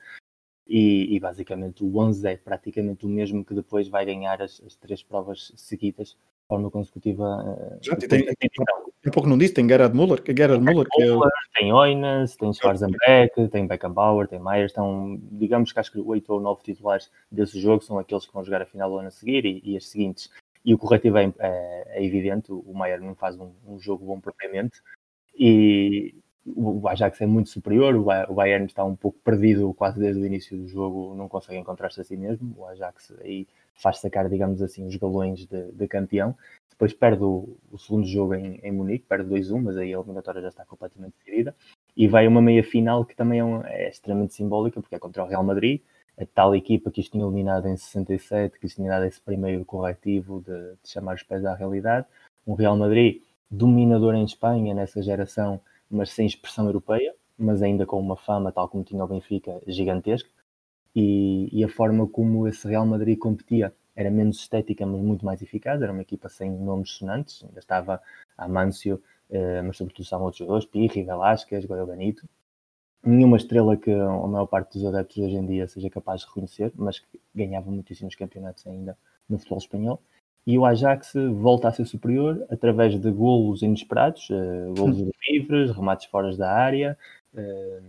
e, 0.68 1.16
e 1.16 1.20
basicamente 1.20 1.84
o 1.84 1.98
11 1.98 2.28
é 2.28 2.38
praticamente 2.38 3.06
o 3.06 3.10
mesmo 3.10 3.44
que 3.44 3.54
depois 3.54 3.88
vai 3.88 4.06
ganhar 4.06 4.42
as, 4.42 4.62
as 4.66 4.76
três 4.76 5.04
provas 5.04 5.52
seguidas 5.56 6.18
forma 6.48 6.70
consecutiva. 6.70 7.44
Eh, 7.48 7.78
Já 7.82 7.96
tem, 7.96 8.08
tem, 8.10 8.50
um 9.06 9.12
pouco 9.12 9.28
não 9.28 9.38
disse, 9.38 9.54
tem 9.54 9.68
Gerard 9.68 9.96
Müller, 9.96 10.22
que 10.22 10.36
Gerard 10.36 10.64
Müller, 10.64 10.88
que 10.90 11.04
é 11.04 11.12
o... 11.12 11.22
tem 11.58 11.74
Oinas, 11.74 12.36
tem 12.36 12.54
Schwarzenbeck, 12.54 13.48
tem 13.50 13.68
Beckenbauer, 13.68 14.28
tem 14.28 14.40
Myers, 14.40 14.72
estão, 14.72 15.20
digamos 15.32 15.72
que 15.72 15.80
acho 15.80 15.92
que 15.92 16.00
oito 16.00 16.32
ou 16.32 16.40
nove 16.40 16.64
titulares 16.64 17.10
desse 17.32 17.60
jogo 17.60 17.84
são 17.84 17.98
aqueles 17.98 18.26
que 18.26 18.34
vão 18.34 18.44
jogar 18.44 18.62
a 18.62 18.66
final 18.66 18.90
do 18.90 18.98
ano 18.98 19.08
a 19.08 19.12
seguir 19.12 19.46
e, 19.46 19.62
e 19.64 19.78
as 19.78 19.88
seguintes. 19.88 20.30
E 20.66 20.74
o 20.74 20.78
corretivo 20.78 21.18
é, 21.18 21.34
é, 21.40 21.84
é 22.00 22.06
evidente, 22.06 22.52
o 22.52 22.74
Maier 22.74 23.02
não 23.02 23.16
faz 23.16 23.38
um, 23.38 23.52
um, 23.68 23.80
jogo 23.80 24.06
bom 24.06 24.20
propriamente 24.20 24.82
e 25.38 26.16
o 26.46 26.88
Ajax 26.88 27.22
é 27.22 27.26
muito 27.26 27.50
superior, 27.50 27.96
o 27.96 28.34
Bayern 28.34 28.66
está 28.66 28.84
um 28.84 28.96
pouco 28.96 29.18
perdido 29.24 29.74
quase 29.74 30.00
desde 30.00 30.22
o 30.22 30.26
início 30.26 30.58
do 30.58 30.68
jogo, 30.68 31.16
não 31.16 31.30
consegue 31.30 31.58
encontrar-se 31.58 32.02
a 32.02 32.04
si 32.04 32.18
mesmo, 32.18 32.54
o 32.58 32.66
Ajax 32.66 33.14
aí 33.22 33.48
faz 33.76 34.00
sacar, 34.00 34.30
digamos 34.30 34.62
assim, 34.62 34.86
os 34.86 34.96
galões 34.96 35.46
de, 35.46 35.72
de 35.72 35.88
campeão. 35.88 36.36
Depois 36.70 36.94
perde 36.94 37.24
o, 37.24 37.58
o 37.72 37.78
segundo 37.78 38.06
jogo 38.08 38.34
em, 38.34 38.60
em, 38.64 38.72
Munique, 38.72 39.06
perde 39.08 39.30
2-1, 39.30 39.62
mas 39.62 39.78
aí 39.78 39.94
a 39.94 39.98
eliminatória 39.98 40.42
já 40.42 40.50
está 40.50 40.66
completamente 40.66 41.14
decidida. 41.20 41.56
E 41.96 42.08
vai 42.08 42.28
uma 42.28 42.42
meia 42.42 42.64
final 42.64 43.06
que 43.06 43.16
também 43.16 43.40
é, 43.40 43.44
um, 43.44 43.64
é, 43.66 43.90
extremamente 43.90 44.34
simbólica, 44.34 44.82
porque 44.82 44.96
é 44.96 45.00
contra 45.00 45.24
o 45.24 45.28
Real 45.28 45.44
Madrid, 45.44 45.82
a 46.20 46.26
tal 46.26 46.56
equipa 46.56 46.92
que 46.92 47.02
isto 47.02 47.14
tinha 47.14 47.24
eliminado 47.24 47.68
em 47.68 47.76
67, 47.76 48.60
que 48.60 48.68
isto 48.68 48.78
tinha 48.78 48.90
dado 48.90 49.06
esse 49.06 49.20
primeiro 49.20 49.66
corretivo 49.66 50.42
de, 50.42 50.76
de 50.84 50.90
chamar 50.90 51.16
os 51.16 51.24
pés 51.24 51.44
à 51.46 51.56
realidade. 51.56 52.06
Um 52.46 52.54
Real 52.54 52.78
Madrid 52.78 53.22
dominador 53.50 54.16
em 54.16 54.24
Espanha 54.24 54.74
nessa 54.74 55.02
geração 55.02 55.62
mas 55.94 56.10
sem 56.12 56.26
expressão 56.26 56.66
europeia, 56.66 57.14
mas 57.38 57.62
ainda 57.62 57.86
com 57.86 58.00
uma 58.00 58.18
fama, 58.18 58.52
tal 58.52 58.68
como 58.68 58.84
tinha 58.84 59.04
o 59.04 59.08
Benfica, 59.08 59.62
gigantesca. 59.68 60.30
E, 60.96 61.50
e 61.52 61.64
a 61.64 61.70
forma 61.70 62.08
como 62.08 62.48
esse 62.48 62.68
Real 62.68 62.86
Madrid 62.86 63.18
competia 63.18 63.74
era 63.96 64.10
menos 64.10 64.38
estética, 64.38 64.86
mas 64.86 65.00
muito 65.02 65.26
mais 65.26 65.42
eficaz. 65.42 65.82
Era 65.82 65.92
uma 65.92 66.02
equipa 66.02 66.30
sem 66.30 66.52
nomes 66.52 66.92
sonantes, 66.92 67.44
ainda 67.44 67.60
estava 67.60 68.02
Amâncio, 68.38 69.02
eh, 69.30 69.62
mas 69.62 69.78
sobretudo 69.78 70.04
estavam 70.04 70.26
outros 70.26 70.40
jogadores, 70.40 70.66
Pirri, 70.66 71.04
Velasquez, 71.04 71.66
Benito. 71.66 72.28
Nenhuma 73.06 73.36
estrela 73.36 73.76
que 73.76 73.92
a 73.92 74.28
maior 74.28 74.46
parte 74.46 74.78
dos 74.78 74.86
adeptos 74.86 75.18
hoje 75.18 75.36
em 75.36 75.46
dia 75.46 75.68
seja 75.68 75.90
capaz 75.90 76.22
de 76.22 76.28
reconhecer, 76.28 76.72
mas 76.76 77.00
que 77.00 77.20
ganhava 77.36 77.70
muitíssimos 77.70 78.16
campeonatos 78.16 78.66
ainda 78.66 78.98
no 79.28 79.38
futebol 79.38 79.58
espanhol. 79.58 80.02
E 80.48 80.58
o 80.58 80.66
Ajax 80.66 81.14
volta 81.34 81.68
a 81.68 81.72
ser 81.72 81.86
superior 81.86 82.46
através 82.50 83.00
de 83.00 83.12
golos 83.12 83.62
inesperados, 83.62 84.30
uh, 84.30 84.74
golos 84.78 84.98
livres, 85.30 85.72
remates 85.72 86.06
fora 86.06 86.36
da 86.36 86.52
área, 86.52 86.98
uh, 87.34 87.84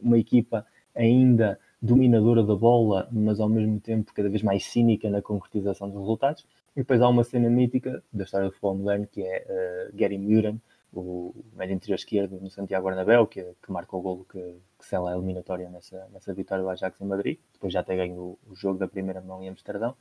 uma 0.00 0.18
equipa 0.18 0.66
ainda 0.94 1.58
dominadora 1.80 2.42
da 2.42 2.54
bola, 2.54 3.08
mas 3.10 3.40
ao 3.40 3.48
mesmo 3.48 3.80
tempo 3.80 4.12
cada 4.14 4.28
vez 4.28 4.42
mais 4.42 4.64
cínica 4.64 5.08
na 5.10 5.22
concretização 5.22 5.88
dos 5.88 5.98
resultados. 5.98 6.46
E 6.76 6.80
depois 6.80 7.00
há 7.00 7.08
uma 7.08 7.24
cena 7.24 7.50
mítica 7.50 8.02
da 8.12 8.24
história 8.24 8.48
do 8.48 8.52
futebol 8.52 8.76
moderno 8.76 9.06
que 9.06 9.22
é 9.22 9.90
uh, 9.90 9.96
Gary 9.96 10.18
Muren, 10.18 10.60
o 10.92 11.34
médio 11.54 11.74
interior 11.74 11.96
esquerdo 11.96 12.38
no 12.40 12.50
Santiago 12.50 12.86
Bernabéu, 12.86 13.26
que, 13.26 13.42
que 13.62 13.72
marca 13.72 13.96
o 13.96 14.00
golo 14.00 14.26
que, 14.30 14.38
que 14.78 14.84
sela 14.84 15.10
a 15.10 15.14
eliminatória 15.14 15.68
nessa, 15.70 16.06
nessa 16.12 16.34
vitória 16.34 16.62
do 16.62 16.70
Ajax 16.70 17.00
em 17.00 17.06
Madrid, 17.06 17.38
depois 17.52 17.72
já 17.72 17.82
ter 17.82 17.96
ganho 17.96 18.20
o, 18.20 18.38
o 18.50 18.54
jogo 18.54 18.78
da 18.78 18.86
primeira 18.86 19.20
mão 19.20 19.42
em 19.42 19.48
Amsterdão, 19.48 19.96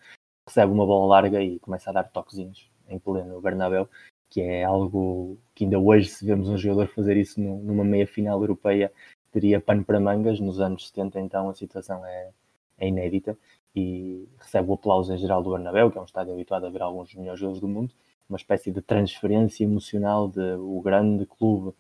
recebe 0.45 0.71
uma 0.71 0.85
bola 0.85 1.07
larga 1.07 1.41
e 1.41 1.59
começa 1.59 1.89
a 1.89 1.93
dar 1.93 2.03
toquezinhos 2.03 2.69
em 2.89 2.99
pleno 2.99 3.39
Bernabéu, 3.39 3.89
que 4.29 4.41
é 4.41 4.63
algo 4.63 5.37
que 5.53 5.63
ainda 5.65 5.79
hoje, 5.79 6.09
se 6.09 6.25
vemos 6.25 6.49
um 6.49 6.57
jogador 6.57 6.87
fazer 6.87 7.17
isso 7.17 7.39
numa 7.39 7.83
meia 7.83 8.07
final 8.07 8.39
europeia, 8.41 8.91
teria 9.31 9.59
pano 9.59 9.83
para 9.83 9.99
mangas. 9.99 10.39
Nos 10.39 10.59
anos 10.59 10.87
70, 10.87 11.19
então, 11.19 11.49
a 11.49 11.53
situação 11.53 12.05
é, 12.05 12.31
é 12.77 12.87
inédita 12.87 13.37
e 13.75 14.27
recebe 14.39 14.69
o 14.69 14.73
aplauso 14.73 15.13
em 15.13 15.17
geral 15.17 15.41
do 15.41 15.51
Bernabéu, 15.51 15.91
que 15.91 15.97
é 15.97 16.01
um 16.01 16.05
estádio 16.05 16.33
habituado 16.33 16.65
a 16.65 16.69
ver 16.69 16.81
alguns 16.81 17.09
dos 17.09 17.15
melhores 17.15 17.39
jogos 17.39 17.59
do 17.59 17.67
mundo, 17.67 17.93
uma 18.32 18.38
espécie 18.38 18.71
de 18.71 18.82
transferência 18.82 19.63
emocional 19.63 20.27
de 20.27 20.53
o 20.55 20.82
grande 20.82 21.25
clube 21.25 21.73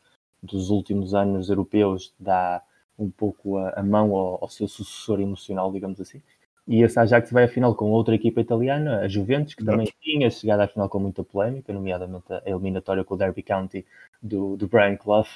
dos 0.43 0.69
últimos 0.69 1.13
anos 1.13 1.49
europeus 1.49 2.13
dá 2.19 2.61
um 2.99 3.09
pouco 3.09 3.57
a, 3.57 3.69
a 3.79 3.83
mão 3.83 4.13
ao, 4.15 4.39
ao, 4.41 4.49
seu 4.49 4.67
sucessor 4.67 5.21
emocional, 5.21 5.71
digamos 5.71 5.99
assim. 5.99 6.21
E 6.67 6.83
esse 6.83 6.99
Ajax 6.99 7.31
vai 7.31 7.45
à 7.45 7.47
final 7.47 7.73
com 7.73 7.85
outra 7.89 8.13
equipa 8.13 8.41
italiana, 8.41 8.99
a 8.99 9.07
Juventus, 9.07 9.55
que 9.55 9.65
também 9.65 9.91
tinha 9.99 10.29
chegado 10.29 10.59
à 10.59 10.67
final 10.67 10.87
com 10.89 10.99
muita 10.99 11.23
polémica, 11.23 11.73
nomeadamente 11.73 12.31
a 12.31 12.43
eliminatória 12.45 13.03
com 13.03 13.15
o 13.15 13.17
Derby 13.17 13.41
County 13.41 13.85
do, 14.21 14.55
do 14.57 14.67
Brian 14.67 14.95
Clough, 14.95 15.27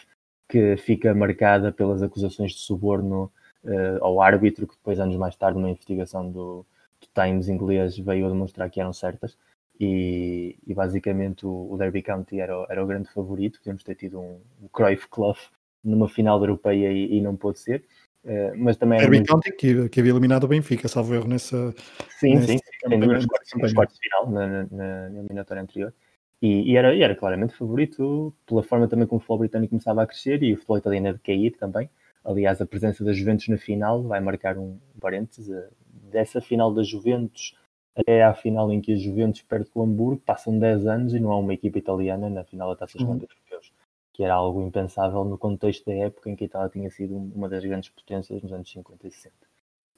que 0.48 0.78
fica 0.78 1.14
marcada 1.16 1.72
pelas 1.72 2.04
acusações 2.04 2.52
de 2.52 2.60
suborno 2.60 3.32
uh, 3.64 3.98
ao 4.04 4.22
árbitro, 4.22 4.68
que 4.68 4.76
depois, 4.76 5.00
anos 5.00 5.16
mais 5.18 5.36
tarde, 5.36 5.58
numa 5.58 5.72
investigação 5.72 6.30
do, 6.30 6.66
do 7.02 7.08
Times 7.14 7.48
inglês, 7.48 7.98
veio 7.98 8.28
a 8.28 8.30
demonstrar 8.30 8.70
que 8.70 8.80
eram 8.80 8.94
certas. 8.94 9.36
E, 9.80 10.58
e 10.66 10.74
basicamente 10.74 11.46
o, 11.46 11.68
o, 11.72 11.78
Derby 11.78 12.02
County 12.02 12.40
era, 12.40 12.66
era 12.70 12.84
o 12.84 12.88
grande 12.88 13.10
favorito. 13.10 13.60
Podemos 13.60 13.84
ter 13.84 13.96
tido 13.96 14.20
um, 14.20 14.40
um 14.62 14.68
Cruyff 14.70 15.08
Clough 15.10 15.38
numa 15.84 16.08
final 16.08 16.40
europeia 16.40 16.92
e, 16.92 17.18
e 17.18 17.22
não 17.22 17.36
pôde 17.36 17.60
ser. 17.60 17.84
Uh, 18.24 18.58
mas 18.58 18.78
também 18.78 19.00
Derby 19.00 19.18
muito... 19.18 19.32
County 19.32 19.52
que, 19.52 19.90
que 19.90 20.00
havia 20.00 20.12
eliminado 20.12 20.46
o 20.46 20.48
Benfica, 20.48 20.88
salvo 20.88 21.14
erro 21.14 21.28
nessa. 21.28 21.74
Sim, 22.20 22.36
nesse, 22.36 22.48
sim, 22.48 22.60
sim, 22.90 22.98
nos 22.98 23.26
quartos, 23.26 23.74
quartos 23.74 23.96
de 23.98 24.02
final, 24.02 24.30
na, 24.32 24.48
na, 24.72 25.10
na 25.10 25.20
eliminatória 25.20 25.62
anterior. 25.62 25.94
E, 26.42 26.72
e, 26.72 26.78
era, 26.78 26.94
e, 26.94 27.02
era, 27.02 27.16
claramente 27.16 27.56
favorito 27.56 28.34
pela 28.46 28.64
forma 28.64 28.88
também 28.88 29.08
como 29.08 29.18
o 29.18 29.20
futebol 29.20 29.40
britânico 29.40 29.72
começava 29.72 30.04
a 30.04 30.08
crescer 30.08 30.42
e 30.44 30.54
o 30.54 30.58
futebol 30.58 30.78
italiano 30.78 31.10
a 31.10 31.12
decair 31.12 31.56
também. 31.58 31.90
Aliás, 32.24 32.60
a 32.60 32.66
presença 32.66 33.04
da 33.04 33.14
Juventus 33.14 33.48
na 33.48 33.58
final 33.58 34.04
vai 34.04 34.20
marcar 34.20 34.58
um 34.58 34.80
parênteses. 35.00 35.50
Eh, 35.50 35.70
dessa 36.12 36.42
final 36.42 36.74
da 36.74 36.82
Juventus 36.82 37.56
até 37.96 38.24
à 38.24 38.34
final 38.34 38.72
em 38.72 38.82
que 38.82 38.94
a 38.94 38.98
Juventus 38.98 39.42
perde 39.42 39.70
com 39.70 39.82
o 39.82 39.84
Hamburgo, 39.84 40.22
passam 40.26 40.58
10 40.58 40.86
anos 40.86 41.14
e 41.14 41.20
não 41.20 41.32
há 41.32 41.38
uma 41.38 41.54
equipa 41.54 41.78
italiana 41.78 42.30
na 42.30 42.44
final 42.44 42.70
da 42.70 42.76
Taça 42.76 42.98
dos 42.98 43.08
uhum. 43.08 43.14
Europeus, 43.14 43.72
que 44.14 44.24
era 44.24 44.34
algo 44.34 44.62
impensável 44.62 45.24
no 45.24 45.38
contexto 45.38 45.86
da 45.86 45.94
época 45.94 46.30
em 46.30 46.36
que 46.36 46.44
a 46.44 46.48
Itália 46.48 46.70
tinha 46.70 46.90
sido 46.90 47.16
uma 47.16 47.48
das 47.48 47.64
grandes 47.64 47.90
potências 47.90 48.42
nos 48.42 48.52
anos 48.52 48.70
50 48.70 49.08
e 49.08 49.12
60. 49.12 49.36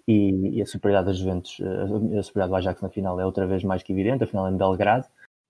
E, 0.08 0.58
e 0.58 0.62
a 0.62 0.66
superioridade 0.66 1.08
da 1.08 1.14
Juventus, 1.14 1.60
eh, 1.60 2.18
a 2.20 2.24
superioridade 2.24 2.50
do 2.50 2.56
Ajax 2.56 2.82
na 2.82 2.90
final 2.90 3.20
é 3.20 3.26
outra 3.26 3.46
vez 3.46 3.64
mais 3.64 3.84
que 3.84 3.92
evidente, 3.92 4.24
a 4.24 4.28
final 4.28 4.48
é 4.48 4.52
em 4.52 4.58
Belgrado, 4.58 5.06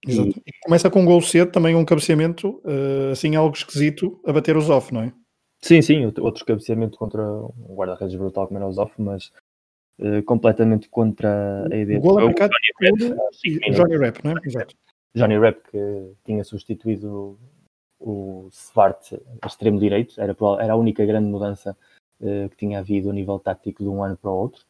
Exato. 0.05 0.29
E... 0.45 0.51
Começa 0.63 0.89
com 0.89 1.01
um 1.01 1.05
gol 1.05 1.21
cedo, 1.21 1.51
também 1.51 1.75
um 1.75 1.85
cabeceamento, 1.85 2.61
uh, 2.65 3.11
assim 3.11 3.35
algo 3.35 3.55
esquisito, 3.55 4.19
a 4.25 4.33
bater 4.33 4.57
os 4.57 4.69
off, 4.69 4.93
não 4.93 5.01
é? 5.01 5.13
Sim, 5.61 5.81
sim, 5.81 6.05
outro 6.19 6.45
cabeceamento 6.45 6.97
contra 6.97 7.23
um 7.23 7.75
guarda-redes 7.75 8.15
brutal 8.15 8.47
como 8.47 8.59
era 8.59 8.67
os 8.67 8.77
off, 8.77 8.93
mas 8.99 9.31
uh, 9.99 10.23
completamente 10.23 10.89
contra 10.89 11.67
a 11.71 11.75
ideia. 11.75 11.99
O 11.99 12.01
gol 12.01 12.19
é 12.19 12.25
marcado 12.25 12.51
por 12.77 13.71
Johnny 13.71 13.97
Rep, 13.97 14.23
não 14.23 14.31
é? 14.31 14.35
Exato. 14.43 14.75
Johnny 15.15 15.39
Rep, 15.39 15.61
que 15.71 16.13
tinha 16.23 16.43
substituído 16.43 17.39
o 17.99 18.49
Svart 18.51 19.13
a 19.41 19.47
extremo 19.47 19.79
direito, 19.79 20.19
era, 20.21 20.35
era 20.59 20.73
a 20.73 20.75
única 20.75 21.05
grande 21.05 21.29
mudança 21.29 21.75
uh, 22.21 22.49
que 22.49 22.57
tinha 22.57 22.79
havido 22.79 23.09
a 23.09 23.13
nível 23.13 23.39
tático 23.39 23.83
de 23.83 23.89
um 23.89 24.03
ano 24.03 24.17
para 24.17 24.31
o 24.31 24.35
outro. 24.35 24.65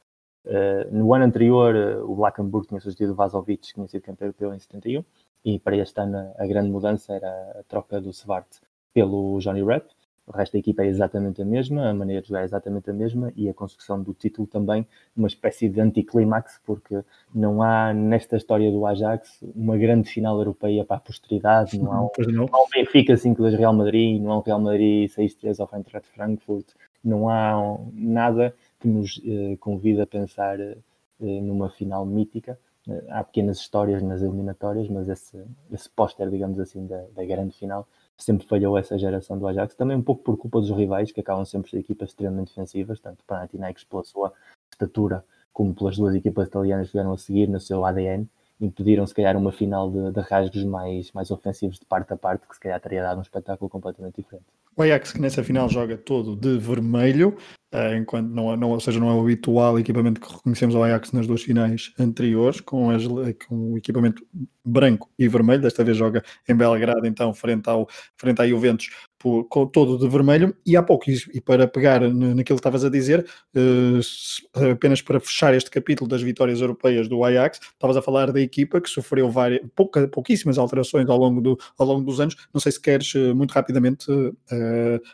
Uh, 0.45 0.89
no 0.91 1.13
ano 1.13 1.25
anterior, 1.25 1.75
uh, 1.75 2.09
o 2.09 2.15
Blackenburg 2.15 2.67
tinha 2.67 2.79
substituído 2.79 3.11
o 3.13 3.15
Vazovic, 3.15 3.67
que 3.67 3.73
tinha 3.73 3.87
sido 3.87 4.01
campeão 4.01 4.27
europeu 4.27 4.53
em 4.53 4.59
71, 4.59 5.03
e 5.43 5.59
para 5.59 5.75
este 5.75 5.99
ano 5.99 6.33
a 6.37 6.47
grande 6.47 6.69
mudança 6.69 7.13
era 7.13 7.59
a 7.59 7.63
troca 7.67 7.99
do 7.99 8.11
Svart 8.13 8.47
pelo 8.93 9.39
Johnny 9.39 9.63
Rep. 9.63 9.89
O 10.27 10.35
resto 10.35 10.53
da 10.53 10.59
equipa 10.59 10.83
é 10.83 10.87
exatamente 10.87 11.41
a 11.41 11.45
mesma, 11.45 11.89
a 11.89 11.93
maneira 11.93 12.21
de 12.21 12.27
jogar 12.27 12.41
é 12.41 12.43
exatamente 12.43 12.89
a 12.89 12.93
mesma 12.93 13.31
e 13.33 13.47
a 13.47 13.53
construção 13.53 14.03
do 14.03 14.13
título 14.13 14.45
também 14.45 14.85
uma 15.15 15.27
espécie 15.27 15.69
de 15.69 15.79
anticlímax, 15.79 16.59
porque 16.65 17.01
não 17.33 17.61
há 17.61 17.93
nesta 17.93 18.35
história 18.35 18.69
do 18.69 18.85
Ajax 18.85 19.41
uma 19.55 19.77
grande 19.77 20.09
final 20.09 20.37
europeia 20.37 20.83
para 20.83 20.97
a 20.97 20.99
posteridade, 20.99 21.79
não 21.79 21.93
há 21.93 22.01
um, 22.03 22.09
não. 22.27 22.33
Não 22.33 22.49
há 22.51 22.61
um 22.61 22.67
Benfica 22.69 23.13
5-2 23.13 23.55
Real 23.55 23.73
Madrid, 23.73 24.21
não 24.21 24.31
há 24.31 24.37
um 24.39 24.41
Real 24.41 24.59
Madrid 24.59 25.09
6-3 25.09 25.61
ao 25.61 25.69
Eintracht 25.77 26.09
Frankfurt, 26.09 26.67
não 27.01 27.29
há 27.29 27.79
nada 27.93 28.53
que 28.81 28.87
nos 28.89 29.21
eh, 29.25 29.55
convida 29.61 30.03
a 30.03 30.07
pensar 30.07 30.59
eh, 30.59 30.75
numa 31.19 31.69
final 31.69 32.05
mítica. 32.05 32.59
Eh, 32.87 33.03
há 33.09 33.23
pequenas 33.23 33.59
histórias 33.59 34.03
nas 34.03 34.21
eliminatórias, 34.21 34.89
mas 34.89 35.07
esse, 35.07 35.41
esse 35.71 35.89
póster, 35.89 36.29
digamos 36.29 36.59
assim, 36.59 36.85
da, 36.85 37.05
da 37.15 37.23
grande 37.23 37.57
final 37.57 37.87
sempre 38.17 38.47
falhou 38.47 38.77
essa 38.77 38.97
geração 38.97 39.37
do 39.37 39.47
Ajax, 39.47 39.75
também 39.75 39.95
um 39.95 40.01
pouco 40.01 40.23
por 40.23 40.37
culpa 40.37 40.59
dos 40.59 40.71
rivais, 40.71 41.11
que 41.11 41.19
acabam 41.19 41.45
sempre 41.45 41.69
ser 41.69 41.79
equipas 41.79 42.09
extremamente 42.09 42.49
defensivas, 42.49 42.99
tanto 42.99 43.23
Panathinaikos 43.25 43.83
pela 43.83 44.03
sua 44.03 44.33
estatura, 44.71 45.23
como 45.53 45.73
pelas 45.73 45.97
duas 45.97 46.15
equipas 46.15 46.47
italianas 46.47 46.87
que 46.87 46.93
vieram 46.93 47.13
a 47.13 47.17
seguir 47.17 47.47
no 47.47 47.59
seu 47.59 47.85
ADN, 47.85 48.27
impediram 48.59 49.05
se 49.05 49.13
calhar 49.13 49.37
uma 49.37 49.51
final 49.51 49.89
de, 49.91 50.11
de 50.11 50.19
rasgos 50.21 50.63
mais, 50.63 51.11
mais 51.11 51.29
ofensivos 51.31 51.79
de 51.79 51.85
parte 51.85 52.13
a 52.13 52.17
parte, 52.17 52.47
que 52.47 52.55
se 52.55 52.59
calhar 52.59 52.79
teria 52.79 53.03
dado 53.03 53.19
um 53.19 53.21
espetáculo 53.21 53.69
completamente 53.69 54.15
diferente. 54.15 54.45
O 54.75 54.81
Ajax 54.81 55.13
que 55.13 55.21
nessa 55.21 55.43
final 55.43 55.67
joga 55.69 55.97
todo 55.97 56.35
de 56.35 56.57
vermelho, 56.57 57.35
uh, 57.73 57.95
enquanto 57.95 58.29
não, 58.29 58.55
não, 58.55 58.69
ou 58.71 58.79
seja, 58.79 58.99
não 58.99 59.09
é 59.09 59.13
o 59.13 59.21
habitual 59.21 59.79
equipamento 59.79 60.21
que 60.21 60.31
reconhecemos 60.31 60.75
ao 60.75 60.83
Ajax 60.83 61.11
nas 61.11 61.27
duas 61.27 61.41
finais 61.41 61.93
anteriores, 61.99 62.61
com, 62.61 62.89
as, 62.89 63.03
com 63.47 63.73
o 63.73 63.77
equipamento 63.77 64.25
branco 64.63 65.09
e 65.17 65.27
vermelho, 65.27 65.61
desta 65.61 65.83
vez 65.83 65.97
joga 65.97 66.23
em 66.47 66.55
Belgrado, 66.55 67.05
então, 67.07 67.33
frente, 67.33 67.69
ao, 67.69 67.87
frente 68.15 68.41
à 68.41 68.47
Juventus, 68.47 68.89
por, 69.27 69.43
com, 69.45 69.67
todo 69.67 69.97
de 69.97 70.07
vermelho, 70.07 70.55
e 70.65 70.77
há 70.77 70.81
pouco, 70.81 71.09
e, 71.09 71.41
para 71.41 71.67
pegar 71.67 71.99
naquilo 71.99 72.43
que 72.43 72.53
estavas 72.53 72.85
a 72.85 72.89
dizer, 72.89 73.25
uh, 73.55 74.71
apenas 74.71 75.01
para 75.01 75.19
fechar 75.19 75.53
este 75.53 75.69
capítulo 75.69 76.09
das 76.09 76.21
vitórias 76.21 76.61
europeias 76.61 77.09
do 77.09 77.23
Ajax, 77.25 77.59
estavas 77.73 77.97
a 77.97 78.01
falar 78.01 78.31
da 78.31 78.39
equipa 78.39 78.79
que 78.79 78.89
sofreu 78.89 79.29
várias, 79.29 79.61
pouca, 79.75 80.07
pouquíssimas 80.07 80.57
alterações 80.57 81.09
ao 81.09 81.17
longo, 81.17 81.41
do, 81.41 81.59
ao 81.77 81.85
longo 81.85 82.03
dos 82.03 82.21
anos, 82.21 82.37
não 82.53 82.61
sei 82.61 82.71
se 82.71 82.81
queres 82.81 83.13
uh, 83.15 83.35
muito 83.35 83.51
rapidamente 83.51 84.07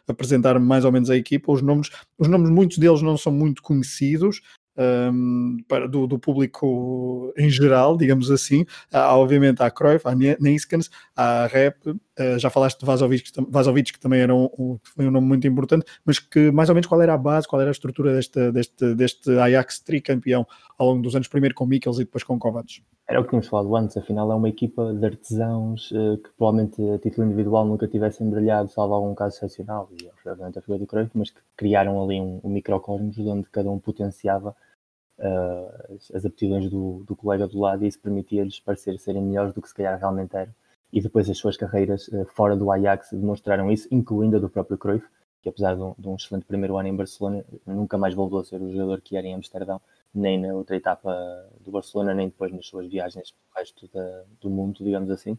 apresentar 0.07 0.59
mais 0.59 0.86
ou 0.86 0.91
menos 0.91 1.09
a 1.09 1.18
equipa, 1.18 1.51
os 1.51 1.61
nomes, 1.61 1.89
os 2.18 2.28
nomes 2.28 2.49
muitos 2.49 2.78
deles 2.78 3.01
não 3.01 3.18
são 3.18 3.32
muito 3.32 3.61
conhecidos, 3.64 4.41
um, 4.78 5.57
para, 5.67 5.88
do, 5.88 6.07
do, 6.07 6.17
público 6.17 7.34
em 7.38 7.49
geral, 7.49 7.95
digamos 7.97 8.32
assim. 8.32 8.65
Há, 8.91 9.15
obviamente, 9.15 9.61
a 9.61 9.69
Cruyff, 9.69 10.07
a 10.07 10.15
Neiskens, 10.15 10.89
a 11.15 11.47
Rep, 11.47 11.88
uh, 11.88 12.39
já 12.39 12.49
falaste 12.49 12.80
de 12.80 12.86
Vazovic, 12.86 13.32
Vazovic 13.49 13.93
que 13.93 13.99
também 13.99 14.21
era 14.21 14.34
um, 14.34 14.49
um, 14.57 14.80
foi 14.84 15.07
um 15.07 15.11
nome 15.11 15.28
muito 15.28 15.47
importante, 15.47 15.86
mas 16.05 16.19
que 16.19 16.51
mais 16.51 16.69
ou 16.69 16.76
menos 16.76 16.88
qual 16.88 17.01
era 17.01 17.13
a 17.13 17.17
base, 17.17 17.47
qual 17.47 17.61
era 17.61 17.69
a 17.69 17.74
estrutura 17.74 18.13
deste, 18.15 18.51
deste, 18.51 18.95
deste 18.95 19.30
Ajax 19.32 19.80
tricampeão 19.80 20.45
ao 20.78 20.88
longo 20.88 21.01
dos 21.01 21.15
anos, 21.15 21.28
primeiro 21.28 21.55
com 21.55 21.65
Mikkels 21.65 21.97
e 21.97 22.05
depois 22.05 22.24
com 22.24 22.39
Kovacs? 22.39 22.82
Era 23.08 23.20
o 23.20 23.24
que 23.24 23.32
tínhamos 23.32 23.47
falado 23.47 23.76
antes, 23.76 23.97
afinal 23.97 24.32
é 24.32 24.36
uma 24.36 24.47
equipa 24.47 24.93
de 24.93 25.06
artesãos 25.06 25.91
uh, 25.91 26.18
que 26.18 26.30
provavelmente 26.38 26.82
a 26.89 26.97
título 26.97 27.28
individual 27.28 27.66
nunca 27.66 27.86
tivessem 27.86 28.30
brilhado, 28.30 28.70
salvo 28.70 28.93
algum 28.93 29.14
caso 29.14 29.36
excepcional, 29.36 29.89
e 29.91 30.10
obviamente 30.30 30.58
a 30.58 30.62
figura 30.62 30.80
do 30.80 30.88
Cruyff, 30.88 31.12
mas 31.14 31.30
que 31.30 31.41
criaram 31.58 32.01
ali 32.01 32.22
um, 32.22 32.39
um 32.41 32.49
microcosmos 32.49 33.18
onde 33.20 33.49
cada 33.49 33.70
um 33.70 33.78
potenciava 33.78 34.56
uh, 35.20 35.97
as 36.14 36.26
aptidões 36.26 36.70
do, 36.70 37.04
do, 37.06 37.14
colega 37.16 37.45
do 37.45 37.60
lado 37.60 37.84
e 37.84 37.88
isso 37.88 37.99
permitia-lhes 37.99 38.62
parecer 38.62 38.97
serem 38.97 39.22
melhores 39.22 39.54
do 39.54 39.62
que 39.62 39.68
se 39.68 39.76
calhar 39.76 39.99
realmente 39.99 40.36
eram. 40.36 40.54
e 40.91 41.01
depois 41.01 41.30
as 41.30 41.38
suas 41.38 41.58
carreiras 41.58 42.08
uh, 42.08 42.26
fora 42.26 42.56
do 42.56 42.72
Ajax 42.72 43.12
demonstraram 43.12 43.70
isso, 43.70 43.86
incluindo 43.91 44.38
a 44.38 44.39
do 44.39 44.49
próprio 44.49 44.78
Cruyff, 44.78 45.06
que 45.41 45.49
apesar 45.49 45.76
de 45.76 45.82
um, 45.82 45.93
de 45.99 46.08
um, 46.08 46.16
excelente 46.16 46.45
primeiro 46.45 46.78
ano 46.78 46.88
em 46.88 46.95
Barcelona, 46.95 47.43
nunca 47.68 47.97
mais 47.97 48.14
voltou 48.14 48.39
a 48.39 48.45
ser 48.45 48.62
o 48.62 48.72
jogador 48.72 49.01
que 49.01 49.18
era 49.18 49.28
em 49.28 49.36
Amsterdão, 49.36 49.82
nem 50.14 50.39
na 50.39 50.53
outra 50.53 50.76
etapa 50.76 51.11
do 51.61 51.72
Barcelona, 51.72 52.14
nem 52.14 52.28
depois 52.28 52.51
nas 52.51 52.68
suas 52.68 52.88
viagens 52.88 53.32
pelo 53.32 53.57
resto 53.57 53.89
da, 53.93 54.24
do 54.39 54.49
mundo, 54.49 54.84
digamos 54.84 55.09
assim. 55.09 55.38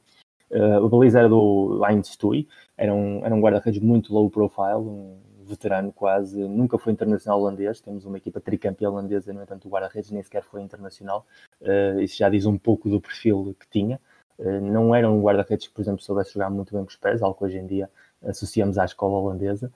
Uh, 0.50 0.78
o 0.84 0.88
baliza 0.88 1.20
era 1.20 1.28
do 1.28 1.82
Heinz 1.84 2.08
Stui, 2.08 2.48
era 2.76 2.94
um, 2.94 3.24
era 3.24 3.34
um 3.34 3.40
guarda-redes 3.40 3.80
muito 3.80 4.12
low 4.12 4.28
profile, 4.30 4.76
um 4.76 5.18
veterano 5.44 5.92
quase, 5.92 6.40
nunca 6.42 6.78
foi 6.78 6.92
internacional 6.92 7.40
holandês, 7.40 7.80
temos 7.80 8.04
uma 8.04 8.16
equipa 8.16 8.40
tricampeã 8.40 8.90
holandesa, 8.90 9.32
no 9.32 9.42
entanto 9.42 9.66
o 9.66 9.70
guarda-redes 9.70 10.10
nem 10.10 10.22
sequer 10.22 10.42
foi 10.42 10.62
internacional, 10.62 11.26
uh, 11.60 12.00
isso 12.00 12.16
já 12.16 12.28
diz 12.28 12.46
um 12.46 12.58
pouco 12.58 12.88
do 12.88 13.00
perfil 13.00 13.54
que 13.58 13.68
tinha. 13.68 14.00
Uh, 14.38 14.60
não 14.60 14.94
era 14.94 15.10
um 15.10 15.20
guarda-redes 15.22 15.68
que, 15.68 15.74
por 15.74 15.82
exemplo, 15.82 16.02
soubesse 16.02 16.34
jogar 16.34 16.50
muito 16.50 16.72
bem 16.72 16.84
com 16.84 16.90
os 16.90 16.96
pés, 16.96 17.22
algo 17.22 17.36
que 17.36 17.44
hoje 17.44 17.58
em 17.58 17.66
dia 17.66 17.90
associamos 18.22 18.78
à 18.78 18.84
escola 18.84 19.18
holandesa, 19.18 19.72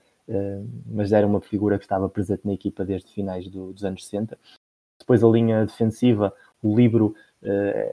mas 0.86 1.11
era 1.12 1.26
uma 1.26 1.40
figura 1.40 1.78
que 1.78 1.84
estava 1.84 2.07
presente 2.09 2.42
na 2.44 2.53
equipa 2.53 2.84
desde 2.84 3.11
finais 3.12 3.49
do, 3.49 3.72
dos 3.72 3.82
anos 3.84 4.05
60. 4.05 4.38
Depois 5.09 5.24
a 5.24 5.28
linha 5.28 5.64
defensiva, 5.64 6.34
o 6.62 6.76
livro 6.76 7.14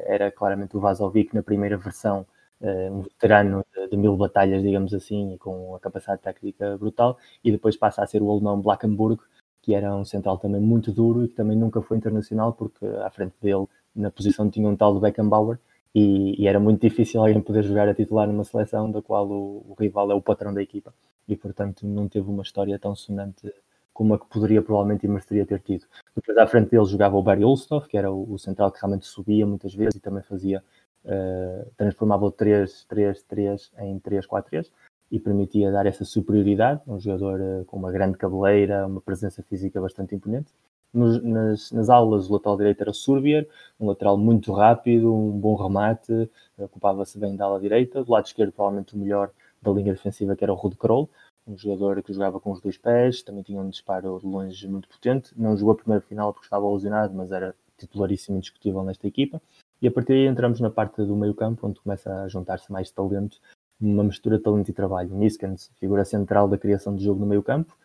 era 0.06 0.30
claramente 0.30 0.76
o 0.76 0.82
Vazovic 0.82 1.34
na 1.34 1.42
primeira 1.42 1.78
versão, 1.78 2.26
eh, 2.60 2.92
um 2.92 3.04
veterano 3.04 3.66
de, 3.74 3.88
de, 3.88 3.96
mil 3.96 4.18
batalhas, 4.18 4.62
digamos 4.62 4.94
assim, 4.94 5.38
com 5.40 5.74
a 5.76 5.80
capacidade 5.80 6.22
técnica 6.22 6.78
brutal, 6.78 7.18
e 7.42 7.54
depois 7.54 7.78
passa 7.78 8.04
a 8.04 8.08
ser 8.08 8.22
o 8.22 8.30
alemão 8.30 8.60
Blackenburg, 8.60 9.22
que 9.62 9.74
era 9.74 9.96
um 9.96 10.04
central 10.04 10.38
também 10.40 10.60
muito 10.60 10.92
duro 10.92 11.24
e 11.24 11.30
que 11.30 11.36
também 11.36 11.56
nunca 11.58 11.82
foi 11.82 11.96
internacional, 11.96 12.52
porque 12.52 12.86
à 12.86 13.10
frente 13.10 13.36
dele, 13.42 13.66
na 13.96 14.12
posição, 14.12 14.50
tinha 14.50 14.68
um 14.68 14.76
tal 14.76 14.94
de 14.94 15.00
Beckenbauer, 15.00 15.58
e, 15.94 16.36
e, 16.42 16.48
era 16.50 16.60
muito 16.60 16.82
difícil 16.82 17.22
alguém 17.22 17.42
poder 17.42 17.64
jogar 17.64 17.88
a 17.88 17.94
titular 17.94 18.28
numa 18.28 18.44
seleção 18.44 18.92
da 18.92 19.02
qual 19.02 19.26
o, 19.30 19.66
o, 19.70 19.76
rival 19.80 20.12
é 20.12 20.16
o 20.16 20.22
patrão 20.22 20.54
da 20.54 20.62
equipa, 20.62 20.94
e 21.30 21.38
portanto 21.38 21.88
não 21.88 22.10
teve 22.10 22.30
uma 22.30 22.44
história 22.44 22.78
tão 22.78 22.94
sonante 22.94 23.54
como 23.96 24.14
a 24.14 24.20
que 24.20 24.28
poderia 24.28 24.62
provavelmente 24.62 25.06
e 25.06 25.08
mereceria 25.08 25.46
ter 25.46 25.62
tido. 25.62 25.86
Depois 26.14 26.38
à 26.38 26.46
frente 26.46 26.70
dele 26.70 26.84
jogava 26.84 27.16
o 27.16 27.24
Barry 27.24 27.46
Ulstov, 27.46 27.88
que 27.88 27.98
era 27.98 28.12
o, 28.12 28.34
o 28.34 28.38
central 28.38 28.70
que 28.70 28.80
realmente 28.82 29.06
subia 29.06 29.48
muitas 29.48 29.74
vezes 29.74 29.96
e 29.96 30.02
também 30.02 30.22
fazia 30.22 30.62
uh, 31.06 31.72
transformava 31.78 32.26
o 32.26 32.32
3-3-3 32.32 33.72
em 33.80 33.98
3-4-3 33.98 34.70
e 35.10 35.18
permitia 35.18 35.72
dar 35.72 35.86
essa 35.86 36.04
superioridade, 36.04 36.82
um 36.86 37.00
jogador 37.00 37.40
uh, 37.40 37.66
com 37.66 37.78
uma 37.78 37.90
grande 37.90 38.18
cabeleira, 38.18 38.86
uma 38.86 39.00
presença 39.00 39.42
física 39.42 39.80
bastante 39.80 40.14
imponente. 40.14 40.52
Nos, 40.94 41.24
nas, 41.24 41.72
nas, 41.72 41.90
aulas, 41.90 42.30
o 42.30 42.34
lateral 42.34 42.58
direito 42.58 42.82
era 42.82 42.92
Surbier, 42.92 43.48
um 43.80 43.88
lateral 43.88 44.18
muito 44.18 44.52
rápido, 44.52 45.14
um 45.14 45.32
bom 45.32 45.56
remate, 45.56 46.30
ocupava-se 46.58 47.18
bem 47.18 47.34
da 47.36 47.46
ala 47.46 47.62
direita. 47.62 48.04
Do 48.04 48.12
lado 48.12 48.26
esquerdo, 48.26 48.52
provavelmente 48.52 48.94
o 48.94 48.98
melhor 48.98 49.32
da 49.62 49.72
linha 49.72 49.94
defensiva, 49.94 50.36
que 50.36 50.44
era 50.44 50.54
o 50.54 50.56
Rud 50.56 50.76
Kroll, 50.76 51.10
um 51.48 51.58
jogador 51.58 52.02
que 52.02 52.14
jogava 52.14 52.40
com 52.40 52.52
os 52.52 52.60
dois 52.60 52.78
pés, 52.78 53.22
também 53.22 53.44
tinha 53.44 53.60
um 53.60 53.70
disparo 53.70 54.20
de 54.20 54.26
longe 54.26 54.68
muito 54.68 54.88
potente. 54.88 55.32
Não 55.38 55.56
jogou 55.56 55.74
a 55.74 55.78
primeira 55.78 56.02
final 56.02 56.34
porque 56.34 56.46
estava 56.46 56.70
lesionado, 56.72 57.14
mas 57.14 57.32
era 57.32 57.56
titularíssimo 57.78 58.38
indiscutível 58.38 58.84
nesta 58.84 59.08
equipa. 59.08 59.42
E 59.82 59.88
a 59.88 59.92
partir 59.92 60.14
daí 60.14 60.26
entramos 60.26 60.60
na 60.60 60.70
parte 60.70 61.04
do 61.04 61.16
meio 61.16 61.34
campo, 61.34 61.68
onde 61.68 61.80
começa 61.80 62.24
a 62.24 62.28
juntar-se 62.28 62.72
mais 62.72 62.90
talento, 62.90 63.40
uma 63.80 64.04
mistura 64.04 64.38
de 64.38 64.44
talento 64.44 64.70
e 64.70 64.74
trabalho. 64.74 65.14
Niskans, 65.14 65.70
figura 65.80 66.06
central 66.06 66.48
da 66.48 66.58
criação 66.58 66.96
de 66.96 67.04
jogo 67.04 67.20
no 67.20 67.26
meio 67.28 67.44
campo, 67.44 67.78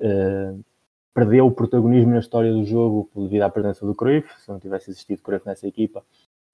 uh, 0.00 0.62
perdeu 1.14 1.46
o 1.46 1.52
protagonismo 1.52 2.10
na 2.10 2.18
história 2.18 2.52
do 2.52 2.64
jogo 2.64 3.08
devido 3.14 3.42
à 3.42 3.48
presença 3.48 3.86
do 3.86 3.94
Cruyff. 3.94 4.28
Se 4.40 4.48
não 4.48 4.58
tivesse 4.58 4.90
existido 4.90 5.22
Cruyff 5.22 5.46
nessa 5.46 5.66
equipa, 5.66 6.04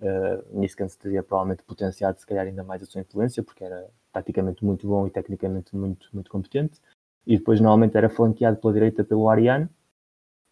uh, 0.01 0.59
Niskans 0.59 0.97
teria 0.97 1.23
provavelmente 1.23 1.63
potenciado 1.63 2.19
se 2.19 2.27
calhar 2.27 2.47
ainda 2.47 2.65
mais 2.65 2.83
a 2.83 2.87
sua 2.87 3.01
influência, 3.01 3.43
porque 3.43 3.65
era 3.65 3.89
taticamente 4.13 4.65
muito 4.65 4.87
bom 4.87 5.07
e 5.07 5.11
tecnicamente 5.11 5.75
muito, 5.77 6.09
muito 6.13 6.31
competente. 6.31 6.81
E 7.27 7.37
depois 7.37 7.61
normalmente 7.61 7.97
era 7.97 8.11
flanqueado 8.11 8.59
pela 8.59 8.73
direita 8.73 9.05
pelo 9.05 9.29
Ariane, 9.29 9.69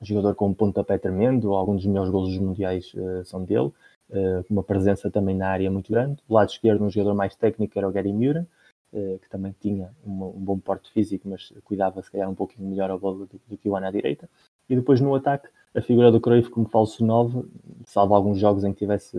jogador 0.01 0.35
com 0.35 0.49
um 0.49 0.55
pontapé 0.55 0.99
tremendo, 0.99 1.55
alguns 1.55 1.83
dos 1.83 1.87
melhores 1.87 2.11
golos 2.11 2.39
mundiais 2.39 2.93
uh, 2.95 3.25
são 3.25 3.45
dele 3.45 3.73
uh, 4.11 4.45
uma 4.49 4.63
presença 4.63 5.11
também 5.11 5.37
na 5.37 5.49
área 5.49 5.71
muito 5.71 5.91
grande. 5.91 6.23
Do 6.27 6.35
lado 6.35 6.49
esquerdo, 6.51 6.85
um 6.85 6.91
jogador 6.91 7.15
mais 7.15 7.35
técnico 7.37 7.79
era 7.79 7.89
o 7.89 7.93
Gary 7.93 8.13
Muren, 8.13 8.47
uh, 8.93 9.19
que 9.19 9.29
também 9.29 9.55
tinha 9.61 9.91
uma, 10.05 10.27
um 10.27 10.41
bom 10.41 10.59
porte 10.59 10.91
físico, 10.93 11.29
mas 11.29 11.53
cuidava 11.65 12.03
se 12.03 12.11
calhar 12.11 12.29
um 12.29 12.35
pouquinho 12.35 12.69
melhor 12.69 12.91
a 12.91 12.99
bola 12.99 13.27
do, 13.27 13.41
do 13.47 13.59
que 13.59 13.69
o 13.69 13.77
Ana 13.77 13.89
à 13.89 13.91
direita. 13.91 14.29
E 14.71 14.77
depois 14.77 15.01
no 15.01 15.13
ataque, 15.17 15.49
a 15.75 15.81
figura 15.81 16.13
do 16.13 16.21
Cruyff 16.21 16.49
como 16.49 16.69
falso 16.69 17.05
9, 17.05 17.45
salvo 17.85 18.15
alguns 18.15 18.39
jogos 18.39 18.63
em 18.63 18.73
que 18.73 18.79
tivesse 18.79 19.19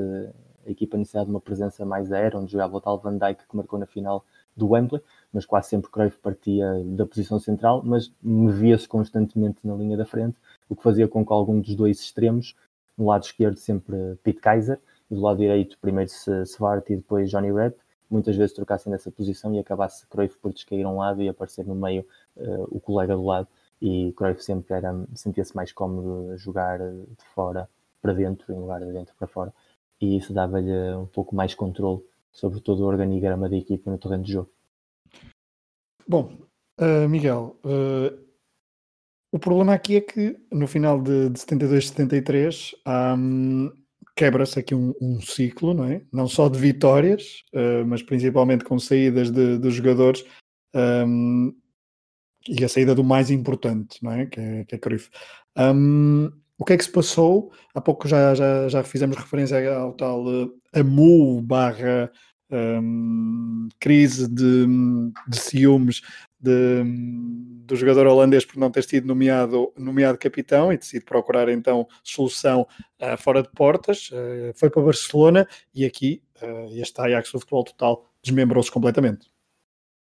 a 0.65 0.71
equipa 0.71 0.95
necessidade 0.95 1.25
de 1.25 1.31
uma 1.31 1.41
presença 1.41 1.85
mais 1.85 2.09
aérea, 2.09 2.39
onde 2.39 2.53
jogava 2.53 2.77
o 2.77 2.79
tal 2.79 2.97
Van 2.97 3.17
Dijk 3.17 3.45
que 3.49 3.57
marcou 3.57 3.77
na 3.77 3.85
final 3.85 4.23
do 4.55 4.69
Wembley, 4.69 5.01
mas 5.33 5.45
quase 5.45 5.67
sempre 5.67 5.91
Cruyff 5.91 6.17
partia 6.19 6.81
da 6.85 7.05
posição 7.05 7.37
central, 7.37 7.81
mas 7.83 8.13
movia-se 8.23 8.87
constantemente 8.87 9.59
na 9.65 9.75
linha 9.75 9.97
da 9.97 10.05
frente, 10.05 10.37
o 10.69 10.75
que 10.75 10.81
fazia 10.81 11.05
com 11.05 11.25
que 11.25 11.33
algum 11.33 11.59
dos 11.59 11.75
dois 11.75 11.99
extremos 11.99 12.55
no 12.97 13.07
lado 13.07 13.23
esquerdo 13.23 13.57
sempre 13.57 14.17
Pete 14.23 14.39
Kaiser, 14.39 14.79
e 15.09 15.15
do 15.15 15.19
lado 15.19 15.39
direito 15.39 15.77
primeiro 15.81 16.09
Svart 16.45 16.89
e 16.89 16.95
depois 16.95 17.29
Johnny 17.29 17.51
Rep, 17.51 17.77
muitas 18.09 18.37
vezes 18.37 18.55
trocassem 18.55 18.89
nessa 18.89 19.11
posição 19.11 19.53
e 19.53 19.59
acabasse 19.59 20.07
Cruyff 20.07 20.37
por 20.37 20.53
descair 20.53 20.85
a 20.85 20.89
um 20.89 20.97
lado 20.97 21.21
e 21.21 21.27
aparecer 21.27 21.65
no 21.65 21.75
meio 21.75 22.05
uh, 22.37 22.67
o 22.71 22.79
colega 22.79 23.15
do 23.15 23.25
lado 23.25 23.49
e 23.81 24.13
Cruyff 24.13 24.43
sempre 24.43 24.75
era, 24.75 24.93
sentia-se 25.15 25.55
mais 25.55 25.71
cómodo 25.71 26.37
jogar 26.37 26.79
de 26.79 27.25
fora 27.33 27.69
para 28.01 28.13
dentro 28.13 28.53
em 28.53 28.59
lugar 28.59 28.79
de 28.79 28.91
dentro 28.91 29.15
para 29.17 29.27
fora 29.27 29.53
e 29.99 30.17
isso 30.17 30.33
dava-lhe 30.33 30.95
um 30.95 31.05
pouco 31.05 31.35
mais 31.35 31.53
controle 31.53 32.01
sobre 32.31 32.59
todo 32.59 32.83
o 32.83 32.87
organigrama 32.87 33.49
da 33.49 33.57
equipa 33.57 33.91
no 33.91 33.97
terreno 33.97 34.23
de 34.23 34.33
jogo. 34.33 34.49
Bom, 36.07 36.37
uh, 36.79 37.07
Miguel, 37.07 37.57
uh, 37.63 38.17
o 39.31 39.39
problema 39.39 39.73
aqui 39.73 39.97
é 39.97 40.01
que 40.01 40.37
no 40.51 40.67
final 40.67 41.01
de, 41.01 41.29
de 41.29 41.39
72, 41.39 41.89
73 41.89 42.75
um, 43.17 43.71
quebra-se 44.15 44.59
aqui 44.59 44.73
um, 44.73 44.93
um, 45.01 45.21
ciclo, 45.21 45.73
não 45.73 45.85
é? 45.85 46.01
Não 46.11 46.27
só 46.27 46.49
de 46.49 46.59
vitórias, 46.59 47.43
uh, 47.53 47.85
mas 47.85 48.01
principalmente 48.01 48.63
com 48.63 48.79
saídas 48.79 49.31
de, 49.31 49.57
de 49.57 49.69
jogadores 49.69 50.25
um, 50.75 51.53
e 52.47 52.63
a 52.63 52.69
saída 52.69 52.95
do 52.95 53.03
mais 53.03 53.29
importante, 53.29 54.03
não 54.03 54.11
é? 54.11 54.25
Que 54.25 54.39
é, 54.39 54.65
que 54.65 54.75
é 54.75 54.77
Cruyff. 54.77 55.09
Um, 55.57 56.31
o 56.57 56.65
que 56.65 56.73
é 56.73 56.77
que 56.77 56.83
se 56.83 56.91
passou? 56.91 57.51
Há 57.73 57.81
pouco 57.81 58.07
já, 58.07 58.35
já, 58.35 58.67
já 58.67 58.83
fizemos 58.83 59.17
referência 59.17 59.73
ao 59.75 59.93
tal 59.93 60.25
uh, 60.25 60.53
AMU 60.73 61.41
barra 61.41 62.11
um, 62.51 63.69
crise 63.79 64.27
de, 64.27 64.67
de 65.27 65.39
ciúmes 65.39 66.01
de, 66.39 66.83
do 67.65 67.75
jogador 67.75 68.07
holandês 68.07 68.45
por 68.45 68.57
não 68.57 68.69
ter 68.69 68.83
sido 68.83 69.07
nomeado, 69.07 69.71
nomeado 69.77 70.17
capitão 70.17 70.73
e 70.73 70.77
decide 70.77 71.05
procurar 71.05 71.47
então 71.49 71.87
solução 72.03 72.67
uh, 73.01 73.17
fora 73.17 73.41
de 73.41 73.49
portas. 73.49 74.09
Uh, 74.11 74.51
foi 74.55 74.69
para 74.69 74.81
Barcelona 74.81 75.47
e 75.73 75.85
aqui 75.85 76.21
uh, 76.41 76.67
este 76.79 76.99
Ajax 76.99 77.31
do 77.31 77.39
futebol 77.39 77.63
total 77.63 78.05
desmembrou-se 78.23 78.71
completamente. 78.71 79.31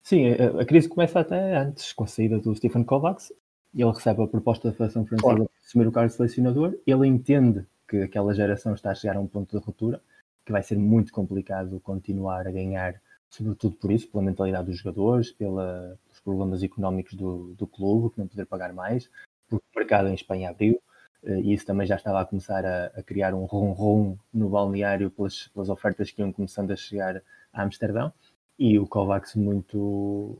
Sim, 0.07 0.28
a, 0.31 0.61
a, 0.62 0.65
crise 0.65 0.89
começa 0.89 1.19
até 1.19 1.57
antes, 1.57 1.93
com 1.93 2.05
a 2.05 2.07
saída 2.07 2.39
do 2.39 2.55
Stephen 2.55 2.85
Kovacs. 2.85 3.33
Ele 3.74 3.91
recebe 3.91 4.23
a 4.23 4.27
proposta 4.28 4.69
da 4.69 4.73
Federação 4.73 5.05
Francesa 5.05 5.23
claro. 5.23 5.43
de 5.43 5.66
assumir 5.66 5.89
o 5.89 5.93
cargo 5.93 6.09
de 6.09 6.15
selecionador. 6.15 6.78
Ele 6.87 7.09
entende 7.09 7.66
que 7.89 8.03
aquela 8.03 8.33
geração 8.33 8.73
está 8.73 8.93
a 8.93 8.95
chegar 8.95 9.16
a 9.16 9.20
um 9.20 9.27
ponto 9.27 9.59
de 9.59 9.65
ruptura, 9.65 10.01
que 10.45 10.53
vai 10.53 10.62
ser 10.62 10.78
muito 10.78 11.12
complicado 11.12 11.81
continuar 11.81 12.47
a 12.47 12.53
ganhar 12.53 13.01
sobretudo 13.28 13.77
por 13.77 13.91
isso, 13.91 14.09
pela 14.09 14.23
mentalidade 14.23 14.66
dos 14.66 14.78
jogadores, 14.78 15.33
pela, 15.33 15.99
pelos 16.05 16.20
problemas 16.20 16.62
económicos 16.62 17.15
do, 17.15 17.55
do 17.55 17.66
clube, 17.66 18.15
que 18.15 18.20
não 18.20 18.28
poder 18.28 18.47
pagar 18.47 18.73
mais, 18.73 19.11
porque 19.49 19.65
o 19.74 19.78
mercado 19.78 20.09
em 20.09 20.15
Espanha 20.15 20.51
abriu, 20.51 20.81
eh, 21.24 21.41
e 21.41 21.53
isso 21.53 21.66
também 21.66 21.87
já 21.87 21.97
estava 21.97 22.20
a 22.20 22.24
começar 22.24 22.65
a, 22.65 22.87
a 22.87 23.03
criar 23.03 23.35
um 23.35 23.45
ronron 23.45 24.16
no 24.33 24.49
balneário 24.49 25.11
pelas, 25.11 25.49
pelas, 25.49 25.69
ofertas 25.69 26.11
que 26.11 26.23
iam 26.23 26.33
começando 26.33 26.70
a 26.70 26.77
chegar 26.77 27.23
a 27.53 27.62
Amsterdão, 27.62 28.12
e 28.59 28.78
o 28.78 28.87
Kovacs 28.87 29.35
muito 29.35 30.39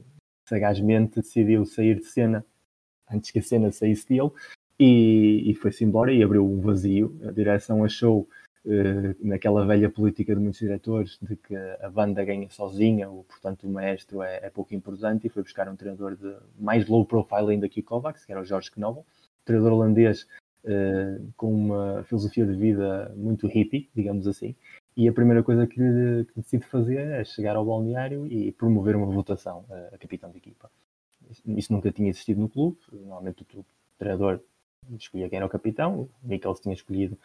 sagazmente 0.49 1.17
decidiu 1.17 1.67
sair 1.67 1.97
de 1.97 2.05
cena 2.05 2.45
antes 3.11 3.31
que 3.31 3.39
a 3.39 3.43
cena 3.43 3.71
saísse 3.71 4.09
dele, 4.09 4.31
e, 4.79 5.51
e 5.51 5.55
foi-se 5.55 5.85
embora 5.85 6.13
e 6.13 6.23
abriu 6.23 6.45
um 6.45 6.61
vazio. 6.61 7.19
A 7.27 7.31
direção 7.31 7.85
achou 7.85 8.29
eh, 8.67 9.15
naquela 9.21 9.65
velha 9.65 9.89
política 9.89 10.35
de 10.35 10.41
muitos 10.41 10.59
diretores 10.59 11.19
de 11.23 11.37
que 11.37 11.55
a 11.55 11.89
banda 11.89 12.25
ganha 12.25 12.51
sozinha, 12.51 13.09
ou 13.09 13.25
portanto 13.25 13.65
o 13.65 13.71
maestro 13.71 14.23
é, 14.23 14.41
é 14.43 14.51
pouco 14.51 14.75
importante, 14.75 15.27
e 15.27 15.31
foi 15.31 15.43
buscar 15.43 15.69
um 15.69 15.77
treinador 15.77 16.17
de 16.17 16.35
mais 16.59 16.87
low 16.89 17.05
profile 17.05 17.53
ainda 17.53 17.69
que 17.69 17.81
o 17.81 17.85
Kovacs, 17.85 18.25
que 18.25 18.33
era 18.33 18.41
o 18.41 18.45
Jorge 18.45 18.71
Knoble, 18.77 19.05
treinador 19.45 19.73
holandês 19.73 20.27
uh, 20.65 21.33
com 21.37 21.55
uma 21.55 22.03
filosofia 22.05 22.45
de 22.45 22.55
vida 22.55 23.15
muito 23.17 23.47
hippie, 23.47 23.89
digamos 23.95 24.27
assim, 24.27 24.55
e 24.97 25.09
a 25.09 25.13
primeira 25.13 25.43
coisa 25.43 25.67
que, 25.67 26.27
que 26.35 26.59
fazer 26.61 26.99
é 26.99 27.25
chegar 27.25 27.57
ao 27.57 27.65
balneário 27.65 28.27
e 28.27 28.51
promover 28.53 28.97
uma 28.97 29.07
votação 29.07 29.65
a, 29.71 29.99
capitão 29.99 30.31
de 30.31 30.39
equipa. 30.39 30.71
Isso 31.47 31.73
nunca 31.73 31.91
tinha 31.91 32.09
existido 32.09 32.41
no 32.41 32.49
clube, 32.49 32.79
normalmente 32.93 33.45
o, 33.55 33.65
treinador 33.99 34.41
escolhia 34.97 35.29
quem 35.29 35.39
era 35.39 35.47
o 35.47 35.51
capitão, 35.51 36.03
o 36.03 36.11
Mikkels 36.23 36.61
tinha 36.61 36.75
escolhido 36.75 37.19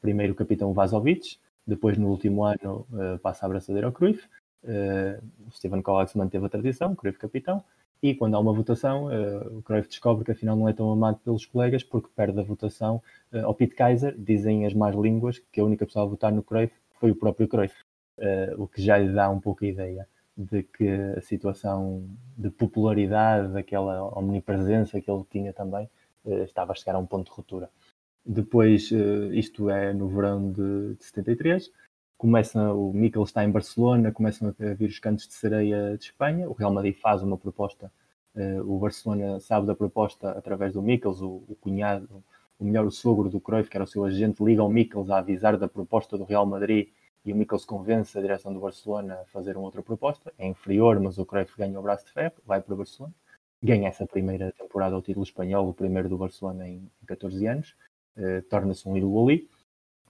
primeiro 0.00 0.32
o 0.32 0.36
capitão 0.36 0.72
Vazovic, 0.72 1.38
depois 1.66 1.96
no 1.98 2.08
último 2.08 2.44
ano 2.44 2.86
uh, 2.92 3.18
passa 3.20 3.44
a 3.44 3.46
abraçadeira 3.46 3.86
ao 3.86 3.92
Cruyff, 3.92 4.28
Uh, 4.62 5.18
o 5.48 5.50
Steven 5.50 5.82
Kovacs 5.82 6.14
manteve 6.14 6.46
a 6.46 6.48
tradição, 6.48 6.94
Cruyff 6.94 7.18
capitão, 7.18 7.64
e 8.00 8.14
quando 8.14 8.34
há 8.34 8.38
uma 8.38 8.52
votação, 8.52 9.06
uh, 9.06 9.58
o 9.58 9.62
Cruyff 9.62 9.88
descobre 9.88 10.24
que 10.24 10.30
afinal 10.30 10.56
não 10.56 10.68
é 10.68 10.72
tão 10.72 10.90
amado 10.90 11.18
pelos 11.18 11.46
colegas 11.46 11.82
porque 11.82 12.08
perde 12.14 12.38
a 12.38 12.42
votação. 12.42 13.02
Uh, 13.32 13.44
ao 13.46 13.54
Pete 13.54 13.74
Kaiser. 13.74 14.14
Dizem 14.16 14.66
as 14.66 14.74
más 14.74 14.94
línguas 14.94 15.40
que 15.50 15.60
a 15.60 15.64
única 15.64 15.86
pessoa 15.86 16.04
a 16.04 16.08
votar 16.08 16.32
no 16.32 16.42
Cruyff 16.42 16.72
foi 17.02 17.10
o 17.10 17.16
próprio 17.16 17.48
Cruyff, 17.48 17.74
o 18.56 18.68
que 18.68 18.80
já 18.80 18.96
lhe 18.96 19.12
dá 19.12 19.28
um 19.28 19.40
pouco 19.40 19.64
a 19.64 19.68
ideia 19.68 20.08
de 20.36 20.62
que 20.62 20.88
a 21.16 21.20
situação 21.20 22.08
de 22.38 22.48
popularidade, 22.48 23.52
daquela 23.52 24.16
omnipresença 24.16 25.00
que 25.00 25.10
ele 25.10 25.24
tinha 25.28 25.52
também, 25.52 25.90
estava 26.24 26.70
a 26.70 26.74
chegar 26.76 26.94
a 26.94 27.00
um 27.00 27.06
ponto 27.06 27.28
de 27.28 27.36
ruptura. 27.36 27.68
Depois, 28.24 28.92
isto 29.32 29.68
é 29.68 29.92
no 29.92 30.06
verão 30.06 30.52
de, 30.52 30.94
de 30.94 31.04
73, 31.04 31.72
começa 32.22 32.72
o 32.72 32.92
Mikel 32.92 33.24
está 33.24 33.42
em 33.42 33.50
Barcelona, 33.50 34.12
começam 34.12 34.50
a 34.50 34.74
vir 34.74 34.88
os 34.88 35.00
cantos 35.00 35.26
de 35.26 35.34
sereia 35.34 35.98
de 35.98 36.04
Espanha, 36.04 36.48
o 36.48 36.52
Real 36.52 36.72
Madrid 36.72 36.94
faz 36.94 37.20
uma 37.20 37.36
proposta, 37.36 37.90
uh, 38.36 38.60
o 38.72 38.78
Barcelona 38.78 39.40
sabe 39.40 39.66
da 39.66 39.74
proposta 39.74 40.30
através 40.30 40.72
do 40.74 40.80
Mikkels, 40.80 41.20
o, 41.20 41.42
o, 41.48 41.56
cunhado, 41.60 42.22
o 42.62 42.64
melhor, 42.64 42.86
o 42.86 42.90
sogro 42.90 43.28
do 43.28 43.40
Cruyff, 43.40 43.68
que 43.68 43.76
era 43.76 43.84
o 43.84 43.86
seu 43.86 44.04
agente, 44.04 44.42
liga 44.42 44.62
ao 44.62 44.70
Mikkels 44.70 45.10
a 45.10 45.18
avisar 45.18 45.58
da 45.58 45.66
proposta 45.66 46.16
do 46.16 46.24
Real 46.24 46.46
Madrid 46.46 46.88
e 47.24 47.32
o 47.32 47.36
Mikkels 47.36 47.64
convence 47.64 48.16
a 48.16 48.20
direção 48.20 48.54
do 48.54 48.60
Barcelona 48.60 49.14
a 49.20 49.24
fazer 49.26 49.56
uma 49.56 49.66
outra 49.66 49.82
proposta, 49.82 50.32
é 50.38 50.46
inferior, 50.46 51.00
mas 51.00 51.18
o 51.18 51.26
Cruyff 51.26 51.52
ganha 51.56 51.78
o 51.78 51.82
braço 51.82 52.06
de 52.06 52.12
ferro, 52.12 52.34
vai 52.46 52.60
para 52.60 52.72
o 52.72 52.76
Barcelona, 52.76 53.12
ganha 53.60 53.88
essa 53.88 54.06
primeira 54.06 54.52
temporada 54.52 54.94
ao 54.94 55.02
título 55.02 55.24
espanhol, 55.24 55.68
o 55.68 55.74
primeiro 55.74 56.08
do 56.08 56.16
Barcelona 56.16 56.68
em 56.68 56.88
14 57.06 57.46
anos, 57.46 57.74
uh, 58.16 58.42
torna-se 58.48 58.88
um 58.88 58.96
ídolo 58.96 59.28
ali, 59.28 59.48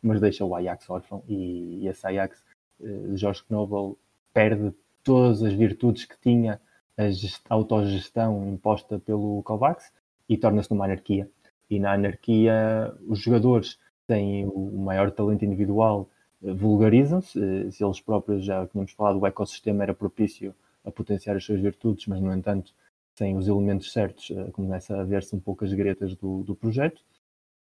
mas 0.03 0.21
deixa 0.21 0.45
o 0.45 0.55
Ajax 0.55 0.89
órfão 0.91 1.23
e, 1.27 1.81
e 1.83 1.89
esse 1.89 2.07
Ajax 2.07 2.45
de 2.79 2.87
uh, 2.87 3.17
Jorge 3.17 3.45
Knoble 3.49 3.97
perde 4.33 4.75
todas 5.03 5.43
as 5.43 5.55
virtudes 5.55 6.05
que 6.05 6.19
tinha 6.21 6.61
a 6.99 7.55
autogestão 7.55 8.47
imposta 8.47 8.99
pelo 8.99 9.43
Kovacs 9.43 9.91
e 10.29 10.37
torna-se 10.37 10.71
numa 10.71 10.85
anarquia. 10.85 11.31
E 11.73 11.81
na 11.81 11.95
anarquia 11.95 12.95
os 13.09 13.19
jogadores 13.19 13.79
têm 14.07 14.45
o 14.47 14.77
maior 14.77 15.11
talento 15.11 15.43
individual, 15.43 16.07
uh, 16.43 16.55
vulgarizam-se, 16.55 17.39
uh, 17.39 17.73
se 17.73 17.83
eles 17.83 17.99
próprios 17.99 18.45
já 18.45 18.67
tínhamos 18.67 18.93
falado, 18.93 19.19
o 19.19 19.27
ecossistema 19.27 19.83
era 19.83 19.95
propício 19.95 20.55
a 20.85 20.91
potenciar 20.91 21.35
as 21.35 21.45
suas 21.45 21.59
virtudes, 21.61 22.07
mas 22.07 22.21
no 22.21 22.31
entanto, 22.31 22.75
sem 23.15 23.39
os 23.39 23.49
elementos 23.49 23.91
certos, 23.91 24.29
uh, 24.29 24.53
começa 24.53 25.01
a 25.01 25.03
ver-se 25.03 25.35
um 25.35 25.41
pouco 25.41 25.65
as 25.65 25.73
gretas 25.73 26.15
do, 26.15 26.43
do 26.43 26.55
projeto 26.55 27.01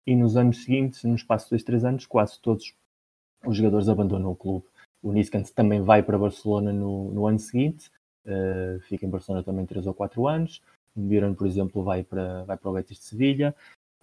e 0.06 0.14
nos 0.14 0.36
anos 0.36 0.62
seguintes, 0.62 1.02
no 1.02 1.16
espaço 1.16 1.46
de 1.46 1.50
dois, 1.50 1.64
três 1.64 1.84
anos, 1.84 2.06
quase 2.06 2.40
todos 2.40 2.76
os 3.44 3.56
jogadores 3.56 3.88
abandonam 3.88 4.30
o 4.30 4.36
clube. 4.36 4.66
O 5.02 5.12
Niskans 5.12 5.50
também 5.50 5.80
vai 5.80 6.00
para 6.00 6.16
Barcelona 6.16 6.72
no, 6.72 7.10
no 7.10 7.26
ano 7.26 7.40
seguinte, 7.40 7.90
uh, 8.24 8.78
fica 8.82 9.04
em 9.04 9.10
Barcelona 9.10 9.42
também 9.42 9.66
três 9.66 9.84
ou 9.84 9.92
quatro 9.92 10.28
anos. 10.28 10.62
O 10.94 11.00
Miran, 11.00 11.34
por 11.34 11.46
exemplo, 11.48 11.82
vai 11.82 12.04
para, 12.04 12.44
vai 12.44 12.56
para 12.56 12.70
o 12.70 12.72
Betis 12.72 12.98
de 12.98 13.04
Sevilha. 13.04 13.54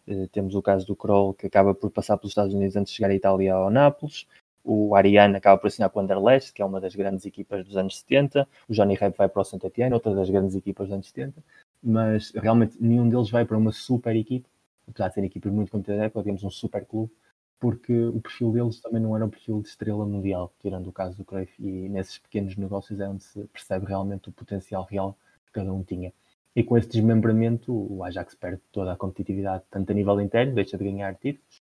Uh, 0.07 0.27
temos 0.29 0.55
o 0.55 0.61
caso 0.61 0.85
do 0.85 0.95
Kroll, 0.95 1.33
que 1.33 1.47
acaba 1.47 1.73
por 1.73 1.89
passar 1.91 2.17
pelos 2.17 2.31
Estados 2.31 2.53
Unidos 2.53 2.75
antes 2.75 2.91
de 2.91 2.97
chegar 2.97 3.09
à 3.09 3.15
Itália 3.15 3.53
ao 3.53 3.69
Nápoles. 3.69 4.27
O 4.63 4.95
Ariane 4.95 5.35
acaba 5.35 5.59
por 5.59 5.67
assinar 5.67 5.89
com 5.89 5.99
o 5.99 6.03
Anderlecht, 6.03 6.53
que 6.53 6.61
é 6.61 6.65
uma 6.65 6.79
das 6.79 6.95
grandes 6.95 7.25
equipas 7.25 7.65
dos 7.65 7.75
anos 7.75 7.99
70. 7.99 8.47
O 8.67 8.73
Johnny 8.73 8.95
Rep 8.95 9.17
vai 9.17 9.27
para 9.27 9.41
o 9.41 9.43
Saint 9.43 9.63
Etienne, 9.63 9.93
outra 9.93 10.15
das 10.15 10.29
grandes 10.29 10.55
equipas 10.55 10.87
dos 10.87 10.93
anos 10.93 11.07
70. 11.07 11.43
Mas 11.81 12.31
realmente 12.31 12.77
nenhum 12.79 13.09
deles 13.09 13.29
vai 13.29 13.43
para 13.45 13.57
uma 13.57 13.73
super 13.73 14.15
equipa 14.15 14.47
apesar 14.87 15.07
de 15.09 15.13
serem 15.13 15.27
equipas 15.27 15.51
muito 15.51 15.71
competitivas 15.71 16.23
temos 16.23 16.43
um 16.43 16.49
super 16.49 16.85
clube, 16.85 17.11
porque 17.59 17.93
o 18.07 18.19
perfil 18.19 18.51
deles 18.51 18.81
também 18.81 19.01
não 19.01 19.15
era 19.15 19.25
um 19.25 19.29
perfil 19.29 19.61
de 19.61 19.69
estrela 19.69 20.05
mundial, 20.05 20.53
tirando 20.59 20.87
o 20.87 20.91
caso 20.91 21.17
do 21.17 21.23
Cruyff, 21.23 21.53
e 21.59 21.89
nesses 21.89 22.17
pequenos 22.17 22.55
negócios 22.57 22.99
é 22.99 23.07
onde 23.07 23.23
se 23.23 23.45
percebe 23.47 23.85
realmente 23.85 24.29
o 24.29 24.31
potencial 24.31 24.83
real 24.83 25.17
que 25.45 25.53
cada 25.53 25.71
um 25.71 25.83
tinha. 25.83 26.13
E 26.55 26.63
com 26.63 26.77
esse 26.77 26.87
desmembramento, 26.87 27.73
o 27.73 28.03
Ajax 28.03 28.35
perde 28.35 28.61
toda 28.71 28.93
a 28.93 28.95
competitividade, 28.95 29.63
tanto 29.71 29.91
a 29.91 29.95
nível 29.95 30.21
interno, 30.21 30.53
deixa 30.53 30.77
de 30.77 30.83
ganhar 30.83 31.15
títulos, 31.15 31.61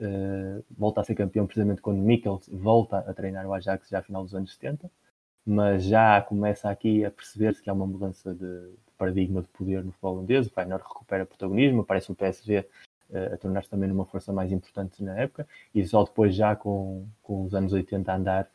uh, 0.00 0.64
volta 0.70 1.00
a 1.00 1.04
ser 1.04 1.14
campeão 1.14 1.46
precisamente 1.46 1.80
quando 1.80 1.98
Mikkels 1.98 2.48
volta 2.48 2.98
a 2.98 3.14
treinar 3.14 3.46
o 3.46 3.54
Ajax 3.54 3.88
já 3.88 4.00
a 4.00 4.02
final 4.02 4.24
dos 4.24 4.34
anos 4.34 4.54
70, 4.54 4.90
mas 5.46 5.84
já 5.84 6.20
começa 6.22 6.68
aqui 6.70 7.04
a 7.04 7.10
perceber-se 7.10 7.62
que 7.62 7.70
há 7.70 7.72
uma 7.72 7.86
mudança 7.86 8.34
de, 8.34 8.74
paradigma 8.98 9.42
de 9.42 9.48
poder 9.48 9.84
no 9.84 9.92
futebol 9.92 10.14
holandês, 10.14 10.46
o 10.46 10.50
Feyenoord 10.50 10.84
recupera 10.88 11.26
protagonismo, 11.26 11.82
aparece 11.82 12.10
o 12.10 12.14
PSV 12.14 12.58
uh, 12.58 12.66
eh, 13.16 13.34
a 13.34 13.36
tornar-se 13.36 13.70
também 13.70 13.90
uma 13.92 14.06
força 14.06 14.32
mais 14.32 14.50
importante 14.50 15.04
na 15.04 15.16
época, 15.18 15.46
e 15.72 15.84
só 15.86 16.02
depois 16.02 16.34
já 16.34 16.56
com, 16.56 17.06
com 17.22 17.44
os 17.44 17.54
anos 17.54 17.72
80 17.72 18.10
a 18.10 18.16
andar 18.16 18.50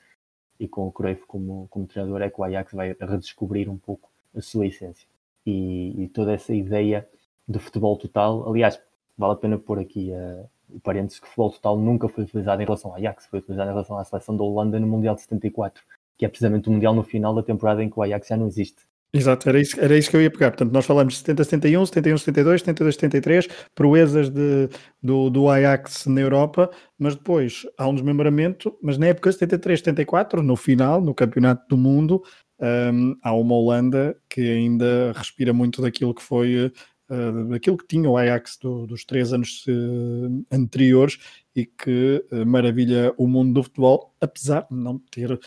e 0.59 0.67
com 0.67 0.87
o 0.87 0.91
Cruyff 0.91 1.25
como, 1.27 1.67
como 1.69 1.87
treinador 1.87 2.21
é 2.21 2.29
que 2.29 2.41
o 2.41 2.43
Ajax 2.43 2.73
vai 2.73 2.93
redescobrir 2.99 3.69
um 3.69 3.77
pouco 3.77 4.09
a 4.35 4.41
sua 4.41 4.65
essência. 4.65 5.07
E, 5.47 6.03
e 6.03 6.09
toda 6.09 6.33
essa 6.33 6.53
ideia 6.53 7.07
de 7.47 7.57
futebol 7.57 7.95
total, 7.97 8.49
aliás, 8.49 8.77
vale 9.17 9.31
a 9.33 9.37
pena 9.37 9.57
pôr 9.57 9.79
aqui 9.79 10.11
uh, 10.11 10.45
o 10.69 10.77
parênteses 10.81 11.21
que 11.21 11.27
futebol 11.27 11.51
total 11.51 11.79
nunca 11.79 12.09
foi 12.09 12.25
utilizado 12.25 12.61
em 12.61 12.65
relação 12.65 12.91
ao 12.91 12.97
Ajax, 12.97 13.27
foi 13.27 13.39
utilizado 13.39 13.69
em 13.69 13.73
relação 13.73 13.97
à 13.97 14.03
seleção 14.03 14.35
da 14.35 14.43
Holanda 14.43 14.77
no 14.77 14.85
Mundial 14.85 15.15
de 15.15 15.21
74, 15.21 15.81
que 16.17 16.25
é 16.25 16.27
precisamente 16.27 16.67
o 16.67 16.71
Mundial 16.73 16.93
no 16.93 17.01
final 17.01 17.33
da 17.33 17.41
temporada 17.41 17.81
em 17.81 17.89
que 17.89 17.97
o 17.97 18.03
Ajax 18.03 18.27
já 18.27 18.35
não 18.35 18.45
existe. 18.45 18.85
Exato, 19.13 19.47
era 19.47 19.59
isso, 19.59 19.79
era 19.79 19.97
isso 19.97 20.09
que 20.09 20.17
eu 20.17 20.21
ia 20.21 20.29
pegar. 20.29 20.51
Portanto, 20.51 20.73
nós 20.73 20.85
falamos 20.85 21.13
de 21.13 21.19
70, 21.19 21.43
71, 21.45 21.85
71, 21.85 22.17
72, 22.17 22.61
72, 22.61 22.95
73, 22.95 23.47
proezas 23.73 24.29
de, 24.29 24.69
do, 25.01 25.29
do 25.29 25.49
Ajax 25.49 26.05
na 26.07 26.19
Europa, 26.19 26.69
mas 26.99 27.15
depois 27.15 27.65
há 27.77 27.87
um 27.87 27.95
desmembramento, 27.95 28.77
mas 28.83 28.97
na 28.97 29.07
época 29.07 29.31
73, 29.31 29.79
74, 29.79 30.43
no 30.43 30.57
final, 30.57 30.99
no 30.99 31.15
Campeonato 31.15 31.65
do 31.69 31.77
Mundo, 31.77 32.21
um, 32.59 33.15
há 33.21 33.33
uma 33.33 33.55
Holanda 33.55 34.17
que 34.29 34.41
ainda 34.41 35.11
respira 35.15 35.53
muito 35.53 35.81
daquilo 35.81 36.13
que 36.13 36.23
foi, 36.23 36.65
uh, 37.09 37.49
daquilo 37.49 37.77
que 37.77 37.87
tinha 37.87 38.09
o 38.09 38.17
Ajax 38.17 38.57
do, 38.61 38.87
dos 38.87 39.05
três 39.05 39.33
anos 39.33 39.65
uh, 39.67 40.45
anteriores 40.51 41.19
e 41.55 41.65
que 41.65 42.23
uh, 42.31 42.45
maravilha 42.45 43.13
o 43.17 43.27
mundo 43.27 43.53
do 43.53 43.63
futebol, 43.63 44.13
apesar 44.19 44.67
de 44.69 44.75
não 44.75 44.97
ter 44.97 45.39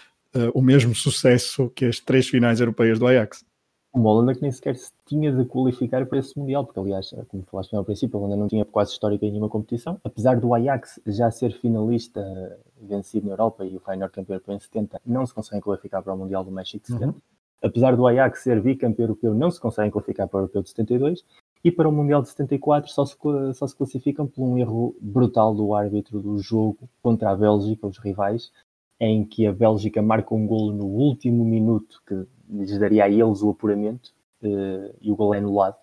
o 0.55 0.62
mesmo 0.62 0.95
sucesso 0.95 1.70
que 1.70 1.85
as 1.85 1.99
três 1.99 2.28
finais 2.28 2.61
europeias 2.61 2.99
do 3.01 3.07
Ajax 3.07 3.45
uma 3.93 4.11
Holanda 4.11 4.35
que 4.35 4.43
nem 4.43 4.53
sequer 4.53 4.77
se 4.77 4.93
tinha 5.05 5.33
de 5.33 5.45
qualificar 5.45 6.07
para 6.07 6.19
esse 6.19 6.39
Mundial, 6.39 6.65
porque 6.65 6.79
aliás, 6.79 7.15
como 7.29 7.43
falaste 7.45 7.75
ao 7.75 7.85
princípio, 7.85 8.17
a 8.17 8.21
Holanda 8.21 8.37
não 8.37 8.49
tinha 8.49 8.65
quase 8.65 8.93
histórica 8.93 9.27
em 9.27 9.31
nenhuma 9.31 9.49
competição, 9.49 10.01
apesar 10.05 10.39
do 10.39 10.55
Ajax 10.55 11.01
já 11.07 11.31
ser 11.31 11.53
finalista 11.53 12.23
vencido 12.81 13.27
na 13.27 13.33
Europa 13.33 13.65
e 13.65 13.77
o 13.77 13.81
Feyenoord 13.81 14.15
campeão 14.15 14.35
europeu 14.35 14.55
em 14.55 14.61
70, 14.61 15.01
não 15.05 15.27
se 15.27 15.35
conseguem 15.35 15.61
qualificar 15.61 16.03
para 16.03 16.15
o 16.15 16.17
Mundial 16.17 16.45
do 16.45 16.53
México 16.53 16.85
de 16.85 16.93
70. 16.93 17.07
Uhum. 17.07 17.15
Apesar 17.62 17.95
do 17.95 18.07
Ajax 18.07 18.43
ser 18.43 18.61
bicampeão 18.62 19.05
europeu, 19.05 19.35
não 19.35 19.51
se 19.51 19.61
conseguem 19.61 19.91
qualificar 19.91 20.27
para 20.27 20.39
o 20.39 20.41
Europeu 20.41 20.62
de 20.62 20.71
72 20.71 21.25
e 21.62 21.71
para 21.71 21.89
o 21.89 21.93
Mundial 21.93 22.23
de 22.23 22.29
74 22.29 22.91
só 22.91 23.05
se, 23.05 23.17
só 23.55 23.67
se 23.67 23.77
classificam 23.77 24.27
por 24.27 24.43
um 24.43 24.57
erro 24.57 24.97
brutal 25.01 25.55
do 25.55 25.75
árbitro 25.75 26.21
do 26.21 26.39
jogo 26.39 26.89
contra 27.03 27.31
a 27.31 27.37
Bélgica, 27.37 27.87
os 27.87 27.99
rivais, 27.99 28.51
em 28.99 29.25
que 29.25 29.47
a 29.47 29.53
Bélgica 29.53 30.01
marca 30.01 30.35
um 30.35 30.47
golo 30.47 30.73
no 30.73 30.87
último 30.87 31.45
minuto 31.45 32.01
que 32.07 32.27
lhes 32.51 32.78
daria 32.78 33.05
a 33.05 33.09
eles 33.09 33.43
o 33.43 33.51
apuramento 33.51 34.12
uh, 34.43 34.94
e 35.01 35.10
o 35.10 35.16
gol 35.16 35.35
é 35.35 35.39
anulado 35.39 35.77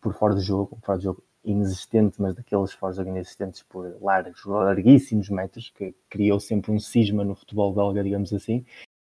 por 0.00 0.14
fora 0.14 0.34
de 0.34 0.42
jogo, 0.42 0.78
fora 0.82 0.98
de 0.98 1.04
jogo 1.04 1.22
inexistente, 1.44 2.20
mas 2.20 2.34
daqueles 2.34 2.72
fora 2.72 2.92
de 2.92 2.98
jogo 2.98 3.10
inexistentes 3.10 3.62
por 3.62 3.96
largos, 4.00 4.44
larguíssimos 4.44 5.28
metros, 5.30 5.70
que 5.70 5.94
criou 6.08 6.38
sempre 6.38 6.70
um 6.70 6.78
cisma 6.78 7.24
no 7.24 7.34
futebol 7.34 7.72
belga, 7.72 8.04
digamos 8.04 8.32
assim, 8.32 8.64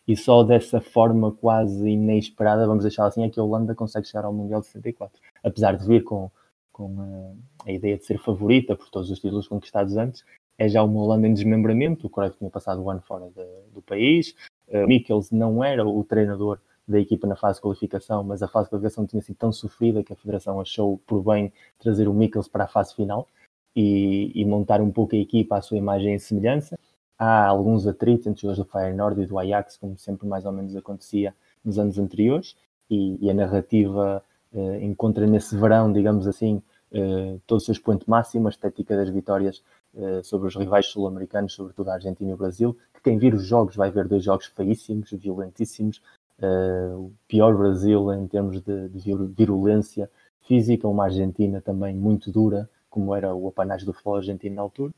e 0.07 0.15
só 0.15 0.43
dessa 0.43 0.79
forma 0.79 1.31
quase 1.31 1.89
inesperada, 1.89 2.65
vamos 2.65 2.83
deixar 2.83 3.05
assim, 3.05 3.23
é 3.23 3.29
que 3.29 3.39
a 3.39 3.43
Holanda 3.43 3.75
consegue 3.75 4.07
chegar 4.07 4.25
ao 4.25 4.33
Mundial 4.33 4.61
de 4.61 4.67
74. 4.67 5.19
Apesar 5.43 5.75
de 5.75 5.85
vir 5.85 6.03
com, 6.03 6.31
com 6.71 7.01
a, 7.01 7.69
a 7.69 7.71
ideia 7.71 7.97
de 7.97 8.05
ser 8.05 8.17
favorita 8.17 8.75
por 8.75 8.89
todos 8.89 9.09
os 9.09 9.19
títulos 9.19 9.47
conquistados 9.47 9.97
antes, 9.97 10.23
é 10.57 10.67
já 10.69 10.81
uma 10.83 11.01
Holanda 11.01 11.27
em 11.27 11.33
desmembramento, 11.33 12.07
o 12.07 12.09
Cruyff 12.09 12.37
tinha 12.37 12.49
passado 12.49 12.81
o 12.81 12.89
ano 12.89 13.01
fora 13.01 13.29
de, 13.29 13.45
do 13.73 13.81
país, 13.81 14.33
uh, 14.69 14.87
Mikkels 14.87 15.31
não 15.31 15.63
era 15.63 15.87
o 15.87 16.03
treinador 16.03 16.59
da 16.87 16.99
equipa 16.99 17.27
na 17.27 17.35
fase 17.35 17.57
de 17.57 17.63
qualificação, 17.63 18.23
mas 18.23 18.41
a 18.41 18.47
fase 18.47 18.67
de 18.67 18.71
qualificação 18.71 19.05
tinha 19.05 19.21
sido 19.21 19.35
tão 19.35 19.51
sofrida 19.51 20.03
que 20.03 20.13
a 20.13 20.15
Federação 20.15 20.61
achou 20.61 20.97
por 21.05 21.21
bem 21.21 21.51
trazer 21.79 22.07
o 22.07 22.13
Mikkels 22.13 22.47
para 22.47 22.63
a 22.63 22.67
fase 22.67 22.95
final 22.95 23.27
e, 23.75 24.31
e, 24.33 24.45
montar 24.45 24.81
um 24.81 24.89
pouco 24.89 25.15
a 25.15 25.19
equipa 25.19 25.57
à 25.57 25.61
sua 25.61 25.77
imagem 25.77 26.15
e 26.15 26.19
semelhança. 26.19 26.79
Há 27.19 27.45
alguns 27.45 27.85
atritos 27.85 28.25
entre 28.25 28.47
os 28.47 28.55
jogadores 28.55 28.65
do 28.65 28.71
Feyenoord 28.71 29.21
e 29.21 29.25
do 29.25 29.37
Ajax, 29.37 29.77
como 29.77 29.97
sempre 29.97 30.27
mais 30.27 30.45
ou 30.45 30.51
menos 30.51 30.75
acontecia 30.75 31.33
nos 31.63 31.77
anos 31.77 31.99
anteriores, 31.99 32.55
e, 32.89 33.17
e 33.19 33.29
a 33.29 33.33
narrativa 33.33 34.23
uh, 34.53 34.75
encontra 34.81 35.27
nesse 35.27 35.55
verão, 35.57 35.91
digamos 35.91 36.27
assim, 36.27 36.61
uh, 36.91 37.41
todo 37.45 37.57
o 37.57 37.61
seu 37.61 37.71
expoente 37.71 38.09
máximo, 38.09 38.47
a 38.47 38.49
estética 38.49 38.95
das 38.95 39.09
vitórias 39.09 39.63
uh, 39.93 40.23
sobre 40.23 40.47
os 40.47 40.55
rivais 40.55 40.87
sul-americanos, 40.87 41.53
sobretudo 41.53 41.89
a 41.89 41.95
Argentina 41.95 42.31
e 42.31 42.33
o 42.33 42.37
Brasil, 42.37 42.77
quem 43.01 43.17
vir 43.17 43.33
os 43.33 43.45
jogos 43.45 43.75
vai 43.75 43.91
ver 43.91 44.07
dois 44.07 44.23
jogos 44.23 44.47
feíssimos, 44.47 45.11
violentíssimos, 45.11 46.01
uh, 46.39 46.97
o 46.97 47.13
pior 47.27 47.55
Brasil 47.55 48.13
em 48.13 48.27
termos 48.27 48.61
de, 48.61 48.89
de, 48.89 49.15
virulência 49.35 50.09
física, 50.41 50.87
uma 50.87 51.05
Argentina 51.05 51.61
também 51.61 51.95
muito 51.95 52.31
dura, 52.31 52.69
como 52.89 53.13
era 53.13 53.33
o 53.33 53.47
apanagem 53.47 53.85
do 53.85 53.93
futebol 53.93 54.15
argentino 54.15 54.55
na 54.55 54.61
altura. 54.61 54.93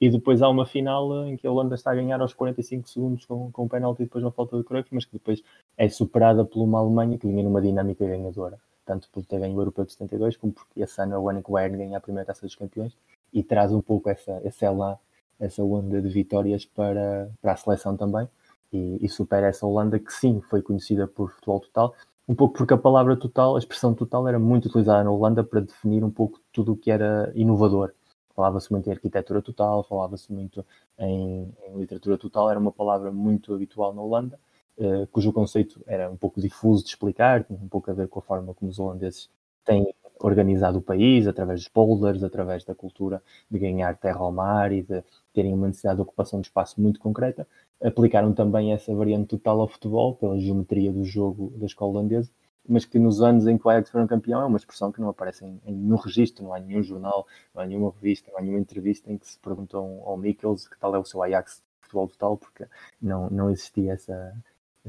e 0.00 0.10
depois 0.10 0.42
há 0.42 0.48
uma 0.48 0.66
final 0.66 1.26
em 1.26 1.36
que 1.36 1.46
a 1.46 1.50
Holanda 1.50 1.74
está 1.74 1.92
a 1.92 1.94
ganhar 1.94 2.20
aos 2.20 2.34
45 2.34 2.88
segundos 2.88 3.24
com, 3.24 3.50
com 3.52 3.64
um 3.64 3.68
penalti 3.68 4.02
depois 4.02 4.24
uma 4.24 4.32
falta 4.32 4.56
de 4.56 4.64
Cruyff, 4.64 4.88
mas 4.92 5.04
que 5.04 5.12
depois 5.12 5.42
é 5.76 5.88
superada 5.88 6.44
por 6.44 6.62
uma 6.62 6.78
Alemanha 6.78 7.18
que 7.18 7.26
vinha 7.26 7.42
numa 7.42 7.60
dinâmica 7.60 8.06
ganhadora, 8.06 8.58
tanto 8.84 9.08
por 9.10 9.24
ter 9.24 9.40
ganho 9.40 9.56
o 9.56 9.60
Europeu 9.60 9.84
de 9.84 9.92
72, 9.92 10.36
como 10.36 10.52
porque 10.52 10.82
esse 10.82 11.00
ano 11.00 11.14
é 11.14 11.18
o 11.18 11.28
ano 11.28 11.40
em 11.40 11.42
que 11.42 11.50
o 11.50 11.52
Bayern 11.54 11.78
ganha 11.78 11.98
a 11.98 12.00
primeira 12.00 12.26
taça 12.26 12.42
dos 12.46 12.54
campeões 12.54 12.96
e 13.32 13.42
traz 13.42 13.72
um 13.72 13.80
pouco 13.80 14.10
essa, 14.10 14.40
esse 14.44 14.64
elan, 14.64 14.98
essa 15.42 15.62
onda 15.62 16.00
de 16.00 16.08
vitórias 16.08 16.64
para, 16.64 17.28
para 17.40 17.52
a 17.52 17.56
seleção 17.56 17.96
também 17.96 18.28
e, 18.72 18.98
e 19.04 19.08
supera 19.08 19.48
essa 19.48 19.66
Holanda 19.66 19.98
que 19.98 20.12
sim 20.12 20.40
foi 20.48 20.62
conhecida 20.62 21.06
por 21.06 21.30
futebol 21.32 21.60
total, 21.60 21.94
um 22.26 22.34
pouco 22.34 22.54
porque 22.56 22.72
a 22.72 22.78
palavra 22.78 23.16
total, 23.16 23.56
a 23.56 23.58
expressão 23.58 23.92
total 23.94 24.26
era 24.28 24.38
muito 24.38 24.66
utilizada 24.66 25.04
na 25.04 25.10
Holanda 25.10 25.44
para 25.44 25.60
definir 25.60 26.04
um 26.04 26.10
pouco 26.10 26.40
tudo 26.52 26.72
o 26.72 26.76
que 26.76 26.90
era 26.90 27.32
inovador. 27.34 27.92
Falava-se 28.34 28.72
muito 28.72 28.88
em 28.88 28.92
arquitetura 28.92 29.42
total, 29.42 29.82
falava-se 29.84 30.32
muito 30.32 30.64
em, 30.98 31.52
em, 31.66 31.78
literatura 31.78 32.16
total, 32.16 32.50
era 32.50 32.58
uma 32.58 32.72
palavra 32.72 33.10
muito 33.10 33.52
habitual 33.52 33.92
na 33.92 34.00
Holanda, 34.00 34.40
uh, 34.78 35.06
cujo 35.08 35.32
conceito 35.32 35.82
era 35.86 36.10
um 36.10 36.16
pouco 36.16 36.40
difuso 36.40 36.82
de 36.82 36.90
explicar, 36.90 37.44
tinha 37.44 37.58
um 37.60 37.68
pouco 37.68 37.90
a 37.90 37.94
ver 37.94 38.08
com 38.08 38.20
a 38.20 38.22
forma 38.22 38.54
como 38.54 38.70
os 38.70 38.78
holandeses 38.78 39.28
têm 39.64 39.92
organizado 40.22 40.78
o 40.78 40.82
país, 40.82 41.26
através 41.26 41.60
dos 41.60 41.68
polders, 41.68 42.22
através 42.22 42.64
da 42.64 42.74
cultura 42.74 43.22
de 43.50 43.58
ganhar 43.58 43.96
terra 43.98 44.20
ao 44.20 44.32
mar 44.32 44.72
e 44.72 44.82
de 44.82 45.02
terem 45.34 45.52
uma 45.52 45.66
necessidade 45.66 45.96
de 45.96 46.02
ocupação 46.02 46.40
de 46.40 46.46
espaço 46.46 46.80
muito 46.80 47.00
concreta. 47.00 47.46
Aplicaram 47.82 48.32
também 48.32 48.72
essa 48.72 48.94
variante 48.94 49.28
total 49.28 49.60
ao 49.60 49.68
futebol, 49.68 50.14
pela 50.14 50.38
geometria 50.38 50.92
do 50.92 51.04
jogo 51.04 51.52
da 51.56 51.66
escola 51.66 51.92
holandesa, 51.98 52.30
mas 52.68 52.84
que 52.84 52.98
nos 52.98 53.20
anos 53.20 53.46
em 53.48 53.58
que 53.58 53.66
o 53.66 53.70
Ajax 53.70 53.90
foi 53.90 54.00
um 54.00 54.06
campeão 54.06 54.40
é 54.40 54.44
uma 54.44 54.56
expressão 54.56 54.92
que 54.92 55.00
não 55.00 55.08
aparece 55.08 55.44
em, 55.44 55.60
em 55.66 55.74
nenhum 55.74 55.96
registro, 55.96 56.44
não 56.44 56.54
há 56.54 56.60
nenhum 56.60 56.82
jornal, 56.82 57.26
não 57.52 57.62
há 57.62 57.66
nenhuma 57.66 57.90
revista, 57.90 58.30
não 58.30 58.38
há 58.38 58.40
nenhuma 58.40 58.60
entrevista 58.60 59.10
em 59.10 59.18
que 59.18 59.26
se 59.26 59.38
perguntam 59.40 60.00
ao 60.04 60.16
Mikkels 60.16 60.68
que 60.68 60.78
tal 60.78 60.94
é 60.94 60.98
o 60.98 61.04
seu 61.04 61.20
Ajax 61.22 61.56
de 61.56 61.86
futebol 61.88 62.08
total, 62.08 62.36
porque 62.36 62.66
não, 63.00 63.28
não 63.30 63.50
existia 63.50 63.94
essa, 63.94 64.32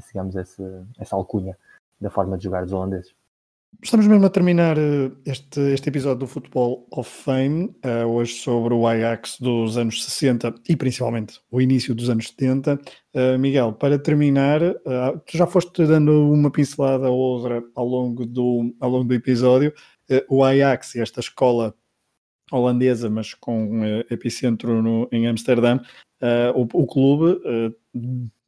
digamos, 0.08 0.36
essa, 0.36 0.88
essa 1.00 1.16
alcunha 1.16 1.58
da 2.00 2.12
forma 2.12 2.38
de 2.38 2.44
jogar 2.44 2.64
dos 2.64 2.74
holandeses. 2.74 3.16
Estamos 3.82 4.08
mesmo 4.08 4.26
a 4.26 4.30
terminar 4.30 4.78
eh, 4.78 5.12
este, 5.26 5.74
este 5.74 5.90
episódio 5.90 6.20
do 6.20 6.28
Football 6.28 6.88
of 6.92 7.10
Fame, 7.10 7.76
uh, 7.86 8.06
hoje 8.08 8.34
sobre 8.34 8.74
o 8.74 8.88
Ajax 8.88 9.38
dos 9.40 9.78
anos 9.78 10.04
60 10.04 10.54
e 10.70 10.76
principalmente 10.76 11.40
o 11.50 11.60
início 11.60 11.96
dos 11.96 12.10
anos 12.10 12.28
70. 12.28 12.76
Uh, 12.76 12.80
eh, 13.14 13.38
Miguel, 13.38 13.74
para 13.74 13.98
terminar, 13.98 14.62
uh, 14.62 15.20
tu 15.26 15.38
já 15.38 15.48
foste 15.48 15.86
dando 15.86 16.32
uma 16.32 16.52
pincelada 16.52 17.10
ou 17.10 17.18
outra 17.18 17.64
ao 17.76 17.86
longo 17.86 18.26
do, 18.26 18.74
ao 18.80 18.90
longo 18.90 19.06
do 19.06 19.14
episódio. 19.14 19.74
o 20.30 20.44
Ajax, 20.44 20.96
esta 20.96 21.20
escola 21.20 21.74
holandesa, 22.52 23.10
mas 23.10 23.34
com 23.34 24.04
epicentro 24.10 24.82
no, 24.82 25.08
em 25.12 25.28
Amsterdã, 25.28 25.80
o, 26.54 26.62
o, 26.82 26.86
clube 26.86 27.40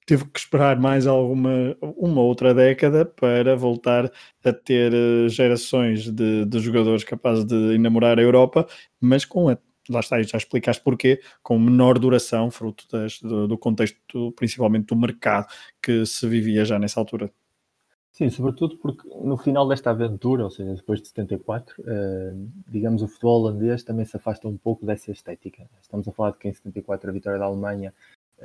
teve 0.05 0.25
que 0.25 0.39
esperar 0.39 0.79
mais 0.79 1.07
alguma 1.07 1.75
uma 1.81 2.21
outra 2.21 2.53
década 2.53 3.05
para 3.05 3.55
voltar 3.55 4.11
a 4.43 4.53
ter 4.53 4.93
eh, 4.93 5.29
gerações 5.29 6.09
de, 6.09 6.45
de 6.45 6.59
jogadores 6.59 7.03
capazes 7.03 7.45
de 7.45 7.75
enamorar 7.75 8.19
a 8.19 8.21
Europa, 8.21 8.67
mas 9.01 9.25
com 9.25 9.49
a 9.49 9.57
lá 9.89 9.99
está, 9.99 10.21
já 10.23 10.37
explicaste 10.37 10.83
porquê, 10.83 11.21
com 11.43 11.59
menor 11.59 11.99
duração, 11.99 12.49
fruto 12.49 12.85
das, 12.91 13.19
do, 13.21 13.47
do, 13.47 13.57
contexto, 13.57 14.31
principalmente 14.31 14.87
do 14.87 14.95
mercado 14.95 15.47
que 15.81 16.05
se 16.05 16.27
vivia 16.27 16.65
já 16.65 16.79
nessa 16.79 16.99
altura. 16.99 17.31
Sim, 18.11 18.29
sobretudo 18.29 18.77
porque 18.77 19.07
no 19.09 19.37
final 19.37 19.67
desta 19.67 19.91
aventura, 19.91 20.45
ou 20.45 20.49
seja, 20.49 20.73
depois 20.73 21.01
de 21.01 21.09
74, 21.09 21.75
eh, 21.85 22.33
digamos, 22.69 23.01
o 23.01 23.07
futebol 23.07 23.41
holandês 23.41 23.83
também 23.83 24.05
se 24.05 24.15
afasta 24.15 24.47
um 24.47 24.57
pouco 24.57 24.85
dessa 24.85 25.11
estética. 25.11 25.69
Estamos 25.81 26.07
a 26.07 26.13
falar 26.13 26.31
de 26.31 26.37
que 26.37 26.47
em 26.47 26.53
74 26.53 27.09
a 27.09 27.13
vitória 27.13 27.37
da 27.37 27.45
Alemanha 27.45 27.93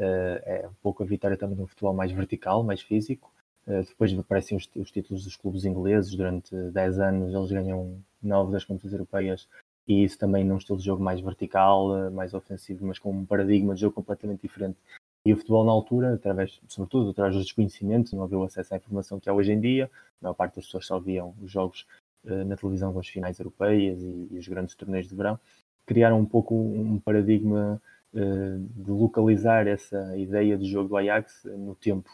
é 0.02 0.66
um 0.68 0.74
pouco 0.82 1.02
a 1.02 1.06
vitória 1.06 1.36
também 1.36 1.56
de 1.56 1.62
um 1.62 1.66
futebol 1.66 1.94
mais 1.94 2.12
vertical, 2.12 2.62
mais 2.62 2.80
físico. 2.80 3.30
Uh, 3.66 3.82
depois 3.82 4.12
aparecem 4.18 4.56
os, 4.56 4.68
os, 4.74 4.90
títulos 4.90 5.24
dos 5.24 5.36
clubes 5.36 5.64
ingleses. 5.64 6.14
Durante 6.14 6.54
10 6.54 6.98
anos 6.98 7.34
eles 7.34 7.52
ganham 7.52 8.02
9 8.22 8.52
das 8.52 8.64
competições 8.64 8.92
europeias 8.92 9.48
e 9.86 10.04
isso 10.04 10.18
também 10.18 10.44
num 10.44 10.56
estilo 10.56 10.78
de 10.78 10.84
jogo 10.84 11.02
mais 11.02 11.20
vertical, 11.20 11.90
uh, 11.90 12.10
mais 12.10 12.34
ofensivo, 12.34 12.86
mas 12.86 12.98
com 12.98 13.10
um 13.10 13.24
paradigma 13.24 13.74
de 13.74 13.82
jogo 13.82 13.94
completamente 13.94 14.42
diferente. 14.42 14.76
E 15.24 15.32
o 15.32 15.36
futebol 15.36 15.64
na 15.64 15.72
altura, 15.72 16.14
através, 16.14 16.60
sobretudo 16.66 17.10
através 17.10 17.34
dos 17.36 17.44
desconhecimentos, 17.44 18.12
não 18.12 18.22
havia 18.22 18.38
o 18.38 18.44
acesso 18.44 18.72
à 18.72 18.76
informação 18.78 19.20
que 19.20 19.28
há 19.28 19.34
hoje 19.34 19.52
em 19.52 19.60
dia. 19.60 19.90
A 20.20 20.24
maior 20.24 20.34
parte 20.34 20.56
das 20.56 20.64
pessoas 20.64 20.86
só 20.86 20.98
viam 20.98 21.34
os 21.42 21.50
jogos 21.50 21.86
na 22.24 22.56
televisão 22.56 22.92
com 22.92 23.00
as 23.00 23.08
finais 23.08 23.38
europeias 23.38 24.02
e, 24.02 24.28
e 24.30 24.38
os 24.38 24.46
grandes 24.46 24.74
torneios 24.74 25.08
de 25.08 25.14
verão. 25.14 25.38
Criaram 25.86 26.20
um 26.20 26.24
pouco 26.24 26.54
um 26.54 26.98
paradigma 26.98 27.80
eh, 27.82 27.89
de 28.12 28.90
localizar 28.90 29.66
essa 29.66 30.16
ideia 30.16 30.58
de 30.58 30.70
jogo 30.70 30.88
do 30.88 30.96
Ajax 30.96 31.44
no 31.44 31.74
tempo. 31.74 32.10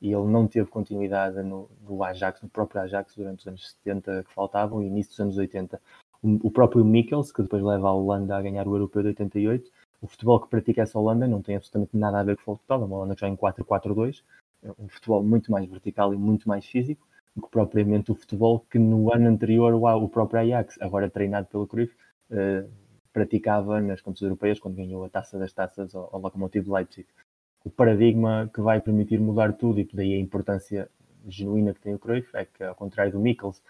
E 0.00 0.12
ele 0.12 0.26
não 0.26 0.46
teve 0.46 0.68
continuidade 0.68 1.42
no, 1.42 1.70
no 1.80 2.02
Ajax, 2.02 2.42
no 2.42 2.48
próprio 2.48 2.82
Ajax, 2.82 3.14
durante 3.14 3.40
os 3.40 3.46
anos 3.46 3.70
70 3.84 4.24
que 4.24 4.34
faltavam 4.34 4.82
e 4.82 4.86
início 4.86 5.10
dos 5.10 5.20
anos 5.20 5.38
80. 5.38 5.80
O, 6.22 6.50
próprio 6.50 6.84
Mikkels, 6.84 7.30
que 7.30 7.42
depois 7.42 7.62
leva 7.62 7.88
a 7.88 7.92
Holanda 7.92 8.36
a 8.36 8.42
ganhar 8.42 8.66
o 8.66 8.74
Europeu 8.74 9.02
de 9.02 9.08
88, 9.08 9.70
o 10.02 10.06
futebol 10.06 10.40
que 10.40 10.48
pratica 10.48 10.82
essa 10.82 10.98
Holanda 10.98 11.26
não 11.26 11.40
tem 11.40 11.56
absolutamente 11.56 11.96
nada 11.96 12.18
a 12.18 12.22
ver 12.22 12.36
com 12.36 12.52
o 12.52 12.56
futebol, 12.56 12.82
é 12.82 12.84
uma 12.84 12.96
Holanda 12.96 13.14
que 13.14 13.20
já 13.20 13.28
em 13.28 13.36
4-4-2, 13.36 14.22
é 14.64 14.70
um 14.78 14.88
futebol 14.88 15.22
muito 15.22 15.52
mais 15.52 15.66
vertical 15.66 16.12
e 16.12 16.16
muito 16.16 16.48
mais 16.48 16.66
físico 16.66 17.06
do 17.34 17.42
que 17.42 17.50
propriamente 17.50 18.10
o 18.10 18.14
futebol 18.14 18.64
que 18.70 18.78
no 18.78 19.12
ano 19.12 19.28
anterior 19.28 19.74
o, 19.74 20.08
próprio 20.08 20.40
Ajax, 20.40 20.80
agora 20.80 21.08
treinado 21.08 21.46
pelo 21.46 21.66
Cruyff, 21.66 21.94
uh, 22.30 22.68
praticava 23.16 23.80
nas 23.80 24.02
competições 24.02 24.28
europeias 24.28 24.60
quando 24.60 24.74
ganhou 24.76 25.02
a 25.02 25.08
taça 25.08 25.38
das 25.38 25.50
taças 25.50 25.94
ao, 25.94 26.10
ao 26.12 26.20
Lokomotiv 26.20 26.70
Leipzig. 26.70 27.08
O 27.64 27.70
paradigma 27.70 28.50
que 28.52 28.60
vai 28.60 28.78
permitir 28.78 29.18
mudar 29.18 29.54
tudo 29.54 29.80
e 29.80 29.88
daí 29.90 30.12
a 30.12 30.18
importância 30.18 30.90
genuína 31.26 31.72
que 31.72 31.80
tem 31.80 31.94
o 31.94 31.98
Cruyff 31.98 32.28
é 32.36 32.44
que, 32.44 32.62
ao 32.62 32.74
contrário 32.74 33.12
do 33.12 33.18
Mikkels, 33.18 33.62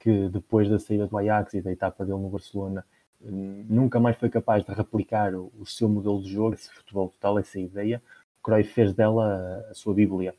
que 0.00 0.28
depois 0.28 0.68
da 0.68 0.80
saída 0.80 1.06
do 1.06 1.16
Ajax 1.16 1.54
e 1.54 1.60
da 1.60 1.70
etapa 1.70 2.04
dele 2.04 2.18
no 2.18 2.28
Barcelona, 2.28 2.84
nunca 3.20 4.00
mais 4.00 4.16
foi 4.16 4.28
capaz 4.28 4.64
de 4.64 4.72
replicar 4.72 5.32
o, 5.32 5.52
o 5.56 5.64
seu 5.64 5.88
modelo 5.88 6.20
de 6.20 6.32
jogo, 6.32 6.54
esse 6.54 6.68
futebol 6.68 7.08
total, 7.08 7.38
essa 7.38 7.60
ideia. 7.60 8.02
O 8.40 8.42
Cruyff 8.42 8.72
fez 8.72 8.92
dela 8.94 9.64
a, 9.68 9.70
a 9.70 9.74
sua 9.74 9.94
bíblia 9.94 10.34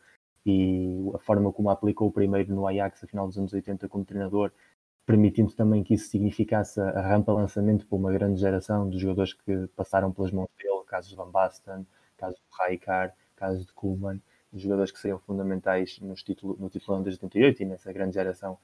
e 0.45 1.09
a 1.13 1.19
forma 1.19 1.53
como 1.53 1.69
a 1.69 1.73
aplicou 1.73 2.11
primeiro 2.11 2.53
no 2.53 2.67
Ajax 2.67 3.05
a 3.05 3.07
final 3.07 3.25
dos 3.25 3.37
anos 3.37 3.53
80 3.53 3.87
como 3.87 4.03
treinador 4.03 4.51
permitindo 5.09 5.51
também 5.53 5.83
que 5.83 5.95
isso 5.95 6.07
significasse 6.07 6.79
a 6.79 7.01
rampa 7.01 7.33
lançamento 7.33 7.83
para 7.87 7.97
uma 7.97 8.11
grande 8.11 8.39
geração 8.39 8.87
de 8.87 8.99
jogadores 8.99 9.33
que 9.33 9.65
passaram 9.75 10.11
pelas 10.11 10.31
mãos 10.31 10.47
dele, 10.55 10.83
casos 10.85 11.09
de 11.09 11.15
Van 11.15 11.31
Basten, 11.31 11.83
casos 12.15 12.37
de 12.37 12.45
Raikar, 12.51 13.15
casos 13.35 13.65
de 13.65 13.73
Kuhlmann, 13.73 14.21
jogadores 14.53 14.91
que 14.91 14.99
seriam 14.99 15.17
fundamentais 15.17 15.99
nos 15.99 16.21
título, 16.21 16.55
no 16.59 16.69
título 16.69 17.01
de 17.01 17.09
88 17.09 17.63
e 17.63 17.65
nessa 17.65 17.91
grande 17.91 18.13
geração 18.13 18.59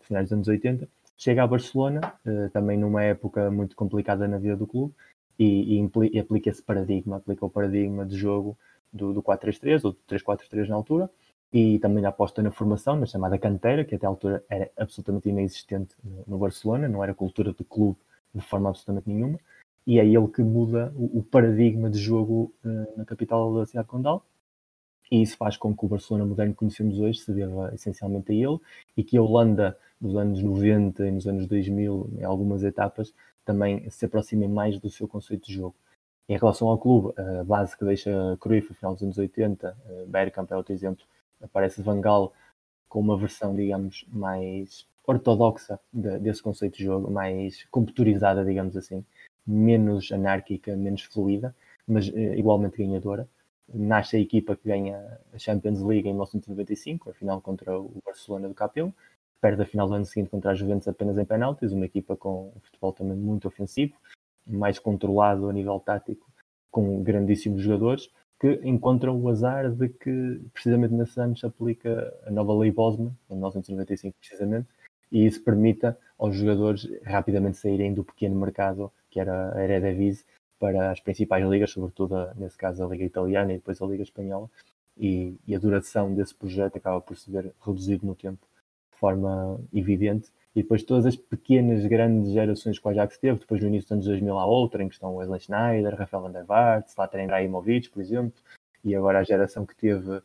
de 0.00 0.06
finais 0.08 0.24
dos 0.24 0.32
anos 0.32 0.48
80. 0.48 0.88
Chega 1.16 1.44
a 1.44 1.46
Barcelona, 1.46 2.00
eh, 2.26 2.48
também 2.52 2.76
numa 2.76 3.04
época 3.04 3.48
muito 3.52 3.76
complicada 3.76 4.26
na 4.26 4.38
vida 4.38 4.56
do 4.56 4.66
clube, 4.66 4.92
e, 5.38 5.78
e, 5.78 5.90
e 6.12 6.18
aplica 6.18 6.50
esse 6.50 6.62
paradigma, 6.62 7.18
aplica 7.18 7.46
o 7.46 7.50
paradigma 7.50 8.04
de 8.04 8.16
jogo 8.16 8.58
do, 8.92 9.12
do 9.12 9.22
4-3-3 9.22 9.84
ou 9.84 9.92
do 9.92 9.98
3-4-3 10.08 10.66
na 10.66 10.74
altura, 10.74 11.08
e 11.54 11.78
também 11.78 12.04
a 12.04 12.08
aposta 12.08 12.42
na 12.42 12.50
formação, 12.50 12.96
na 12.96 13.06
chamada 13.06 13.38
canteira, 13.38 13.84
que 13.84 13.94
até 13.94 14.04
à 14.06 14.08
altura 14.08 14.44
era 14.50 14.68
absolutamente 14.76 15.28
inexistente 15.28 15.94
no 16.26 16.36
Barcelona, 16.36 16.88
não 16.88 17.00
era 17.00 17.14
cultura 17.14 17.52
de 17.52 17.62
clube 17.62 17.96
de 18.34 18.40
forma 18.40 18.70
absolutamente 18.70 19.08
nenhuma, 19.08 19.38
e 19.86 20.00
é 20.00 20.04
ele 20.04 20.26
que 20.26 20.42
muda 20.42 20.92
o, 20.96 21.22
paradigma 21.22 21.88
de 21.88 21.96
jogo 21.96 22.52
uh, 22.64 22.98
na 22.98 23.04
capital 23.04 23.54
da 23.54 23.66
cidade 23.66 23.86
condal, 23.86 24.26
e 25.08 25.22
isso 25.22 25.36
faz 25.36 25.56
com 25.56 25.76
que 25.76 25.84
o 25.84 25.88
Barcelona 25.88 26.26
moderno 26.26 26.54
que 26.54 26.58
conhecemos 26.58 26.98
hoje 26.98 27.20
se 27.20 27.32
deva 27.32 27.72
essencialmente 27.72 28.32
a 28.32 28.34
ele, 28.34 28.58
e 28.96 29.04
que 29.04 29.16
a 29.16 29.22
Holanda 29.22 29.78
dos 30.00 30.16
anos 30.16 30.42
90 30.42 31.06
e 31.06 31.12
nos 31.12 31.28
anos 31.28 31.46
2000, 31.46 32.10
em 32.18 32.24
algumas 32.24 32.64
etapas, 32.64 33.14
também 33.44 33.88
se 33.90 34.04
aproxime 34.06 34.48
mais 34.48 34.80
do 34.80 34.90
seu 34.90 35.06
conceito 35.06 35.46
de 35.46 35.54
jogo. 35.54 35.76
Em 36.28 36.36
relação 36.36 36.66
ao 36.66 36.78
clube, 36.78 37.12
a 37.16 37.44
base 37.44 37.78
que 37.78 37.84
deixa 37.84 38.10
Cruyff 38.40 38.70
no 38.70 38.74
final 38.74 38.94
dos 38.94 39.04
anos 39.04 39.18
80, 39.18 39.76
uh, 39.86 40.06
Bergkamp 40.08 40.50
é 40.50 40.56
outro 40.56 40.72
exemplo, 40.72 41.04
aparece 41.42 41.82
Van 41.82 42.00
Gaal 42.00 42.32
com 42.88 43.00
uma 43.00 43.16
versão, 43.16 43.54
digamos, 43.54 44.06
mais 44.08 44.86
ortodoxa 45.06 45.78
de, 45.92 46.18
desse 46.18 46.42
conceito 46.42 46.78
de 46.78 46.84
jogo, 46.84 47.10
mais 47.10 47.64
computurizada, 47.70 48.44
digamos 48.44 48.76
assim, 48.76 49.04
menos 49.46 50.10
anárquica, 50.12 50.76
menos 50.76 51.02
fluida, 51.02 51.54
mas 51.86 52.08
eh, 52.08 52.38
igualmente 52.38 52.78
ganhadora. 52.78 53.28
Nasce 53.72 54.16
a 54.16 54.20
equipa 54.20 54.56
que 54.56 54.68
ganha 54.68 55.18
a 55.32 55.38
Champions 55.38 55.80
League 55.80 56.08
em 56.08 56.12
1995, 56.12 57.10
a 57.10 57.14
final 57.14 57.40
contra 57.40 57.78
o 57.78 57.92
Barcelona 58.04 58.48
do 58.48 58.54
Capel, 58.54 58.92
perde 59.40 59.62
a 59.62 59.66
final 59.66 59.88
do 59.88 59.94
ano 59.94 60.06
seguinte 60.06 60.30
contra 60.30 60.52
a 60.52 60.54
Juventus 60.54 60.88
apenas 60.88 61.18
em 61.18 61.24
penaltis, 61.24 61.72
uma 61.72 61.84
equipa 61.84 62.16
com 62.16 62.52
um 62.56 62.60
futebol 62.60 62.92
também 62.92 63.16
muito 63.16 63.46
ofensivo, 63.46 63.94
mais 64.46 64.78
controlado 64.78 65.48
a 65.48 65.52
nível 65.52 65.78
tático, 65.80 66.26
com 66.70 67.02
grandíssimos 67.02 67.62
jogadores, 67.62 68.10
que 68.44 68.60
encontram 68.62 69.18
o 69.18 69.26
azar 69.30 69.70
de 69.70 69.88
que, 69.88 70.38
precisamente 70.52 70.92
nesses 70.92 71.16
anos, 71.16 71.40
se 71.40 71.46
aplica 71.46 72.14
a 72.26 72.30
nova 72.30 72.54
lei 72.54 72.70
Bosman, 72.70 73.16
em 73.30 73.36
1995 73.36 74.14
precisamente, 74.20 74.68
e 75.10 75.24
isso 75.24 75.42
permita 75.42 75.98
aos 76.18 76.36
jogadores 76.36 76.86
rapidamente 77.04 77.56
saírem 77.56 77.94
do 77.94 78.04
pequeno 78.04 78.38
mercado 78.38 78.92
que 79.08 79.18
era 79.18 79.56
a 79.56 79.64
Eredivisie 79.64 80.26
para 80.58 80.90
as 80.90 81.00
principais 81.00 81.48
ligas, 81.48 81.70
sobretudo 81.70 82.16
nesse 82.36 82.58
caso 82.58 82.84
a 82.84 82.86
Liga 82.86 83.04
Italiana 83.04 83.50
e 83.50 83.56
depois 83.56 83.80
a 83.80 83.86
Liga 83.86 84.02
Espanhola, 84.02 84.50
e, 84.94 85.34
e 85.46 85.54
a 85.54 85.58
duração 85.58 86.14
desse 86.14 86.34
projeto 86.34 86.76
acaba 86.76 87.00
por 87.00 87.16
se 87.16 87.30
ver 87.30 87.50
reduzido 87.64 88.06
no 88.06 88.14
tempo 88.14 88.46
de 88.92 88.98
forma 88.98 89.58
evidente. 89.72 90.30
E 90.54 90.62
depois 90.62 90.84
todas 90.84 91.06
as 91.06 91.16
pequenas, 91.16 91.84
grandes 91.86 92.32
gerações 92.32 92.78
que 92.78 92.86
o 92.86 92.90
Ajax 92.90 93.18
teve, 93.18 93.40
depois 93.40 93.60
no 93.60 93.68
início 93.68 93.88
dos 93.88 93.92
anos 93.92 94.06
2000 94.06 94.38
há 94.38 94.46
outra, 94.46 94.82
em 94.82 94.88
que 94.88 94.94
estão 94.94 95.16
Wesley 95.16 95.40
Schneider, 95.40 95.96
Rafael 95.96 96.22
van 96.22 96.30
der 96.30 96.44
Vaart, 96.44 96.88
Zlatan 96.88 97.24
Ibrahimovic, 97.24 97.90
por 97.90 98.00
exemplo, 98.00 98.40
e 98.84 98.94
agora 98.94 99.18
a 99.18 99.24
geração 99.24 99.66
que 99.66 99.74
teve 99.74 100.22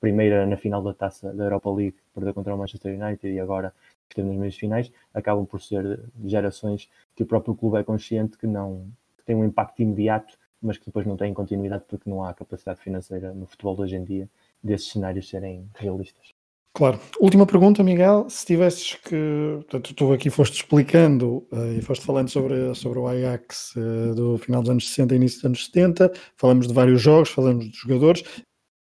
primeira 0.00 0.46
na 0.46 0.56
final 0.56 0.82
da 0.82 0.92
taça 0.92 1.32
da 1.32 1.44
Europa 1.44 1.70
League, 1.70 1.96
perdeu 2.14 2.34
contra 2.34 2.54
o 2.54 2.58
Manchester 2.58 3.00
United 3.00 3.32
e 3.32 3.40
agora 3.40 3.72
esteve 4.08 4.28
nas 4.28 4.36
meias 4.36 4.56
finais, 4.56 4.92
acabam 5.14 5.46
por 5.46 5.60
ser 5.60 6.00
gerações 6.24 6.88
que 7.14 7.22
o 7.22 7.26
próprio 7.26 7.54
clube 7.54 7.78
é 7.78 7.84
consciente 7.84 8.36
que 8.36 8.46
não 8.46 8.90
que 9.16 9.24
têm 9.24 9.36
um 9.36 9.44
impacto 9.44 9.80
imediato, 9.80 10.36
mas 10.60 10.78
que 10.78 10.86
depois 10.86 11.06
não 11.06 11.16
têm 11.16 11.32
continuidade 11.32 11.84
porque 11.88 12.10
não 12.10 12.24
há 12.24 12.34
capacidade 12.34 12.80
financeira 12.80 13.32
no 13.32 13.46
futebol 13.46 13.76
de 13.76 13.82
hoje 13.82 13.96
em 13.96 14.04
dia 14.04 14.28
desses 14.62 14.90
cenários 14.90 15.28
serem 15.28 15.68
realistas. 15.74 16.32
Claro. 16.74 16.98
Última 17.20 17.44
pergunta, 17.44 17.82
Miguel. 17.82 18.26
Se 18.30 18.46
tivesses 18.46 18.94
que. 18.94 19.58
Portanto, 19.60 19.94
tu 19.94 20.12
aqui 20.12 20.30
foste 20.30 20.56
explicando 20.56 21.46
uh, 21.52 21.78
e 21.78 21.82
foste 21.82 22.04
falando 22.04 22.30
sobre, 22.30 22.74
sobre 22.74 22.98
o 22.98 23.06
Ajax 23.06 23.74
uh, 23.76 24.14
do 24.14 24.38
final 24.38 24.62
dos 24.62 24.70
anos 24.70 24.88
60 24.88 25.14
e 25.14 25.16
início 25.16 25.38
dos 25.38 25.44
anos 25.44 25.66
70, 25.66 26.12
falamos 26.36 26.66
de 26.66 26.72
vários 26.72 27.02
jogos, 27.02 27.28
falamos 27.28 27.70
de 27.70 27.76
jogadores 27.76 28.24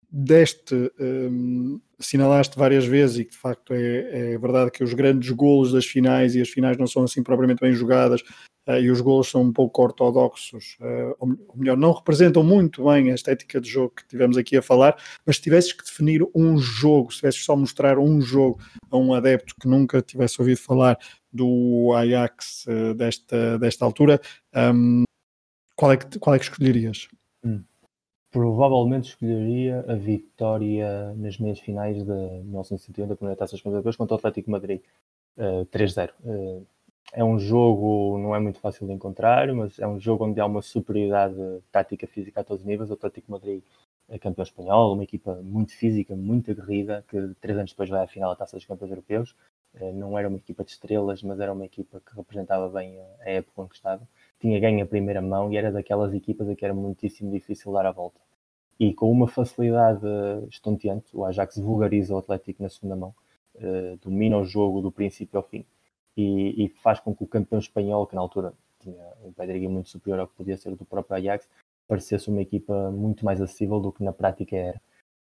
deste, 0.09 0.91
um, 0.99 1.79
assinalaste 1.99 2.57
várias 2.57 2.85
vezes 2.85 3.19
e 3.19 3.25
que 3.25 3.31
de 3.31 3.37
facto 3.37 3.73
é, 3.73 4.33
é, 4.33 4.37
verdade 4.37 4.71
que 4.71 4.83
os 4.83 4.93
grandes 4.93 5.29
golos 5.31 5.71
das 5.71 5.85
finais 5.85 6.35
e 6.35 6.41
as 6.41 6.49
finais 6.49 6.77
não 6.77 6.87
são 6.87 7.03
assim 7.03 7.23
propriamente 7.23 7.59
bem 7.59 7.73
jogadas 7.73 8.21
uh, 8.67 8.79
e 8.79 8.91
os 8.91 9.01
golos 9.01 9.29
são 9.29 9.41
um 9.41 9.51
pouco 9.51 9.81
ortodoxos, 9.81 10.77
uh, 10.79 11.15
ou, 11.19 11.55
melhor, 11.55 11.77
não 11.77 11.91
representam 11.91 12.43
muito 12.43 12.85
bem 12.85 13.11
a 13.11 13.15
estética 13.15 13.59
de 13.59 13.69
jogo 13.69 13.95
que 13.95 14.07
tivemos 14.07 14.37
aqui 14.37 14.55
a 14.57 14.61
falar, 14.61 14.95
mas 15.25 15.37
se 15.37 15.41
tivesses 15.41 15.73
que 15.73 15.83
definir 15.83 16.23
um 16.35 16.57
jogo, 16.57 17.11
se 17.11 17.17
tivesses 17.17 17.43
só 17.43 17.55
mostrar 17.55 17.97
um 17.97 18.21
jogo 18.21 18.59
a 18.91 18.97
um 18.97 19.13
adepto 19.13 19.55
que 19.59 19.67
nunca 19.67 20.01
tivesse 20.01 20.39
ouvido 20.39 20.59
falar 20.59 20.97
do 21.31 21.93
Ajax 21.95 22.65
uh, 22.67 22.93
desta, 22.93 23.57
desta 23.57 23.85
altura, 23.85 24.21
um, 24.55 25.03
qual, 25.75 25.91
é 25.91 25.97
que, 25.97 26.19
qual 26.19 26.35
é 26.35 26.39
que 26.39 26.45
escolherias? 26.45 27.07
Hum. 27.43 27.63
Provavelmente 28.37 29.09
escolheria 29.09 29.83
a 29.87 29.95
vitória 29.95 31.11
nas 31.15 31.39
meias 31.39 31.59
finais 31.59 31.97
de 31.97 32.03
1971 32.03 33.07
da 33.07 33.15
primeira 33.15 33.35
Taça 33.35 33.53
dos 33.53 33.63
Campeões 33.63 33.95
contra 33.95 34.13
o 34.13 34.17
Atlético 34.19 34.51
Madrid, 34.51 34.79
uh, 35.37 35.65
3-0. 35.65 36.11
Uh, 36.23 36.63
é 37.13 37.23
um 37.23 37.39
jogo, 37.39 38.19
não 38.19 38.35
é 38.35 38.39
muito 38.39 38.59
fácil 38.59 38.85
de 38.85 38.93
encontrar, 38.93 39.51
mas 39.55 39.79
é 39.79 39.87
um 39.87 39.99
jogo 39.99 40.23
onde 40.23 40.39
há 40.39 40.45
uma 40.45 40.61
superioridade 40.61 41.35
tática 41.71 42.05
física 42.05 42.41
a 42.41 42.43
todos 42.43 42.61
os 42.61 42.67
níveis. 42.67 42.91
O 42.91 42.93
Atlético 42.93 43.31
Madrid 43.31 43.63
é 44.07 44.19
campeão 44.19 44.43
espanhol, 44.43 44.93
uma 44.93 45.03
equipa 45.03 45.33
muito 45.41 45.71
física, 45.71 46.15
muito 46.15 46.51
aguerrida, 46.51 47.03
que 47.07 47.31
três 47.41 47.57
anos 47.57 47.71
depois 47.71 47.89
vai 47.89 48.03
à 48.03 48.07
final 48.07 48.29
da 48.29 48.35
Taça 48.35 48.55
dos 48.55 48.67
Campeões 48.67 48.91
Europeus. 48.91 49.35
Uh, 49.81 49.91
não 49.93 50.15
era 50.15 50.27
uma 50.27 50.37
equipa 50.37 50.63
de 50.63 50.69
estrelas, 50.69 51.23
mas 51.23 51.39
era 51.39 51.51
uma 51.51 51.65
equipa 51.65 51.99
que 52.05 52.15
representava 52.15 52.69
bem 52.69 52.99
a, 53.19 53.31
época 53.31 53.67
estava 53.73 54.07
tinha 54.39 54.59
ganho 54.59 54.83
a 54.83 54.87
primeira 54.87 55.23
mão 55.23 55.51
e 55.51 55.57
era 55.57 55.71
daquelas 55.71 56.13
equipas 56.13 56.47
a 56.47 56.55
que 56.55 56.63
era 56.63 56.73
muitíssimo 56.75 57.31
difícil 57.31 57.73
dar 57.73 57.87
a 57.87 57.91
volta. 57.91 58.26
E 58.79 58.93
com 58.93 59.11
uma 59.11 59.27
facilidade 59.27 60.05
estonteante, 60.49 61.07
o 61.13 61.25
Ajax 61.25 61.57
vulgariza 61.57 62.13
o 62.13 62.17
Atlético 62.17 62.61
na 62.61 62.69
segunda 62.69 62.95
mão, 62.95 63.13
uh, 63.55 63.97
domina 64.03 64.37
o 64.37 64.45
jogo 64.45 64.81
do 64.81 64.91
princípio 64.91 65.37
ao 65.37 65.43
fim 65.43 65.65
e, 66.15 66.65
e, 66.65 66.69
faz 66.69 66.99
com 66.99 67.15
que 67.15 67.23
o 67.23 67.27
campeão 67.27 67.59
espanhol, 67.59 68.07
que 68.07 68.15
na 68.15 68.21
altura 68.21 68.53
tinha 68.79 69.03
um 69.23 69.31
pedigree 69.31 69.67
muito 69.67 69.89
superior 69.89 70.19
ao 70.19 70.27
que 70.27 70.35
podia 70.35 70.57
ser 70.57 70.75
do 70.75 70.85
próprio 70.85 71.15
Ajax, 71.15 71.47
parecesse 71.87 72.29
uma 72.29 72.41
equipa 72.41 72.91
muito 72.91 73.23
mais 73.23 73.39
acessível 73.39 73.79
do 73.79 73.91
que 73.91 74.03
na 74.03 74.11
prática 74.11 74.55
era. 74.55 74.81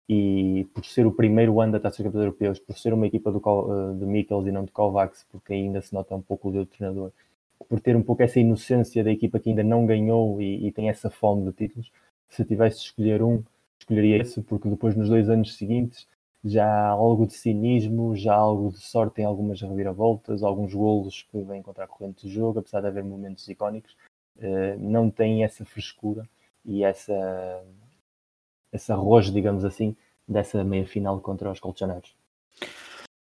E 0.07 0.67
por 0.73 0.83
ser 0.83 1.07
o 1.07 1.11
primeiro 1.11 1.61
ano 1.61 1.73
da 1.73 1.79
Taça 1.79 1.97
dos 1.97 2.05
Campeões 2.05 2.25
Europeus, 2.25 2.59
por 2.59 2.77
ser 2.77 2.93
uma 2.93 3.07
equipa 3.07 3.31
do, 3.31 3.37
uh, 3.37 3.95
de 3.97 4.05
Mikkels 4.05 4.47
e 4.47 4.51
não 4.51 4.65
de 4.65 4.71
Kovacs, 4.71 5.25
porque 5.31 5.53
ainda 5.53 5.81
se 5.81 5.93
nota 5.93 6.15
um 6.15 6.21
pouco 6.21 6.49
o 6.49 6.51
dedo 6.51 6.65
do 6.65 6.67
treinador, 6.67 7.11
por 7.69 7.79
ter 7.79 7.95
um 7.95 8.03
pouco 8.03 8.21
essa 8.21 8.39
inocência 8.39 9.03
da 9.03 9.11
equipa 9.11 9.39
que 9.39 9.49
ainda 9.49 9.63
não 9.63 9.85
ganhou 9.85 10.41
e, 10.41 10.67
e 10.67 10.71
tem 10.71 10.89
essa 10.89 11.09
fome 11.09 11.45
de 11.45 11.53
títulos, 11.53 11.91
se 12.31 12.45
tivesse 12.45 12.77
de 12.77 12.83
escolher 12.85 13.21
um, 13.21 13.43
escolheria 13.79 14.17
esse, 14.17 14.41
porque 14.41 14.69
depois 14.69 14.95
nos 14.95 15.09
dois 15.09 15.29
anos 15.29 15.55
seguintes 15.55 16.07
já 16.43 16.65
há 16.65 16.87
algo 16.87 17.27
de 17.27 17.33
cinismo, 17.33 18.15
já 18.15 18.33
há 18.33 18.37
algo 18.37 18.71
de 18.71 18.79
sorte 18.79 19.21
em 19.21 19.25
algumas 19.25 19.61
reviravoltas, 19.61 20.41
alguns 20.41 20.73
golos 20.73 21.27
que 21.31 21.41
vêm 21.43 21.61
contra 21.61 21.83
a 21.83 21.87
corrente 21.87 22.27
de 22.27 22.33
jogo, 22.33 22.59
apesar 22.59 22.81
de 22.81 22.87
haver 22.87 23.03
momentos 23.03 23.47
icónicos, 23.47 23.95
eh, 24.39 24.75
não 24.79 25.09
tem 25.11 25.43
essa 25.43 25.63
frescura 25.63 26.27
e 26.65 26.83
essa, 26.83 27.13
esse 28.73 28.91
arrojo, 28.91 29.31
digamos 29.31 29.63
assim, 29.63 29.95
dessa 30.27 30.63
meia 30.63 30.85
final 30.85 31.19
contra 31.19 31.51
os 31.51 31.59
colchoneros. 31.59 32.15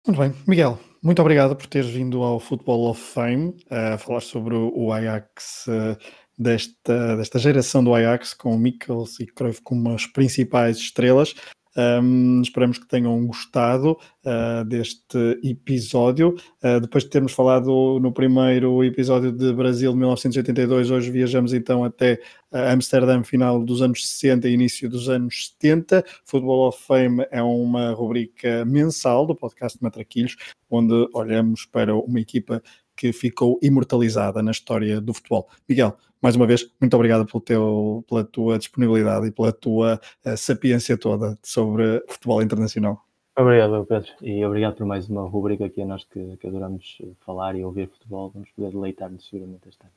Muito 0.07 0.19
bem, 0.19 0.33
Miguel, 0.49 0.79
muito 1.03 1.21
obrigado 1.21 1.55
por 1.55 1.67
teres 1.67 1.91
vindo 1.91 2.23
ao 2.23 2.41
Football 2.41 2.91
of 2.91 3.01
Fame 3.01 3.55
a 3.71 3.99
falar 3.99 4.21
sobre 4.21 4.57
o 4.57 4.91
Ajax 4.91 5.67
uh, 5.69 5.97
desta, 6.39 7.17
desta 7.17 7.39
geração 7.39 7.83
do 7.83 7.95
Ajax 7.95 8.35
com 8.35 8.57
Mikkels 8.57 9.21
e 9.21 9.27
Cruyff 9.27 9.61
como 9.63 9.91
as 9.91 10.07
principais 10.07 10.79
estrelas. 10.79 11.35
Um, 11.75 12.43
esperamos 12.43 12.79
que 12.79 12.87
tenham 12.87 13.27
gostado 13.27 13.93
uh, 14.27 14.65
deste 14.67 15.41
episódio. 15.43 16.37
Uh, 16.63 16.81
depois 16.81 17.05
de 17.05 17.11
termos 17.11 17.33
falado 17.33 17.99
no 17.99 18.13
primeiro 18.13 18.85
episódio 18.85 19.33
de 19.33 19.53
Brasil 19.55 19.95
1982, 19.97 20.91
hoje 20.91 21.11
viajamos 21.11 21.55
então 21.55 21.83
até 21.83 22.21
uh, 22.53 22.73
Amsterdã, 22.73 23.23
final 23.23 23.65
dos 23.65 23.81
anos 23.81 24.07
60 24.07 24.49
e 24.49 24.53
início 24.53 24.89
dos 24.89 25.09
anos 25.09 25.55
70. 25.59 26.05
Football 26.25 26.69
of 26.69 26.79
Fame 26.87 27.27
é 27.31 27.43
uma 27.43 27.93
rubrica 27.93 28.67
mensal 28.67 29.27
do 29.27 29.35
podcast 29.35 29.79
Matraquilhos, 29.83 30.37
onde 30.69 31.09
olhamos 31.15 31.65
para 31.65 31.95
uma 31.97 32.21
equipa 32.21 32.63
que 32.97 33.13
ficou 33.13 33.59
imortalizada 33.63 34.43
na 34.43 34.51
história 34.51 35.01
do 35.01 35.15
futebol. 35.15 35.49
Miguel, 35.69 35.97
mais 36.21 36.37
uma 36.37 36.47
vez, 36.47 36.71
muito 36.81 36.95
obrigado 36.95 37.27
pelo 37.27 37.41
teu, 37.41 38.05
pela 38.09 38.25
tua 38.25 38.59
disponibilidade 38.59 39.27
e 39.27 39.31
pela 39.31 39.53
tua 39.53 40.01
uh, 40.25 40.37
sapiência 40.37 40.97
toda 40.97 41.39
sobre 41.43 42.03
futebol 42.09 42.43
internacional. 42.43 43.05
Obrigado, 43.37 43.85
Pedro, 43.87 44.11
e 44.21 44.45
obrigado 44.45 44.77
por 44.77 44.87
mais 44.87 45.09
uma 45.09 45.23
rubrica 45.23 45.69
que 45.69 45.81
a 45.81 45.87
nós 45.87 46.05
que, 46.05 46.37
que 46.37 46.47
adoramos 46.47 46.99
falar 47.25 47.57
e 47.57 47.65
ouvir 47.65 47.89
futebol. 47.89 48.31
Vamos 48.31 48.51
poder 48.51 48.71
deleitar-nos 48.71 49.27
seguramente 49.27 49.69
este 49.69 49.83
ano. 49.83 49.93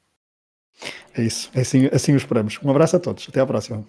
É 1.17 1.21
isso, 1.21 1.51
é 1.53 1.61
assim, 1.61 1.89
assim 1.91 2.13
o 2.13 2.17
esperamos. 2.17 2.59
Um 2.63 2.69
abraço 2.71 2.95
a 2.95 2.99
todos, 2.99 3.27
até 3.27 3.41
à 3.41 3.45
próxima. 3.45 3.85